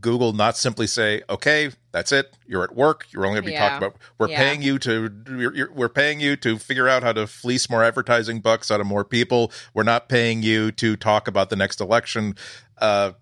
Google 0.01 0.32
not 0.32 0.57
simply 0.57 0.86
say, 0.86 1.22
"Okay, 1.28 1.70
that's 1.92 2.12
it. 2.12 2.36
You're 2.47 2.64
at 2.64 2.74
work. 2.74 3.07
You're 3.11 3.26
only 3.26 3.40
going 3.40 3.45
to 3.45 3.47
be 3.47 3.53
yeah. 3.53 3.68
talking 3.68 3.86
about. 3.86 4.01
We're 4.18 4.28
yeah. 4.28 4.38
paying 4.38 4.62
you 4.62 4.78
to. 4.80 5.11
You're, 5.28 5.55
you're, 5.55 5.72
we're 5.72 5.88
paying 5.88 6.20
you 6.20 6.36
to 6.36 6.59
figure 6.59 6.88
out 6.88 7.03
how 7.03 7.12
to 7.12 7.26
fleece 7.26 7.68
more 7.70 7.82
advertising 7.82 8.40
bucks 8.40 8.70
out 8.70 8.80
of 8.80 8.86
more 8.86 9.05
people. 9.05 9.53
We're 9.72 9.82
not 9.82 10.09
paying 10.09 10.42
you 10.42 10.72
to 10.72 10.97
talk 10.97 11.28
about 11.28 11.51
the 11.51 11.57
next 11.57 11.80
election." 11.80 12.36
Uh, 12.78 13.12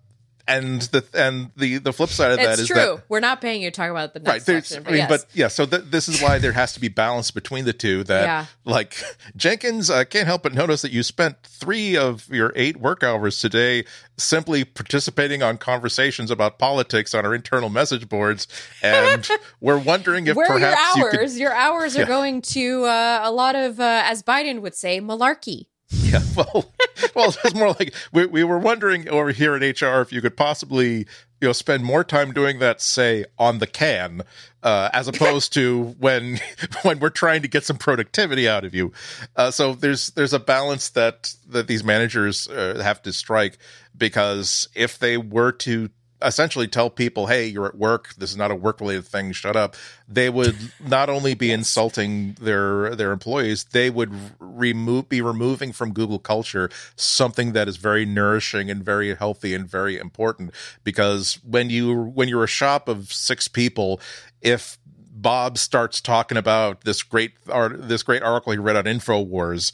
and 0.49 0.82
the 0.82 1.05
and 1.14 1.51
the 1.57 1.78
the 1.78 1.93
flip 1.93 2.11
side 2.11 2.32
of 2.32 2.38
it's 2.38 2.49
that 2.49 2.59
is 2.59 2.66
true. 2.66 2.76
that 2.76 3.05
we're 3.09 3.20
not 3.20 3.40
paying 3.40 3.62
you 3.62 3.70
to 3.70 3.74
talk 3.74 3.90
about 3.90 4.12
the 4.12 4.20
next 4.20 4.49
right. 4.49 4.64
Section, 4.64 4.82
but, 4.82 4.90
I 4.90 4.93
mean, 4.93 4.99
yes. 5.01 5.09
but 5.09 5.26
yeah, 5.34 5.49
so 5.49 5.66
th- 5.66 5.84
this 5.84 6.09
is 6.09 6.20
why 6.20 6.38
there 6.38 6.53
has 6.53 6.72
to 6.74 6.80
be 6.80 6.88
balance 6.88 7.30
between 7.30 7.64
the 7.64 7.72
two. 7.72 8.05
That 8.05 8.24
yeah. 8.24 8.47
like 8.64 9.03
Jenkins, 9.36 9.90
I 9.90 10.05
can't 10.05 10.26
help 10.26 10.43
but 10.43 10.55
notice 10.55 10.82
that 10.82 10.93
you 10.93 11.03
spent 11.03 11.43
three 11.43 11.97
of 11.97 12.28
your 12.28 12.53
eight 12.57 12.78
work 12.78 13.03
hours 13.03 13.38
today 13.38 13.84
simply 14.18 14.64
participating 14.64 15.43
on 15.43 15.59
conversations 15.59 16.30
about 16.30 16.59
politics 16.59 17.14
on 17.14 17.24
our 17.24 17.34
internal 17.34 17.68
message 17.68 18.09
boards, 18.09 18.49
and 18.82 19.28
we're 19.61 19.78
wondering 19.78 20.26
if 20.26 20.36
perhaps 20.36 20.97
your 20.97 21.07
hours, 21.07 21.14
you 21.14 21.18
could, 21.18 21.32
your 21.32 21.55
hours 21.55 21.97
are 21.97 22.01
yeah. 22.01 22.07
going 22.07 22.43
to 22.43 22.84
uh, 22.84 23.20
a 23.22 23.30
lot 23.30 23.55
of, 23.55 23.80
uh, 23.80 24.03
as 24.05 24.22
Biden 24.22 24.61
would 24.61 24.74
say, 24.74 25.01
malarkey. 25.01 25.66
Yeah, 26.12 26.20
well, 26.36 26.70
well, 27.14 27.34
it's 27.45 27.55
more 27.55 27.74
like 27.78 27.95
we, 28.12 28.26
we 28.26 28.45
were 28.45 28.59
wondering 28.59 29.09
over 29.09 29.30
here 29.30 29.55
at 29.55 29.80
HR 29.80 30.01
if 30.01 30.12
you 30.12 30.20
could 30.20 30.36
possibly, 30.36 30.99
you 30.99 31.49
know, 31.49 31.53
spend 31.53 31.84
more 31.84 32.05
time 32.05 32.32
doing 32.32 32.59
that, 32.59 32.80
say, 32.82 33.24
on 33.38 33.59
the 33.59 33.66
can, 33.66 34.22
uh, 34.62 34.90
as 34.93 35.09
opposed 35.09 35.53
to 35.55 35.95
when 35.99 36.38
when 36.82 36.99
we're 36.99 37.11
trying 37.11 37.43
to 37.43 37.49
get 37.49 37.64
some 37.64 37.76
productivity 37.76 38.49
out 38.49 38.64
of 38.64 38.74
you. 38.74 38.93
Uh, 39.36 39.51
so 39.51 39.74
there's 39.74 40.09
there's 40.11 40.32
a 40.32 40.38
balance 40.38 40.90
that 40.90 41.34
that 41.49 41.66
these 41.66 41.84
managers 41.84 42.49
uh, 42.49 42.80
have 42.82 43.03
to 43.03 43.12
strike 43.12 43.59
because 43.97 44.68
if 44.74 44.99
they 44.99 45.16
were 45.16 45.53
to 45.53 45.90
essentially 46.24 46.68
tell 46.68 46.90
people, 46.90 47.26
"Hey, 47.26 47.46
you're 47.46 47.66
at 47.66 47.76
work. 47.76 48.14
This 48.16 48.30
is 48.30 48.36
not 48.36 48.50
a 48.50 48.54
work 48.54 48.80
related 48.80 49.06
thing. 49.06 49.32
Shut 49.32 49.56
up." 49.56 49.76
They 50.08 50.28
would 50.30 50.56
not 50.80 51.08
only 51.08 51.34
be 51.34 51.50
insulting 51.50 52.36
their 52.40 52.94
their 52.94 53.12
employees, 53.12 53.64
they 53.64 53.90
would 53.90 54.12
remove 54.38 55.08
be 55.08 55.20
removing 55.20 55.72
from 55.72 55.92
Google 55.92 56.18
culture 56.18 56.70
something 56.96 57.52
that 57.52 57.68
is 57.68 57.76
very 57.76 58.04
nourishing 58.04 58.70
and 58.70 58.84
very 58.84 59.14
healthy 59.14 59.54
and 59.54 59.68
very 59.68 59.98
important. 59.98 60.52
Because 60.84 61.38
when 61.44 61.70
you 61.70 61.94
when 61.94 62.28
you're 62.28 62.44
a 62.44 62.48
shop 62.48 62.88
of 62.88 63.12
six 63.12 63.48
people, 63.48 64.00
if 64.40 64.78
Bob 65.14 65.56
starts 65.56 66.00
talking 66.00 66.36
about 66.36 66.82
this 66.84 67.02
great 67.02 67.32
art, 67.48 67.88
this 67.88 68.02
great 68.02 68.22
article 68.22 68.52
he 68.52 68.58
read 68.58 68.76
on 68.76 68.84
Infowars, 68.84 69.72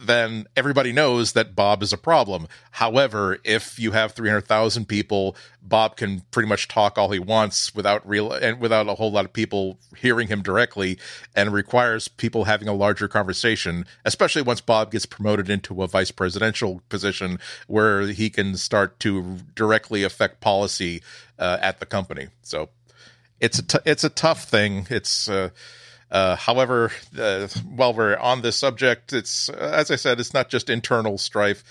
then 0.00 0.46
everybody 0.56 0.92
knows 0.92 1.32
that 1.32 1.56
Bob 1.56 1.82
is 1.82 1.92
a 1.92 1.98
problem. 1.98 2.46
However, 2.72 3.38
if 3.42 3.78
you 3.78 3.92
have 3.92 4.12
300,000 4.12 4.86
people, 4.86 5.36
Bob 5.60 5.96
can 5.96 6.20
pretty 6.30 6.48
much 6.48 6.68
talk 6.68 6.96
all 6.96 7.10
he 7.10 7.18
wants 7.18 7.74
without 7.74 8.08
real 8.08 8.32
and 8.32 8.60
without 8.60 8.88
a 8.88 8.94
whole 8.94 9.10
lot 9.10 9.24
of 9.24 9.32
people 9.32 9.78
hearing 9.96 10.28
him 10.28 10.40
directly 10.40 10.98
and 11.34 11.52
requires 11.52 12.06
people 12.06 12.44
having 12.44 12.68
a 12.68 12.72
larger 12.72 13.08
conversation, 13.08 13.84
especially 14.04 14.42
once 14.42 14.60
Bob 14.60 14.92
gets 14.92 15.06
promoted 15.06 15.50
into 15.50 15.82
a 15.82 15.88
vice 15.88 16.12
presidential 16.12 16.80
position 16.88 17.38
where 17.66 18.02
he 18.02 18.30
can 18.30 18.56
start 18.56 19.00
to 19.00 19.38
directly 19.54 20.04
affect 20.04 20.40
policy 20.40 21.02
uh, 21.38 21.58
at 21.60 21.80
the 21.80 21.86
company. 21.86 22.28
So 22.42 22.68
it's 23.40 23.58
a 23.58 23.62
t- 23.62 23.78
it's 23.84 24.04
a 24.04 24.10
tough 24.10 24.44
thing. 24.44 24.86
It's 24.90 25.28
uh, 25.28 25.50
uh, 26.10 26.36
however, 26.36 26.90
uh, 27.18 27.48
while 27.74 27.92
we're 27.92 28.16
on 28.16 28.42
this 28.42 28.56
subject, 28.56 29.12
it's 29.12 29.48
uh, 29.50 29.72
as 29.74 29.90
I 29.90 29.96
said, 29.96 30.20
it's 30.20 30.34
not 30.34 30.48
just 30.48 30.70
internal 30.70 31.18
strife, 31.18 31.62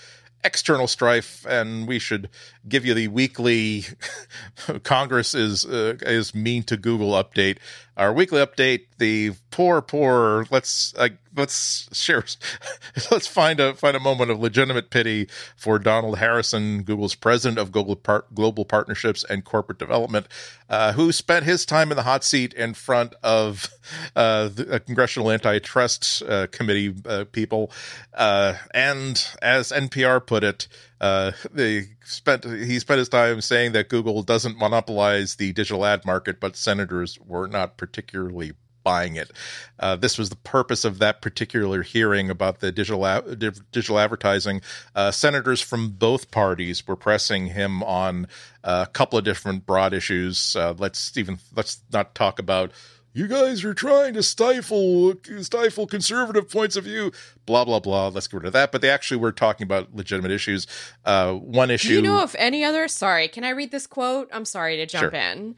external 0.44 0.86
strife, 0.86 1.44
and 1.48 1.88
we 1.88 1.98
should 1.98 2.28
give 2.68 2.84
you 2.84 2.94
the 2.94 3.08
weekly 3.08 3.84
Congress 4.82 5.34
is 5.34 5.64
uh, 5.66 5.96
is 6.02 6.34
mean 6.34 6.62
to 6.64 6.76
Google 6.76 7.12
update. 7.12 7.58
Our 7.96 8.12
weekly 8.12 8.44
update: 8.44 8.86
the 8.98 9.32
poor, 9.50 9.82
poor 9.82 10.46
let's 10.50 10.94
let's 11.36 11.88
share 11.96 12.24
let's 13.10 13.26
find 13.26 13.60
a 13.60 13.74
find 13.74 13.96
a 13.96 14.00
moment 14.00 14.30
of 14.30 14.38
legitimate 14.38 14.90
pity 14.90 15.28
for 15.56 15.78
Donald 15.78 16.18
Harrison, 16.18 16.82
Google's 16.82 17.14
president 17.14 17.58
of 17.58 17.72
global 17.72 17.96
Par- 17.96 18.24
global 18.34 18.64
partnerships 18.64 19.24
and 19.24 19.44
corporate 19.44 19.78
development, 19.78 20.26
uh, 20.68 20.92
who 20.92 21.12
spent 21.12 21.44
his 21.44 21.64
time 21.64 21.90
in 21.90 21.96
the 21.96 22.02
hot 22.02 22.24
seat 22.24 22.52
in 22.54 22.74
front 22.74 23.14
of 23.22 23.68
uh, 24.16 24.48
the 24.48 24.80
congressional 24.80 25.30
antitrust 25.30 26.22
uh, 26.22 26.46
committee 26.48 26.94
uh, 27.06 27.24
people, 27.32 27.70
uh, 28.14 28.54
and 28.72 29.26
as 29.40 29.72
NPR 29.72 30.24
put 30.24 30.44
it. 30.44 30.68
Uh, 31.00 31.32
they 31.52 31.84
spent 32.04 32.44
he 32.44 32.78
spent 32.78 32.98
his 32.98 33.08
time 33.08 33.40
saying 33.40 33.72
that 33.72 33.88
Google 33.88 34.22
doesn't 34.22 34.58
monopolize 34.58 35.36
the 35.36 35.52
digital 35.52 35.84
ad 35.84 36.04
market, 36.04 36.40
but 36.40 36.56
senators 36.56 37.18
were 37.24 37.46
not 37.46 37.76
particularly 37.76 38.52
buying 38.88 39.16
it. 39.16 39.30
Uh, 39.78 39.96
this 39.96 40.16
was 40.16 40.30
the 40.30 40.36
purpose 40.36 40.84
of 40.84 40.98
that 40.98 41.20
particular 41.20 41.82
hearing 41.82 42.30
about 42.30 42.60
the 42.60 42.72
digital 42.72 43.04
a- 43.04 43.36
digital 43.36 43.98
advertising. 43.98 44.62
Uh, 44.94 45.10
senators 45.10 45.60
from 45.60 45.90
both 45.90 46.30
parties 46.30 46.86
were 46.86 46.96
pressing 46.96 47.48
him 47.48 47.82
on 47.82 48.26
a 48.64 48.88
couple 48.90 49.18
of 49.18 49.24
different 49.26 49.66
broad 49.66 49.92
issues. 49.92 50.56
Uh, 50.56 50.74
let's 50.78 51.16
even 51.18 51.38
let's 51.54 51.82
not 51.92 52.14
talk 52.14 52.38
about 52.38 52.72
you 53.12 53.26
guys 53.26 53.64
are 53.64 53.74
trying 53.74 54.14
to 54.14 54.22
stifle 54.22 55.14
stifle 55.40 55.86
conservative 55.86 56.50
points 56.50 56.76
of 56.76 56.84
view. 56.84 57.12
Blah 57.46 57.64
blah 57.64 57.80
blah. 57.80 58.08
Let's 58.08 58.28
get 58.28 58.38
rid 58.38 58.46
of 58.46 58.52
that. 58.52 58.72
But 58.72 58.80
they 58.80 58.90
actually 58.90 59.18
were 59.18 59.32
talking 59.32 59.64
about 59.64 59.94
legitimate 59.94 60.30
issues. 60.30 60.66
Uh, 61.04 61.32
one 61.34 61.70
issue 61.70 61.88
do 61.88 61.94
you 61.94 62.02
know 62.02 62.22
of 62.22 62.36
any 62.38 62.64
other 62.64 62.88
sorry 62.88 63.28
can 63.28 63.44
i 63.44 63.50
read 63.50 63.70
this 63.70 63.86
quote? 63.86 64.28
I'm 64.32 64.44
sorry 64.44 64.76
to 64.76 64.86
jump 64.86 65.12
sure. 65.12 65.20
in. 65.20 65.56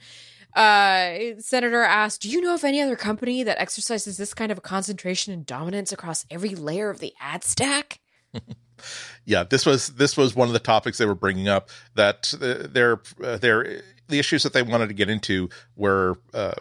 Uh, 0.55 1.39
Senator 1.39 1.83
asked, 1.83 2.23
Do 2.23 2.29
you 2.29 2.41
know 2.41 2.55
of 2.55 2.65
any 2.65 2.81
other 2.81 2.97
company 2.97 3.45
that 3.45 3.61
exercises 3.61 4.17
this 4.17 4.35
kind 4.35 4.51
of 4.51 4.59
a 4.59 4.61
concentration 4.61 5.33
and 5.33 5.47
dominance 5.47 5.93
across 5.93 6.27
every 6.31 6.55
layer 6.55 6.91
of 6.91 6.99
the 6.99 7.15
ad 7.21 7.45
stack? 7.45 8.01
yeah, 9.25 9.45
this 9.45 9.65
was 9.65 9.89
this 9.89 10.17
was 10.17 10.35
one 10.35 10.49
of 10.49 10.53
the 10.53 10.59
topics 10.59 10.99
they 10.99 11.07
were 11.07 11.15
bringing 11.15 11.49
up 11.49 11.71
that 11.95 12.35
uh, 12.41 12.67
their 12.69 13.01
uh, 13.23 13.37
their 13.37 13.83
the 14.09 14.19
issues 14.19 14.43
that 14.43 14.53
they 14.53 14.63
wanted 14.63 14.89
to 14.89 14.95
get 14.95 15.09
into 15.09 15.49
were 15.77 16.19
uh, 16.35 16.53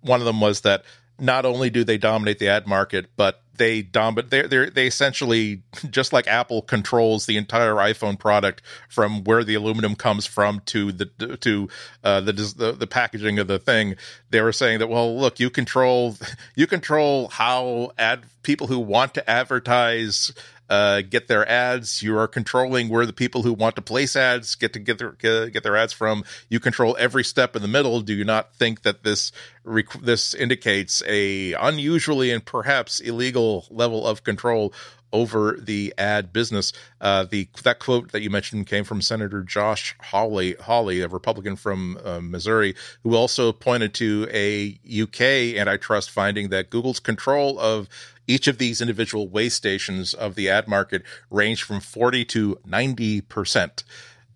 one 0.00 0.20
of 0.20 0.26
them 0.26 0.40
was 0.40 0.62
that 0.62 0.84
not 1.18 1.44
only 1.44 1.70
do 1.70 1.84
they 1.84 1.98
dominate 1.98 2.38
the 2.38 2.48
ad 2.48 2.66
market, 2.66 3.10
but 3.16 3.42
they 3.58 3.82
dominate. 3.82 4.30
They 4.30 4.42
they 4.42 4.70
they 4.70 4.86
essentially 4.86 5.62
just 5.90 6.12
like 6.12 6.26
Apple 6.26 6.62
controls 6.62 7.26
the 7.26 7.36
entire 7.36 7.74
iPhone 7.74 8.18
product 8.18 8.62
from 8.88 9.24
where 9.24 9.44
the 9.44 9.54
aluminum 9.54 9.94
comes 9.96 10.24
from 10.26 10.60
to 10.66 10.92
the 10.92 11.06
to 11.40 11.68
uh, 12.02 12.20
the, 12.20 12.32
the 12.32 12.72
the 12.72 12.86
packaging 12.86 13.38
of 13.38 13.48
the 13.48 13.58
thing. 13.58 13.96
They 14.30 14.40
were 14.40 14.52
saying 14.52 14.78
that 14.78 14.88
well, 14.88 15.18
look, 15.18 15.38
you 15.38 15.50
control 15.50 16.16
you 16.54 16.66
control 16.66 17.28
how 17.28 17.90
ad 17.98 18.22
people 18.42 18.68
who 18.68 18.78
want 18.78 19.14
to 19.14 19.28
advertise 19.28 20.32
uh, 20.68 21.02
get 21.02 21.28
their 21.28 21.48
ads. 21.48 22.02
You 22.02 22.16
are 22.18 22.28
controlling 22.28 22.88
where 22.88 23.06
the 23.06 23.12
people 23.12 23.42
who 23.42 23.52
want 23.52 23.76
to 23.76 23.82
place 23.82 24.16
ads 24.16 24.54
get 24.54 24.72
to 24.74 24.78
get 24.78 24.98
their 24.98 25.12
get 25.12 25.62
their 25.62 25.76
ads 25.76 25.92
from. 25.92 26.24
You 26.48 26.60
control 26.60 26.96
every 26.98 27.24
step 27.24 27.56
in 27.56 27.62
the 27.62 27.68
middle. 27.68 28.00
Do 28.00 28.14
you 28.14 28.24
not 28.24 28.54
think 28.54 28.82
that 28.82 29.02
this 29.02 29.32
this 30.02 30.34
indicates 30.34 31.02
a 31.06 31.52
unusually 31.54 32.30
and 32.30 32.44
perhaps 32.44 33.00
illegal 33.00 33.66
level 33.70 34.06
of 34.06 34.24
control 34.24 34.72
over 35.12 35.56
the 35.58 35.94
ad 35.96 36.32
business. 36.32 36.72
Uh, 37.00 37.24
the 37.24 37.48
that 37.62 37.78
quote 37.78 38.12
that 38.12 38.20
you 38.20 38.30
mentioned 38.30 38.66
came 38.66 38.84
from 38.84 39.00
Senator 39.00 39.42
Josh 39.42 39.94
Hawley, 40.00 40.54
Hawley, 40.60 41.00
a 41.00 41.08
Republican 41.08 41.56
from 41.56 41.98
uh, 42.04 42.20
Missouri, 42.20 42.74
who 43.02 43.14
also 43.14 43.52
pointed 43.52 43.94
to 43.94 44.28
a 44.30 44.78
UK 45.02 45.56
antitrust 45.58 46.10
finding 46.10 46.50
that 46.50 46.70
Google's 46.70 47.00
control 47.00 47.58
of 47.58 47.88
each 48.28 48.46
of 48.46 48.58
these 48.58 48.80
individual 48.80 49.28
way 49.28 49.48
stations 49.48 50.14
of 50.14 50.36
the 50.36 50.48
ad 50.48 50.68
market 50.68 51.02
range 51.30 51.64
from 51.64 51.80
40 51.80 52.24
to 52.26 52.60
90 52.64 53.22
percent 53.22 53.82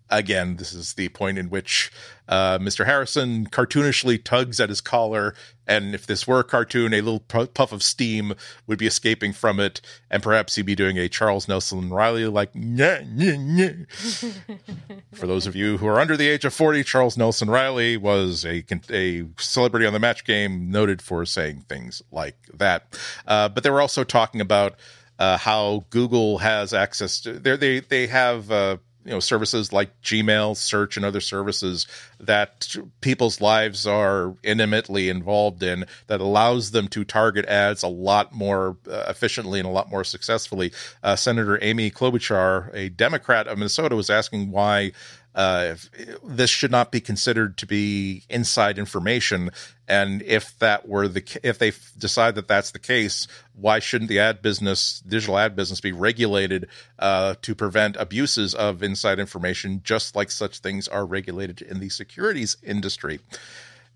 again, 0.09 0.57
this 0.57 0.73
is 0.73 0.93
the 0.93 1.09
point 1.09 1.37
in 1.37 1.49
which 1.49 1.91
uh, 2.27 2.57
Mr. 2.59 2.85
Harrison 2.85 3.47
cartoonishly 3.47 4.23
tugs 4.23 4.59
at 4.59 4.69
his 4.69 4.79
collar, 4.81 5.35
and 5.67 5.93
if 5.93 6.05
this 6.05 6.25
were 6.25 6.39
a 6.39 6.43
cartoon, 6.43 6.93
a 6.93 7.01
little 7.01 7.19
puff 7.19 7.71
of 7.71 7.83
steam 7.83 8.33
would 8.65 8.77
be 8.77 8.87
escaping 8.87 9.33
from 9.33 9.59
it, 9.59 9.81
and 10.09 10.23
perhaps 10.23 10.55
he'd 10.55 10.65
be 10.65 10.75
doing 10.75 10.97
a 10.97 11.09
Charles 11.09 11.47
Nelson 11.47 11.89
Reilly 11.89 12.25
like 12.27 12.53
nyeh, 12.53 13.05
nyeh, 13.13 13.85
nyeh. 13.87 14.93
For 15.13 15.27
those 15.27 15.47
of 15.47 15.55
you 15.55 15.77
who 15.77 15.87
are 15.87 15.99
under 15.99 16.15
the 16.15 16.29
age 16.29 16.45
of 16.45 16.53
forty, 16.53 16.83
Charles 16.83 17.17
Nelson 17.17 17.49
Reilly 17.49 17.97
was 17.97 18.45
a 18.45 18.63
a 18.89 19.25
celebrity 19.37 19.85
on 19.85 19.93
the 19.93 19.99
Match 19.99 20.25
Game, 20.25 20.71
noted 20.71 21.01
for 21.01 21.25
saying 21.25 21.65
things 21.67 22.01
like 22.11 22.37
that. 22.53 22.99
Uh, 23.27 23.49
but 23.49 23.63
they 23.63 23.69
were 23.69 23.81
also 23.81 24.03
talking 24.03 24.41
about. 24.41 24.75
Uh, 25.19 25.37
how 25.37 25.85
Google 25.91 26.39
has 26.39 26.73
access 26.73 27.21
to 27.21 27.33
they 27.33 27.79
they 27.81 28.07
have 28.07 28.49
uh, 28.49 28.77
you 29.05 29.11
know 29.11 29.19
services 29.19 29.73
like 29.73 29.89
Gmail, 30.01 30.55
search, 30.55 30.97
and 30.97 31.05
other 31.05 31.21
services 31.21 31.87
that 32.19 32.75
people's 33.01 33.41
lives 33.41 33.85
are 33.85 34.35
intimately 34.43 35.09
involved 35.09 35.61
in 35.63 35.85
that 36.07 36.21
allows 36.21 36.71
them 36.71 36.87
to 36.89 37.03
target 37.03 37.45
ads 37.45 37.83
a 37.83 37.87
lot 37.87 38.33
more 38.33 38.77
uh, 38.89 39.05
efficiently 39.07 39.59
and 39.59 39.67
a 39.67 39.71
lot 39.71 39.89
more 39.89 40.03
successfully. 40.03 40.71
Uh, 41.03 41.15
Senator 41.15 41.59
Amy 41.61 41.91
Klobuchar, 41.91 42.73
a 42.73 42.89
Democrat 42.89 43.47
of 43.47 43.57
Minnesota, 43.57 43.95
was 43.95 44.09
asking 44.09 44.51
why 44.51 44.91
uh, 45.35 45.75
this 46.23 46.49
should 46.49 46.71
not 46.71 46.91
be 46.91 47.01
considered 47.01 47.57
to 47.57 47.65
be 47.65 48.23
inside 48.29 48.77
information. 48.77 49.49
And 49.87 50.21
if 50.21 50.57
that 50.59 50.87
were 50.87 51.07
the 51.07 51.39
if 51.43 51.59
they 51.59 51.73
decide 51.97 52.35
that 52.35 52.47
that's 52.47 52.71
the 52.71 52.79
case, 52.79 53.27
why 53.53 53.79
shouldn't 53.79 54.09
the 54.09 54.19
ad 54.19 54.41
business, 54.41 55.01
digital 55.01 55.37
ad 55.37 55.55
business, 55.55 55.81
be 55.81 55.91
regulated 55.91 56.67
uh, 56.99 57.35
to 57.41 57.55
prevent 57.55 57.97
abuses 57.97 58.53
of 58.53 58.83
inside 58.83 59.19
information, 59.19 59.81
just 59.83 60.15
like 60.15 60.31
such 60.31 60.59
things 60.59 60.87
are 60.87 61.05
regulated 61.05 61.61
in 61.61 61.79
the 61.79 61.89
securities 61.89 62.57
industry? 62.63 63.19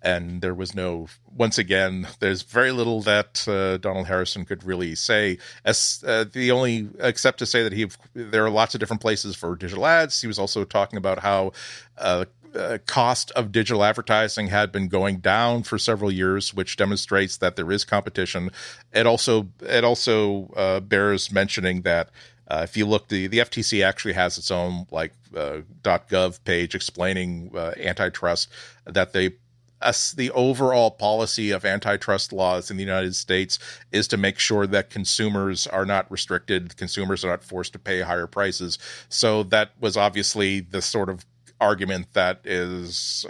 And 0.08 0.42
there 0.42 0.54
was 0.54 0.74
no 0.74 1.08
once 1.36 1.58
again 1.58 2.08
there's 2.20 2.42
very 2.42 2.72
little 2.72 3.02
that 3.02 3.46
uh, 3.48 3.78
donald 3.78 4.08
harrison 4.08 4.46
could 4.46 4.64
really 4.64 4.96
say 4.96 5.38
as 5.66 6.04
uh, 6.08 6.24
the 6.32 6.50
only 6.50 6.90
except 7.00 7.40
to 7.40 7.46
say 7.46 7.62
that 7.62 7.74
he 7.74 7.88
there 8.14 8.46
are 8.46 8.50
lots 8.50 8.74
of 8.74 8.80
different 8.80 9.02
places 9.02 9.36
for 9.36 9.56
digital 9.56 9.86
ads 9.86 10.22
he 10.22 10.28
was 10.28 10.40
also 10.40 10.64
talking 10.64 10.98
about 10.98 11.20
how 11.20 11.52
uh, 11.98 12.24
uh, 12.56 12.78
cost 12.88 13.30
of 13.32 13.52
digital 13.52 13.84
advertising 13.84 14.48
had 14.48 14.72
been 14.72 14.88
going 14.88 15.18
down 15.18 15.62
for 15.62 15.78
several 15.78 16.10
years, 16.10 16.54
which 16.54 16.76
demonstrates 16.78 17.38
that 17.38 17.56
there 17.56 17.72
is 17.72 17.84
competition. 17.84 18.50
It 18.94 19.06
also 19.06 19.50
it 19.62 19.84
also 19.84 20.50
uh, 20.56 20.80
bears 20.80 21.32
mentioning 21.32 21.82
that 21.82 22.10
uh, 22.48 22.62
if 22.64 22.78
you 22.78 22.86
look, 22.86 23.10
the 23.10 23.28
the 23.28 23.40
FTC 23.40 23.86
actually 23.86 24.14
has 24.14 24.38
its 24.38 24.50
own 24.50 24.88
like 24.90 25.14
uh, 25.36 25.60
.gov 25.84 26.44
page 26.46 26.74
explaining 26.74 27.52
uh, 27.54 27.74
antitrust 27.78 28.50
that 28.86 29.14
they 29.14 29.34
us 29.82 30.12
the 30.12 30.32
overall 30.32 30.92
policy 30.92 31.52
of 31.52 31.66
antitrust 31.66 32.34
laws 32.34 32.72
in 32.72 32.78
the 32.78 32.84
United 32.84 33.16
States 33.16 33.60
is 33.92 34.08
to 34.08 34.18
make 34.18 34.40
sure 34.40 34.68
that 34.68 34.90
consumers 34.90 35.68
are 35.68 35.86
not 35.86 36.10
restricted, 36.12 36.76
consumers 36.78 37.24
are 37.24 37.30
not 37.30 37.44
forced 37.44 37.74
to 37.74 37.80
pay 37.80 38.02
higher 38.02 38.28
prices. 38.28 38.78
So 39.10 39.44
that 39.44 39.72
was 39.80 39.98
obviously 39.98 40.60
the 40.60 40.82
sort 40.82 41.10
of 41.10 41.26
argument 41.60 42.14
that 42.14 42.40
is 42.44 43.26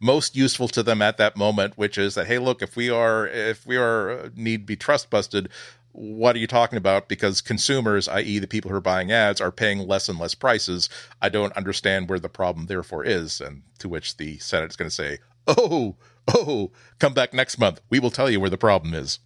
most 0.00 0.36
useful 0.36 0.68
to 0.68 0.82
them 0.82 1.02
at 1.02 1.16
that 1.18 1.36
moment, 1.36 1.76
which 1.76 1.98
is 1.98 2.14
that 2.14 2.26
hey, 2.26 2.38
look, 2.38 2.62
if 2.62 2.76
we 2.76 2.90
are 2.90 3.26
if 3.26 3.66
we 3.66 3.76
are 3.76 4.10
uh, 4.10 4.28
need 4.36 4.66
be 4.66 4.76
trust 4.76 5.10
busted, 5.10 5.48
what 5.92 6.34
are 6.34 6.40
you 6.40 6.46
talking 6.48 6.76
about? 6.76 7.08
Because 7.08 7.40
consumers, 7.40 8.08
i.e., 8.08 8.40
the 8.40 8.48
people 8.48 8.68
who 8.70 8.76
are 8.76 8.80
buying 8.80 9.12
ads, 9.12 9.40
are 9.40 9.52
paying 9.52 9.86
less 9.86 10.08
and 10.08 10.18
less 10.18 10.34
prices. 10.34 10.88
I 11.22 11.28
don't 11.28 11.56
understand 11.56 12.08
where 12.08 12.18
the 12.18 12.28
problem 12.28 12.66
therefore 12.66 13.04
is. 13.04 13.40
And 13.40 13.62
to 13.78 13.88
which 13.88 14.16
the 14.16 14.38
Senate 14.38 14.70
is 14.70 14.76
going 14.76 14.88
to 14.88 14.94
say, 14.94 15.18
oh, 15.46 15.96
oh, 16.28 16.70
come 16.98 17.14
back 17.14 17.32
next 17.32 17.58
month. 17.58 17.80
We 17.90 18.00
will 18.00 18.10
tell 18.10 18.30
you 18.30 18.40
where 18.40 18.50
the 18.50 18.58
problem 18.58 18.94
is. 18.94 19.18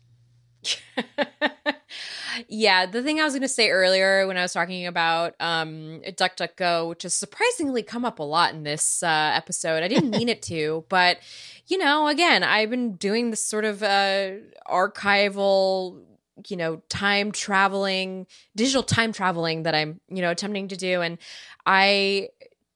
yeah, 2.48 2.86
the 2.86 3.02
thing 3.02 3.20
I 3.20 3.24
was 3.24 3.32
going 3.32 3.42
to 3.42 3.48
say 3.48 3.70
earlier 3.70 4.26
when 4.26 4.36
I 4.36 4.42
was 4.42 4.52
talking 4.52 4.86
about 4.86 5.34
um, 5.40 6.00
DuckDuckGo, 6.04 6.88
which 6.88 7.02
has 7.02 7.14
surprisingly 7.14 7.82
come 7.82 8.04
up 8.04 8.18
a 8.18 8.24
lot 8.24 8.54
in 8.54 8.62
this 8.62 9.02
uh, 9.02 9.32
episode. 9.34 9.82
I 9.82 9.88
didn't 9.88 10.10
mean 10.10 10.28
it 10.28 10.42
to, 10.42 10.84
but 10.88 11.18
you 11.66 11.78
know, 11.78 12.08
again, 12.08 12.42
I've 12.42 12.70
been 12.70 12.96
doing 12.96 13.30
this 13.30 13.42
sort 13.42 13.64
of 13.64 13.82
uh, 13.82 14.32
archival 14.68 16.02
you 16.48 16.56
know 16.56 16.80
time 16.88 17.32
traveling 17.32 18.24
digital 18.54 18.84
time 18.84 19.12
traveling 19.12 19.64
that 19.64 19.74
i'm 19.74 20.00
you 20.08 20.22
know 20.22 20.30
attempting 20.30 20.68
to 20.68 20.76
do 20.76 21.00
and 21.00 21.18
i 21.66 22.28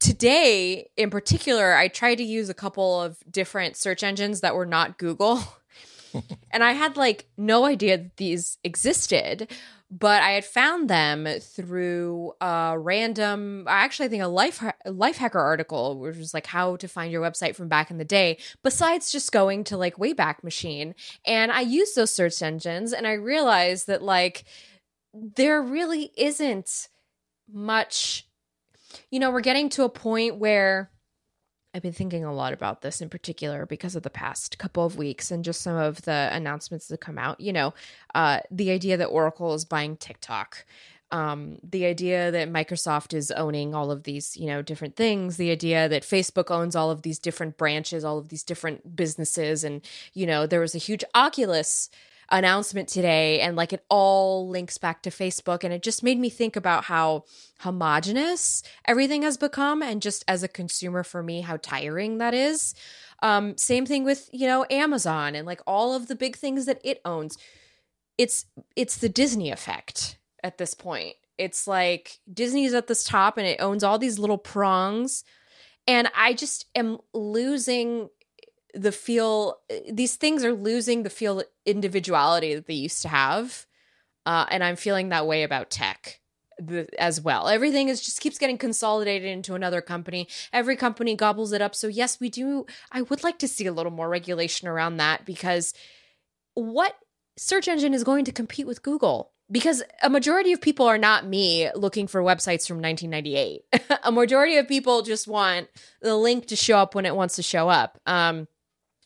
today 0.03 0.91
in 0.97 1.11
particular, 1.11 1.75
I 1.75 1.87
tried 1.89 2.17
to 2.17 2.25
use 2.25 2.49
a 2.49 2.55
couple 2.55 3.01
of 3.01 3.19
different 3.31 3.77
search 3.77 4.03
engines 4.03 4.41
that 4.41 4.57
were 4.57 4.67
not 4.67 4.99
Google. 4.99 5.41
and 6.51 6.65
I 6.65 6.73
had 6.73 6.97
like 6.97 7.27
no 7.37 7.65
idea 7.65 7.99
that 7.99 8.17
these 8.17 8.59
existed, 8.65 9.49
but 9.91 10.21
I 10.23 10.33
had 10.33 10.45
found 10.45 10.91
them 10.91 11.29
through 11.41 12.33
a 12.41 12.77
random, 12.77 13.67
actually, 13.69 14.07
I 14.07 14.09
think 14.09 14.23
a 14.25 14.27
life 14.27 14.63
life 14.85 15.19
hacker 15.19 15.39
article, 15.39 15.99
which 16.01 16.17
was 16.17 16.35
like 16.35 16.47
how 16.47 16.77
to 16.77 16.89
find 16.89 17.13
your 17.13 17.23
website 17.23 17.55
from 17.55 17.69
back 17.69 17.91
in 17.91 17.99
the 17.99 18.05
day. 18.05 18.39
Besides 18.65 19.13
just 19.13 19.31
going 19.31 19.63
to 19.65 19.77
like 19.77 19.97
Wayback 19.97 20.43
Machine, 20.43 20.97
and 21.25 21.53
I 21.53 21.61
used 21.61 21.95
those 21.95 22.13
search 22.13 22.43
engines, 22.43 22.93
and 22.93 23.07
I 23.07 23.13
realized 23.13 23.87
that 23.87 24.03
like 24.03 24.45
there 25.15 25.63
really 25.63 26.11
isn't 26.17 26.89
much. 27.53 28.27
You 29.11 29.21
know, 29.21 29.31
we're 29.31 29.41
getting 29.41 29.69
to 29.71 29.85
a 29.85 29.89
point 29.89 30.37
where 30.37 30.91
I've 31.75 31.83
been 31.83 31.93
thinking 31.93 32.25
a 32.25 32.35
lot 32.35 32.53
about 32.53 32.83
this 32.83 33.01
in 33.01 33.09
particular 33.09 33.65
because 33.65 33.97
of 33.97 34.03
the 34.03 34.11
past 34.11 34.59
couple 34.59 34.85
of 34.85 34.97
weeks 34.97 35.31
and 35.31 35.45
just 35.45 35.63
some 35.63 35.77
of 35.77 36.03
the 36.03 36.29
announcements 36.33 36.89
that 36.89 37.01
come 37.01 37.19
out. 37.19 37.41
You 37.41 37.53
know, 37.53 37.75
uh, 38.15 38.41
the 38.51 38.71
idea 38.71 38.97
that 38.99 39.07
Oracle 39.07 39.55
is 39.55 39.65
buying 39.65 39.97
TikTok, 39.97 40.67
um, 41.11 41.59
the 41.63 41.87
idea 41.87 42.31
that 42.31 42.53
Microsoft 42.53 43.15
is 43.15 43.31
owning 43.31 43.75
all 43.75 43.91
of 43.91 44.03
these, 44.03 44.37
you 44.37 44.47
know, 44.47 44.61
different 44.61 44.97
things, 44.97 45.37
the 45.37 45.51
idea 45.51 45.89
that 45.89 46.03
Facebook 46.03 46.51
owns 46.51 46.77
all 46.77 46.91
of 46.91 47.03
these 47.03 47.19
different 47.19 47.57
branches, 47.57 48.05
all 48.05 48.19
of 48.19 48.29
these 48.29 48.43
different 48.43 48.95
businesses, 48.95 49.65
and 49.65 49.83
you 50.13 50.27
know, 50.27 50.47
there 50.47 50.61
was 50.61 50.75
a 50.75 50.79
huge 50.79 51.05
Oculus 51.15 51.89
announcement 52.33 52.89
today 52.89 53.41
and 53.41 53.55
like 53.57 53.75
it 53.75 53.85
all 53.91 54.49
links 54.49 54.79
back 54.79 55.03
to 55.03 55.11
Facebook 55.11 55.63
and 55.63 55.73
it 55.73 55.83
just 55.83 56.03
made 56.03 56.19
me 56.19 56.31
think 56.31 56.57
about 56.57 56.85
how 56.85 57.25
homogenous 57.61 58.63
everything 58.87 59.23
has 59.23 59.37
become 59.37 59.83
and 59.83 60.01
just 60.01 60.25
as 60.27 60.43
a 60.43 60.49
consumer 60.49 61.05
for 61.05 61.23
me 61.23 61.43
how 61.43 61.59
tiring 61.59 62.19
that 62.19 62.33
is. 62.33 62.75
Um 63.23 63.57
same 63.59 63.85
thing 63.85 64.03
with, 64.03 64.31
you 64.33 64.47
know, 64.47 64.65
Amazon 64.71 65.35
and 65.35 65.47
like 65.47 65.61
all 65.67 65.95
of 65.95 66.09
the 66.09 66.17
big 66.17 66.35
things 66.35 66.65
that 66.65 66.81
it 66.83 67.03
owns. 67.05 67.37
It's 68.17 68.47
it's 68.75 68.97
the 68.97 69.11
Disney 69.11 69.51
effect 69.51 70.17
at 70.43 70.57
this 70.57 70.73
point. 70.73 71.17
It's 71.37 71.67
like 71.67 72.19
Disney's 72.33 72.73
at 72.73 72.87
this 72.87 73.05
top 73.05 73.37
and 73.37 73.47
it 73.47 73.61
owns 73.61 73.85
all 73.85 73.99
these 73.99 74.19
little 74.19 74.39
prongs 74.39 75.23
and 75.87 76.09
I 76.17 76.33
just 76.33 76.67
am 76.75 76.99
losing 77.13 78.09
the 78.75 78.93
feel 78.93 79.59
these 79.91 80.17
things 80.17 80.45
are 80.45 80.53
losing 80.53 81.03
the 81.03 81.11
feel 81.11 81.43
individuality 81.67 82.55
that 82.55 82.67
they 82.67 82.75
used 82.75 83.03
to 83.03 83.09
have 83.09 83.67
uh, 84.27 84.47
and 84.51 84.65
i'm 84.65 84.77
feeling 84.77 85.11
that 85.11 85.27
way 85.27 85.43
about 85.43 85.71
tech 85.71 86.21
as 86.99 87.21
well. 87.21 87.49
Everything 87.49 87.89
is 87.89 88.01
just 88.01 88.21
keeps 88.21 88.39
getting 88.39 88.59
consolidated 88.59 89.29
into 89.29 89.55
another 89.55 89.81
company. 89.81 90.29
Every 90.53 90.77
company 90.77 91.15
gobbles 91.15 91.53
it 91.53 91.63
up. 91.63 91.75
So 91.75 91.89
yes 91.89 92.21
we 92.21 92.29
do 92.29 92.67
i 92.91 93.03
would 93.03 93.23
like 93.23 93.39
to 93.39 93.49
see 93.49 93.67
a 93.67 93.73
little 93.73 93.93
more 93.93 94.09
regulation 94.09 94.69
around 94.69 94.97
that 94.97 95.25
because 95.25 95.75
what 96.55 96.97
search 97.37 97.69
engine 97.69 97.95
is 97.95 98.05
going 98.05 98.25
to 98.25 98.33
compete 98.33 98.67
with 98.67 98.83
google? 98.83 99.31
Because 99.51 99.83
a 100.03 100.09
majority 100.09 100.53
of 100.53 100.63
people 100.63 100.87
are 100.87 100.99
not 100.99 101.27
me 101.27 101.69
looking 101.75 102.07
for 102.07 102.23
websites 102.23 102.67
from 102.67 102.81
1998 102.81 103.63
a 104.03 104.13
majority 104.13 104.57
of 104.57 104.69
people 104.69 105.03
just 105.03 105.29
want 105.29 105.69
the 106.01 106.17
link 106.17 106.47
to 106.47 106.57
show 106.57 106.79
up 106.79 106.95
when 106.95 107.07
it 107.07 107.15
wants 107.15 107.37
to 107.37 107.43
show 107.43 107.69
up. 107.69 108.01
Um, 108.07 108.49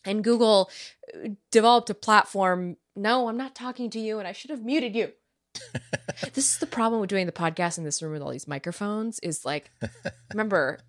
and 0.07 0.23
Google 0.23 0.71
uh, 1.13 1.29
developed 1.51 1.89
a 1.89 1.93
platform. 1.93 2.77
No, 2.95 3.27
I'm 3.27 3.37
not 3.37 3.53
talking 3.53 3.89
to 3.91 3.99
you, 3.99 4.19
and 4.19 4.27
I 4.27 4.31
should 4.31 4.49
have 4.49 4.63
muted 4.63 4.95
you. 4.95 5.11
this 6.33 6.53
is 6.53 6.57
the 6.57 6.67
problem 6.67 7.01
with 7.01 7.09
doing 7.09 7.25
the 7.25 7.31
podcast 7.31 7.77
in 7.77 7.83
this 7.83 8.01
room 8.01 8.13
with 8.13 8.21
all 8.21 8.31
these 8.31 8.47
microphones. 8.47 9.19
Is 9.19 9.45
like, 9.45 9.71
remember, 10.33 10.79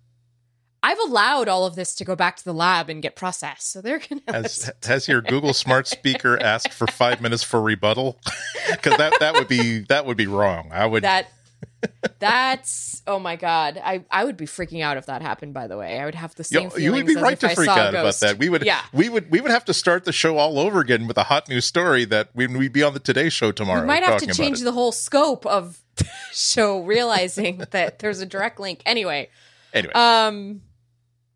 I've 0.81 0.99
allowed 0.99 1.47
all 1.47 1.65
of 1.65 1.75
this 1.75 1.95
to 1.95 2.05
go 2.05 2.15
back 2.15 2.37
to 2.37 2.45
the 2.45 2.53
lab 2.53 2.89
and 2.89 3.01
get 3.01 3.15
processed. 3.15 3.71
So 3.71 3.81
they're 3.81 3.99
gonna 3.99 4.21
has, 4.27 4.71
has 4.83 5.07
your 5.07 5.21
Google 5.21 5.53
Smart 5.53 5.87
Speaker 5.87 6.41
asked 6.41 6.73
for 6.73 6.87
five 6.87 7.21
minutes 7.21 7.43
for 7.43 7.61
rebuttal? 7.61 8.19
Because 8.69 8.97
that 8.97 9.13
that 9.19 9.33
would 9.33 9.47
be 9.47 9.79
that 9.89 10.05
would 10.05 10.15
be 10.15 10.27
wrong. 10.27 10.69
I 10.71 10.85
would 10.85 11.03
that 11.03 11.31
that's 12.19 13.01
oh 13.07 13.19
my 13.19 13.35
god. 13.35 13.79
I 13.83 14.03
I 14.11 14.23
would 14.25 14.37
be 14.37 14.45
freaking 14.45 14.81
out 14.81 14.97
if 14.97 15.05
that 15.05 15.21
happened. 15.21 15.53
By 15.53 15.67
the 15.67 15.77
way, 15.77 15.99
I 15.99 16.05
would 16.05 16.15
have 16.15 16.35
the 16.35 16.43
same. 16.43 16.69
You, 16.75 16.83
you 16.83 16.91
would 16.93 17.05
be 17.05 17.15
right 17.15 17.39
to 17.39 17.49
freak 17.49 17.69
out 17.69 17.89
about 17.89 18.15
that. 18.15 18.37
We 18.37 18.49
would. 18.49 18.65
Yeah. 18.65 18.81
We 18.93 19.09
would. 19.09 19.31
We 19.31 19.41
would 19.41 19.51
have 19.51 19.65
to 19.65 19.73
start 19.73 20.05
the 20.05 20.11
show 20.11 20.37
all 20.37 20.59
over 20.59 20.79
again 20.79 21.07
with 21.07 21.17
a 21.17 21.23
hot 21.23 21.47
new 21.49 21.61
story 21.61 22.05
that 22.05 22.29
when 22.33 22.57
we'd 22.57 22.73
be 22.73 22.83
on 22.83 22.93
the 22.93 22.99
Today 22.99 23.29
Show 23.29 23.51
tomorrow. 23.51 23.81
We 23.81 23.87
might 23.87 24.03
have 24.03 24.19
to 24.21 24.33
change 24.33 24.61
the 24.61 24.71
whole 24.71 24.91
scope 24.91 25.45
of 25.45 25.81
show, 26.31 26.81
realizing 26.81 27.63
that 27.71 27.99
there's 27.99 28.21
a 28.21 28.25
direct 28.25 28.59
link. 28.59 28.81
Anyway. 28.85 29.29
Anyway. 29.73 29.93
Um. 29.93 30.61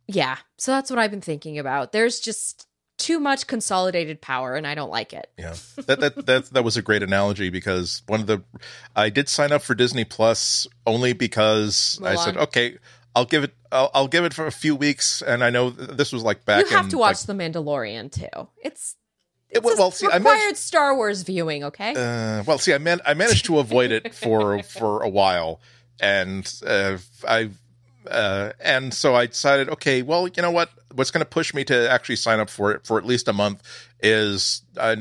Yeah. 0.08 0.38
So 0.58 0.72
that's 0.72 0.90
what 0.90 1.00
I've 1.00 1.12
been 1.12 1.22
thinking 1.22 1.60
about. 1.60 1.92
There's 1.92 2.20
just 2.20 2.68
too 2.98 3.20
much 3.20 3.48
consolidated 3.48 4.22
power 4.22 4.56
and 4.56 4.66
I 4.68 4.76
don't 4.76 4.90
like 4.90 5.14
it. 5.14 5.30
Yeah. 5.38 5.56
That 5.88 6.00
that 6.00 6.26
that 6.26 6.46
that 6.52 6.64
was 6.64 6.78
a 6.78 6.82
great 6.82 7.04
analogy 7.04 7.50
because 7.50 8.04
one 8.08 8.22
of 8.22 8.28
the 8.28 8.44
I 8.96 9.10
did 9.10 9.30
sign 9.30 9.52
up 9.52 9.62
for 9.62 9.76
Disney 9.76 10.06
Plus 10.06 10.68
only 10.86 11.14
because 11.14 12.00
Mulan. 12.02 12.08
I 12.08 12.16
said, 12.16 12.38
"Okay, 12.38 12.78
I'll 13.16 13.26
give 13.26 13.44
it 13.44 13.54
I'll, 13.72 13.92
I'll, 13.94 14.08
give 14.08 14.24
it 14.24 14.34
for 14.34 14.46
a 14.46 14.52
few 14.52 14.76
weeks 14.76 15.22
and 15.22 15.44
I 15.44 15.50
know 15.50 15.72
this 15.72 16.14
was 16.14 16.24
like 16.24 16.46
back 16.46 16.64
You 16.64 16.70
have 16.72 16.86
in, 16.86 16.92
to 16.92 16.98
watch 17.00 17.28
like, 17.28 17.38
The 17.38 17.44
Mandalorian 17.44 18.12
too. 18.12 18.48
It's 18.64 18.96
it's 19.54 19.64
well, 19.64 19.78
well 19.78 19.92
see, 19.92 20.08
required 20.08 20.26
I 20.26 20.36
managed, 20.38 20.58
Star 20.58 20.96
Wars 20.96 21.22
viewing, 21.24 21.64
okay? 21.66 21.92
Uh, 21.92 22.44
well, 22.44 22.58
see, 22.58 22.74
I 22.74 22.80
man, 22.80 23.02
I 23.06 23.14
managed 23.14 23.46
to 23.46 23.60
avoid 23.60 23.92
it 23.92 24.14
for 24.14 24.64
for 24.64 25.04
a 25.04 25.10
while, 25.10 25.62
and 26.00 26.52
uh, 26.66 26.98
I 27.28 27.52
uh, 28.10 28.52
and 28.60 28.94
so 28.94 29.16
I 29.16 29.28
decided, 29.28 29.70
okay, 29.70 30.02
well, 30.02 30.28
you 30.28 30.42
know 30.42 30.52
what? 30.52 30.70
What's 30.94 31.12
going 31.12 31.26
to 31.26 31.30
push 31.30 31.54
me 31.54 31.64
to 31.66 31.90
actually 31.90 32.18
sign 32.18 32.40
up 32.40 32.50
for 32.50 32.72
it 32.72 32.86
for 32.86 33.00
at 33.00 33.06
least 33.06 33.28
a 33.28 33.34
month 33.34 33.64
is 34.00 34.62
uh, 34.78 34.96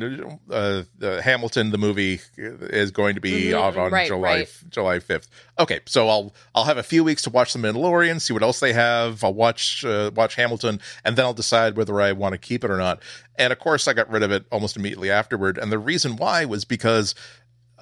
uh, 0.50 0.82
Hamilton. 1.00 1.70
The 1.70 1.78
movie 1.78 2.20
is 2.38 2.90
going 2.92 3.16
to 3.16 3.20
be 3.20 3.50
mm-hmm. 3.50 3.78
on 3.78 3.90
right, 3.90 4.07
July 4.07 4.34
right. 4.36 4.62
July 4.70 5.00
fifth. 5.00 5.28
Okay, 5.59 5.80
so 5.86 6.09
I'll 6.09 6.34
I'll 6.55 6.64
have 6.64 6.78
a 6.78 6.82
few 6.82 7.05
weeks 7.05 7.22
to 7.22 7.30
watch 7.30 7.53
The 7.53 7.59
Mandalorian, 7.59 8.20
see 8.20 8.32
what 8.32 8.42
else 8.42 8.61
they 8.61 8.72
have. 8.72 9.22
I'll 9.22 9.34
watch 9.34 9.84
uh, 9.84 10.12
watch 10.14 10.36
Hamilton, 10.36 10.80
and 11.05 11.16
then 11.16 11.24
I'll 11.26 11.34
decide 11.34 11.76
whether 11.76 12.00
I 12.00 12.12
want 12.12 12.32
to 12.32 12.38
keep 12.38 12.64
it 12.64 12.70
or 12.70 12.78
not. 12.78 13.03
And 13.36 13.53
of 13.53 13.59
course, 13.59 13.88
I 13.88 13.92
got 13.92 14.11
rid 14.11 14.22
of 14.22 14.30
it 14.30 14.46
almost 14.53 14.76
immediately 14.76 15.11
afterward. 15.11 15.59
And 15.59 15.72
the 15.72 15.78
reason 15.78 16.16
why 16.16 16.44
was 16.44 16.64
because 16.64 17.14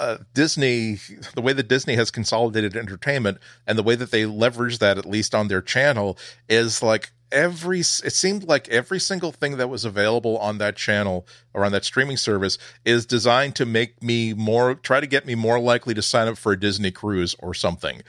uh, 0.01 0.19
Disney, 0.35 0.99
the 1.35 1.43
way 1.43 1.53
that 1.53 1.69
Disney 1.69 1.95
has 1.95 2.11
consolidated 2.11 2.75
entertainment 2.75 3.39
and 3.67 3.79
the 3.79 3.83
way 3.83 3.95
that 3.95 4.11
they 4.11 4.27
leverage 4.27 4.79
that, 4.79 4.99
at 4.99 5.05
least 5.05 5.35
on 5.35 5.49
their 5.49 5.61
channel, 5.61 6.19
is 6.49 6.83
like 6.83 7.13
every, 7.31 7.81
it 7.81 8.13
seemed 8.13 8.45
like 8.45 8.67
every 8.71 8.99
single 8.99 9.31
thing 9.31 9.59
that 9.59 9.69
was 9.69 9.85
available 9.85 10.39
on 10.39 10.59
that 10.59 10.75
channel 10.75 11.27
or 11.53 11.65
on 11.65 11.73
that 11.73 11.85
streaming 11.85 12.17
service 12.17 12.57
is 12.85 13.05
designed 13.05 13.55
to 13.57 13.67
make 13.67 14.03
me 14.03 14.33
more, 14.33 14.75
try 14.75 15.01
to 15.01 15.07
get 15.07 15.27
me 15.27 15.35
more 15.35 15.61
likely 15.61 15.93
to 15.93 16.03
sign 16.03 16.29
up 16.29 16.39
for 16.39 16.53
a 16.53 16.59
Disney 16.59 16.91
cruise 16.91 17.37
or 17.39 17.53
something 17.53 18.03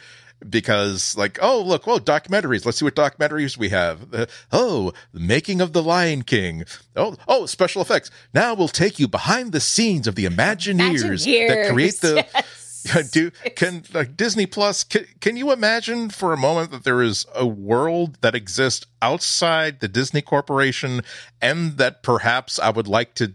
because 0.49 1.15
like 1.17 1.37
oh 1.41 1.61
look 1.61 1.87
oh 1.87 1.99
documentaries 1.99 2.65
let's 2.65 2.77
see 2.77 2.85
what 2.85 2.95
documentaries 2.95 3.57
we 3.57 3.69
have 3.69 4.13
uh, 4.13 4.25
oh 4.51 4.91
the 5.13 5.19
making 5.19 5.61
of 5.61 5.73
the 5.73 5.83
lion 5.83 6.23
king 6.23 6.63
oh 6.95 7.15
oh 7.27 7.45
special 7.45 7.81
effects 7.81 8.09
now 8.33 8.53
we'll 8.53 8.67
take 8.67 8.99
you 8.99 9.07
behind 9.07 9.51
the 9.51 9.59
scenes 9.59 10.07
of 10.07 10.15
the 10.15 10.25
imagineers, 10.25 11.03
imagineers. 11.03 11.47
that 11.47 11.71
create 11.71 12.01
the 12.01 12.25
yes. 12.33 12.67
do 13.11 13.31
can 13.55 13.83
like 13.93 14.17
disney 14.17 14.45
plus 14.45 14.83
can, 14.83 15.05
can 15.19 15.37
you 15.37 15.51
imagine 15.51 16.09
for 16.09 16.33
a 16.33 16.37
moment 16.37 16.71
that 16.71 16.83
there 16.83 17.01
is 17.01 17.25
a 17.35 17.45
world 17.45 18.17
that 18.21 18.33
exists 18.33 18.85
outside 19.01 19.79
the 19.79 19.87
disney 19.87 20.21
corporation 20.21 21.01
and 21.41 21.77
that 21.77 22.01
perhaps 22.01 22.57
i 22.59 22.69
would 22.69 22.87
like 22.87 23.13
to 23.13 23.31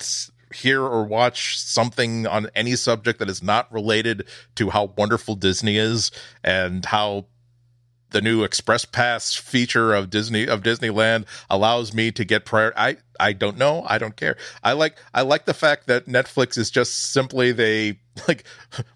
hear 0.57 0.83
or 0.83 1.05
watch 1.05 1.59
something 1.59 2.27
on 2.27 2.49
any 2.55 2.77
subject 2.77 3.19
that 3.19 3.31
is 3.31 3.43
not 3.43 3.73
related 3.73 4.27
to 4.57 4.71
how 4.71 4.93
wonderful 4.97 5.35
Disney 5.35 5.77
is 5.77 6.11
and 6.43 6.85
how 6.85 7.27
the 8.11 8.21
new 8.21 8.45
Express 8.45 8.85
Pass 8.85 9.35
feature 9.35 9.95
of 9.95 10.11
Disney 10.11 10.47
of 10.47 10.63
Disneyland 10.63 11.27
allows 11.51 11.93
me 11.93 12.13
to 12.13 12.25
get 12.25 12.45
prior. 12.45 12.73
I 12.77 12.97
I 13.19 13.33
don't 13.33 13.59
know. 13.59 13.85
I 13.87 13.99
don't 13.99 14.17
care. 14.17 14.37
I 14.63 14.73
like 14.73 14.97
I 15.13 15.23
like 15.23 15.45
the 15.45 15.55
fact 15.55 15.87
that 15.89 16.07
Netflix 16.07 16.57
is 16.57 16.71
just 16.71 17.13
simply 17.13 17.53
they 17.53 17.99
like 18.29 18.45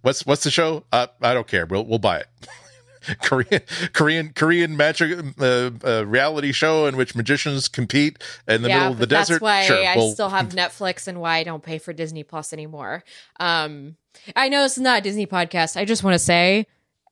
what's 0.02 0.24
what's 0.26 0.44
the 0.44 0.50
show? 0.50 0.84
Uh, 0.92 1.08
I 1.20 1.34
don't 1.34 1.46
care. 1.46 1.66
We'll 1.66 1.84
we'll 1.84 1.98
buy 1.98 2.20
it. 2.20 2.26
Korean 3.22 3.62
Korean 3.92 4.32
Korean 4.34 4.76
magic 4.76 5.18
uh, 5.40 5.70
uh, 5.84 6.04
reality 6.06 6.52
show 6.52 6.86
in 6.86 6.96
which 6.96 7.14
magicians 7.14 7.68
compete 7.68 8.22
in 8.46 8.62
the 8.62 8.68
yeah, 8.68 8.78
middle 8.78 8.92
of 8.92 8.98
the 8.98 9.06
that's 9.06 9.28
desert. 9.28 9.40
That's 9.40 9.42
why 9.42 9.62
sure, 9.64 9.86
I 9.86 9.96
well, 9.96 10.12
still 10.12 10.28
have 10.28 10.48
Netflix 10.50 11.08
and 11.08 11.20
why 11.20 11.38
I 11.38 11.44
don't 11.44 11.62
pay 11.62 11.78
for 11.78 11.92
Disney 11.92 12.22
Plus 12.22 12.52
anymore. 12.52 13.04
Um, 13.38 13.96
I 14.36 14.48
know 14.48 14.62
this 14.62 14.76
is 14.76 14.82
not 14.82 14.98
a 14.98 15.02
Disney 15.02 15.26
podcast. 15.26 15.76
I 15.76 15.84
just 15.84 16.02
want 16.02 16.14
to 16.14 16.18
say 16.18 16.66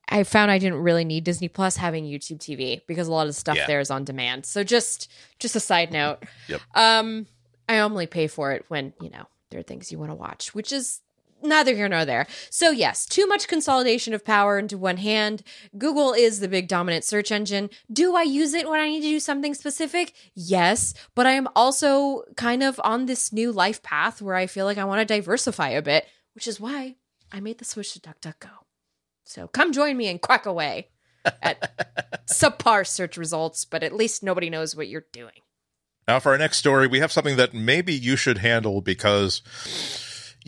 I 0.09 0.23
found 0.23 0.51
I 0.51 0.57
didn't 0.57 0.79
really 0.79 1.05
need 1.05 1.23
Disney 1.23 1.47
Plus 1.47 1.77
having 1.77 2.03
YouTube 2.03 2.39
TV 2.39 2.81
because 2.87 3.07
a 3.07 3.11
lot 3.11 3.27
of 3.27 3.35
stuff 3.35 3.57
yeah. 3.57 3.67
there 3.67 3.79
is 3.79 3.91
on 3.91 4.03
demand. 4.03 4.45
So 4.45 4.63
just 4.63 5.11
just 5.39 5.55
a 5.55 5.59
side 5.59 5.91
note. 5.91 6.19
Yep. 6.47 6.61
Um, 6.75 7.27
I 7.67 7.79
only 7.79 8.07
pay 8.07 8.27
for 8.27 8.51
it 8.51 8.65
when 8.67 8.93
you 9.01 9.09
know 9.09 9.27
there 9.51 9.59
are 9.59 9.63
things 9.63 9.91
you 9.91 9.99
want 9.99 10.11
to 10.11 10.15
watch, 10.15 10.53
which 10.53 10.71
is 10.71 11.01
neither 11.41 11.75
here 11.75 11.89
nor 11.89 12.05
there. 12.05 12.27
So, 12.49 12.71
yes, 12.71 13.05
too 13.05 13.27
much 13.27 13.47
consolidation 13.47 14.13
of 14.13 14.25
power 14.25 14.57
into 14.57 14.77
one 14.77 14.97
hand. 14.97 15.43
Google 15.77 16.13
is 16.13 16.39
the 16.39 16.47
big 16.47 16.67
dominant 16.67 17.03
search 17.03 17.31
engine. 17.31 17.69
Do 17.91 18.15
I 18.15 18.23
use 18.23 18.53
it 18.53 18.69
when 18.69 18.79
I 18.79 18.87
need 18.89 19.01
to 19.01 19.07
do 19.07 19.19
something 19.19 19.53
specific? 19.53 20.13
Yes, 20.33 20.93
but 21.15 21.25
I 21.25 21.31
am 21.31 21.47
also 21.55 22.23
kind 22.35 22.63
of 22.63 22.79
on 22.83 23.05
this 23.05 23.31
new 23.33 23.51
life 23.51 23.81
path 23.83 24.21
where 24.21 24.35
I 24.35 24.47
feel 24.47 24.65
like 24.65 24.77
I 24.77 24.85
want 24.85 24.99
to 24.99 25.13
diversify 25.13 25.69
a 25.69 25.81
bit, 25.81 26.05
which 26.33 26.47
is 26.47 26.59
why 26.59 26.95
I 27.31 27.39
made 27.39 27.57
the 27.57 27.65
switch 27.65 27.93
to 27.93 27.99
DuckDuckGo. 27.99 28.49
So, 29.25 29.47
come 29.47 29.71
join 29.71 29.97
me 29.97 30.07
and 30.07 30.21
quack 30.21 30.45
away 30.45 30.89
at 31.41 32.25
subpar 32.29 32.87
search 32.87 33.17
results, 33.17 33.65
but 33.65 33.83
at 33.83 33.93
least 33.93 34.23
nobody 34.23 34.49
knows 34.49 34.75
what 34.75 34.87
you're 34.87 35.05
doing. 35.11 35.41
Now, 36.07 36.19
for 36.19 36.31
our 36.31 36.39
next 36.39 36.57
story, 36.57 36.87
we 36.87 37.01
have 37.01 37.11
something 37.11 37.37
that 37.37 37.53
maybe 37.53 37.93
you 37.93 38.15
should 38.15 38.39
handle 38.39 38.81
because 38.81 39.43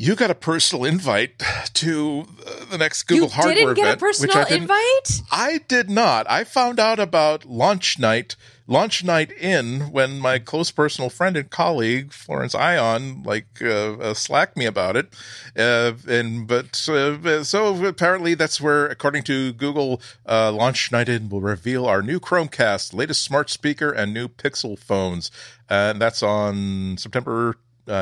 you 0.02 0.16
got 0.16 0.32
a 0.32 0.36
personal 0.36 0.84
invite 0.84 1.38
to 1.74 2.26
the 2.72 2.78
next 2.78 3.04
Google 3.04 3.28
you 3.28 3.34
hardware 3.34 3.56
didn't 3.56 3.74
get 3.76 3.84
event, 3.84 3.98
a 3.98 4.00
personal 4.00 4.36
which 4.36 4.52
I 4.52 4.56
invite. 4.56 5.22
I 5.32 5.60
did 5.68 5.92
not. 5.92 6.28
I 6.28 6.44
found 6.44 6.80
out 6.80 7.00
about 7.00 7.46
launch 7.46 8.00
night, 8.00 8.36
launch 8.66 9.04
night 9.04 9.32
in 9.32 9.92
when 9.92 10.18
my 10.18 10.40
close 10.40 10.72
personal 10.72 11.12
friend 11.12 11.38
and 11.38 11.52
colleague 11.52 12.14
Florence 12.14 12.56
Ion 12.56 13.22
like 13.22 13.46
uh, 13.62 13.94
uh, 13.98 14.14
slacked 14.16 14.58
me 14.58 14.66
about 14.66 14.96
it, 14.96 15.14
uh, 15.56 15.94
and 16.08 16.48
but 16.48 16.90
uh, 16.90 17.44
so 17.44 17.86
apparently 17.86 18.34
that's 18.34 18.60
where, 18.60 18.88
according 18.88 19.22
to 19.26 19.54
Google, 19.54 20.02
uh, 20.28 20.52
launch 20.52 20.92
night 20.92 21.10
in 21.10 21.30
will 21.30 21.42
reveal 21.42 21.86
our 21.86 22.02
new 22.02 22.20
Chromecast, 22.20 22.96
latest 22.96 23.24
smart 23.24 23.52
speaker, 23.52 23.92
and 23.92 24.16
new 24.16 24.28
Pixel 24.28 24.80
phones, 24.80 25.30
and 25.70 26.02
that's 26.02 26.24
on 26.24 26.98
September 26.98 27.58
uh, 27.88 28.02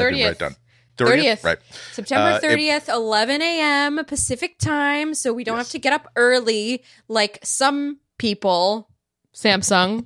thirtieth. 1.05 1.43
Uh, 1.43 1.49
30th. 1.49 1.49
Right. 1.49 1.57
September 1.91 2.39
30th, 2.39 2.89
uh, 2.89 2.95
11 2.95 3.41
a.m. 3.41 4.05
Pacific 4.05 4.59
time. 4.59 5.13
So 5.13 5.33
we 5.33 5.43
don't 5.43 5.57
yes. 5.57 5.67
have 5.67 5.71
to 5.71 5.79
get 5.79 5.93
up 5.93 6.07
early 6.15 6.83
like 7.07 7.39
some 7.43 7.99
people. 8.17 8.89
Samsung. 9.33 10.05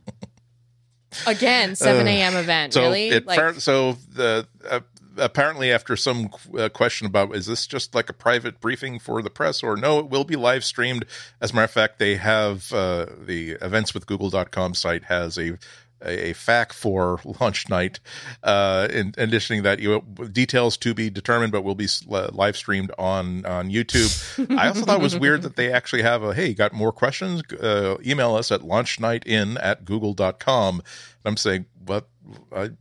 Again, 1.28 1.76
7 1.76 2.08
a.m. 2.08 2.36
Uh, 2.36 2.40
event. 2.40 2.74
So 2.74 2.84
really? 2.84 3.10
It, 3.10 3.26
like, 3.26 3.60
so 3.60 3.98
the. 4.14 4.48
Uh, 4.68 4.80
apparently 5.18 5.72
after 5.72 5.96
some 5.96 6.30
uh, 6.58 6.70
question 6.70 7.06
about 7.06 7.36
is 7.36 7.46
this 7.46 7.68
just 7.68 7.94
like 7.94 8.10
a 8.10 8.14
private 8.14 8.60
briefing 8.60 9.00
for 9.00 9.22
the 9.22 9.30
press 9.30 9.62
or 9.62 9.78
no 9.78 10.00
it 10.00 10.10
will 10.10 10.24
be 10.24 10.36
live 10.36 10.64
streamed 10.64 11.06
as 11.42 11.52
a 11.52 11.56
matter 11.56 11.66
of 11.66 11.72
fact 11.72 12.00
they 12.00 12.16
have 12.16 12.72
uh, 12.74 13.06
the 13.20 13.52
events 13.62 13.94
with 13.94 14.08
google.com 14.08 14.74
site 14.74 15.04
has 15.04 15.38
a 15.38 15.58
a, 16.04 16.30
a 16.30 16.34
FAQ 16.34 16.74
for 16.74 17.20
launch 17.40 17.70
night. 17.70 18.00
Uh, 18.42 18.88
in, 18.92 19.14
in 19.18 19.30
addition 19.30 19.58
to 19.58 19.64
that, 19.64 19.80
you 19.80 20.02
details 20.32 20.78
to 20.78 20.94
be 20.94 21.10
determined, 21.10 21.52
but 21.52 21.64
will 21.64 21.76
be 21.76 21.88
live 22.08 22.58
streamed 22.58 22.92
on 22.98 23.46
on 23.46 23.70
YouTube. 23.70 24.58
I 24.58 24.68
also 24.68 24.82
thought 24.82 25.00
it 25.00 25.04
was 25.04 25.18
weird 25.18 25.42
that 25.44 25.56
they 25.56 25.72
actually 25.72 26.02
have 26.02 26.24
a 26.24 26.34
hey, 26.34 26.54
got 26.54 26.74
more 26.74 26.92
questions? 26.92 27.42
Uh, 27.54 27.98
email 28.06 28.36
us 28.36 28.52
at 28.52 28.62
launchnightin 28.62 29.58
at 29.62 29.86
google.com. 29.86 30.76
And 30.76 30.84
I'm 31.26 31.38
saying, 31.38 31.66
what? 31.86 32.08
I, 32.56 32.72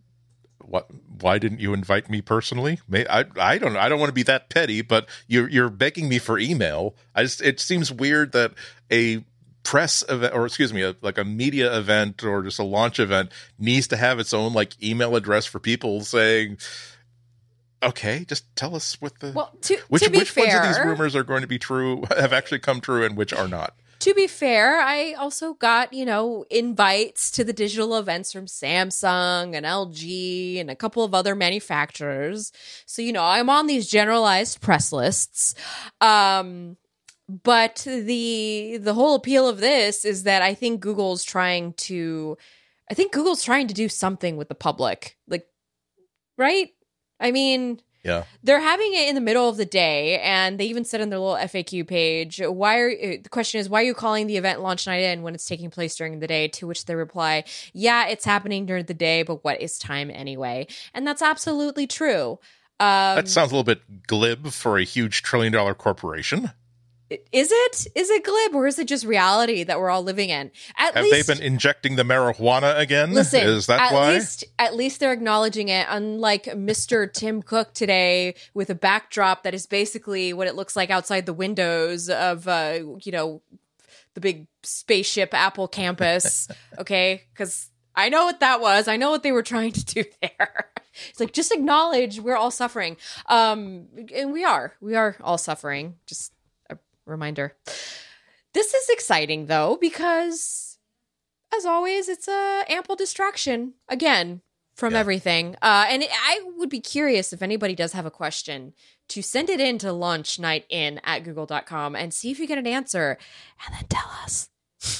what? 0.64 0.89
Why 1.20 1.39
didn't 1.39 1.61
you 1.61 1.75
invite 1.75 2.11
me 2.11 2.20
personally? 2.20 2.81
May, 2.89 3.07
I 3.07 3.25
I 3.39 3.59
don't 3.59 3.75
know. 3.75 3.79
I 3.79 3.89
don't 3.89 4.01
want 4.01 4.09
to 4.09 4.14
be 4.14 4.23
that 4.25 4.49
petty, 4.49 4.83
but 4.83 5.09
you're 5.27 5.49
you're 5.49 5.68
begging 5.68 6.09
me 6.09 6.18
for 6.18 6.39
email. 6.39 6.97
I 7.14 7.23
just 7.23 7.43
it 7.43 7.61
seems 7.61 7.93
weird 7.93 8.33
that 8.33 8.53
a 8.91 9.25
press 9.62 10.04
event 10.08 10.34
or 10.34 10.46
excuse 10.46 10.72
me 10.72 10.82
a, 10.82 10.96
like 11.02 11.18
a 11.18 11.24
media 11.24 11.76
event 11.76 12.24
or 12.24 12.42
just 12.42 12.58
a 12.58 12.64
launch 12.64 12.98
event 12.98 13.30
needs 13.58 13.86
to 13.88 13.96
have 13.96 14.18
its 14.18 14.34
own 14.34 14.52
like 14.52 14.80
email 14.82 15.14
address 15.14 15.46
for 15.46 15.58
people 15.58 16.00
saying 16.00 16.58
okay 17.82 18.24
just 18.24 18.44
tell 18.56 18.74
us 18.74 19.00
what 19.00 19.18
the 19.20 19.32
well 19.32 19.52
to, 19.60 19.76
which, 19.88 20.02
to 20.02 20.10
be 20.10 20.18
which 20.18 20.30
fair, 20.30 20.46
ones 20.46 20.54
of 20.54 20.62
these 20.62 20.84
rumors 20.84 21.16
are 21.16 21.24
going 21.24 21.42
to 21.42 21.46
be 21.46 21.58
true 21.58 22.02
have 22.16 22.32
actually 22.32 22.58
come 22.58 22.80
true 22.80 23.04
and 23.04 23.16
which 23.16 23.32
are 23.32 23.48
not. 23.48 23.74
To 24.00 24.14
be 24.14 24.26
fair 24.26 24.80
i 24.80 25.12
also 25.12 25.54
got 25.54 25.92
you 25.92 26.04
know 26.04 26.44
invites 26.50 27.30
to 27.32 27.44
the 27.44 27.52
digital 27.52 27.96
events 27.96 28.32
from 28.32 28.46
samsung 28.46 29.54
and 29.54 29.64
lg 29.64 30.60
and 30.60 30.70
a 30.70 30.76
couple 30.76 31.04
of 31.04 31.14
other 31.14 31.36
manufacturers. 31.36 32.52
So 32.84 33.00
you 33.00 33.12
know 33.12 33.22
i'm 33.22 33.48
on 33.48 33.68
these 33.68 33.88
generalized 33.88 34.60
press 34.60 34.92
lists. 34.92 35.54
Um 36.00 36.76
but 37.29 37.87
the 37.87 38.79
the 38.81 38.95
whole 38.95 39.14
appeal 39.14 39.49
of 39.49 39.59
this 39.59 40.05
is 40.05 40.25
that 40.25 40.43
I 40.43 40.55
think 40.55 40.81
Google's 40.81 41.25
trying 41.25 41.73
to 41.75 42.37
I 42.91 42.95
think 42.95 43.12
Google's 43.12 43.45
trying 43.45 43.68
to 43.68 43.75
do 43.75 43.89
something 43.89 44.37
with 44.37 44.49
the 44.49 44.55
public. 44.55 45.16
Like 45.27 45.47
right? 46.37 46.70
I 47.20 47.31
mean, 47.31 47.81
yeah. 48.05 48.25
They're 48.43 48.61
having 48.61 48.93
it 48.95 49.09
in 49.09 49.14
the 49.14 49.20
middle 49.20 49.49
of 49.49 49.57
the 49.57 49.64
day 49.64 50.18
and 50.18 50.59
they 50.59 50.64
even 50.64 50.85
said 50.85 51.01
on 51.01 51.11
their 51.11 51.20
little 51.20 51.37
FAQ 51.37 51.87
page, 51.87 52.41
why 52.45 52.79
are 52.79 52.91
the 52.91 53.29
question 53.31 53.61
is 53.61 53.68
why 53.68 53.81
are 53.81 53.85
you 53.85 53.95
calling 53.95 54.27
the 54.27 54.37
event 54.37 54.61
launch 54.61 54.87
night 54.87 55.03
in 55.03 55.23
when 55.23 55.35
it's 55.35 55.47
taking 55.47 55.70
place 55.70 55.95
during 55.95 56.18
the 56.18 56.27
day? 56.27 56.49
To 56.49 56.66
which 56.66 56.85
they 56.87 56.97
reply, 56.97 57.45
"Yeah, 57.73 58.09
it's 58.09 58.25
happening 58.25 58.66
during 58.66 58.87
the 58.87 58.95
day, 58.95 59.23
but 59.23 59.45
what 59.45 59.61
is 59.61 59.79
time 59.79 60.11
anyway?" 60.12 60.66
And 60.93 61.07
that's 61.07 61.23
absolutely 61.23 61.87
true. 61.87 62.41
Um, 62.81 63.14
that 63.14 63.29
sounds 63.29 63.53
a 63.53 63.55
little 63.55 63.62
bit 63.62 64.07
glib 64.09 64.49
for 64.49 64.79
a 64.79 64.85
huge 64.85 65.23
trillion 65.23 65.53
dollar 65.53 65.75
corporation 65.75 66.51
is 67.32 67.50
it? 67.52 67.86
Is 67.94 68.10
it 68.10 68.24
glib 68.24 68.54
or 68.54 68.66
is 68.66 68.78
it 68.78 68.88
just 68.88 69.04
reality 69.04 69.64
that 69.64 69.78
we're 69.78 69.90
all 69.90 70.02
living 70.02 70.30
in? 70.30 70.50
At 70.76 70.94
have 70.94 71.04
least, 71.04 71.26
they 71.26 71.34
been 71.34 71.42
injecting 71.42 71.96
the 71.96 72.02
marijuana 72.02 72.78
again? 72.78 73.12
Listen 73.12 73.46
is 73.46 73.66
that 73.66 73.80
at 73.80 73.92
why? 73.92 74.14
least 74.14 74.44
at 74.58 74.74
least 74.74 75.00
they're 75.00 75.12
acknowledging 75.12 75.68
it 75.68 75.86
unlike 75.88 76.44
mr 76.44 77.10
tim 77.12 77.42
cook 77.42 77.72
today 77.74 78.34
with 78.54 78.70
a 78.70 78.74
backdrop 78.74 79.42
that 79.42 79.54
is 79.54 79.66
basically 79.66 80.32
what 80.32 80.46
it 80.46 80.54
looks 80.54 80.76
like 80.76 80.90
outside 80.90 81.26
the 81.26 81.32
windows 81.32 82.08
of 82.08 82.48
uh 82.48 82.78
you 83.02 83.12
know 83.12 83.42
the 84.14 84.20
big 84.20 84.46
spaceship 84.62 85.32
apple 85.34 85.68
campus 85.68 86.48
okay? 86.78 87.22
Because 87.32 87.70
i 87.94 88.08
know 88.08 88.24
what 88.24 88.40
that 88.40 88.60
was. 88.60 88.88
I 88.88 88.96
know 88.96 89.10
what 89.10 89.22
they 89.22 89.32
were 89.32 89.42
trying 89.42 89.72
to 89.72 89.84
do 89.84 90.04
there. 90.22 90.68
It's 91.10 91.20
like 91.20 91.32
just 91.32 91.52
acknowledge 91.52 92.20
we're 92.20 92.36
all 92.36 92.50
suffering. 92.50 92.96
Um 93.26 93.86
and 94.14 94.32
we 94.32 94.44
are. 94.44 94.74
We 94.80 94.94
are 94.94 95.16
all 95.22 95.38
suffering. 95.38 95.96
Just 96.06 96.32
reminder. 97.07 97.55
This 98.53 98.74
is 98.74 98.88
exciting 98.90 99.46
though 99.46 99.78
because 99.80 100.78
as 101.57 101.64
always 101.64 102.09
it's 102.09 102.28
a 102.28 102.64
ample 102.68 102.96
distraction 102.96 103.74
again 103.88 104.42
from 104.74 104.94
yeah. 104.94 105.00
everything. 105.00 105.55
Uh, 105.62 105.86
and 105.88 106.05
I 106.11 106.40
would 106.57 106.68
be 106.68 106.80
curious 106.80 107.32
if 107.32 107.42
anybody 107.42 107.74
does 107.74 107.92
have 107.92 108.07
a 108.07 108.11
question 108.11 108.72
to 109.09 109.22
send 109.22 109.50
it 109.50 109.61
in 109.61 109.78
to 109.78 109.92
launch 109.92 110.38
night 110.38 110.64
in 110.68 111.00
at 111.05 111.24
google.com 111.24 111.94
and 111.94 112.14
see 112.14 112.30
if 112.30 112.38
you 112.38 112.46
get 112.46 112.59
an 112.59 112.66
answer 112.66 113.18
and 113.66 113.74
then 113.74 113.86
tell 113.88 114.11
us. 114.24 114.48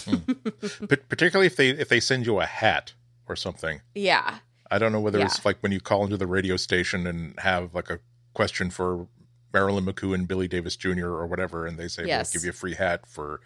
hmm. 0.05 0.85
Particularly 1.09 1.47
if 1.47 1.57
they 1.57 1.71
if 1.71 1.89
they 1.89 2.01
send 2.01 2.27
you 2.27 2.41
a 2.41 2.47
hat 2.47 2.93
or 3.29 3.37
something. 3.37 3.81
Yeah. 3.95 4.39
I 4.71 4.79
don't 4.79 4.93
know 4.93 5.01
whether 5.01 5.19
yeah. 5.19 5.27
it's 5.27 5.45
like 5.45 5.59
when 5.61 5.73
you 5.73 5.81
call 5.81 6.05
into 6.05 6.17
the 6.17 6.27
radio 6.27 6.57
station 6.57 7.07
and 7.07 7.39
have 7.41 7.75
like 7.75 7.91
a 7.91 8.01
question 8.35 8.71
for 8.71 9.07
Marilyn 9.53 9.85
McCoo 9.85 10.15
and 10.15 10.27
Billy 10.27 10.49
Davis 10.49 10.77
Jr. 10.77 11.07
or 11.07 11.27
whatever, 11.27 11.67
and 11.67 11.79
they 11.79 11.89
say 11.89 12.07
yes. 12.07 12.33
we'll 12.33 12.41
give 12.41 12.45
you 12.45 12.51
a 12.51 12.55
free 12.55 12.75
hat 12.75 13.07
for 13.07 13.41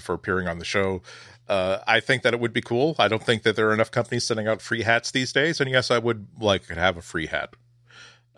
for 0.00 0.14
appearing 0.14 0.48
on 0.48 0.58
the 0.58 0.64
show. 0.64 1.02
Uh, 1.48 1.78
I 1.86 2.00
think 2.00 2.22
that 2.22 2.34
it 2.34 2.40
would 2.40 2.52
be 2.52 2.60
cool. 2.60 2.96
I 2.98 3.08
don't 3.08 3.22
think 3.22 3.44
that 3.44 3.54
there 3.56 3.68
are 3.68 3.74
enough 3.74 3.90
companies 3.90 4.24
sending 4.26 4.48
out 4.48 4.60
free 4.60 4.82
hats 4.82 5.10
these 5.10 5.32
days, 5.32 5.60
and 5.60 5.70
yes, 5.70 5.90
I 5.90 5.98
would 5.98 6.26
like 6.40 6.66
to 6.66 6.74
have 6.74 6.96
a 6.96 7.02
free 7.02 7.26
hat. 7.26 7.54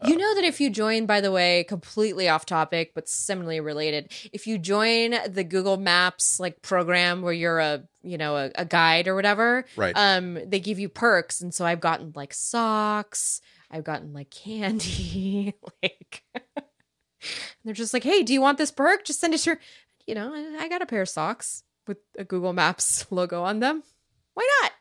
You 0.06 0.16
know 0.16 0.34
that 0.36 0.44
if 0.44 0.60
you 0.60 0.70
join, 0.70 1.06
by 1.06 1.20
the 1.20 1.32
way, 1.32 1.64
completely 1.64 2.28
off 2.28 2.46
topic, 2.46 2.92
but 2.94 3.08
similarly 3.08 3.58
related, 3.58 4.12
if 4.32 4.46
you 4.46 4.56
join 4.56 5.16
the 5.26 5.42
Google 5.42 5.76
Maps 5.76 6.38
like 6.38 6.62
program 6.62 7.20
where 7.20 7.32
you're 7.32 7.58
a 7.58 7.82
you 8.02 8.16
know 8.16 8.36
a, 8.36 8.50
a 8.54 8.64
guide 8.64 9.08
or 9.08 9.16
whatever, 9.16 9.64
right? 9.74 9.94
Um, 9.96 10.38
they 10.46 10.60
give 10.60 10.78
you 10.78 10.88
perks, 10.88 11.40
and 11.40 11.52
so 11.52 11.64
I've 11.64 11.80
gotten 11.80 12.12
like 12.14 12.32
socks, 12.32 13.40
I've 13.72 13.82
gotten 13.82 14.12
like 14.12 14.30
candy, 14.30 15.54
like 15.82 16.22
they're 17.64 17.74
just 17.74 17.94
like, 17.94 18.04
hey, 18.04 18.22
do 18.22 18.32
you 18.32 18.40
want 18.40 18.58
this 18.58 18.70
perk? 18.70 19.04
Just 19.04 19.20
send 19.20 19.34
it 19.34 19.44
your, 19.46 19.58
you 20.06 20.14
know, 20.14 20.32
I 20.58 20.68
got 20.68 20.82
a 20.82 20.86
pair 20.86 21.02
of 21.02 21.08
socks 21.08 21.62
with 21.86 21.98
a 22.18 22.24
Google 22.24 22.52
Maps 22.52 23.06
logo 23.10 23.42
on 23.42 23.60
them. 23.60 23.82
Why 24.34 24.48
not? 24.62 24.72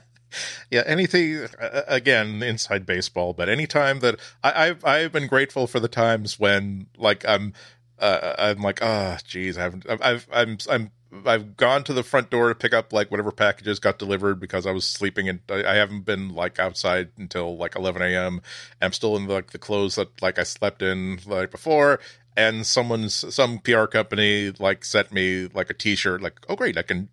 yeah, 0.70 0.82
anything 0.86 1.46
again 1.60 2.42
inside 2.42 2.86
baseball, 2.86 3.32
but 3.32 3.48
anytime 3.48 4.00
that 4.00 4.18
I, 4.42 4.66
have 4.66 4.84
I've 4.84 5.12
been 5.12 5.26
grateful 5.26 5.66
for 5.66 5.80
the 5.80 5.88
times 5.88 6.38
when 6.38 6.86
like 6.96 7.26
I'm 7.28 7.52
uh, 7.98 8.34
I'm 8.38 8.60
like, 8.62 8.80
oh, 8.82 9.16
geez, 9.24 9.58
I 9.58 9.62
haven't, 9.62 9.86
I've, 9.88 10.26
I'm, 10.32 10.58
I'm 10.70 10.90
I've 11.24 11.56
gone 11.56 11.84
to 11.84 11.92
the 11.92 12.02
front 12.02 12.30
door 12.30 12.48
to 12.48 12.54
pick 12.54 12.74
up 12.74 12.92
like 12.92 13.10
whatever 13.10 13.30
packages 13.30 13.78
got 13.78 13.98
delivered 13.98 14.40
because 14.40 14.66
I 14.66 14.72
was 14.72 14.86
sleeping 14.86 15.28
and 15.28 15.40
I, 15.48 15.74
haven't 15.74 16.04
been 16.04 16.34
like 16.34 16.58
outside 16.58 17.10
until 17.16 17.56
like 17.56 17.76
11 17.76 18.02
a.m. 18.02 18.42
I'm 18.82 18.92
still 18.92 19.16
in 19.16 19.26
like 19.26 19.50
the 19.52 19.58
clothes 19.58 19.94
that 19.94 20.20
like 20.20 20.38
I 20.38 20.42
slept 20.42 20.82
in 20.82 21.20
like 21.26 21.50
before. 21.50 22.00
And 22.36 22.66
someone's 22.66 23.34
some 23.34 23.60
PR 23.60 23.84
company 23.84 24.52
like 24.58 24.84
sent 24.84 25.12
me 25.12 25.48
like 25.54 25.70
a 25.70 25.74
T-shirt. 25.74 26.20
Like, 26.20 26.40
oh 26.48 26.56
great, 26.56 26.76
I 26.76 26.82
can 26.82 27.08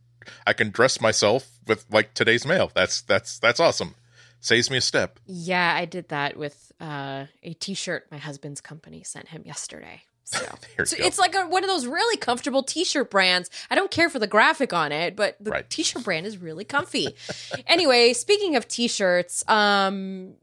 I 0.45 0.53
can 0.53 0.69
dress 0.69 0.99
myself 0.99 1.59
with 1.65 1.85
like 1.89 2.13
today's 2.13 2.45
mail. 2.45 2.71
That's 2.73 3.01
that's 3.01 3.39
that's 3.39 3.59
awesome. 3.59 3.95
saves 4.41 4.69
me 4.69 4.77
a 4.77 4.81
step. 4.81 5.19
Yeah, 5.25 5.75
I 5.77 5.85
did 5.85 6.09
that 6.09 6.35
with 6.35 6.73
uh, 6.81 7.27
a 7.41 7.53
T-shirt 7.53 8.07
my 8.11 8.17
husband's 8.17 8.59
company 8.59 9.03
sent 9.03 9.29
him 9.29 9.43
yesterday. 9.45 10.01
So, 10.23 10.45
so 10.85 10.95
it's 10.99 11.19
like 11.19 11.35
a, 11.35 11.45
one 11.45 11.63
of 11.63 11.69
those 11.69 11.85
really 11.85 12.17
comfortable 12.17 12.63
T-shirt 12.63 13.09
brands. 13.11 13.49
I 13.69 13.75
don't 13.75 13.91
care 13.91 14.09
for 14.09 14.19
the 14.19 14.27
graphic 14.27 14.73
on 14.73 14.91
it, 14.91 15.15
but 15.15 15.37
the 15.39 15.51
right. 15.51 15.69
T-shirt 15.69 16.03
brand 16.03 16.25
is 16.25 16.37
really 16.37 16.65
comfy. 16.65 17.15
anyway, 17.67 18.13
speaking 18.13 18.55
of 18.55 18.67
T-shirts, 18.67 19.47
um, 19.49 20.33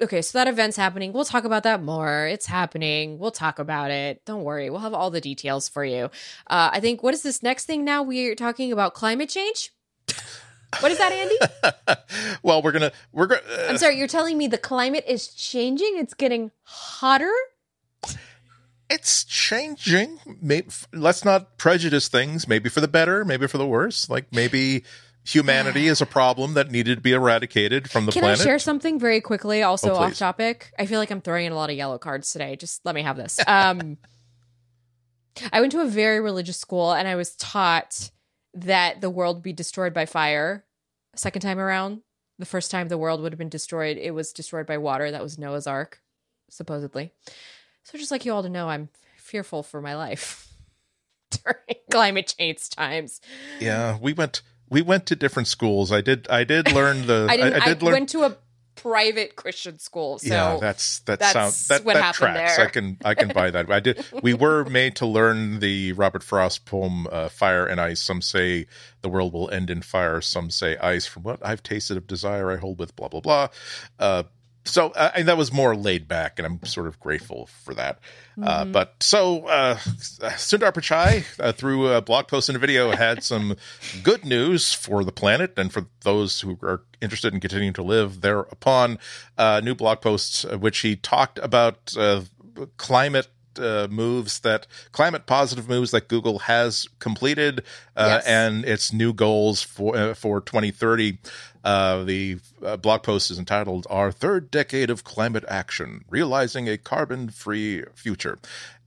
okay, 0.00 0.22
so 0.22 0.38
that 0.38 0.48
event's 0.48 0.76
happening. 0.76 1.12
We'll 1.12 1.24
talk 1.24 1.44
about 1.44 1.62
that 1.64 1.82
more. 1.82 2.26
It's 2.26 2.46
happening. 2.46 3.18
We'll 3.18 3.30
talk 3.30 3.58
about 3.58 3.90
it. 3.90 4.24
Don't 4.24 4.44
worry. 4.44 4.70
We'll 4.70 4.80
have 4.80 4.94
all 4.94 5.10
the 5.10 5.20
details 5.20 5.68
for 5.68 5.84
you. 5.84 6.04
Uh, 6.46 6.70
I 6.72 6.80
think 6.80 7.02
what 7.02 7.14
is 7.14 7.22
this 7.22 7.42
next 7.42 7.66
thing 7.66 7.84
now? 7.84 8.02
We're 8.02 8.34
talking 8.34 8.72
about 8.72 8.94
climate 8.94 9.28
change. 9.28 9.72
What 10.78 10.92
is 10.92 10.98
that, 10.98 11.12
Andy? 11.12 11.36
well, 12.42 12.62
we're 12.62 12.70
gonna 12.70 12.92
we're 13.12 13.26
gonna. 13.26 13.42
Uh, 13.42 13.66
I'm 13.68 13.76
sorry. 13.76 13.98
You're 13.98 14.06
telling 14.06 14.38
me 14.38 14.46
the 14.46 14.56
climate 14.56 15.04
is 15.06 15.26
changing. 15.26 15.96
It's 15.96 16.14
getting 16.14 16.52
hotter. 16.62 17.32
It's 18.90 19.24
changing. 19.24 20.18
Maybe, 20.42 20.68
let's 20.92 21.24
not 21.24 21.56
prejudice 21.56 22.08
things. 22.08 22.48
Maybe 22.48 22.68
for 22.68 22.80
the 22.80 22.88
better. 22.88 23.24
Maybe 23.24 23.46
for 23.46 23.56
the 23.56 23.66
worse. 23.66 24.10
Like 24.10 24.32
maybe 24.32 24.82
humanity 25.24 25.86
is 25.86 26.00
a 26.00 26.06
problem 26.06 26.54
that 26.54 26.70
needed 26.70 26.96
to 26.96 27.00
be 27.00 27.12
eradicated 27.12 27.88
from 27.88 28.06
the 28.06 28.12
Can 28.12 28.22
planet. 28.22 28.38
Can 28.38 28.48
I 28.48 28.50
share 28.50 28.58
something 28.58 28.98
very 28.98 29.20
quickly? 29.20 29.62
Also 29.62 29.92
oh, 29.92 29.96
off 29.96 30.18
topic. 30.18 30.72
I 30.78 30.86
feel 30.86 30.98
like 30.98 31.10
I'm 31.10 31.20
throwing 31.20 31.46
in 31.46 31.52
a 31.52 31.54
lot 31.54 31.70
of 31.70 31.76
yellow 31.76 31.98
cards 31.98 32.32
today. 32.32 32.56
Just 32.56 32.84
let 32.84 32.94
me 32.94 33.02
have 33.02 33.16
this. 33.16 33.38
Um, 33.46 33.96
I 35.52 35.60
went 35.60 35.72
to 35.72 35.80
a 35.80 35.86
very 35.86 36.20
religious 36.20 36.58
school, 36.58 36.92
and 36.92 37.06
I 37.06 37.14
was 37.14 37.36
taught 37.36 38.10
that 38.54 39.00
the 39.00 39.08
world 39.08 39.36
would 39.36 39.42
be 39.42 39.52
destroyed 39.52 39.94
by 39.94 40.06
fire. 40.06 40.64
Second 41.14 41.42
time 41.42 41.58
around, 41.58 42.02
the 42.38 42.46
first 42.46 42.70
time 42.70 42.88
the 42.88 42.98
world 42.98 43.22
would 43.22 43.32
have 43.32 43.38
been 43.38 43.48
destroyed, 43.48 43.96
it 43.96 44.12
was 44.12 44.32
destroyed 44.32 44.66
by 44.66 44.78
water. 44.78 45.10
That 45.10 45.22
was 45.22 45.38
Noah's 45.38 45.66
Ark, 45.66 46.00
supposedly. 46.50 47.12
So, 47.84 47.98
just 47.98 48.10
like 48.10 48.24
you 48.24 48.32
all 48.32 48.42
to 48.42 48.48
know, 48.48 48.68
I'm 48.68 48.88
fearful 49.16 49.62
for 49.62 49.80
my 49.80 49.96
life 49.96 50.52
during 51.30 51.80
climate 51.90 52.34
change 52.38 52.70
times. 52.70 53.20
Yeah, 53.60 53.98
we 54.00 54.12
went 54.12 54.42
we 54.68 54.82
went 54.82 55.06
to 55.06 55.16
different 55.16 55.48
schools. 55.48 55.92
I 55.92 56.00
did 56.00 56.28
I 56.28 56.44
did 56.44 56.72
learn 56.72 57.06
the 57.06 57.26
I, 57.30 57.34
I, 57.34 57.46
I 57.46 57.50
did 57.66 57.82
I 57.82 57.86
learn, 57.86 57.92
went 57.92 58.08
to 58.10 58.22
a 58.24 58.36
private 58.76 59.36
Christian 59.36 59.78
school. 59.78 60.18
So 60.18 60.28
yeah, 60.32 60.58
that's 60.60 61.00
that 61.00 61.18
that's 61.18 61.32
sounds 61.32 61.68
that, 61.68 61.84
what 61.84 61.94
that 61.94 62.14
tracks. 62.14 62.56
There. 62.56 62.66
I 62.66 62.70
can 62.70 62.96
I 63.04 63.14
can 63.14 63.28
buy 63.28 63.50
that. 63.50 63.70
I 63.70 63.80
did. 63.80 64.04
We 64.22 64.34
were 64.34 64.64
made 64.64 64.96
to 64.96 65.06
learn 65.06 65.60
the 65.60 65.92
Robert 65.92 66.22
Frost 66.22 66.64
poem 66.64 67.06
uh, 67.10 67.28
"Fire 67.28 67.66
and 67.66 67.80
Ice." 67.80 68.00
Some 68.00 68.22
say 68.22 68.66
the 69.02 69.08
world 69.08 69.32
will 69.32 69.50
end 69.50 69.70
in 69.70 69.82
fire. 69.82 70.20
Some 70.20 70.50
say 70.50 70.76
ice. 70.78 71.06
From 71.06 71.24
what 71.24 71.44
I've 71.44 71.62
tasted 71.62 71.96
of 71.96 72.06
desire, 72.06 72.50
I 72.50 72.56
hold 72.56 72.78
with 72.78 72.96
blah 72.96 73.08
blah 73.08 73.20
blah. 73.20 73.48
Uh, 73.98 74.22
so 74.70 74.90
uh, 74.90 75.10
and 75.14 75.28
that 75.28 75.36
was 75.36 75.52
more 75.52 75.74
laid 75.76 76.08
back, 76.08 76.38
and 76.38 76.46
I'm 76.46 76.64
sort 76.64 76.86
of 76.86 76.98
grateful 77.00 77.46
for 77.64 77.74
that. 77.74 77.98
Uh, 78.36 78.40
mm-hmm. 78.40 78.44
Uh, 78.44 78.64
but 78.72 78.94
so 79.00 79.46
uh, 79.46 79.76
Sundar 79.76 80.72
Pichai, 80.72 81.24
uh, 81.38 81.52
through 81.52 81.88
a 81.88 82.00
blog 82.00 82.28
post 82.28 82.48
and 82.48 82.56
a 82.56 82.58
video, 82.58 82.90
had 82.92 83.22
some 83.22 83.56
good 84.02 84.24
news 84.24 84.72
for 84.72 85.04
the 85.04 85.12
planet 85.12 85.54
and 85.56 85.72
for 85.72 85.86
those 86.02 86.40
who 86.40 86.58
are 86.62 86.82
interested 87.00 87.34
in 87.34 87.40
continuing 87.40 87.74
to 87.74 87.82
live 87.82 88.20
thereupon. 88.20 88.98
Uh, 89.36 89.60
new 89.62 89.74
blog 89.74 90.00
posts, 90.00 90.44
uh, 90.44 90.56
which 90.58 90.78
he 90.78 90.96
talked 90.96 91.38
about 91.38 91.94
uh, 91.96 92.22
climate 92.76 93.28
uh, 93.58 93.88
moves 93.90 94.40
that 94.40 94.66
climate 94.92 95.26
positive 95.26 95.68
moves 95.68 95.90
that 95.90 96.08
Google 96.08 96.40
has 96.40 96.88
completed 96.98 97.60
uh, 97.96 98.20
yes. 98.20 98.26
and 98.26 98.64
its 98.64 98.92
new 98.92 99.12
goals 99.12 99.62
for 99.62 99.96
uh, 99.96 100.14
for 100.14 100.40
2030. 100.40 101.18
Uh, 101.64 102.04
the 102.04 102.38
uh, 102.64 102.76
blog 102.76 103.02
post 103.02 103.30
is 103.30 103.38
entitled 103.38 103.86
"Our 103.90 104.12
Third 104.12 104.50
Decade 104.50 104.90
of 104.90 105.04
Climate 105.04 105.44
Action: 105.48 106.04
Realizing 106.08 106.68
a 106.68 106.78
Carbon-Free 106.78 107.84
Future," 107.94 108.38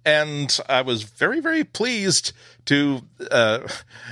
and 0.06 0.58
I 0.68 0.82
was 0.82 1.04
very, 1.04 1.40
very 1.40 1.64
pleased 1.64 2.34
to 2.66 3.02
uh, 3.32 3.68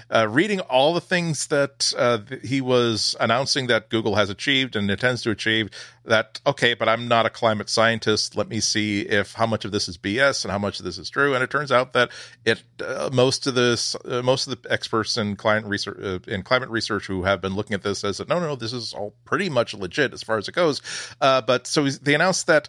uh, 0.10 0.28
reading 0.30 0.60
all 0.62 0.94
the 0.94 1.02
things 1.02 1.48
that 1.48 1.94
uh, 1.98 2.20
he 2.44 2.60
was 2.60 3.16
announcing 3.20 3.68
that 3.68 3.90
Google 3.90 4.16
has 4.16 4.30
achieved 4.30 4.76
and 4.76 4.90
intends 4.90 5.22
to 5.24 5.32
achieve. 5.32 5.70
That 6.04 6.42
okay, 6.48 6.74
but 6.74 6.90
I'm 6.90 7.08
not 7.08 7.28
a 7.28 7.30
climate 7.30 7.70
scientist. 7.70 8.36
Let 8.36 8.50
me 8.50 8.60
see 8.60 9.02
if 9.02 9.34
how 9.34 9.46
much 9.46 9.66
of 9.66 9.72
this 9.72 9.88
is 9.88 9.98
BS 9.98 10.44
and 10.44 10.52
how 10.52 10.58
much 10.58 10.80
of 10.80 10.86
this 10.86 10.98
is 10.98 11.10
true. 11.10 11.36
And 11.36 11.44
it 11.44 11.52
turns 11.52 11.72
out 11.72 11.94
that 11.94 12.10
it 12.44 12.64
uh, 12.84 13.12
most 13.14 13.46
of 13.46 13.54
this 13.54 13.96
uh, 14.06 14.24
most 14.24 14.48
of 14.48 14.62
the 14.62 14.72
experts 14.72 15.16
in 15.16 15.36
climate 15.36 15.70
research 15.70 16.00
uh, 16.04 16.20
in 16.28 16.42
climate 16.42 16.70
research 16.70 17.06
who 17.06 17.24
have 17.24 17.40
been 17.40 17.56
looking 17.56 17.76
at 17.76 17.84
this 17.84 18.00
says 18.00 18.18
that 18.18 18.28
no, 18.28 18.40
no, 18.40 18.48
no, 18.48 18.56
this 18.56 18.74
is 18.74 18.94
all 18.94 19.14
pretty 19.26 19.48
much 19.48 19.76
legit 19.76 20.12
as 20.12 20.24
far 20.24 20.38
as 20.40 20.48
it 20.48 20.56
goes. 20.56 20.82
but 21.20 21.68
so 21.68 21.88
they 21.88 22.16
announced 22.16 22.48
that 22.48 22.68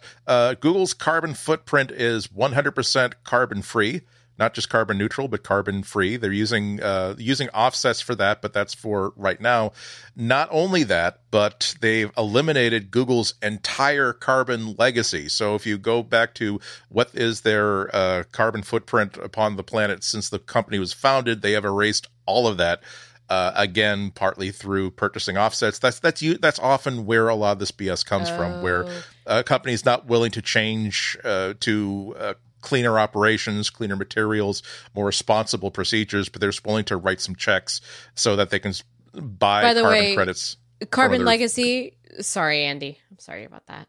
Google's 0.61 0.93
carbon 0.93 1.33
footprint 1.33 1.89
is 1.89 2.27
100% 2.27 3.13
carbon 3.23 3.61
free 3.63 4.01
not 4.37 4.53
just 4.53 4.69
carbon 4.69 4.97
neutral 4.97 5.27
but 5.27 5.43
carbon 5.43 5.83
free. 5.83 6.17
They're 6.17 6.31
using 6.31 6.81
uh, 6.81 7.15
using 7.17 7.49
offsets 7.49 8.01
for 8.01 8.15
that, 8.15 8.41
but 8.41 8.53
that's 8.53 8.73
for 8.73 9.13
right 9.15 9.39
now. 9.39 9.73
Not 10.15 10.49
only 10.51 10.83
that, 10.83 11.19
but 11.31 11.75
they've 11.81 12.11
eliminated 12.17 12.91
Google's 12.91 13.35
entire 13.41 14.13
carbon 14.13 14.75
legacy. 14.77 15.29
So 15.29 15.55
if 15.55 15.65
you 15.65 15.77
go 15.77 16.03
back 16.03 16.33
to 16.35 16.59
what 16.89 17.11
is 17.13 17.41
their 17.41 17.95
uh, 17.95 18.23
carbon 18.31 18.63
footprint 18.63 19.17
upon 19.17 19.55
the 19.55 19.63
planet 19.63 20.03
since 20.03 20.29
the 20.29 20.39
company 20.39 20.79
was 20.79 20.93
founded, 20.93 21.41
they 21.41 21.51
have 21.51 21.65
erased 21.65 22.07
all 22.25 22.47
of 22.47 22.57
that. 22.57 22.81
Uh, 23.29 23.51
again, 23.55 24.11
partly 24.11 24.51
through 24.51 24.91
purchasing 24.91 25.37
offsets. 25.37 25.79
That's 25.79 25.99
that's 25.99 26.21
you. 26.21 26.37
That's 26.37 26.59
often 26.59 27.05
where 27.05 27.29
a 27.29 27.35
lot 27.35 27.53
of 27.53 27.59
this 27.59 27.71
BS 27.71 28.05
comes 28.05 28.29
oh. 28.29 28.37
from, 28.37 28.61
where 28.61 28.85
a 29.25 29.43
company 29.43 29.73
is 29.73 29.85
not 29.85 30.07
willing 30.07 30.31
to 30.31 30.41
change 30.41 31.17
uh, 31.23 31.53
to 31.61 32.15
uh, 32.19 32.33
cleaner 32.63 32.97
operations, 32.97 33.69
cleaner 33.69 33.95
materials, 33.95 34.63
more 34.95 35.05
responsible 35.05 35.69
procedures, 35.69 36.29
but 36.29 36.41
they're 36.41 36.51
willing 36.65 36.85
to 36.85 36.97
write 36.97 37.21
some 37.21 37.35
checks 37.35 37.81
so 38.15 38.35
that 38.37 38.49
they 38.49 38.57
can 38.57 38.73
buy 39.13 39.61
By 39.61 39.73
the 39.75 39.81
carbon 39.81 39.99
way, 39.99 40.15
credits. 40.15 40.57
Carbon 40.89 41.21
other... 41.21 41.25
legacy. 41.25 41.97
Sorry, 42.21 42.63
Andy. 42.63 42.97
I'm 43.11 43.19
sorry 43.19 43.43
about 43.43 43.67
that. 43.67 43.87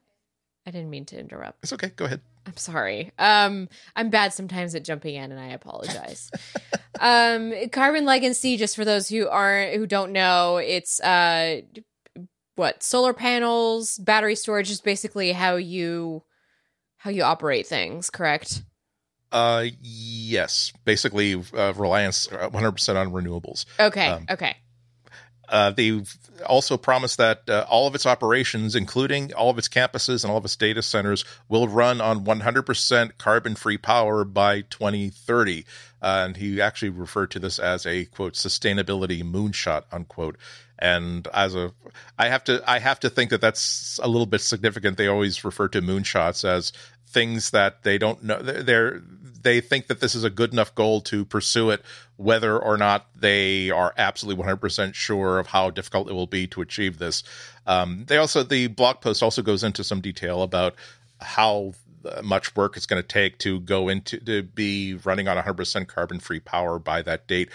I 0.67 0.71
didn't 0.71 0.91
mean 0.91 1.05
to 1.07 1.19
interrupt. 1.19 1.63
It's 1.63 1.73
okay. 1.73 1.93
Go 1.95 2.05
ahead. 2.05 2.21
I'm 2.47 2.57
sorry. 2.57 3.13
Um, 3.19 3.69
I'm 3.97 4.11
bad 4.11 4.33
sometimes 4.33 4.75
at 4.75 4.85
jumping 4.85 5.15
in, 5.15 5.31
and 5.31 5.41
I 5.41 5.49
apologize. 5.49 6.31
um, 7.01 7.53
carbon 7.71 8.05
legacy, 8.05 8.57
just 8.57 8.77
for 8.77 8.85
those 8.85 9.09
who 9.09 9.29
aren't 9.29 9.77
who 9.77 9.87
don't 9.87 10.13
know, 10.13 10.57
it's 10.57 11.01
uh, 11.01 11.61
what 12.57 12.83
solar 12.83 13.13
panels, 13.13 13.99
battery 13.99 14.35
storage 14.35 14.71
is 14.71 14.81
basically 14.81 15.33
how 15.33 15.57
you 15.57 16.23
how 17.05 17.11
you 17.11 17.23
operate 17.23 17.67
things, 17.67 18.09
correct? 18.09 18.63
Uh, 19.31 19.67
yes. 19.83 20.73
Basically, 20.87 21.35
uh, 21.35 21.75
reliance 21.75 22.29
100% 22.29 22.49
uh, 22.95 22.99
on 22.99 23.13
renewables. 23.13 23.67
Okay. 23.79 24.07
Um, 24.07 24.25
okay. 24.31 24.57
Uh, 25.47 25.71
they've 25.71 26.11
also 26.47 26.79
promised 26.79 27.19
that 27.19 27.43
uh, 27.47 27.67
all 27.69 27.87
of 27.87 27.95
its 27.95 28.07
operations, 28.07 28.75
including 28.75 29.35
all 29.35 29.51
of 29.51 29.59
its 29.59 29.69
campuses 29.69 30.25
and 30.25 30.31
all 30.31 30.39
of 30.39 30.47
its 30.47 30.57
data 30.57 30.81
centers, 30.81 31.27
will 31.51 31.69
run 31.69 32.01
on 32.01 32.25
100% 32.25 33.19
carbon 33.19 33.55
free 33.55 33.77
power 33.77 34.25
by 34.25 34.63
2030. 34.63 35.67
Uh, 36.01 36.25
and 36.27 36.39
he 36.39 36.59
actually 36.59 36.89
referred 36.89 37.31
to 37.31 37.39
this 37.39 37.59
as 37.59 37.85
a 37.85 38.07
quote 38.07 38.33
sustainability 38.33 39.23
moonshot 39.23 39.83
unquote. 39.93 40.39
And 40.79 41.27
as 41.33 41.55
a, 41.55 41.73
I 42.19 42.29
have 42.29 42.45
to, 42.45 42.63
I 42.69 42.79
have 42.79 43.01
to 43.01 43.11
think 43.11 43.31
that 43.31 43.41
that's 43.41 44.01
a 44.03 44.09
little 44.09 44.27
bit 44.27 44.41
significant. 44.41 44.97
They 44.97 45.07
always 45.07 45.45
refer 45.45 45.69
to 45.69 45.81
moonshots 45.81 46.45
as 46.45 46.73
things 47.15 47.51
that 47.51 47.83
they 47.85 47.97
don't 47.97 48.23
know 48.23 48.43
they're 48.43 49.01
they 49.43 49.61
think 49.61 49.87
that 49.87 50.01
this 50.01 50.15
is 50.15 50.25
a 50.25 50.31
good 50.31 50.53
enough 50.53 50.75
goal 50.75 51.01
to 51.03 51.25
pursue 51.25 51.71
it 51.71 51.83
whether 52.17 52.59
or 52.59 52.77
not 52.77 53.07
they 53.15 53.71
are 53.71 53.93
absolutely 53.97 54.43
100% 54.43 54.95
sure 54.95 55.39
of 55.39 55.49
how 55.49 55.71
difficult 55.71 56.09
it 56.09 56.13
will 56.13 56.27
be 56.27 56.47
to 56.47 56.61
achieve 56.61 56.99
this. 56.99 57.23
Um, 57.67 58.05
they 58.07 58.17
also 58.17 58.43
the 58.43 58.69
blog 58.69 59.01
post 59.01 59.23
also 59.23 59.43
goes 59.43 59.65
into 59.65 59.85
some 59.85 60.01
detail 60.01 60.43
about 60.43 60.75
how 61.21 61.75
much 62.23 62.55
work 62.55 62.77
it's 62.77 62.87
going 62.87 63.03
to 63.03 63.07
take 63.07 63.39
to 63.39 63.61
go 63.61 63.89
into 63.89 64.19
to 64.19 64.43
be 64.43 64.95
running 65.05 65.29
on 65.29 65.37
100% 65.37 65.87
carbon 65.87 66.21
free 66.21 66.41
power 66.41 66.79
by 66.79 67.03
that 67.03 67.27
date. 67.27 67.49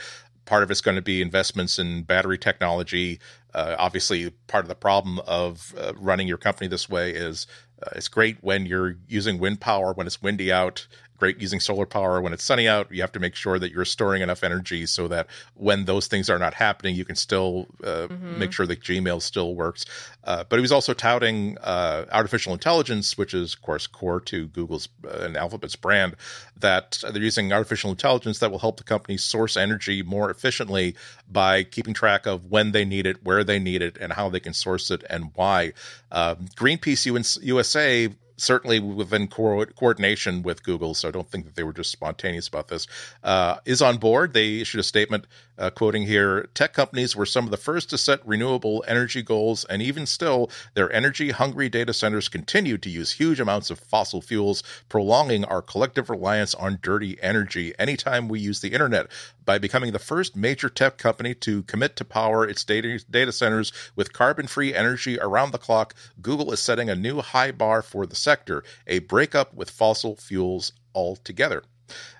Part 0.45 0.63
of 0.63 0.71
it's 0.71 0.81
going 0.81 0.95
to 0.95 1.01
be 1.01 1.21
investments 1.21 1.77
in 1.77 2.03
battery 2.03 2.37
technology. 2.37 3.19
Uh, 3.53 3.75
obviously 3.77 4.29
part 4.47 4.63
of 4.63 4.69
the 4.69 4.75
problem 4.75 5.19
of 5.27 5.73
uh, 5.77 5.93
running 5.95 6.27
your 6.27 6.37
company 6.37 6.67
this 6.67 6.89
way 6.89 7.11
is 7.11 7.47
uh, 7.81 7.89
it's 7.95 8.07
great 8.07 8.37
when 8.41 8.65
you're 8.65 8.95
using 9.07 9.39
wind 9.39 9.59
power 9.59 9.93
when 9.93 10.07
it's 10.07 10.21
windy 10.21 10.51
out, 10.51 10.87
great 11.19 11.39
using 11.39 11.59
solar 11.59 11.85
power 11.85 12.21
when 12.21 12.33
it's 12.33 12.43
sunny 12.43 12.67
out. 12.67 12.91
You 12.91 13.01
have 13.01 13.11
to 13.11 13.19
make 13.19 13.35
sure 13.35 13.59
that 13.59 13.71
you're 13.71 13.85
storing 13.85 14.21
enough 14.21 14.43
energy 14.43 14.85
so 14.85 15.07
that 15.09 15.27
when 15.55 15.85
those 15.85 16.07
things 16.07 16.29
are 16.29 16.39
not 16.39 16.53
happening, 16.53 16.95
you 16.95 17.05
can 17.05 17.15
still 17.15 17.67
uh, 17.83 18.07
mm-hmm. 18.07 18.39
make 18.39 18.51
sure 18.51 18.65
that 18.65 18.81
Gmail 18.81 19.21
still 19.21 19.55
works. 19.55 19.85
Uh, 20.23 20.43
but 20.47 20.57
he 20.57 20.61
was 20.61 20.71
also 20.71 20.93
touting 20.93 21.57
uh, 21.59 22.05
artificial 22.11 22.53
intelligence, 22.53 23.17
which 23.17 23.33
is, 23.33 23.53
of 23.53 23.61
course, 23.61 23.87
core 23.87 24.19
to 24.21 24.47
Google's 24.47 24.89
uh, 25.05 25.25
and 25.25 25.37
Alphabet's 25.37 25.75
brand, 25.75 26.15
that 26.57 27.01
they're 27.11 27.21
using 27.21 27.51
artificial 27.51 27.91
intelligence 27.91 28.39
that 28.39 28.51
will 28.51 28.59
help 28.59 28.77
the 28.77 28.83
company 28.83 29.17
source 29.17 29.57
energy 29.57 30.03
more 30.03 30.29
efficiently 30.29 30.95
by 31.29 31.63
keeping 31.63 31.93
track 31.93 32.25
of 32.25 32.45
when 32.45 32.71
they 32.71 32.85
need 32.85 33.05
it, 33.05 33.23
where 33.23 33.43
they 33.43 33.59
need 33.59 33.81
it, 33.81 33.97
and 33.99 34.13
how 34.13 34.29
they 34.29 34.39
can 34.39 34.53
source 34.53 34.91
it 34.91 35.03
and 35.09 35.31
why. 35.35 35.73
Uh, 36.11 36.35
Greenpeace 36.55 37.05
USA 37.43 38.09
certainly 38.39 38.79
within 38.79 39.27
co- 39.27 39.65
coordination 39.65 40.41
with 40.43 40.63
Google, 40.63 40.93
so 40.93 41.07
I 41.07 41.11
don't 41.11 41.29
think 41.29 41.45
that 41.45 41.55
they 41.55 41.63
were 41.63 41.73
just 41.73 41.91
spontaneous 41.91 42.47
about 42.47 42.67
this, 42.67 42.87
uh, 43.23 43.57
is 43.65 43.81
on 43.81 43.97
board. 43.97 44.33
They 44.33 44.59
issued 44.61 44.79
a 44.79 44.83
statement 44.83 45.25
uh, 45.59 45.69
quoting 45.69 46.03
here 46.03 46.47
Tech 46.53 46.73
companies 46.73 47.15
were 47.15 47.25
some 47.25 47.45
of 47.45 47.51
the 47.51 47.57
first 47.57 47.89
to 47.89 47.97
set 47.97 48.25
renewable 48.25 48.83
energy 48.87 49.21
goals, 49.21 49.65
and 49.65 49.81
even 49.81 50.05
still, 50.05 50.49
their 50.73 50.91
energy 50.91 51.31
hungry 51.31 51.69
data 51.69 51.93
centers 51.93 52.29
continue 52.29 52.77
to 52.77 52.89
use 52.89 53.11
huge 53.11 53.39
amounts 53.39 53.69
of 53.69 53.79
fossil 53.79 54.21
fuels, 54.21 54.63
prolonging 54.87 55.43
our 55.45 55.61
collective 55.61 56.09
reliance 56.09 56.55
on 56.55 56.79
dirty 56.81 57.21
energy 57.21 57.73
anytime 57.77 58.27
we 58.27 58.39
use 58.39 58.61
the 58.61 58.73
internet. 58.73 59.07
By 59.45 59.57
becoming 59.57 59.91
the 59.91 59.99
first 59.99 60.35
major 60.35 60.69
tech 60.69 60.97
company 60.97 61.33
to 61.35 61.63
commit 61.63 61.95
to 61.97 62.05
power 62.05 62.47
its 62.47 62.63
data, 62.63 63.03
data 63.09 63.31
centers 63.31 63.73
with 63.95 64.13
carbon 64.13 64.47
free 64.47 64.73
energy 64.73 65.19
around 65.19 65.51
the 65.51 65.57
clock, 65.57 65.93
Google 66.21 66.51
is 66.51 66.59
setting 66.59 66.89
a 66.89 66.95
new 66.95 67.21
high 67.21 67.51
bar 67.51 67.81
for 67.81 68.05
the 68.05 68.15
sector, 68.15 68.63
a 68.87 68.99
breakup 68.99 69.53
with 69.53 69.69
fossil 69.69 70.15
fuels 70.15 70.71
altogether. 70.95 71.63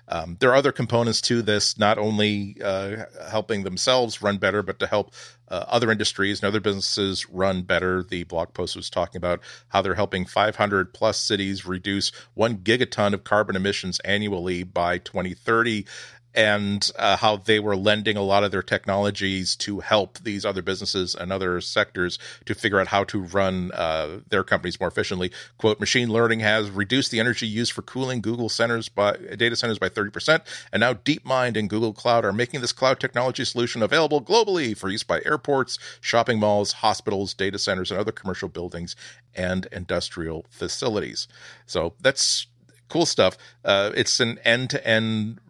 Um, 0.08 0.36
there 0.40 0.50
are 0.50 0.56
other 0.56 0.72
components 0.72 1.20
to 1.22 1.40
this, 1.40 1.78
not 1.78 1.98
only 1.98 2.56
uh, 2.62 3.04
helping 3.30 3.62
themselves 3.62 4.20
run 4.20 4.38
better, 4.38 4.62
but 4.62 4.80
to 4.80 4.86
help 4.86 5.14
uh, 5.48 5.64
other 5.68 5.90
industries 5.90 6.40
and 6.40 6.48
other 6.48 6.60
businesses 6.60 7.28
run 7.30 7.62
better. 7.62 8.02
The 8.02 8.24
blog 8.24 8.52
post 8.52 8.76
was 8.76 8.90
talking 8.90 9.18
about 9.18 9.40
how 9.68 9.82
they're 9.82 9.94
helping 9.94 10.24
500 10.26 10.92
plus 10.92 11.18
cities 11.18 11.66
reduce 11.66 12.10
one 12.34 12.58
gigaton 12.58 13.14
of 13.14 13.24
carbon 13.24 13.56
emissions 13.56 14.00
annually 14.00 14.64
by 14.64 14.98
2030 14.98 15.86
and 16.34 16.90
uh, 16.98 17.16
how 17.16 17.36
they 17.36 17.58
were 17.58 17.76
lending 17.76 18.16
a 18.16 18.22
lot 18.22 18.44
of 18.44 18.50
their 18.50 18.62
technologies 18.62 19.56
to 19.56 19.80
help 19.80 20.18
these 20.18 20.44
other 20.44 20.62
businesses 20.62 21.14
and 21.14 21.32
other 21.32 21.60
sectors 21.60 22.18
to 22.44 22.54
figure 22.54 22.80
out 22.80 22.86
how 22.88 23.04
to 23.04 23.20
run 23.20 23.72
uh, 23.72 24.20
their 24.28 24.44
companies 24.44 24.78
more 24.78 24.88
efficiently. 24.88 25.32
"Quote: 25.58 25.80
Machine 25.80 26.08
learning 26.08 26.40
has 26.40 26.70
reduced 26.70 27.10
the 27.10 27.20
energy 27.20 27.46
used 27.46 27.72
for 27.72 27.82
cooling 27.82 28.20
Google 28.20 28.48
centers 28.48 28.88
by 28.88 29.16
data 29.36 29.56
centers 29.56 29.78
by 29.78 29.88
thirty 29.88 30.10
percent, 30.10 30.44
and 30.72 30.80
now 30.80 30.94
DeepMind 30.94 31.56
and 31.56 31.68
Google 31.68 31.92
Cloud 31.92 32.24
are 32.24 32.32
making 32.32 32.60
this 32.60 32.72
cloud 32.72 33.00
technology 33.00 33.44
solution 33.44 33.82
available 33.82 34.22
globally 34.22 34.76
for 34.76 34.88
use 34.88 35.02
by 35.02 35.20
airports, 35.24 35.78
shopping 36.00 36.38
malls, 36.38 36.72
hospitals, 36.72 37.34
data 37.34 37.58
centers, 37.58 37.90
and 37.90 37.98
other 37.98 38.12
commercial 38.12 38.48
buildings 38.48 38.94
and 39.34 39.66
industrial 39.72 40.46
facilities." 40.50 41.26
So 41.66 41.94
that's 42.00 42.46
cool 42.90 43.06
stuff. 43.06 43.38
Uh, 43.64 43.90
it's 43.94 44.20
an 44.20 44.38
end-to-end 44.44 45.40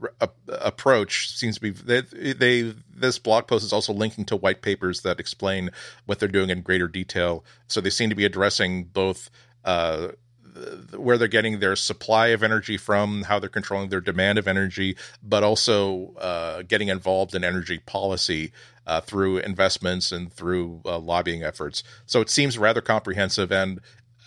approach. 0.48 1.30
Seems 1.36 1.56
to 1.56 1.60
be 1.60 1.70
they, 1.70 2.02
they. 2.32 2.74
This 2.94 3.18
blog 3.18 3.46
post 3.46 3.64
is 3.64 3.72
also 3.72 3.92
linking 3.92 4.26
to 4.26 4.36
white 4.36 4.62
papers 4.62 5.00
that 5.02 5.18
explain 5.18 5.70
what 6.06 6.20
they're 6.20 6.28
doing 6.28 6.50
in 6.50 6.60
greater 6.62 6.86
detail. 6.86 7.44
So 7.66 7.80
they 7.80 7.90
seem 7.90 8.10
to 8.10 8.16
be 8.16 8.24
addressing 8.24 8.84
both. 8.84 9.30
Uh, 9.64 10.12
where 10.96 11.16
they're 11.16 11.28
getting 11.28 11.60
their 11.60 11.76
supply 11.76 12.28
of 12.28 12.42
energy 12.42 12.76
from, 12.76 13.22
how 13.22 13.38
they're 13.38 13.48
controlling 13.48 13.88
their 13.88 14.00
demand 14.00 14.36
of 14.36 14.48
energy, 14.48 14.96
but 15.22 15.44
also 15.44 16.12
uh, 16.16 16.62
getting 16.62 16.88
involved 16.88 17.34
in 17.34 17.44
energy 17.44 17.78
policy 17.78 18.52
uh, 18.86 19.00
through 19.00 19.38
investments 19.38 20.10
and 20.10 20.32
through 20.32 20.80
uh, 20.84 20.98
lobbying 20.98 21.44
efforts. 21.44 21.84
So 22.04 22.20
it 22.20 22.28
seems 22.28 22.58
rather 22.58 22.80
comprehensive, 22.80 23.52
and 23.52 23.80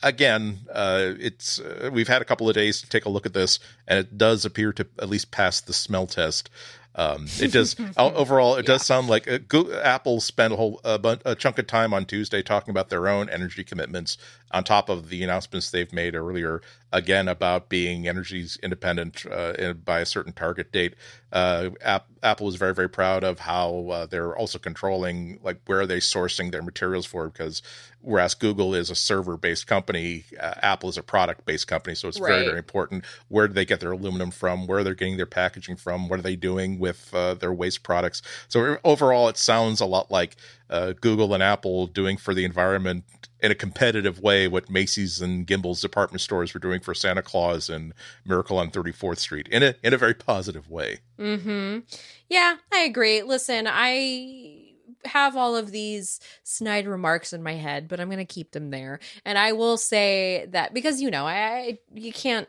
again, 0.03 0.59
uh, 0.71 1.13
it's 1.19 1.59
uh, 1.59 1.89
we've 1.91 2.07
had 2.07 2.21
a 2.21 2.25
couple 2.25 2.47
of 2.47 2.55
days 2.55 2.81
to 2.81 2.89
take 2.89 3.05
a 3.05 3.09
look 3.09 3.25
at 3.25 3.33
this, 3.33 3.59
and 3.87 3.97
it 3.97 4.17
does 4.17 4.45
appear 4.45 4.73
to 4.73 4.85
at 4.99 5.09
least 5.09 5.31
pass 5.31 5.61
the 5.61 5.73
smell 5.73 6.05
test. 6.05 6.49
Um, 6.95 7.25
it 7.39 7.51
does 7.51 7.75
overall. 7.97 8.55
It 8.55 8.65
yeah. 8.65 8.73
does 8.73 8.85
sound 8.85 9.07
like 9.07 9.27
uh, 9.27 9.39
Google, 9.47 9.75
Apple 9.81 10.21
spent 10.21 10.53
a 10.53 10.55
whole 10.55 10.79
a, 10.83 11.19
a, 11.25 11.35
chunk 11.35 11.57
of 11.57 11.65
time 11.65 11.93
on 11.93 12.05
Tuesday 12.05 12.43
talking 12.43 12.69
about 12.69 12.89
their 12.89 13.07
own 13.07 13.29
energy 13.29 13.63
commitments 13.63 14.17
on 14.53 14.63
top 14.63 14.87
of 14.87 15.09
the 15.09 15.23
announcements 15.23 15.71
they've 15.71 15.91
made 15.91 16.15
earlier. 16.15 16.61
Again, 16.91 17.27
about 17.27 17.69
being 17.69 18.07
energy 18.07 18.45
independent 18.61 19.25
uh, 19.25 19.73
by 19.73 20.01
a 20.01 20.05
certain 20.05 20.31
target 20.31 20.71
date. 20.71 20.93
Uh, 21.31 21.71
App, 21.81 22.05
Apple 22.21 22.47
is 22.47 22.55
very 22.55 22.75
very 22.75 22.89
proud 22.89 23.23
of 23.23 23.39
how 23.39 23.87
uh, 23.89 24.05
they're 24.05 24.37
also 24.37 24.59
controlling 24.59 25.39
like 25.43 25.59
where 25.65 25.81
are 25.81 25.87
they 25.87 25.97
sourcing 25.97 26.51
their 26.51 26.61
materials 26.61 27.07
for 27.07 27.27
because 27.27 27.63
whereas 28.03 28.35
Google 28.35 28.75
is 28.75 28.91
a 28.91 28.95
server 28.95 29.37
based 29.37 29.65
company, 29.65 30.25
uh, 30.39 30.53
Apple 30.61 30.89
is 30.89 30.97
a 30.97 31.03
product 31.03 31.45
based 31.45 31.67
company. 31.67 31.95
So 31.95 32.07
it's 32.07 32.19
right. 32.19 32.29
very, 32.29 32.45
very 32.45 32.57
important. 32.59 33.05
Where 33.29 33.47
do 33.47 33.53
they 33.55 33.65
get 33.65 33.79
their 33.79 33.93
aluminum 33.93 34.29
from? 34.29 34.67
Where 34.67 34.83
they're 34.83 34.93
getting 34.93 35.17
their 35.17 35.25
packaging 35.25 35.77
from? 35.77 36.09
What 36.09 36.19
are 36.19 36.23
they 36.23 36.35
doing 36.35 36.77
with 36.77 37.11
uh, 37.13 37.33
their 37.33 37.53
waste 37.53 37.81
products? 37.81 38.21
So 38.49 38.77
overall, 38.83 39.29
it 39.29 39.37
sounds 39.37 39.81
a 39.81 39.85
lot 39.85 40.11
like 40.11 40.35
uh, 40.69 40.93
Google 40.99 41.33
and 41.33 41.41
Apple 41.41 41.87
doing 41.87 42.17
for 42.17 42.33
the 42.33 42.45
environment 42.45 43.05
in 43.43 43.51
a 43.51 43.55
competitive 43.55 44.21
way 44.21 44.47
what 44.47 44.69
Macy's 44.69 45.21
and 45.21 45.45
Gimbel's 45.45 45.81
department 45.81 46.21
stores 46.21 46.53
were 46.53 46.61
doing 46.61 46.79
for 46.79 46.93
Santa 46.93 47.21
Claus 47.21 47.69
and 47.69 47.93
Miracle 48.25 48.57
on 48.57 48.71
34th 48.71 49.19
Street 49.19 49.47
in 49.49 49.61
a 49.61 49.75
in 49.83 49.93
a 49.93 49.97
very 49.97 50.13
positive 50.13 50.69
way. 50.69 51.01
Mhm. 51.19 51.83
Yeah, 52.29 52.55
I 52.73 52.79
agree. 52.79 53.21
Listen, 53.21 53.67
I 53.69 54.69
have 55.05 55.35
all 55.35 55.57
of 55.57 55.71
these 55.71 56.21
snide 56.43 56.87
remarks 56.87 57.33
in 57.33 57.43
my 57.43 57.55
head, 57.55 57.89
but 57.89 57.99
I'm 57.99 58.07
going 58.07 58.25
to 58.25 58.33
keep 58.33 58.51
them 58.51 58.69
there. 58.69 59.01
And 59.25 59.37
I 59.37 59.51
will 59.51 59.75
say 59.75 60.47
that 60.51 60.73
because 60.73 61.01
you 61.01 61.11
know, 61.11 61.27
I, 61.27 61.79
you 61.93 62.13
can't 62.13 62.47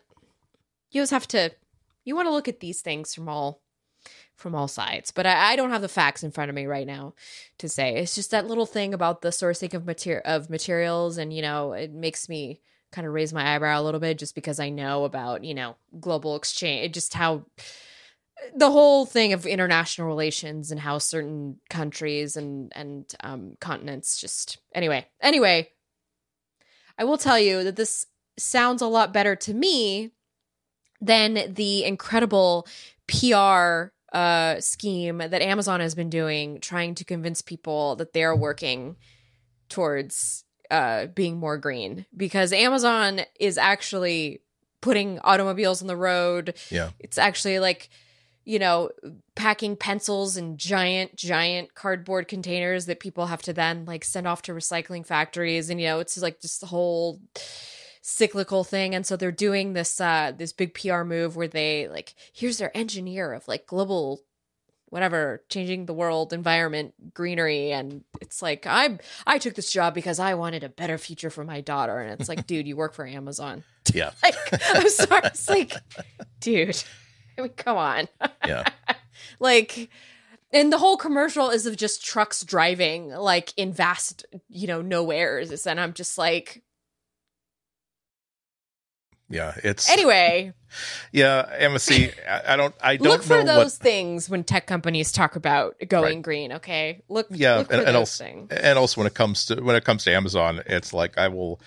you 0.93 1.03
just 1.03 1.11
have 1.11 1.27
to 1.29 1.51
you 2.05 2.15
want 2.15 2.27
to 2.29 2.33
look 2.33 2.47
at 2.47 2.61
these 2.61 2.81
things 2.83 3.13
from 3.15 3.29
all 3.29 3.61
from 4.37 4.55
all 4.55 4.69
sides. 4.69 5.11
But 5.11 5.27
I, 5.27 5.53
I, 5.53 5.57
don't 5.57 5.71
have 5.71 5.83
the 5.83 5.89
facts 5.89 6.23
in 6.23 6.31
front 6.31 6.49
of 6.49 6.55
me 6.55 6.67
right 6.67 6.87
now 6.87 7.15
to 7.59 7.69
say. 7.69 7.97
It's 7.97 8.15
just 8.15 8.31
that 8.33 8.47
little 8.47 8.67
thing 8.67 8.93
about 8.93 9.23
the 9.23 9.29
sourcing 9.29 9.75
of 9.75 9.87
material 9.87 10.23
of 10.25 10.51
materials, 10.51 11.19
and 11.19 11.33
you 11.33 11.43
know, 11.43 11.73
it 11.73 11.93
makes 11.93 12.29
me 12.29 12.61
kind 12.93 13.07
of 13.07 13.13
raise 13.13 13.33
my 13.33 13.55
eyebrow 13.55 13.81
a 13.81 13.83
little 13.83 14.01
bit 14.01 14.19
just 14.19 14.35
because 14.35 14.61
I 14.61 14.71
know 14.71 15.05
about 15.05 15.45
you 15.45 15.55
know 15.55 15.77
global 16.01 16.37
exchange, 16.37 16.95
just 16.95 17.15
how 17.15 17.45
the 18.55 18.71
whole 18.71 19.07
thing 19.07 19.33
of 19.33 19.47
international 19.47 20.07
relations 20.07 20.71
and 20.71 20.81
how 20.81 20.99
certain 20.99 21.59
countries 21.71 22.37
and 22.37 22.73
and 22.75 23.15
um, 23.21 23.57
continents 23.61 24.21
just 24.21 24.59
anyway 24.75 25.07
anyway 25.21 25.69
i 26.99 27.05
will 27.05 27.19
tell 27.19 27.39
you 27.39 27.65
that 27.65 27.77
this 27.77 28.07
sounds 28.37 28.83
a 28.83 28.87
lot 28.87 29.13
better 29.13 29.37
to 29.37 29.55
me 29.55 30.11
than 31.01 31.55
the 31.55 31.85
incredible 31.85 32.67
pr 33.07 33.94
uh, 34.15 34.61
scheme 34.61 35.19
that 35.19 35.43
amazon 35.43 35.81
has 35.81 35.95
been 35.95 36.09
doing 36.09 36.61
trying 36.61 36.95
to 36.95 37.05
convince 37.05 37.43
people 37.43 37.97
that 37.97 38.13
they're 38.13 38.35
working 38.35 38.97
towards 39.69 40.45
uh, 40.71 41.07
being 41.07 41.37
more 41.37 41.59
green. 41.59 42.07
Because 42.17 42.53
amazon 42.53 43.21
is 43.39 43.59
actually 43.59 44.41
putting 44.81 45.19
automobiles 45.21 45.83
on 45.83 45.89
the 45.89 45.97
road. 45.97 46.55
Yeah. 46.71 46.91
It's 46.99 47.19
actually 47.19 47.59
like 47.59 47.91
you 48.45 48.59
know, 48.59 48.91
packing 49.35 49.75
pencils 49.75 50.37
in 50.37 50.59
giant, 50.59 51.17
giant 51.17 51.75
cardboard 51.75 52.29
containers 52.29 52.87
that 52.87 53.01
people 53.01 53.27
have 53.27 53.43
to 53.43 53.53
then 53.53 53.85
like 53.87 54.05
send 54.05 54.29
off 54.29 54.43
to 54.43 54.53
recycling 54.53 55.07
factories. 55.07 55.71
And, 55.71 55.81
you 55.81 55.87
know, 55.87 55.99
it's 55.99 56.19
like 56.19 56.41
just 56.41 56.61
the 56.61 56.67
whole 56.67 57.21
cyclical 58.07 58.65
thing. 58.65 58.95
And 58.95 59.07
so 59.07 59.17
they're 59.17 59.33
doing 59.33 59.73
this, 59.73 60.01
uh, 60.01 60.33
this 60.37 60.53
big 60.53 60.75
PR 60.75 61.03
move 61.03 61.37
where 61.37 61.49
they 61.49 61.89
like, 61.89 62.15
here's 62.33 62.59
their 62.59 62.77
engineer 62.77 63.33
of 63.33 63.49
like 63.49 63.67
global 63.67 64.23
whatever 64.91 65.43
changing 65.49 65.87
the 65.87 65.95
world 65.95 66.33
environment 66.33 66.95
greenery 67.15 67.73
and 67.73 68.05
it's 68.21 68.41
like 68.41 68.65
i'm 68.65 69.01
i 69.27 69.39
took 69.39 69.55
this 69.55 69.73
job 69.73 69.93
because 69.93 70.21
i 70.21 70.35
wanted 70.35 70.63
a 70.63 70.69
better 70.69 70.99
future 70.99 71.31
for 71.31 71.43
my 71.43 71.61
daughter 71.61 71.99
and 71.99 72.13
it's 72.13 72.29
like 72.29 72.47
dude 72.47 72.69
you 72.69 72.77
work 72.77 72.95
for 72.95 73.05
amazon 73.05 73.65
yeah 73.93 74.13
like 74.23 74.37
i'm 74.73 74.89
sorry 74.89 75.23
it's 75.25 75.49
like 75.49 75.75
dude 76.39 76.81
I 77.39 77.43
mean, 77.43 77.51
come 77.51 77.77
on. 77.77 78.09
Yeah. 78.47 78.65
like, 79.41 79.91
and 80.53 80.73
the 80.73 80.79
whole 80.79 80.97
commercial 80.97 81.51
is 81.51 81.67
of 81.67 81.77
just 81.77 82.05
trucks 82.05 82.43
driving 82.43 83.09
like 83.09 83.53
in 83.57 83.73
vast, 83.73 84.25
you 84.49 84.67
know, 84.67 84.83
nowheres. 84.83 85.67
And 85.67 85.81
I'm 85.81 85.93
just 85.93 86.19
like, 86.19 86.63
yeah, 89.35 89.55
it's 89.63 89.91
anyway. 89.91 90.53
Yeah, 91.13 91.49
Emma. 91.57 91.79
See, 91.79 92.11
I, 92.29 92.57
don't. 92.57 92.75
I 92.81 92.97
don't 92.97 93.09
look 93.09 93.23
for 93.23 93.45
those 93.45 93.73
what... 93.79 93.83
things 93.83 94.29
when 94.29 94.45
tech 94.45 94.67
companies 94.67 95.13
talk 95.13 95.37
about 95.37 95.77
going 95.89 96.17
right. 96.17 96.23
green. 96.23 96.53
Okay, 96.53 97.03
look. 97.09 97.27
Yeah, 97.31 97.59
look 97.59 97.73
and, 97.73 97.83
and 97.83 97.97
also, 97.97 98.25
things. 98.25 98.51
and 98.51 98.79
also 98.79 99.01
when 99.01 99.07
it 99.07 99.15
comes 99.15 99.47
to 99.47 99.61
when 99.61 99.77
it 99.77 99.85
comes 99.85 100.05
to 100.05 100.13
Amazon, 100.13 100.63
it's 100.67 100.93
like 100.93 101.19
I 101.19 101.29
will 101.29 101.61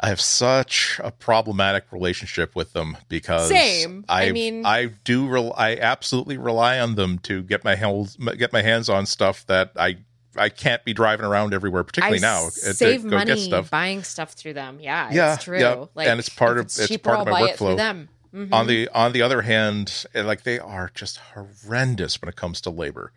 I 0.00 0.08
have 0.08 0.20
such 0.20 1.00
a 1.02 1.10
problematic 1.10 1.84
relationship 1.90 2.54
with 2.54 2.72
them 2.72 2.96
because 3.08 3.48
same. 3.48 4.04
I, 4.08 4.28
I 4.28 4.32
mean, 4.32 4.66
I 4.66 4.86
do. 5.04 5.26
Re- 5.26 5.52
I 5.56 5.76
absolutely 5.76 6.36
rely 6.36 6.78
on 6.78 6.96
them 6.96 7.18
to 7.20 7.42
get 7.42 7.64
my 7.64 7.74
hands 7.74 8.16
get 8.36 8.52
my 8.52 8.62
hands 8.62 8.88
on 8.88 9.06
stuff 9.06 9.46
that 9.46 9.72
I 9.76 9.98
I 10.36 10.48
can't 10.48 10.84
be 10.84 10.92
driving 10.92 11.26
around 11.26 11.54
everywhere, 11.54 11.84
particularly 11.84 12.18
I 12.18 12.20
now. 12.20 12.48
Save 12.48 13.04
money 13.04 13.36
stuff. 13.36 13.70
buying 13.70 14.02
stuff 14.02 14.32
through 14.32 14.54
them. 14.54 14.78
Yeah, 14.80 15.10
yeah, 15.12 15.34
it's 15.34 15.44
true. 15.44 15.58
Yeah. 15.58 15.86
Like, 15.94 16.08
and 16.08 16.18
it's 16.18 16.28
part 16.28 16.58
of 16.58 16.66
it's, 16.66 16.78
it's 16.78 16.96
part 16.98 17.20
of 17.20 17.28
my 17.28 17.42
workflow. 17.42 17.76
them. 17.76 18.08
Mm-hmm. 18.34 18.52
On 18.52 18.66
the 18.66 18.88
on 18.88 19.12
the 19.12 19.22
other 19.22 19.42
hand, 19.42 20.06
eh, 20.14 20.22
like 20.22 20.42
they 20.42 20.58
are 20.58 20.90
just 20.94 21.18
horrendous 21.34 22.20
when 22.20 22.28
it 22.28 22.36
comes 22.36 22.60
to 22.62 22.70
labor. 22.70 23.12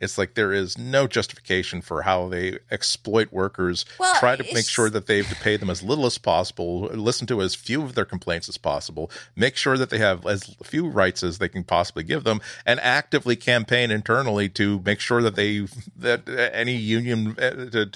It's 0.00 0.18
like 0.18 0.34
there 0.34 0.52
is 0.52 0.78
no 0.78 1.06
justification 1.06 1.80
for 1.82 2.02
how 2.02 2.28
they 2.28 2.58
exploit 2.70 3.32
workers, 3.32 3.84
well, 3.98 4.14
try 4.20 4.36
to 4.36 4.54
make 4.54 4.68
sure 4.68 4.90
that 4.90 5.06
they 5.06 5.18
have 5.18 5.28
to 5.28 5.34
pay 5.36 5.56
them 5.56 5.70
as 5.70 5.82
little 5.82 6.06
as 6.06 6.18
possible, 6.18 6.82
listen 6.92 7.26
to 7.28 7.42
as 7.42 7.54
few 7.54 7.82
of 7.82 7.94
their 7.94 8.04
complaints 8.04 8.48
as 8.48 8.56
possible, 8.58 9.10
make 9.34 9.56
sure 9.56 9.76
that 9.76 9.90
they 9.90 9.98
have 9.98 10.26
as 10.26 10.56
few 10.62 10.88
rights 10.88 11.22
as 11.22 11.38
they 11.38 11.48
can 11.48 11.64
possibly 11.64 12.02
give 12.02 12.24
them, 12.24 12.40
and 12.64 12.78
actively 12.80 13.36
campaign 13.36 13.90
internally 13.90 14.48
to 14.48 14.80
make 14.84 15.00
sure 15.00 15.22
that 15.22 15.36
they 15.36 15.66
that 15.96 16.28
any 16.52 16.74
union 16.74 17.36
uh, 17.38 17.50
to, 17.70 17.90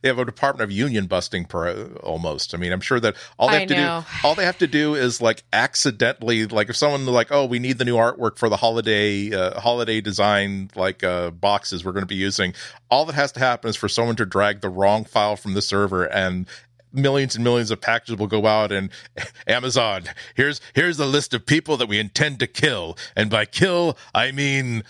they 0.00 0.08
have 0.08 0.18
a 0.18 0.24
department 0.24 0.62
of 0.62 0.70
union 0.70 1.06
busting 1.06 1.44
per 1.44 1.92
almost. 2.02 2.54
I 2.54 2.58
mean, 2.58 2.72
I'm 2.72 2.80
sure 2.80 3.00
that 3.00 3.16
all 3.38 3.48
they 3.48 3.60
have 3.60 3.68
to 3.68 3.74
do 3.74 4.26
all 4.26 4.34
they 4.34 4.44
have 4.44 4.58
to 4.58 4.66
do 4.66 4.94
is 4.94 5.20
like 5.20 5.42
accidentally 5.52 6.46
like 6.46 6.68
if 6.68 6.76
someone 6.76 7.06
like 7.06 7.28
oh 7.30 7.44
we 7.44 7.58
need 7.58 7.78
the 7.78 7.84
new 7.84 7.96
artwork 7.96 8.38
for 8.38 8.48
the 8.48 8.56
holiday 8.56 9.32
uh, 9.32 9.60
holiday 9.60 10.00
design 10.00 10.70
like 10.74 11.02
uh, 11.04 11.30
boxes 11.30 11.84
we're 11.84 11.92
going 11.92 12.02
to 12.02 12.06
be 12.06 12.14
using. 12.14 12.54
All 12.90 13.04
that 13.06 13.14
has 13.14 13.32
to 13.32 13.40
happen 13.40 13.70
is 13.70 13.76
for 13.76 13.88
someone 13.88 14.16
to 14.16 14.26
drag 14.26 14.60
the 14.60 14.68
wrong 14.68 15.04
file 15.04 15.36
from 15.36 15.54
the 15.54 15.62
server 15.62 16.04
and 16.04 16.46
millions 16.92 17.34
and 17.34 17.42
millions 17.42 17.70
of 17.70 17.80
packages 17.80 18.16
will 18.16 18.26
go 18.26 18.46
out 18.46 18.70
and 18.70 18.90
Amazon 19.46 20.04
here's 20.34 20.60
here's 20.74 20.98
the 20.98 21.06
list 21.06 21.32
of 21.32 21.46
people 21.46 21.76
that 21.78 21.88
we 21.88 21.98
intend 21.98 22.38
to 22.38 22.46
kill 22.46 22.98
and 23.16 23.30
by 23.30 23.44
kill 23.44 23.96
I 24.14 24.30
mean 24.32 24.84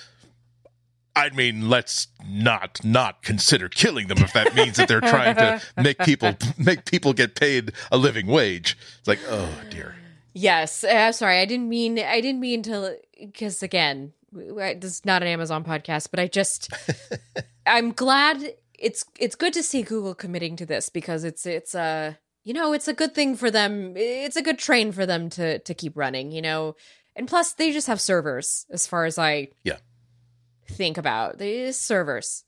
I 1.15 1.31
mean, 1.31 1.69
let's 1.69 2.09
not 2.27 2.83
not 2.85 3.23
consider 3.23 3.69
killing 3.69 4.09
them 4.09 4.19
if 4.19 4.33
that 4.33 4.55
means 4.55 4.77
that 4.77 4.89
they're 4.89 5.01
trying 5.01 5.37
to 5.37 5.61
make 5.77 5.99
people 5.99 6.35
make 6.57 6.85
people 6.85 7.13
get 7.13 7.35
paid 7.35 7.73
a 7.91 7.97
living 7.97 8.27
wage. 8.27 8.79
It's 8.99 9.09
like, 9.09 9.21
oh 9.29 9.51
dear. 9.71 9.95
Yes, 10.35 10.83
uh, 10.85 11.13
sorry, 11.13 11.39
I 11.39 11.45
didn't 11.45 11.69
mean 11.69 11.99
I 11.99 12.21
didn't 12.21 12.41
mean 12.41 12.63
to 12.63 12.99
because 13.21 13.63
again, 13.63 14.13
this 14.33 14.85
is 14.85 15.05
not 15.05 15.23
an 15.23 15.29
Amazon 15.29 15.65
podcast, 15.65 16.09
but 16.11 16.19
I 16.19 16.27
just 16.29 16.73
I'm 17.67 17.93
glad 17.93 18.55
it's 18.79 19.05
it's 19.19 19.37
good 19.37 19.53
to 19.53 19.63
see 19.63 19.83
Google 19.83 20.15
committing 20.15 20.57
to 20.57 20.67
this 20.67 20.89
because 20.89 21.25
it's 21.25 21.45
it's 21.45 21.75
a 21.75 22.19
you 22.45 22.55
know 22.55 22.73
it's 22.73 22.89
a 22.89 22.95
good 22.95 23.15
thing 23.15 23.37
for 23.37 23.51
them. 23.51 23.95
It's 23.97 24.37
a 24.37 24.43
good 24.43 24.59
train 24.59 24.93
for 24.93 25.05
them 25.05 25.29
to 25.31 25.59
to 25.59 25.75
keep 25.75 25.97
running. 25.97 26.33
You 26.33 26.41
know, 26.41 26.77
and 27.15 27.29
plus 27.29 27.53
they 27.53 27.71
just 27.71 27.87
have 27.87 28.01
servers 28.01 28.67
as 28.71 28.87
far 28.87 29.05
as 29.05 29.19
I 29.19 29.49
yeah 29.63 29.77
think 30.73 30.99
about. 30.99 31.39
These 31.39 31.79
servers. 31.79 32.45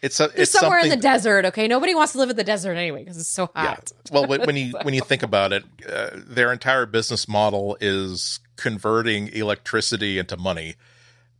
It's 0.00 0.20
a, 0.20 0.30
it's 0.36 0.52
somewhere 0.52 0.78
in 0.78 0.90
the 0.90 0.96
desert. 0.96 1.44
Okay, 1.46 1.66
nobody 1.66 1.94
wants 1.94 2.12
to 2.12 2.18
live 2.18 2.30
in 2.30 2.36
the 2.36 2.44
desert 2.44 2.74
anyway 2.74 3.00
because 3.02 3.18
it's 3.18 3.28
so 3.28 3.50
hot. 3.54 3.90
Yeah. 4.06 4.12
Well, 4.12 4.26
when 4.26 4.56
you 4.56 4.74
when 4.82 4.94
you 4.94 5.00
think 5.00 5.22
about 5.22 5.52
it, 5.52 5.64
uh, 5.88 6.10
their 6.14 6.52
entire 6.52 6.86
business 6.86 7.26
model 7.26 7.76
is 7.80 8.38
converting 8.56 9.28
electricity 9.28 10.18
into 10.18 10.36
money 10.36 10.76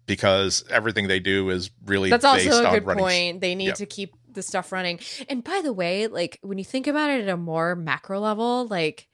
because 0.07 0.65
everything 0.71 1.07
they 1.07 1.21
do 1.21 1.51
is 1.51 1.71
really 1.87 2.11
that's 2.11 2.25
also 2.25 2.67
a 2.67 2.71
good 2.73 2.87
running. 2.87 3.05
point. 3.05 3.41
They 3.41 3.55
need 3.55 3.77
to 3.77 3.87
keep 3.87 4.15
the 4.33 4.43
stuff 4.43 4.73
running. 4.73 4.99
And 5.29 5.45
by 5.45 5.61
the 5.63 5.73
way, 5.73 6.09
like 6.09 6.39
when 6.43 6.59
you 6.59 6.65
think 6.65 6.89
about 6.89 7.11
it 7.11 7.23
at 7.23 7.29
a 7.29 7.37
more 7.37 7.77
macro 7.77 8.19
level, 8.19 8.67
like 8.67 9.07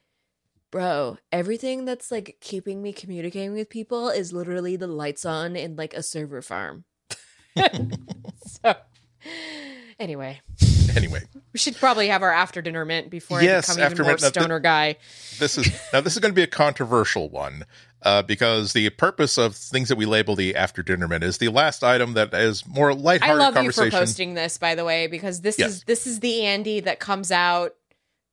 bro, 0.74 1.16
everything 1.30 1.84
that's 1.84 2.10
like 2.10 2.36
keeping 2.40 2.82
me 2.82 2.92
communicating 2.92 3.52
with 3.52 3.70
people 3.70 4.08
is 4.08 4.32
literally 4.32 4.74
the 4.74 4.88
lights 4.88 5.24
on 5.24 5.54
in 5.54 5.76
like 5.76 5.94
a 5.94 6.02
server 6.02 6.42
farm. 6.42 6.82
so, 8.44 8.74
anyway. 10.00 10.40
Anyway, 10.96 11.22
we 11.52 11.58
should 11.58 11.76
probably 11.76 12.08
have 12.08 12.22
our 12.22 12.32
after 12.32 12.60
dinner 12.60 12.84
mint 12.84 13.08
before 13.08 13.40
yes, 13.40 13.70
I 13.70 13.88
become 13.88 13.92
even 13.92 14.06
more 14.06 14.18
stoner 14.18 14.58
guy. 14.58 14.96
This 15.38 15.56
is 15.58 15.70
now. 15.92 16.00
This 16.00 16.14
is 16.14 16.18
going 16.18 16.32
to 16.32 16.36
be 16.36 16.42
a 16.42 16.48
controversial 16.48 17.30
one. 17.30 17.64
Uh, 18.02 18.20
because 18.20 18.74
the 18.74 18.90
purpose 18.90 19.38
of 19.38 19.56
things 19.56 19.88
that 19.88 19.96
we 19.96 20.04
label 20.04 20.36
the 20.36 20.54
after 20.54 20.82
dinner 20.82 21.08
mint 21.08 21.24
is 21.24 21.38
the 21.38 21.48
last 21.48 21.82
item 21.82 22.12
that 22.12 22.34
is 22.34 22.66
more 22.66 22.92
lighthearted. 22.92 23.40
I 23.40 23.48
love 23.50 23.64
you 23.64 23.72
for 23.72 23.90
posting 23.90 24.34
this, 24.34 24.58
by 24.58 24.74
the 24.74 24.84
way, 24.84 25.06
because 25.06 25.40
this 25.40 25.58
yes. 25.58 25.70
is 25.70 25.84
this 25.84 26.06
is 26.06 26.20
the 26.20 26.44
Andy 26.44 26.80
that 26.80 27.00
comes 27.00 27.30
out 27.30 27.74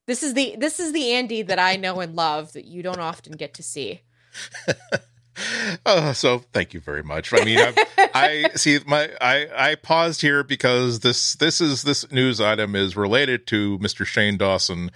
this 0.08 0.24
is 0.24 0.34
the 0.34 0.56
this 0.58 0.80
is 0.80 0.94
the 0.94 1.14
Andy 1.14 1.42
that 1.42 1.60
I 1.60 1.76
know 1.76 2.00
and 2.00 2.16
love 2.16 2.54
that 2.54 2.66
you 2.66 2.82
don't 2.82 3.00
often 3.00 3.34
get 3.34 3.54
to 3.56 3.64
see. 3.64 4.02
oh, 5.86 6.14
so 6.14 6.40
thank 6.54 6.74
you 6.74 6.80
very 6.80 7.04
much. 7.04 7.34
I 7.34 7.44
mean, 7.44 7.60
I, 7.60 7.74
I 8.14 8.50
see 8.56 8.80
my 8.86 9.10
I 9.20 9.48
I 9.56 9.76
paused 9.76 10.22
here 10.22 10.44
because 10.44 11.00
this 11.00 11.36
this 11.36 11.62
is 11.62 11.84
this 11.84 12.12
news 12.12 12.42
item 12.42 12.76
is 12.76 12.96
related 12.96 13.48
to 13.48 13.78
Mr. 13.80 14.06
Shane 14.06 14.38
Dawson, 14.38 14.92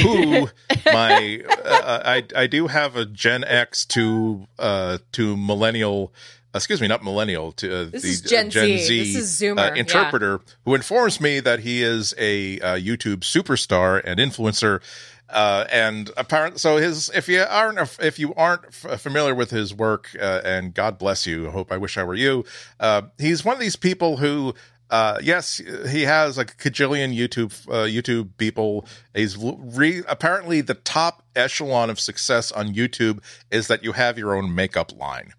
who 0.00 0.48
my 0.86 1.42
uh, 1.64 2.00
I 2.04 2.24
I 2.36 2.46
do 2.46 2.66
have 2.66 2.96
a 2.96 3.04
Gen 3.06 3.44
X 3.44 3.84
to 3.86 4.46
uh 4.58 4.98
to 5.12 5.36
millennial 5.36 6.12
excuse 6.54 6.80
me, 6.80 6.88
not 6.88 7.02
millennial, 7.04 7.52
to 7.52 7.82
uh, 7.82 7.84
this 7.84 8.02
the 8.02 8.08
is 8.08 8.20
Gen, 8.20 8.50
Gen 8.50 8.66
Z, 8.66 8.78
Z 8.78 8.98
this 8.98 9.16
is 9.16 9.40
Zoomer, 9.40 9.70
uh, 9.70 9.74
interpreter 9.74 10.40
yeah. 10.44 10.54
who 10.64 10.74
informs 10.74 11.20
me 11.20 11.40
that 11.40 11.60
he 11.60 11.82
is 11.82 12.14
a 12.18 12.60
uh, 12.60 12.76
YouTube 12.76 13.18
superstar 13.20 14.00
and 14.04 14.18
influencer. 14.18 14.80
Uh, 15.28 15.64
and 15.70 16.10
apparently, 16.16 16.58
so 16.58 16.76
his 16.78 17.08
if 17.14 17.28
you 17.28 17.44
aren't 17.48 17.78
if 18.00 18.18
you 18.18 18.34
aren't 18.34 18.64
f- 18.66 19.00
familiar 19.00 19.34
with 19.34 19.50
his 19.50 19.72
work, 19.72 20.08
uh, 20.20 20.40
and 20.44 20.74
God 20.74 20.98
bless 20.98 21.24
you, 21.24 21.48
I 21.48 21.52
hope 21.52 21.70
I 21.70 21.76
wish 21.76 21.96
I 21.96 22.02
were 22.02 22.16
you. 22.16 22.44
Uh, 22.80 23.02
he's 23.16 23.44
one 23.44 23.54
of 23.54 23.60
these 23.60 23.76
people 23.76 24.16
who 24.16 24.54
uh, 24.90 25.18
yes, 25.22 25.62
he 25.88 26.02
has 26.02 26.36
like 26.36 26.52
a 26.52 26.56
cajillion 26.56 27.16
YouTube 27.16 27.52
uh, 27.68 27.86
YouTube 27.86 28.30
people. 28.38 28.86
He's 29.14 29.36
re- 29.38 30.02
apparently 30.08 30.60
the 30.62 30.74
top 30.74 31.22
echelon 31.36 31.90
of 31.90 32.00
success 32.00 32.50
on 32.50 32.74
YouTube 32.74 33.20
is 33.52 33.68
that 33.68 33.84
you 33.84 33.92
have 33.92 34.18
your 34.18 34.34
own 34.34 34.52
makeup 34.52 34.92
line. 34.98 35.32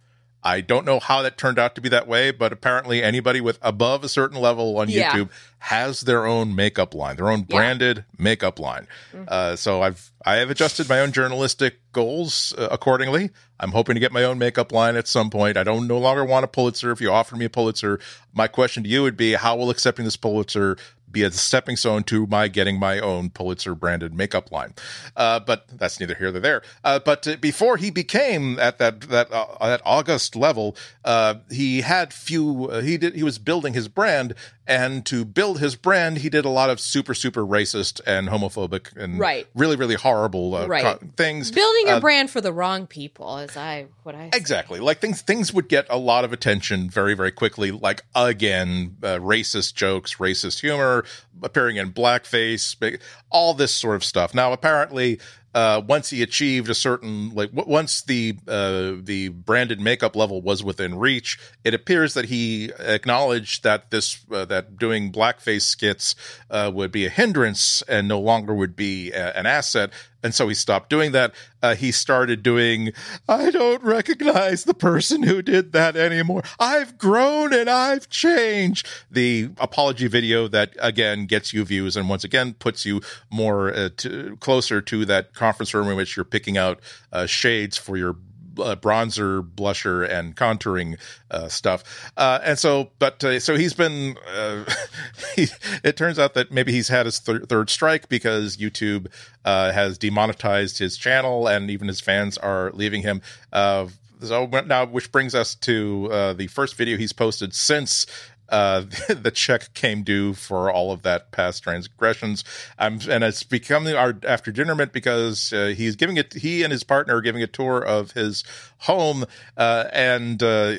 I 0.44 0.62
don't 0.62 0.86
know 0.86 1.00
how 1.00 1.22
that 1.22 1.38
turned 1.38 1.60
out 1.60 1.76
to 1.76 1.82
be 1.82 1.90
that 1.90 2.08
way, 2.08 2.32
but 2.32 2.52
apparently 2.52 3.04
anybody 3.04 3.42
with 3.42 3.60
above 3.62 4.04
a 4.04 4.10
certain 4.10 4.40
level 4.40 4.78
on 4.80 4.90
yeah. 4.90 5.12
YouTube 5.12 5.30
has 5.60 6.02
their 6.02 6.26
own 6.26 6.56
makeup 6.56 6.96
line, 6.96 7.16
their 7.16 7.30
own 7.30 7.44
branded 7.44 7.98
yeah. 7.98 8.04
makeup 8.18 8.60
line. 8.60 8.88
Mm-hmm. 9.14 9.26
Uh, 9.28 9.56
so 9.56 9.82
I've 9.82 10.12
I 10.26 10.36
have 10.36 10.50
adjusted 10.50 10.90
my 10.90 11.00
own 11.00 11.12
journalistic 11.12 11.80
goals 11.94 12.54
uh, 12.58 12.70
accordingly. 12.72 13.30
I'm 13.60 13.72
hoping 13.72 13.94
to 13.96 14.00
get 14.00 14.12
my 14.12 14.24
own 14.24 14.40
makeup 14.40 14.72
line 14.72 14.96
at 14.96 15.08
some 15.08 15.30
point. 15.30 15.58
I 15.58 15.64
don't 15.64 15.88
no 15.88 16.00
longer 16.00 16.26
want 16.26 16.44
a 16.44 16.48
Pulitzer. 16.48 16.92
If 16.92 17.02
you 17.02 17.12
offer 17.12 17.36
me 17.36 17.46
a 17.46 17.50
Pulitzer, 17.50 18.00
my 18.34 18.48
question 18.48 18.84
to 18.84 18.90
you 18.90 19.04
would 19.04 19.18
be, 19.18 19.34
how 19.34 19.56
will 19.56 19.70
accepting 19.70 20.06
this 20.06 20.18
Pulitzer 20.18 20.78
be 21.12 21.24
a 21.24 21.32
stepping 21.32 21.76
stone 21.76 22.04
to 22.04 22.28
my 22.28 22.48
getting 22.48 22.80
my 22.80 23.00
own 23.00 23.30
Pulitzer 23.30 23.76
branded 23.76 24.14
makeup 24.14 24.52
line. 24.52 24.74
Uh, 25.16 25.40
but 25.40 25.66
that's 25.78 26.00
neither 26.00 26.16
here 26.16 26.32
nor 26.32 26.40
there. 26.40 26.62
Uh, 26.84 27.00
but 27.00 27.38
before 27.42 27.78
he 27.78 27.90
became 27.90 28.60
at 28.60 28.78
that 28.78 29.02
that 29.02 29.32
uh, 29.32 29.46
that 29.68 29.82
August 29.86 30.36
level, 30.36 30.76
uh, 31.06 31.36
he 31.50 31.82
had 31.82 32.14
few. 32.14 32.70
Uh, 32.70 32.82
he 32.82 32.98
did. 32.98 33.16
He 33.16 33.24
was 33.24 33.38
building 33.38 33.74
his 33.74 33.88
brand, 33.88 34.36
and 34.72 35.06
to 35.08 35.26
build 35.26 35.60
his 35.60 35.76
brand, 35.76 36.20
he 36.20 36.30
did 36.30 36.46
a 36.46 36.50
lot 36.50 36.70
of 36.70 36.80
super 36.80 37.14
super 37.14 37.46
racist 37.46 38.00
and 38.08 38.30
homophobic 38.30 38.96
and 38.96 39.20
right. 39.20 39.46
really 39.54 39.76
really 39.76 39.96
horrible 39.96 40.56
uh, 40.56 40.66
right. 40.66 40.84
co- 40.84 41.08
things. 41.18 41.52
Building 41.52 41.90
a 41.90 41.98
uh, 41.98 42.00
brand 42.00 42.32
for 42.32 42.40
the 42.40 42.54
wrong 42.54 42.88
people, 42.88 43.38
is 43.40 43.58
I 43.58 43.88
what 44.04 44.16
I 44.16 44.30
exactly 44.34 44.80
like 44.80 45.00
things 45.00 45.22
things 45.22 45.54
would 45.54 45.68
get 45.68 45.86
a 45.90 45.98
lot 45.98 46.24
of 46.24 46.32
attention 46.32 46.90
very 46.90 47.14
very 47.14 47.32
quickly. 47.32 47.72
Like 47.72 48.04
again, 48.16 48.96
uh, 49.04 49.18
racist 49.18 49.76
jokes, 49.76 50.16
racist 50.16 50.62
humor 50.62 51.04
appearing 51.44 51.78
in 51.78 51.92
blackface, 51.92 53.00
all 53.30 53.54
this 53.54 53.74
sort 53.74 53.96
of 53.96 54.04
stuff. 54.04 54.34
Now, 54.34 54.54
apparently, 54.54 55.20
uh, 55.54 55.82
once 55.86 56.10
he 56.10 56.22
achieved 56.22 56.70
a 56.70 56.74
certain 56.74 57.30
like 57.36 57.52
w- 57.52 57.70
once 57.70 58.02
the 58.04 58.38
uh, 58.48 58.94
the 59.02 59.30
branded 59.30 59.80
makeup 59.80 60.16
level 60.16 60.42
was 60.42 60.64
within 60.64 60.98
reach, 60.98 61.38
it 61.64 61.74
appears 61.74 62.14
that 62.14 62.26
he 62.26 62.72
acknowledged 62.80 63.64
that 63.64 63.92
this 63.92 64.24
uh, 64.32 64.46
that 64.46 64.78
doing 64.78 65.12
blackface 65.12 65.64
skits 65.64 66.16
uh, 66.50 66.72
would 66.74 66.92
be 66.92 67.06
a 67.06 67.10
hindrance 67.10 67.82
and 67.84 68.08
no 68.08 68.20
longer 68.20 68.54
would 68.54 68.76
be 68.76 69.12
a- 69.12 69.38
an 69.38 69.46
asset 69.46 69.92
and 70.24 70.34
so 70.34 70.48
he 70.48 70.54
stopped 70.54 70.90
doing 70.90 71.12
that. 71.12 71.34
Uh, 71.62 71.76
he 71.76 71.92
started 71.92 72.44
doing, 72.44 72.92
I 73.28 73.52
don't 73.52 73.84
recognize 73.84 74.64
the 74.64 74.74
person 74.74 75.24
who 75.24 75.42
did 75.42 75.72
that 75.74 75.96
anymore. 75.96 76.44
I've 76.60 76.98
grown 76.98 77.54
and 77.54 77.70
I've 77.70 78.10
changed. 78.10 78.88
The 79.10 79.50
apology 79.58 80.08
video 80.08 80.48
that 80.48 80.76
again 80.80 81.26
gets 81.26 81.54
you 81.54 81.64
views 81.66 81.96
and 81.96 82.10
once 82.10 82.24
again 82.24 82.54
puts 82.54 82.86
you 82.86 83.02
more 83.32 83.74
uh, 83.74 83.90
to, 83.98 84.38
closer 84.38 84.82
to 84.82 85.06
that 85.06 85.34
conference 85.34 85.74
room 85.74 85.88
in 85.90 85.98
which 85.98 86.16
you're 86.16 86.26
picking 86.26 86.58
out 86.58 86.80
uh, 87.12 87.26
shades 87.26 87.78
for 87.78 87.98
your 87.98 88.16
uh, 88.60 88.76
bronzer, 88.76 89.42
blusher, 89.42 90.08
and 90.08 90.36
contouring 90.36 91.00
uh, 91.30 91.48
stuff. 91.48 92.12
Uh, 92.18 92.40
and 92.44 92.60
so, 92.60 92.92
but 93.00 93.24
uh, 93.24 93.40
so 93.40 93.56
he's 93.56 93.74
been. 93.74 94.18
Uh, 94.34 94.64
he, 95.36 95.48
it 95.84 95.98
turns 95.98 96.20
out 96.20 96.34
that 96.34 96.52
maybe 96.52 96.72
he's 96.72 96.88
had 96.88 97.06
his 97.06 97.20
thir- 97.20 97.46
third 97.46 97.70
strike 97.70 98.10
because 98.10 98.58
YouTube 98.58 99.08
uh, 99.46 99.72
has 99.72 99.98
demonetized 99.98 100.78
his 100.78 100.98
channel, 100.98 101.48
and 101.48 101.70
even 101.70 101.88
his 101.88 102.00
fans 102.02 102.38
are 102.38 102.72
leaving 102.74 103.02
him. 103.02 103.22
so 103.54 104.46
now, 104.68 104.86
which 104.86 105.12
brings 105.12 105.34
us 105.34 105.56
to 105.56 106.34
the 106.38 106.48
first 106.48 106.76
video 106.76 106.98
he's 106.98 107.14
posted 107.14 107.54
since 107.54 108.06
uh, 108.52 108.82
the 109.10 109.32
check 109.34 109.74
came 109.74 110.04
due 110.04 110.34
for 110.34 110.72
all 110.72 110.92
of 110.92 111.02
that 111.04 111.32
past 111.32 111.64
transgressions. 111.64 112.44
Um, 112.78 113.00
and 113.10 113.24
it's 113.24 113.44
becoming 113.44 113.96
our 113.96 114.16
after 114.28 114.52
dinnerment 114.52 114.94
because 114.94 115.52
uh, 115.54 115.74
he's 115.76 115.96
giving 115.96 116.18
it. 116.18 116.34
He 116.34 116.64
and 116.64 116.72
his 116.72 116.84
partner 116.84 117.16
are 117.16 117.22
giving 117.22 117.42
a 117.42 117.48
tour 117.48 117.80
of 117.80 118.12
his 118.12 118.44
home 118.80 119.26
uh, 119.58 119.86
and 119.94 120.42
uh, 120.44 120.76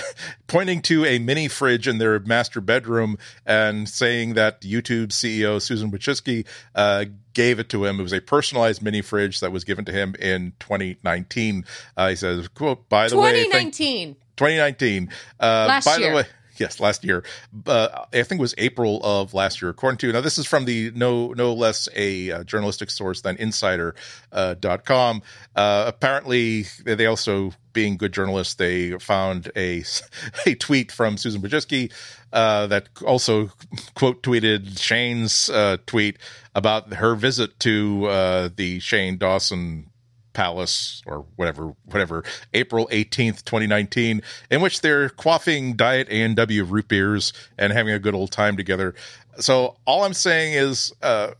pointing 0.46 0.82
to 0.82 1.04
a 1.04 1.18
mini 1.18 1.48
fridge 1.48 1.88
in 1.88 1.98
their 1.98 2.18
master 2.20 2.60
bedroom 2.60 3.18
and 3.46 3.88
saying 3.88 4.34
that 4.34 4.60
YouTube 4.60 5.08
CEO 5.08 5.60
Susan 5.60 5.90
Wojcicki 5.90 6.46
uh, 6.74 7.06
gave 7.32 7.58
it 7.58 7.68
to 7.70 7.84
him. 7.84 8.00
It 8.00 8.02
was 8.02 8.12
a 8.12 8.20
personalized 8.20 8.82
mini 8.82 9.00
fridge 9.00 9.40
that 9.40 9.52
was 9.52 9.64
given 9.64 9.84
to 9.86 9.92
him 9.92 10.14
in 10.18 10.52
2019. 10.60 11.64
Uh, 11.96 12.08
he 12.08 12.16
says, 12.16 12.48
"quote 12.48 12.88
By 12.88 13.04
the 13.04 13.14
2019. 13.14 14.08
way, 14.10 14.16
2019. 14.36 15.10
Uh, 15.40 15.66
Last 15.68 15.84
by 15.84 15.96
year. 15.96 16.10
the 16.10 16.16
way, 16.16 16.24
yes, 16.58 16.80
last 16.80 17.04
year. 17.04 17.24
Uh, 17.66 18.04
I 18.12 18.22
think 18.22 18.38
it 18.38 18.40
was 18.40 18.54
April 18.58 19.00
of 19.02 19.34
last 19.34 19.62
year. 19.62 19.70
According 19.70 19.98
to 19.98 20.12
now, 20.12 20.20
this 20.20 20.38
is 20.38 20.46
from 20.46 20.64
the 20.64 20.90
no 20.94 21.32
no 21.32 21.52
less 21.52 21.88
a 21.94 22.30
uh, 22.30 22.44
journalistic 22.44 22.90
source 22.90 23.20
than 23.20 23.36
Insider.com. 23.36 25.22
Uh, 25.56 25.58
uh, 25.58 25.84
apparently, 25.86 26.64
they 26.84 27.06
also, 27.06 27.52
being 27.72 27.96
good 27.96 28.12
journalists, 28.12 28.54
they 28.54 28.92
found 28.98 29.50
a 29.56 29.84
a 30.46 30.54
tweet 30.54 30.92
from 30.92 31.16
Susan 31.16 31.40
Wojcicki 31.40 31.92
uh, 32.32 32.66
that 32.66 32.88
also 33.04 33.50
quote 33.94 34.22
tweeted 34.22 34.78
Shane's 34.78 35.50
tweet 35.86 36.18
about 36.54 36.92
her 36.94 37.14
visit 37.14 37.58
to 37.60 38.50
the 38.56 38.80
Shane 38.80 39.18
Dawson 39.18 39.90
Palace 40.38 41.02
or 41.04 41.26
whatever, 41.34 41.74
whatever, 41.86 42.22
April 42.54 42.86
18th, 42.92 43.44
2019, 43.44 44.22
in 44.52 44.60
which 44.60 44.82
they're 44.82 45.08
quaffing 45.08 45.76
Diet 45.76 46.06
A&W 46.08 46.62
root 46.62 46.86
beers 46.86 47.32
and 47.58 47.72
having 47.72 47.92
a 47.92 47.98
good 47.98 48.14
old 48.14 48.30
time 48.30 48.56
together. 48.56 48.94
So 49.40 49.76
all 49.84 50.04
I'm 50.04 50.14
saying 50.14 50.54
is, 50.54 50.92
uh, 51.02 51.32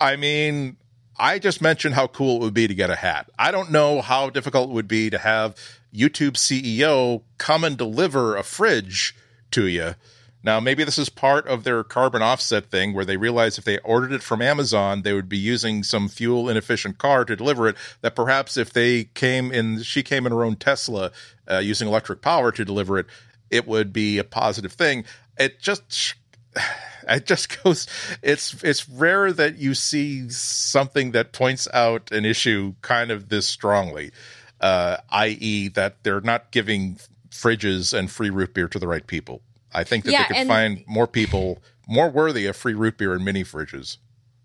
I 0.00 0.16
mean, 0.16 0.78
I 1.18 1.38
just 1.38 1.60
mentioned 1.60 1.94
how 1.94 2.06
cool 2.06 2.36
it 2.36 2.40
would 2.40 2.54
be 2.54 2.66
to 2.66 2.74
get 2.74 2.88
a 2.88 2.96
hat. 2.96 3.28
I 3.38 3.50
don't 3.50 3.70
know 3.70 4.00
how 4.00 4.30
difficult 4.30 4.70
it 4.70 4.72
would 4.72 4.88
be 4.88 5.10
to 5.10 5.18
have 5.18 5.54
YouTube 5.94 6.38
CEO 6.38 7.22
come 7.36 7.64
and 7.64 7.76
deliver 7.76 8.34
a 8.34 8.42
fridge 8.42 9.14
to 9.50 9.66
you 9.66 9.94
now, 10.42 10.58
maybe 10.58 10.84
this 10.84 10.98
is 10.98 11.10
part 11.10 11.46
of 11.46 11.64
their 11.64 11.84
carbon 11.84 12.22
offset 12.22 12.70
thing 12.70 12.94
where 12.94 13.04
they 13.04 13.18
realize 13.18 13.58
if 13.58 13.64
they 13.64 13.78
ordered 13.78 14.12
it 14.12 14.22
from 14.22 14.40
Amazon, 14.40 15.02
they 15.02 15.12
would 15.12 15.28
be 15.28 15.36
using 15.36 15.82
some 15.82 16.08
fuel 16.08 16.48
inefficient 16.48 16.96
car 16.96 17.26
to 17.26 17.36
deliver 17.36 17.68
it. 17.68 17.76
That 18.00 18.16
perhaps 18.16 18.56
if 18.56 18.72
they 18.72 19.04
came 19.04 19.52
in, 19.52 19.82
she 19.82 20.02
came 20.02 20.24
in 20.24 20.32
her 20.32 20.42
own 20.42 20.56
Tesla 20.56 21.12
uh, 21.50 21.58
using 21.58 21.88
electric 21.88 22.22
power 22.22 22.52
to 22.52 22.64
deliver 22.64 22.98
it, 22.98 23.06
it 23.50 23.66
would 23.66 23.92
be 23.92 24.16
a 24.18 24.24
positive 24.24 24.72
thing. 24.72 25.04
It 25.38 25.60
just. 25.60 26.14
It 27.08 27.24
just 27.26 27.62
goes. 27.64 27.86
It's 28.22 28.62
it's 28.62 28.88
rare 28.88 29.32
that 29.32 29.56
you 29.56 29.74
see 29.74 30.28
something 30.28 31.12
that 31.12 31.32
points 31.32 31.66
out 31.72 32.12
an 32.12 32.26
issue 32.26 32.74
kind 32.82 33.10
of 33.10 33.30
this 33.30 33.48
strongly, 33.48 34.12
uh, 34.60 34.98
i.e., 35.08 35.68
that 35.68 36.04
they're 36.04 36.20
not 36.20 36.50
giving 36.50 36.98
fridges 37.30 37.98
and 37.98 38.10
free 38.10 38.30
root 38.30 38.52
beer 38.52 38.68
to 38.68 38.78
the 38.78 38.86
right 38.86 39.04
people. 39.06 39.40
I 39.72 39.84
think 39.84 40.04
that 40.04 40.12
yeah, 40.12 40.26
they 40.28 40.34
could 40.34 40.48
find 40.48 40.84
more 40.86 41.06
people 41.06 41.62
more 41.88 42.08
worthy 42.08 42.46
of 42.46 42.56
free 42.56 42.74
root 42.74 42.98
beer 42.98 43.14
and 43.14 43.24
mini 43.24 43.44
fridges. 43.44 43.98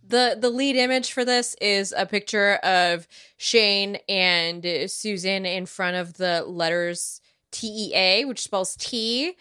The 0.07 0.38
the 0.39 0.49
lead 0.49 0.76
image 0.76 1.11
for 1.14 1.26
this 1.26 1.56
is 1.61 1.93
a 1.95 2.06
picture 2.06 2.56
of 2.56 3.07
Shane 3.38 3.97
and 4.07 4.65
Susan 4.88 5.45
in 5.45 5.65
front 5.65 5.95
of 5.97 6.14
the 6.14 6.43
letters 6.43 7.22
T 7.52 7.68
E 7.68 7.95
A, 7.95 8.26
which 8.26 8.41
spells 8.41 8.76
tea, 8.76 9.34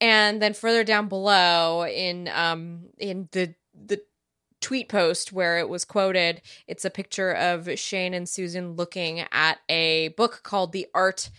and 0.00 0.40
then 0.40 0.54
further 0.54 0.84
down 0.84 1.08
below 1.08 1.84
in 1.84 2.28
um 2.28 2.86
in 2.98 3.28
the 3.32 3.54
the 3.74 4.00
tweet 4.60 4.88
post 4.88 5.32
where 5.32 5.58
it 5.58 5.68
was 5.68 5.84
quoted, 5.84 6.40
it's 6.66 6.84
a 6.84 6.90
picture 6.90 7.32
of 7.32 7.68
Shane 7.78 8.14
and 8.14 8.28
Susan 8.28 8.72
looking 8.72 9.20
at 9.30 9.58
a 9.68 10.08
book 10.16 10.40
called 10.42 10.72
The 10.72 10.86
Art 10.94 11.30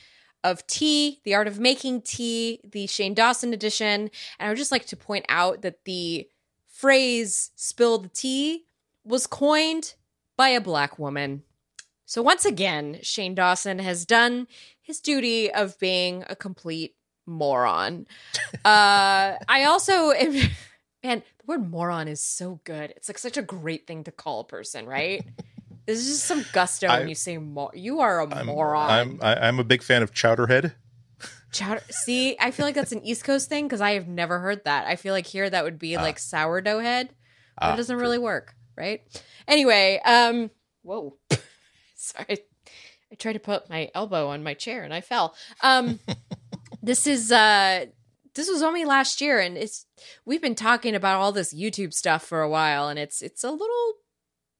of 0.51 0.65
tea, 0.67 1.19
the 1.23 1.35
art 1.35 1.47
of 1.47 1.59
making 1.59 2.01
tea, 2.01 2.61
the 2.63 2.87
Shane 2.87 3.13
Dawson 3.13 3.53
edition. 3.53 4.01
And 4.01 4.11
I 4.39 4.49
would 4.49 4.57
just 4.57 4.71
like 4.71 4.85
to 4.87 4.97
point 4.97 5.25
out 5.29 5.61
that 5.61 5.83
the 5.85 6.27
phrase 6.67 7.51
spill 7.55 7.97
the 7.97 8.09
tea 8.09 8.65
was 9.03 9.27
coined 9.27 9.95
by 10.35 10.49
a 10.49 10.61
black 10.61 10.97
woman. 10.97 11.43
So 12.05 12.21
once 12.21 12.45
again, 12.45 12.99
Shane 13.01 13.35
Dawson 13.35 13.79
has 13.79 14.05
done 14.05 14.47
his 14.81 15.01
duty 15.01 15.51
of 15.51 15.77
being 15.79 16.23
a 16.29 16.35
complete 16.35 16.95
moron. 17.25 18.07
uh, 18.65 19.35
I 19.47 19.65
also 19.65 20.11
am, 20.11 20.33
man, 21.03 21.23
the 21.39 21.45
word 21.45 21.69
moron 21.69 22.07
is 22.07 22.21
so 22.23 22.61
good. 22.63 22.91
It's 22.91 23.09
like 23.09 23.17
such 23.17 23.37
a 23.37 23.41
great 23.41 23.87
thing 23.87 24.05
to 24.05 24.11
call 24.11 24.39
a 24.41 24.45
person, 24.45 24.85
right? 24.85 25.25
This 25.87 25.99
is 25.99 26.07
just 26.07 26.25
some 26.25 26.45
gusto 26.51 26.87
I, 26.87 26.99
when 26.99 27.07
you 27.07 27.15
say 27.15 27.37
mo- 27.37 27.71
you 27.73 28.01
are 28.01 28.19
a 28.19 28.27
I'm, 28.29 28.45
moron. 28.45 28.89
I'm 28.89 29.19
I'm 29.21 29.59
a 29.59 29.63
big 29.63 29.81
fan 29.81 30.03
of 30.03 30.13
Chowderhead. 30.13 30.73
Chowder. 31.53 31.81
See, 31.89 32.35
I 32.41 32.51
feel 32.51 32.65
like 32.65 32.75
that's 32.75 32.91
an 32.91 33.05
East 33.05 33.23
Coast 33.23 33.47
thing 33.47 33.65
because 33.65 33.79
I 33.79 33.91
have 33.91 34.05
never 34.05 34.39
heard 34.39 34.65
that. 34.65 34.85
I 34.85 34.97
feel 34.97 35.13
like 35.13 35.25
here 35.25 35.49
that 35.49 35.63
would 35.63 35.79
be 35.79 35.95
uh, 35.95 36.01
like 36.01 36.19
sourdough 36.19 36.79
head, 36.79 37.15
but 37.57 37.69
uh, 37.69 37.73
it 37.73 37.77
doesn't 37.77 37.95
true. 37.95 38.01
really 38.01 38.17
work, 38.17 38.53
right? 38.75 39.01
Anyway, 39.47 40.01
um, 40.03 40.51
whoa, 40.81 41.17
sorry, 41.95 42.39
I 43.09 43.15
tried 43.17 43.33
to 43.33 43.39
put 43.39 43.69
my 43.69 43.89
elbow 43.95 44.27
on 44.27 44.43
my 44.43 44.55
chair 44.55 44.83
and 44.83 44.93
I 44.93 44.99
fell. 44.99 45.35
Um, 45.61 46.01
this 46.83 47.07
is 47.07 47.31
uh, 47.31 47.85
this 48.35 48.49
was 48.49 48.61
only 48.61 48.83
last 48.83 49.21
year, 49.21 49.39
and 49.39 49.57
it's 49.57 49.85
we've 50.25 50.41
been 50.41 50.53
talking 50.53 50.95
about 50.95 51.15
all 51.15 51.31
this 51.31 51.53
YouTube 51.53 51.93
stuff 51.93 52.25
for 52.25 52.41
a 52.41 52.49
while, 52.49 52.89
and 52.89 52.99
it's 52.99 53.21
it's 53.21 53.45
a 53.45 53.51
little 53.51 53.93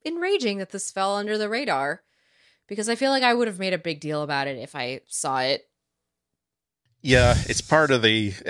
enraging 0.08 0.58
that 0.58 0.72
this 0.72 0.92
fell 0.92 1.16
under 1.16 1.38
the 1.38 1.50
radar 1.50 2.02
because 2.68 2.90
I 2.90 2.96
feel 2.96 3.12
like 3.12 3.24
I 3.24 3.34
would 3.34 3.48
have 3.48 3.60
made 3.60 3.74
a 3.74 3.78
big 3.78 4.00
deal 4.00 4.22
about 4.22 4.48
it 4.48 4.58
if 4.58 4.76
I 4.76 5.02
saw 5.08 5.40
it. 5.40 5.68
Yeah, 7.02 7.36
it's 7.48 7.62
part 7.62 7.92
of 7.92 8.02
the. 8.02 8.34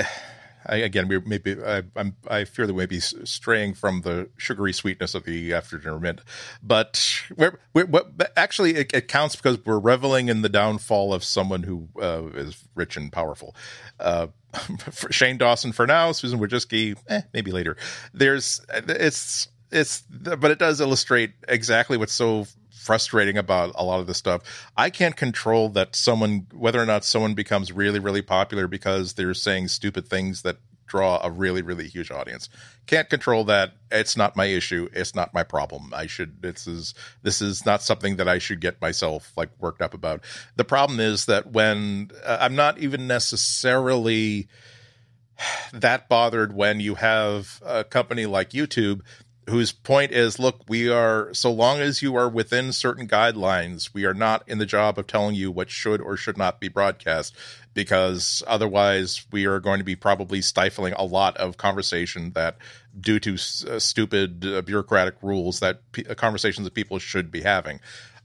I, 0.69 0.77
again, 0.77 1.07
we 1.07 1.17
maybe 1.21 1.55
I, 1.63 1.83
am 1.95 2.17
I 2.29 2.43
fear 2.43 2.67
that 2.67 2.73
we 2.73 2.81
may 2.81 2.87
be 2.87 2.99
straying 2.99 3.75
from 3.75 4.01
the 4.01 4.29
sugary 4.37 4.73
sweetness 4.73 5.15
of 5.15 5.23
the 5.23 5.53
after 5.53 5.77
dinner 5.77 5.97
mint, 5.97 6.19
but 6.61 7.21
we're, 7.37 7.57
we're, 7.73 7.85
we're 7.85 8.03
actually 8.35 8.75
it, 8.75 8.91
it, 8.93 9.07
counts 9.07 9.37
because 9.37 9.63
we're 9.65 9.79
reveling 9.79 10.27
in 10.27 10.41
the 10.41 10.49
downfall 10.49 11.13
of 11.13 11.23
someone 11.23 11.63
who 11.63 11.87
uh, 12.01 12.25
is 12.33 12.67
rich 12.75 12.97
and 12.97 13.13
powerful. 13.13 13.55
Uh, 13.97 14.27
Shane 15.09 15.37
Dawson 15.37 15.71
for 15.71 15.87
now, 15.87 16.11
Susan 16.11 16.37
Wojcicki, 16.37 16.97
eh, 17.07 17.21
maybe 17.33 17.51
later. 17.51 17.77
There's 18.13 18.59
it's 18.73 19.47
it's 19.71 20.01
but 20.01 20.51
it 20.51 20.59
does 20.59 20.81
illustrate 20.81 21.33
exactly 21.47 21.97
what's 21.97 22.13
so 22.13 22.45
frustrating 22.71 23.37
about 23.37 23.73
a 23.75 23.83
lot 23.83 23.99
of 23.99 24.07
this 24.07 24.17
stuff. 24.17 24.41
I 24.77 24.89
can't 24.89 25.15
control 25.15 25.69
that 25.69 25.95
someone 25.95 26.47
whether 26.53 26.81
or 26.81 26.85
not 26.85 27.03
someone 27.03 27.33
becomes 27.33 27.71
really 27.71 27.99
really 27.99 28.21
popular 28.21 28.67
because 28.67 29.13
they're 29.13 29.33
saying 29.33 29.67
stupid 29.67 30.07
things 30.07 30.43
that 30.43 30.57
draw 30.85 31.19
a 31.21 31.29
really 31.29 31.61
really 31.61 31.87
huge 31.87 32.11
audience. 32.11 32.49
Can't 32.85 33.09
control 33.09 33.43
that. 33.45 33.73
It's 33.91 34.15
not 34.15 34.37
my 34.37 34.45
issue. 34.45 34.87
It's 34.93 35.13
not 35.13 35.33
my 35.33 35.43
problem. 35.43 35.93
I 35.93 36.07
should 36.07 36.41
this 36.41 36.65
is 36.65 36.93
this 37.23 37.41
is 37.41 37.65
not 37.65 37.83
something 37.83 38.15
that 38.15 38.29
I 38.29 38.37
should 38.37 38.61
get 38.61 38.81
myself 38.81 39.33
like 39.35 39.49
worked 39.59 39.81
up 39.81 39.93
about. 39.93 40.23
The 40.55 40.63
problem 40.63 41.01
is 41.01 41.25
that 41.25 41.51
when 41.51 42.11
uh, 42.23 42.37
I'm 42.39 42.55
not 42.55 42.79
even 42.79 43.05
necessarily 43.05 44.47
that 45.73 46.07
bothered 46.07 46.53
when 46.53 46.79
you 46.79 46.95
have 46.95 47.61
a 47.65 47.83
company 47.83 48.25
like 48.25 48.51
YouTube 48.51 49.01
whose 49.49 49.71
point 49.71 50.11
is 50.11 50.39
look 50.39 50.61
we 50.67 50.89
are 50.89 51.33
so 51.33 51.51
long 51.51 51.79
as 51.79 52.01
you 52.01 52.15
are 52.15 52.27
within 52.27 52.73
certain 52.73 53.07
guidelines 53.07 53.93
we 53.93 54.05
are 54.05 54.13
not 54.13 54.43
in 54.47 54.57
the 54.57 54.65
job 54.65 54.99
of 54.99 55.07
telling 55.07 55.35
you 55.35 55.49
what 55.49 55.69
should 55.69 56.01
or 56.01 56.17
should 56.17 56.37
not 56.37 56.59
be 56.59 56.67
broadcast 56.67 57.35
because 57.73 58.43
otherwise 58.47 59.25
we 59.31 59.45
are 59.45 59.59
going 59.59 59.77
to 59.77 59.85
be 59.85 59.95
probably 59.95 60.41
stifling 60.41 60.93
a 60.93 61.03
lot 61.03 61.37
of 61.37 61.57
conversation 61.57 62.31
that 62.31 62.57
due 62.99 63.19
to 63.19 63.35
uh, 63.35 63.79
stupid 63.79 64.45
uh, 64.45 64.61
bureaucratic 64.63 65.15
rules 65.21 65.59
that 65.59 65.79
p- 65.91 66.05
uh, 66.05 66.15
conversations 66.15 66.65
that 66.65 66.73
people 66.73 66.99
should 66.99 67.31
be 67.31 67.41
having 67.41 67.79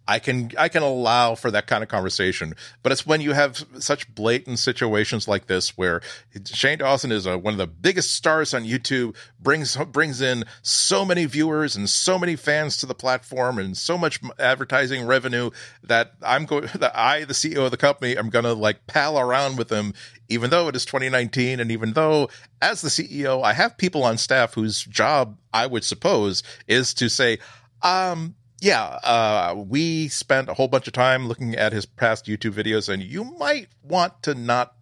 I 0.07 0.19
can 0.19 0.51
I 0.59 0.69
can 0.69 0.83
allow 0.83 1.35
for 1.37 1.51
that 1.51 1.67
kind 1.67 1.83
of 1.83 1.89
conversation. 1.89 2.55
But 2.83 2.93
it's 2.93 3.07
when 3.07 3.21
you 3.21 3.33
have 3.33 3.65
such 3.79 4.13
blatant 4.15 4.59
situations 4.59 5.29
like 5.29 5.47
this 5.47 5.77
where 5.79 6.01
Shane 6.45 6.79
Dawson 6.79 7.13
is 7.13 7.25
a, 7.27 7.39
one 7.39 7.55
of 7.55 7.59
the 7.59 7.67
biggest 7.67 8.15
stars 8.15 8.53
on 8.53 8.65
YouTube, 8.65 9.15
brings 9.39 9.77
brings 9.77 10.21
in 10.21 10.45
so 10.63 11.05
many 11.05 11.25
viewers 11.27 11.77
and 11.77 11.89
so 11.89 12.19
many 12.19 12.35
fans 12.35 12.77
to 12.79 12.87
the 12.87 12.95
platform 12.95 13.59
and 13.59 13.77
so 13.77 13.97
much 13.97 14.21
advertising 14.39 15.07
revenue 15.07 15.51
that 15.85 16.13
I'm 16.23 16.47
going 16.47 16.69
that 16.75 16.93
I 16.97 17.25
the 17.25 17.35
CEO 17.35 17.65
of 17.65 17.71
the 17.71 17.77
company 17.77 18.17
I'm 18.17 18.31
going 18.31 18.45
to 18.45 18.55
like 18.55 18.87
pal 18.87 19.19
around 19.19 19.57
with 19.57 19.71
him 19.71 19.95
even 20.29 20.51
though 20.51 20.69
it 20.69 20.77
is 20.77 20.85
2019 20.85 21.61
and 21.61 21.71
even 21.71 21.93
though 21.93 22.29
as 22.61 22.81
the 22.81 22.89
CEO 22.89 23.43
I 23.43 23.53
have 23.53 23.79
people 23.79 24.03
on 24.03 24.19
staff 24.19 24.55
whose 24.55 24.85
job 24.85 25.39
I 25.53 25.67
would 25.67 25.85
suppose 25.85 26.43
is 26.67 26.95
to 26.95 27.09
say 27.09 27.39
um 27.83 28.35
yeah, 28.63 28.85
uh, 28.85 29.55
we 29.57 30.07
spent 30.07 30.49
a 30.49 30.55
whole 30.55 30.69
bunch 30.69 30.87
of 30.87 30.93
time 30.93 31.27
looking 31.27 31.57
at 31.57 31.73
his 31.73 31.85
past 31.85 32.27
YouTube 32.27 32.53
videos, 32.53 32.89
and 32.89 33.03
you 33.03 33.25
might 33.25 33.67
want 33.83 34.23
to 34.23 34.37
not 34.37 34.75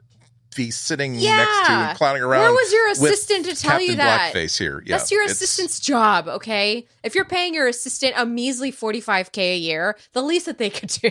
be 0.54 0.70
sitting 0.70 1.14
yeah. 1.14 1.36
next 1.36 1.66
to 1.66 1.72
and 1.72 1.96
clowning 1.96 2.22
around. 2.22 2.42
Where 2.42 2.52
was 2.52 2.72
your 2.74 2.90
assistant 2.90 3.46
to 3.46 3.56
tell 3.56 3.70
Captain 3.70 3.88
you 3.88 3.96
that? 3.96 4.34
Blackface 4.34 4.58
here. 4.58 4.82
Yeah, 4.84 4.98
That's 4.98 5.10
your 5.10 5.24
assistant's 5.24 5.80
job, 5.80 6.28
okay? 6.28 6.86
If 7.02 7.14
you're 7.14 7.24
paying 7.24 7.54
your 7.54 7.68
assistant 7.68 8.12
a 8.18 8.26
measly 8.26 8.70
45k 8.70 9.38
a 9.38 9.56
year, 9.56 9.96
the 10.12 10.20
least 10.20 10.44
that 10.44 10.58
they 10.58 10.68
could 10.70 10.90
do 10.90 11.10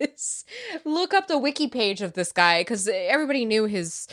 is 0.00 0.46
look 0.86 1.12
up 1.12 1.28
the 1.28 1.36
wiki 1.36 1.68
page 1.68 2.00
of 2.00 2.14
this 2.14 2.32
guy 2.32 2.62
because 2.62 2.88
everybody 2.88 3.44
knew 3.44 3.66
his. 3.66 4.08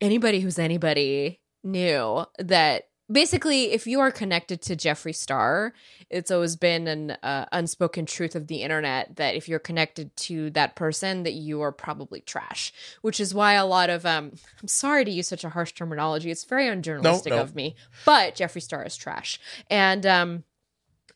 Anybody 0.00 0.40
who's 0.40 0.58
anybody 0.58 1.40
knew 1.64 2.24
that 2.38 2.87
basically, 3.10 3.72
if 3.72 3.86
you 3.86 4.00
are 4.00 4.10
connected 4.10 4.60
to 4.62 4.76
Jeffree 4.76 5.14
Star, 5.14 5.72
it's 6.10 6.30
always 6.30 6.56
been 6.56 6.86
an 6.86 7.10
uh, 7.22 7.46
unspoken 7.52 8.06
truth 8.06 8.34
of 8.36 8.46
the 8.46 8.62
internet 8.62 9.16
that 9.16 9.34
if 9.34 9.48
you're 9.48 9.58
connected 9.58 10.14
to 10.16 10.50
that 10.50 10.76
person, 10.76 11.22
that 11.22 11.32
you 11.32 11.60
are 11.62 11.72
probably 11.72 12.20
trash. 12.20 12.72
Which 13.02 13.20
is 13.20 13.34
why 13.34 13.54
a 13.54 13.66
lot 13.66 13.90
of 13.90 14.04
um, 14.06 14.32
I'm 14.62 14.68
sorry 14.68 15.04
to 15.04 15.10
use 15.10 15.28
such 15.28 15.44
a 15.44 15.50
harsh 15.50 15.72
terminology. 15.72 16.30
It's 16.30 16.44
very 16.44 16.66
unjournalistic 16.66 17.32
of 17.32 17.54
me, 17.54 17.76
but 18.04 18.34
Jeffree 18.34 18.62
Star 18.62 18.84
is 18.84 18.96
trash, 18.96 19.40
and 19.70 20.04
um, 20.06 20.44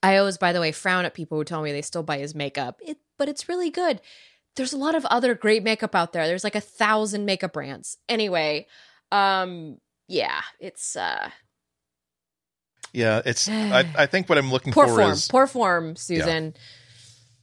I 0.02 0.16
always, 0.16 0.38
by 0.38 0.52
the 0.52 0.60
way, 0.60 0.72
frown 0.72 1.04
at 1.04 1.14
people 1.14 1.38
who 1.38 1.44
tell 1.44 1.62
me 1.62 1.72
they 1.72 1.82
still 1.82 2.02
buy 2.02 2.18
his 2.18 2.34
makeup. 2.34 2.80
It, 2.84 2.98
but 3.18 3.28
it's 3.28 3.48
really 3.48 3.70
good. 3.70 4.00
There's 4.56 4.72
a 4.72 4.78
lot 4.78 4.94
of 4.94 5.06
other 5.06 5.34
great 5.34 5.62
makeup 5.62 5.94
out 5.94 6.12
there. 6.12 6.26
There's 6.26 6.44
like 6.44 6.56
a 6.56 6.60
thousand 6.60 7.24
makeup 7.24 7.54
brands. 7.54 7.96
Anyway, 8.08 8.66
um, 9.10 9.78
yeah, 10.08 10.42
it's 10.60 10.96
uh 10.96 11.30
yeah, 12.92 13.22
it's. 13.24 13.48
I, 13.48 13.86
I 13.96 14.06
think 14.06 14.28
what 14.28 14.38
I'm 14.38 14.50
looking 14.50 14.72
poor 14.72 14.86
for 14.86 14.96
form, 14.96 15.10
is 15.10 15.28
poor 15.28 15.46
form, 15.46 15.96
Susan. 15.96 16.44
Yeah. 16.44 16.60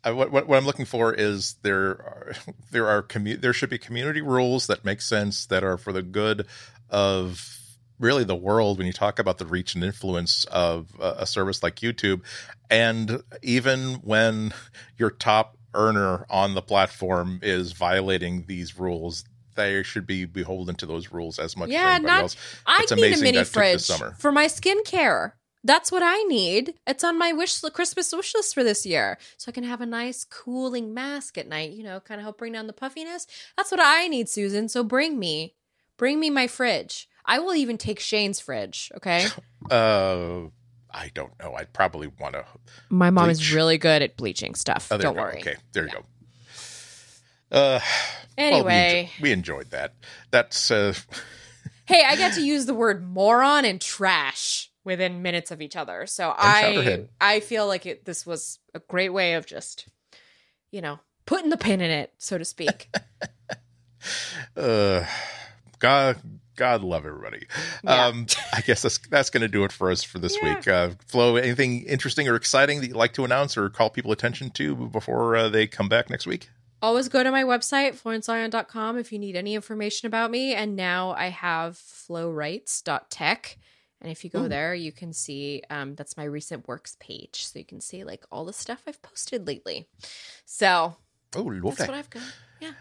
I, 0.01 0.11
what, 0.11 0.31
what, 0.31 0.47
what 0.47 0.57
I'm 0.57 0.65
looking 0.65 0.85
for 0.85 1.13
is 1.13 1.55
there 1.61 1.89
are 1.89 2.33
there 2.71 2.87
are 2.87 3.03
commu- 3.03 3.39
there 3.39 3.53
should 3.53 3.69
be 3.69 3.77
community 3.77 4.21
rules 4.21 4.67
that 4.67 4.85
make 4.85 5.01
sense 5.01 5.45
that 5.47 5.63
are 5.63 5.77
for 5.77 5.91
the 5.91 6.01
good 6.01 6.47
of 6.89 7.55
really 7.99 8.23
the 8.23 8.35
world 8.35 8.77
when 8.77 8.87
you 8.87 8.93
talk 8.93 9.19
about 9.19 9.39
the 9.39 9.45
reach 9.45 9.75
and 9.75 9.83
influence 9.83 10.45
of 10.45 10.87
a, 10.99 11.15
a 11.19 11.25
service 11.25 11.61
like 11.63 11.77
YouTube, 11.77 12.21
and 12.69 13.23
even 13.41 13.95
when 13.95 14.53
your 14.97 15.11
top 15.11 15.57
earner 15.73 16.25
on 16.29 16.55
the 16.55 16.61
platform 16.61 17.39
is 17.43 17.73
violating 17.73 18.45
these 18.47 18.79
rules, 18.79 19.25
they 19.55 19.83
should 19.83 20.07
be 20.07 20.25
beholden 20.25 20.75
to 20.75 20.85
those 20.85 21.11
rules 21.11 21.37
as 21.37 21.57
much 21.57 21.69
yeah, 21.69 21.89
as 21.89 21.95
anybody 21.95 22.07
not, 22.07 22.21
else. 22.21 22.33
It's 22.79 22.91
I 22.91 22.95
need 22.95 23.17
a 23.17 23.21
mini 23.21 23.43
fridge 23.43 23.91
for 24.17 24.31
my 24.31 24.45
skincare. 24.45 25.33
That's 25.63 25.91
what 25.91 26.01
I 26.03 26.23
need. 26.23 26.75
It's 26.87 27.03
on 27.03 27.17
my 27.17 27.33
wish 27.33 27.59
Christmas 27.59 28.13
wish 28.13 28.33
list 28.33 28.53
for 28.53 28.63
this 28.63 28.85
year. 28.85 29.17
So 29.37 29.49
I 29.49 29.51
can 29.51 29.65
have 29.65 29.81
a 29.81 29.85
nice 29.85 30.23
cooling 30.23 30.93
mask 30.93 31.37
at 31.37 31.47
night, 31.47 31.71
you 31.71 31.83
know, 31.83 31.99
kind 31.99 32.19
of 32.19 32.23
help 32.23 32.37
bring 32.37 32.53
down 32.53 32.67
the 32.67 32.73
puffiness. 32.73 33.27
That's 33.57 33.71
what 33.71 33.81
I 33.83 34.07
need, 34.07 34.29
Susan. 34.29 34.69
So 34.69 34.83
bring 34.83 35.19
me. 35.19 35.55
Bring 35.97 36.19
me 36.19 36.29
my 36.29 36.47
fridge. 36.47 37.09
I 37.25 37.39
will 37.39 37.53
even 37.55 37.77
take 37.77 37.99
Shane's 37.99 38.39
fridge, 38.39 38.91
okay? 38.95 39.25
Uh 39.69 40.45
I 40.91 41.11
don't 41.13 41.37
know. 41.39 41.53
I'd 41.53 41.73
probably 41.73 42.07
want 42.07 42.33
to 42.33 42.45
My 42.89 43.09
mom 43.11 43.25
bleach. 43.25 43.33
is 43.41 43.53
really 43.53 43.77
good 43.77 44.01
at 44.01 44.15
bleaching 44.17 44.55
stuff. 44.55 44.87
Oh, 44.89 44.97
don't 44.97 45.15
worry. 45.17 45.39
Okay, 45.39 45.55
there 45.73 45.85
you 45.85 45.91
go. 45.91 46.03
Uh 47.51 47.79
anyway, 48.37 48.63
well, 48.63 48.65
we, 48.65 48.99
enjoy- 49.01 49.11
we, 49.21 49.31
enjoyed 49.33 49.71
that. 49.71 49.93
That's 50.31 50.71
uh 50.71 50.93
Hey, 51.85 52.03
I 52.07 52.15
got 52.15 52.33
to 52.35 52.41
use 52.41 52.65
the 52.67 52.73
word 52.73 53.05
moron 53.05 53.65
and 53.65 53.81
trash 53.81 54.68
within 54.89 55.21
minutes 55.21 55.51
of 55.51 55.61
each 55.61 55.75
other. 55.75 56.05
So 56.05 56.33
I 56.37 57.05
I 57.21 57.39
feel 57.39 57.67
like 57.67 57.85
it 57.85 58.05
this 58.05 58.25
was 58.25 58.59
a 58.73 58.79
great 58.79 59.09
way 59.09 59.35
of 59.35 59.45
just 59.45 59.87
you 60.71 60.81
know, 60.81 60.99
putting 61.25 61.49
the 61.49 61.57
pin 61.57 61.81
in 61.81 61.91
it, 61.91 62.13
so 62.17 62.37
to 62.37 62.45
speak. 62.45 62.89
uh 64.57 65.05
God 65.79 66.17
God 66.55 66.83
love 66.83 67.05
everybody. 67.05 67.45
Yeah. 67.83 68.07
Um 68.07 68.27
I 68.53 68.61
guess 68.61 68.81
that's 68.81 68.97
that's 68.97 69.29
gonna 69.29 69.47
do 69.47 69.63
it 69.63 69.71
for 69.71 69.91
us 69.91 70.03
for 70.03 70.19
this 70.19 70.37
yeah. 70.41 70.55
week. 70.55 70.67
Uh 70.67 70.89
Flo, 71.07 71.35
anything 71.37 71.83
interesting 71.83 72.27
or 72.27 72.35
exciting 72.35 72.81
that 72.81 72.87
you'd 72.87 72.95
like 72.95 73.13
to 73.13 73.25
announce 73.25 73.57
or 73.57 73.69
call 73.69 73.89
people 73.89 74.11
attention 74.11 74.49
to 74.51 74.75
before 74.75 75.35
uh, 75.35 75.49
they 75.49 75.67
come 75.67 75.87
back 75.87 76.09
next 76.09 76.27
week? 76.27 76.49
Always 76.81 77.09
go 77.09 77.23
to 77.23 77.31
my 77.31 77.43
website, 77.43 78.01
florenceion.com, 78.01 78.97
if 78.97 79.11
you 79.11 79.19
need 79.19 79.35
any 79.35 79.53
information 79.53 80.07
about 80.07 80.31
me. 80.31 80.53
And 80.53 80.77
now 80.77 81.11
I 81.11 81.27
have 81.27 81.75
flowrights.tech 81.75 83.57
and 84.01 84.11
if 84.11 84.23
you 84.23 84.29
go 84.29 84.45
Ooh. 84.45 84.49
there, 84.49 84.73
you 84.73 84.91
can 84.91 85.11
see 85.11 85.61
um, 85.69 85.95
that's 85.95 86.15
my 86.15 86.23
recent 86.23 86.67
works 86.67 86.95
page. 86.99 87.45
So 87.45 87.59
you 87.59 87.65
can 87.65 87.81
see 87.81 88.03
like 88.03 88.23
all 88.31 88.45
the 88.45 88.53
stuff 88.53 88.83
I've 88.87 89.01
posted 89.01 89.45
lately. 89.45 89.87
So 90.45 90.95
oh, 91.35 91.51
that's 91.61 91.77
that. 91.77 91.89
what 91.89 91.97
I've 91.97 92.09
got. 92.09 92.23
Yeah. 92.61 92.71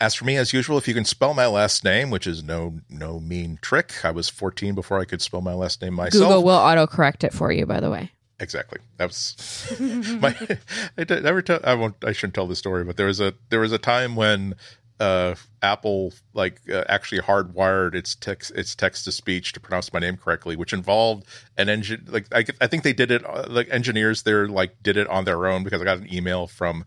As 0.00 0.14
for 0.14 0.24
me, 0.24 0.36
as 0.36 0.52
usual, 0.52 0.78
if 0.78 0.88
you 0.88 0.94
can 0.94 1.04
spell 1.04 1.32
my 1.32 1.46
last 1.46 1.84
name, 1.84 2.10
which 2.10 2.26
is 2.26 2.42
no 2.42 2.80
no 2.88 3.20
mean 3.20 3.58
trick, 3.60 4.04
I 4.04 4.10
was 4.10 4.28
14 4.28 4.74
before 4.74 5.00
I 5.00 5.04
could 5.04 5.22
spell 5.22 5.40
my 5.40 5.54
last 5.54 5.82
name 5.82 5.94
myself. 5.94 6.24
Google 6.24 6.42
will 6.42 6.58
autocorrect 6.58 7.24
it 7.24 7.32
for 7.32 7.52
you, 7.52 7.66
by 7.66 7.80
the 7.80 7.90
way. 7.90 8.10
Exactly. 8.40 8.80
That 8.96 9.06
was 9.06 9.76
my. 10.20 10.36
I 10.98 11.20
never 11.20 11.42
tell. 11.42 11.60
I 11.62 11.74
won't. 11.74 11.94
I 12.04 12.12
shouldn't 12.12 12.34
tell 12.34 12.48
the 12.48 12.56
story, 12.56 12.84
but 12.84 12.96
there 12.96 13.06
was 13.06 13.20
a 13.20 13.34
there 13.50 13.60
was 13.60 13.70
a 13.70 13.78
time 13.78 14.16
when 14.16 14.56
uh, 15.02 15.34
Apple 15.62 16.12
like 16.32 16.60
uh, 16.72 16.84
actually 16.88 17.20
hardwired 17.20 17.94
its 17.94 18.14
text 18.14 18.52
its 18.52 18.76
text 18.76 19.04
to 19.04 19.12
speech 19.12 19.52
to 19.52 19.60
pronounce 19.60 19.92
my 19.92 19.98
name 19.98 20.16
correctly, 20.16 20.54
which 20.54 20.72
involved 20.72 21.26
an 21.58 21.68
engine. 21.68 22.06
Like 22.08 22.26
I, 22.32 22.44
I 22.60 22.68
think 22.68 22.84
they 22.84 22.92
did 22.92 23.10
it 23.10 23.26
uh, 23.26 23.46
like 23.48 23.68
engineers 23.70 24.22
there 24.22 24.46
like 24.46 24.80
did 24.80 24.96
it 24.96 25.08
on 25.08 25.24
their 25.24 25.48
own 25.48 25.64
because 25.64 25.82
I 25.82 25.84
got 25.84 25.98
an 25.98 26.12
email 26.14 26.46
from 26.46 26.84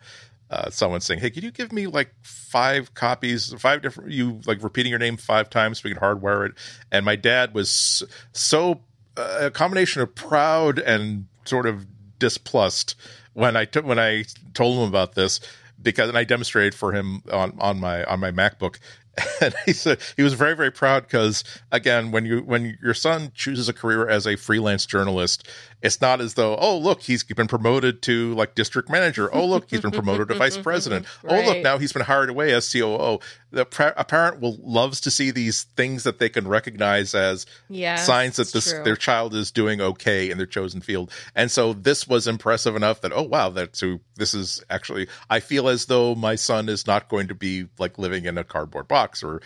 uh, 0.50 0.70
someone 0.70 1.02
saying, 1.02 1.20
"Hey, 1.20 1.30
could 1.30 1.44
you 1.44 1.52
give 1.52 1.74
me 1.74 1.88
like 1.88 2.14
five 2.22 2.94
copies, 2.94 3.54
five 3.60 3.82
different 3.82 4.12
you 4.12 4.40
like 4.46 4.64
repeating 4.64 4.92
your 4.92 5.00
name 5.00 5.18
five 5.18 5.50
times 5.50 5.80
so 5.80 5.90
we 5.90 5.94
can 5.94 6.02
hardwire 6.02 6.48
it?" 6.48 6.54
And 6.94 7.04
my 7.04 7.18
dad 7.18 7.54
was 7.54 8.02
so 8.32 8.80
uh, 9.18 9.40
a 9.42 9.52
combination 9.52 10.02
of 10.02 10.16
proud 10.16 10.80
and 10.80 11.28
sort 11.44 11.66
of 11.66 11.86
displussed 12.18 12.96
when 13.34 13.58
I 13.58 13.66
took 13.66 13.86
when 13.86 14.00
I 14.00 14.24
told 14.54 14.78
him 14.78 14.88
about 14.88 15.16
this 15.16 15.42
because 15.81 16.10
and 16.10 16.18
I 16.18 16.23
demonstrated 16.23 16.76
for 16.76 16.91
him 16.91 17.22
on 17.31 17.57
on 17.60 17.80
my 17.80 18.03
on 18.06 18.19
my 18.19 18.31
MacBook 18.31 18.80
and 19.42 19.54
he 19.66 19.74
said 19.74 20.00
he 20.18 20.24
was 20.24 20.34
very 20.34 20.56
very 20.56 20.72
proud 20.72 21.04
because 21.04 21.44
again 21.72 22.12
when 22.12 22.26
you 22.26 22.40
when 22.40 22.78
your 22.82 22.94
son 22.94 23.32
chooses 23.34 23.70
a 23.70 23.74
career 23.74 24.08
as 24.08 24.28
a 24.28 24.36
freelance 24.36 24.86
journalist 24.86 25.48
it's 25.82 26.02
not 26.02 26.20
as 26.20 26.34
though 26.34 26.58
oh 26.58 26.78
look 26.78 27.02
he's 27.02 27.24
been 27.24 27.48
promoted 27.48 28.02
to 28.02 28.34
like 28.34 28.56
district 28.56 28.90
manager. 28.90 29.34
Oh 29.34 29.46
look 29.46 29.70
he's 29.70 29.82
been 29.82 29.92
promoted 29.92 30.30
to 30.30 30.36
vice 30.36 30.58
president. 30.58 31.06
Right. 31.24 31.46
oh 31.46 31.50
look 31.50 31.64
now 31.64 31.78
he's 31.78 31.94
been 31.94 32.02
hired 32.02 32.30
away 32.30 32.54
as 32.54 32.72
coo 32.72 33.20
the 33.52 33.62
a 33.96 34.04
parent 34.04 34.42
will 34.42 34.58
loves 34.62 35.00
to 35.02 35.12
see 35.12 35.32
these 35.32 35.64
things 35.76 36.04
that 36.04 36.20
they 36.20 36.28
can 36.28 36.48
recognize 36.48 37.14
as 37.14 37.46
yes, 37.70 38.06
signs 38.06 38.36
that 38.38 38.52
this 38.52 38.72
true. 38.72 38.84
their 38.84 38.96
child 38.96 39.34
is 39.34 39.52
doing 39.52 39.80
okay 39.80 40.30
in 40.30 40.38
their 40.38 40.48
chosen 40.48 40.82
field. 40.82 41.12
And 41.36 41.50
so 41.50 41.74
this 41.74 42.08
was 42.08 42.28
impressive 42.28 42.76
enough 42.76 43.02
that 43.02 43.14
oh 43.14 43.24
wow 43.24 43.50
that 43.50 43.76
so 43.76 44.00
this 44.16 44.34
is 44.34 44.64
actually 44.70 45.08
i 45.30 45.40
feel 45.40 45.68
as 45.68 45.86
though 45.86 46.16
my 46.16 46.36
son 46.36 46.70
is 46.70 46.88
not 46.88 47.10
going 47.10 47.28
to 47.28 47.36
be 47.36 47.66
like 47.78 47.98
living 47.98 48.26
in 48.26 48.38
a 48.38 48.44
cardboard 48.44 48.88
box 48.88 49.05
box 49.06 49.23
or 49.23 49.41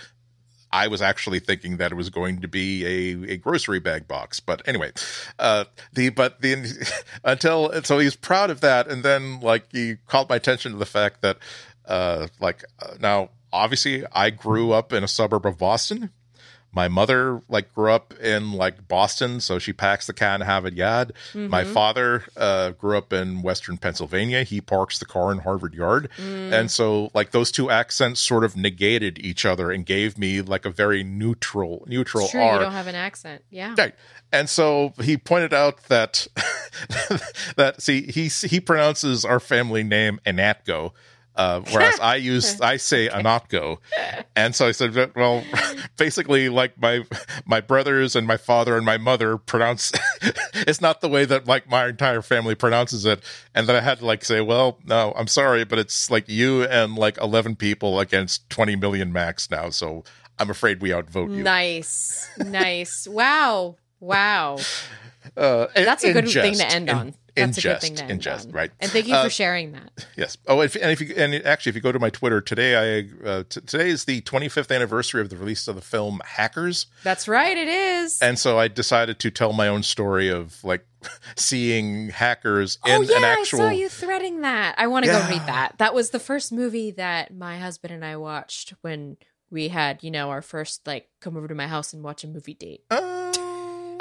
I 0.71 0.87
was 0.87 1.01
actually 1.01 1.39
thinking 1.39 1.77
that 1.77 1.91
it 1.91 1.95
was 1.95 2.09
going 2.09 2.41
to 2.41 2.47
be 2.47 2.85
a, 2.85 3.33
a 3.33 3.37
grocery 3.37 3.79
bag 3.79 4.07
box, 4.07 4.39
but 4.39 4.61
anyway, 4.67 4.91
uh, 5.39 5.65
the 5.93 6.09
but 6.09 6.41
the 6.41 6.87
until 7.23 7.81
so 7.83 7.97
he's 7.97 8.15
proud 8.15 8.51
of 8.51 8.61
that, 8.61 8.87
and 8.87 9.01
then 9.03 9.39
like 9.39 9.71
he 9.71 9.95
called 10.07 10.29
my 10.29 10.35
attention 10.35 10.71
to 10.71 10.77
the 10.77 10.85
fact 10.85 11.21
that 11.21 11.37
uh, 11.85 12.27
like 12.39 12.63
uh, 12.79 12.93
now 12.99 13.29
obviously 13.51 14.03
I 14.11 14.29
grew 14.29 14.71
up 14.71 14.93
in 14.93 15.03
a 15.03 15.07
suburb 15.07 15.47
of 15.47 15.57
Boston, 15.57 16.11
my 16.79 16.87
mother 16.87 17.41
like 17.49 17.73
grew 17.75 17.91
up 17.91 18.13
in 18.19 18.53
like 18.53 18.87
Boston, 18.87 19.41
so 19.41 19.59
she 19.59 19.73
packs 19.73 20.07
the 20.07 20.13
cat 20.13 20.35
and 20.35 20.43
have 20.45 20.65
it 20.65 20.75
yad. 20.77 21.11
Mm-hmm. 21.33 21.49
My 21.49 21.65
father 21.65 22.23
uh, 22.37 22.71
grew 22.71 22.97
up 22.97 23.11
in 23.11 23.41
Western 23.41 23.77
Pennsylvania. 23.77 24.43
He 24.43 24.61
parks 24.61 24.97
the 24.97 25.05
car 25.05 25.33
in 25.33 25.39
Harvard 25.39 25.73
Yard, 25.73 26.07
mm. 26.15 26.53
and 26.53 26.71
so 26.71 27.11
like 27.13 27.31
those 27.31 27.51
two 27.51 27.69
accents 27.69 28.21
sort 28.21 28.45
of 28.45 28.55
negated 28.55 29.19
each 29.19 29.45
other 29.45 29.71
and 29.71 29.85
gave 29.85 30.17
me 30.17 30.41
like 30.41 30.63
a 30.63 30.69
very 30.69 31.03
neutral 31.03 31.83
neutral. 31.85 32.23
It's 32.23 32.31
true, 32.31 32.39
R. 32.39 32.53
you 32.53 32.59
don't 32.61 32.71
have 32.71 32.87
an 32.87 32.95
accent, 32.95 33.43
yeah. 33.49 33.75
Right. 33.77 33.93
And 34.31 34.49
so 34.49 34.93
he 35.01 35.17
pointed 35.17 35.53
out 35.53 35.83
that 35.89 36.27
that 37.57 37.81
see 37.81 38.03
he 38.03 38.27
he 38.27 38.61
pronounces 38.61 39.25
our 39.25 39.41
family 39.41 39.83
name 39.83 40.21
Ihnatko, 40.25 40.93
uh, 41.39 41.61
whereas 41.71 41.99
I 42.01 42.17
use 42.17 42.59
I 42.59 42.75
say 42.75 43.07
Ihnatko, 43.07 43.77
and 44.35 44.53
so 44.53 44.67
I 44.67 44.71
said, 44.71 44.93
well, 45.15 45.43
basically, 45.97 46.49
like 46.49 46.79
my 46.79 47.05
my 47.45 47.61
brothers 47.61 48.15
and 48.15 48.27
my 48.27 48.35
father 48.35 48.75
and 48.75 48.85
my 48.85 48.97
mother 48.97 49.37
pronounce 49.37 49.93
it's 50.53 50.81
not 50.81 50.99
the 50.99 51.07
way 51.07 51.23
that 51.23 51.47
like 51.47 51.69
my 51.69 51.87
entire 51.87 52.21
family 52.21 52.55
pronounces 52.55 53.05
it, 53.05 53.23
and 53.55 53.69
then 53.69 53.77
I 53.77 53.79
had 53.79 53.99
to 53.99 54.05
like 54.05 54.25
say, 54.25 54.41
well, 54.41 54.79
no, 54.85 55.13
I'm 55.15 55.27
sorry, 55.27 55.63
but 55.63 55.79
it's 55.79 56.11
like 56.11 56.27
you 56.27 56.63
and 56.63 56.95
like 56.95 57.17
11 57.17 57.55
people 57.55 58.01
against 58.01 58.49
20 58.49 58.75
million 58.75 59.13
max 59.13 59.49
now, 59.49 59.69
so 59.69 60.03
I'm 60.37 60.49
afraid 60.49 60.81
we 60.81 60.93
outvote 60.93 61.31
you. 61.31 61.41
Nice, 61.41 62.29
nice, 62.37 63.07
wow, 63.07 63.77
wow. 64.01 64.57
Uh, 65.37 65.67
That's 65.73 66.03
a 66.03 66.11
good 66.11 66.27
thing 66.27 66.55
to 66.55 66.69
end 66.69 66.89
on. 66.89 67.13
That's 67.35 67.57
in 67.57 67.61
jest, 67.61 68.01
in 68.01 68.19
jest, 68.19 68.49
right? 68.51 68.71
And 68.79 68.91
thank 68.91 69.07
you 69.07 69.15
uh, 69.15 69.23
for 69.23 69.29
sharing 69.29 69.71
that. 69.73 69.91
Yes. 70.15 70.37
Oh, 70.47 70.61
and 70.61 70.75
if 70.75 71.01
you 71.01 71.13
and 71.15 71.33
actually, 71.45 71.71
if 71.71 71.75
you 71.75 71.81
go 71.81 71.91
to 71.91 71.99
my 71.99 72.09
Twitter 72.09 72.41
today, 72.41 72.75
I 72.75 73.27
uh, 73.27 73.43
t- 73.49 73.61
today 73.61 73.89
is 73.89 74.05
the 74.05 74.21
25th 74.21 74.73
anniversary 74.73 75.21
of 75.21 75.29
the 75.29 75.37
release 75.37 75.67
of 75.67 75.75
the 75.75 75.81
film 75.81 76.21
Hackers. 76.25 76.87
That's 77.03 77.27
right, 77.27 77.57
it 77.57 77.67
is. 77.67 78.21
And 78.21 78.37
so 78.37 78.57
I 78.57 78.67
decided 78.67 79.19
to 79.19 79.31
tell 79.31 79.53
my 79.53 79.67
own 79.67 79.83
story 79.83 80.29
of 80.29 80.63
like 80.63 80.85
seeing 81.35 82.09
hackers 82.09 82.77
in 82.85 82.91
oh, 82.91 83.01
yeah, 83.01 83.17
an 83.17 83.23
actual. 83.23 83.61
I 83.61 83.63
saw 83.63 83.69
you 83.69 83.89
threading 83.89 84.41
that. 84.41 84.75
I 84.77 84.87
want 84.87 85.05
to 85.05 85.11
yeah. 85.11 85.21
go 85.21 85.29
read 85.29 85.47
that. 85.47 85.75
That 85.77 85.93
was 85.93 86.09
the 86.09 86.19
first 86.19 86.51
movie 86.51 86.91
that 86.91 87.33
my 87.33 87.57
husband 87.57 87.93
and 87.93 88.03
I 88.03 88.17
watched 88.17 88.73
when 88.81 89.17
we 89.49 89.69
had, 89.69 90.03
you 90.03 90.11
know, 90.11 90.29
our 90.29 90.41
first 90.41 90.85
like 90.85 91.09
come 91.19 91.37
over 91.37 91.47
to 91.47 91.55
my 91.55 91.67
house 91.67 91.93
and 91.93 92.03
watch 92.03 92.23
a 92.23 92.27
movie 92.27 92.53
date. 92.53 92.83
Oh, 92.91 93.97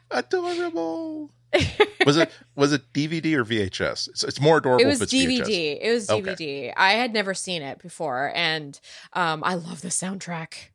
adorable 0.10 1.30
was 2.06 2.16
it 2.16 2.30
was 2.54 2.72
it 2.72 2.92
DVD 2.92 3.34
or 3.34 3.44
VHS? 3.44 4.08
It's, 4.08 4.24
it's 4.24 4.40
more 4.40 4.58
adorable. 4.58 4.84
It 4.84 4.88
was 4.88 5.00
DVD. 5.00 5.40
VHS. 5.40 5.78
It 5.80 5.92
was 5.92 6.06
DVD. 6.06 6.32
Okay. 6.32 6.72
I 6.76 6.92
had 6.92 7.12
never 7.12 7.34
seen 7.34 7.62
it 7.62 7.78
before, 7.78 8.32
and 8.34 8.78
um, 9.12 9.42
I 9.44 9.54
love 9.54 9.82
the 9.82 9.88
soundtrack. 9.88 10.70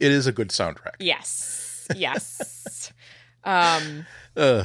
It 0.00 0.12
is 0.12 0.26
a 0.26 0.32
good 0.32 0.48
soundtrack. 0.48 0.96
Yes, 0.98 1.88
yes. 1.94 2.92
um, 3.44 4.06
uh, 4.36 4.64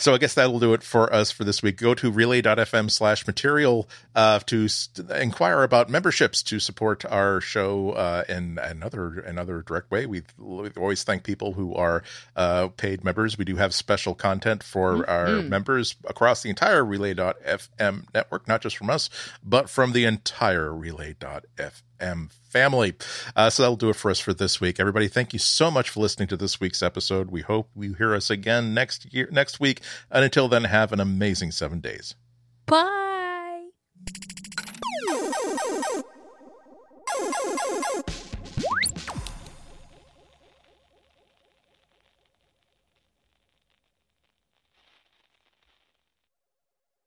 so 0.00 0.14
I 0.14 0.18
guess 0.18 0.34
that'll 0.34 0.58
do 0.58 0.72
it 0.72 0.82
for 0.82 1.12
us 1.12 1.30
for 1.30 1.44
this 1.44 1.62
week. 1.62 1.76
Go 1.76 1.94
to 1.94 2.10
relay.fm 2.10 2.90
slash 2.90 3.26
material 3.26 3.88
uh, 4.14 4.38
to 4.46 4.66
st- 4.66 5.10
inquire 5.10 5.62
about 5.62 5.90
memberships 5.90 6.42
to 6.44 6.58
support 6.58 7.04
our 7.04 7.40
show 7.40 7.90
uh, 7.90 8.24
in 8.28 8.58
another 8.62 9.20
another 9.20 9.62
direct 9.62 9.90
way. 9.90 10.06
We 10.06 10.22
always 10.76 11.04
thank 11.04 11.22
people 11.22 11.52
who 11.52 11.74
are 11.74 12.02
uh, 12.34 12.68
paid 12.68 13.04
members. 13.04 13.36
We 13.36 13.44
do 13.44 13.56
have 13.56 13.74
special 13.74 14.14
content 14.14 14.62
for 14.62 14.94
mm-hmm. 14.94 15.10
our 15.10 15.42
members 15.42 15.96
across 16.06 16.42
the 16.42 16.48
entire 16.48 16.84
relay.fm 16.84 18.04
network, 18.14 18.48
not 18.48 18.62
just 18.62 18.78
from 18.78 18.88
us, 18.88 19.10
but 19.44 19.68
from 19.68 19.92
the 19.92 20.06
entire 20.06 20.72
relay.fm 20.74 21.82
family. 22.50 22.94
Uh, 23.36 23.50
so 23.50 23.62
that'll 23.62 23.76
do 23.76 23.90
it 23.90 23.96
for 23.96 24.10
us 24.10 24.20
for 24.20 24.34
this 24.34 24.60
week. 24.60 24.80
Everybody, 24.80 25.08
thank 25.08 25.32
you 25.32 25.38
so 25.38 25.70
much 25.70 25.90
for 25.90 26.00
listening 26.00 26.28
to 26.28 26.36
this 26.36 26.60
week's 26.60 26.82
episode. 26.82 27.30
We 27.30 27.42
hope 27.42 27.68
you 27.76 27.94
hear 27.94 28.14
us 28.14 28.30
again 28.30 28.74
next 28.74 29.12
year, 29.12 29.28
next 29.30 29.60
week. 29.60 29.80
And 30.10 30.24
until 30.24 30.48
then, 30.48 30.64
have 30.64 30.92
an 30.92 31.00
amazing 31.00 31.52
seven 31.52 31.80
days. 31.80 32.14
Bye. 32.66 33.09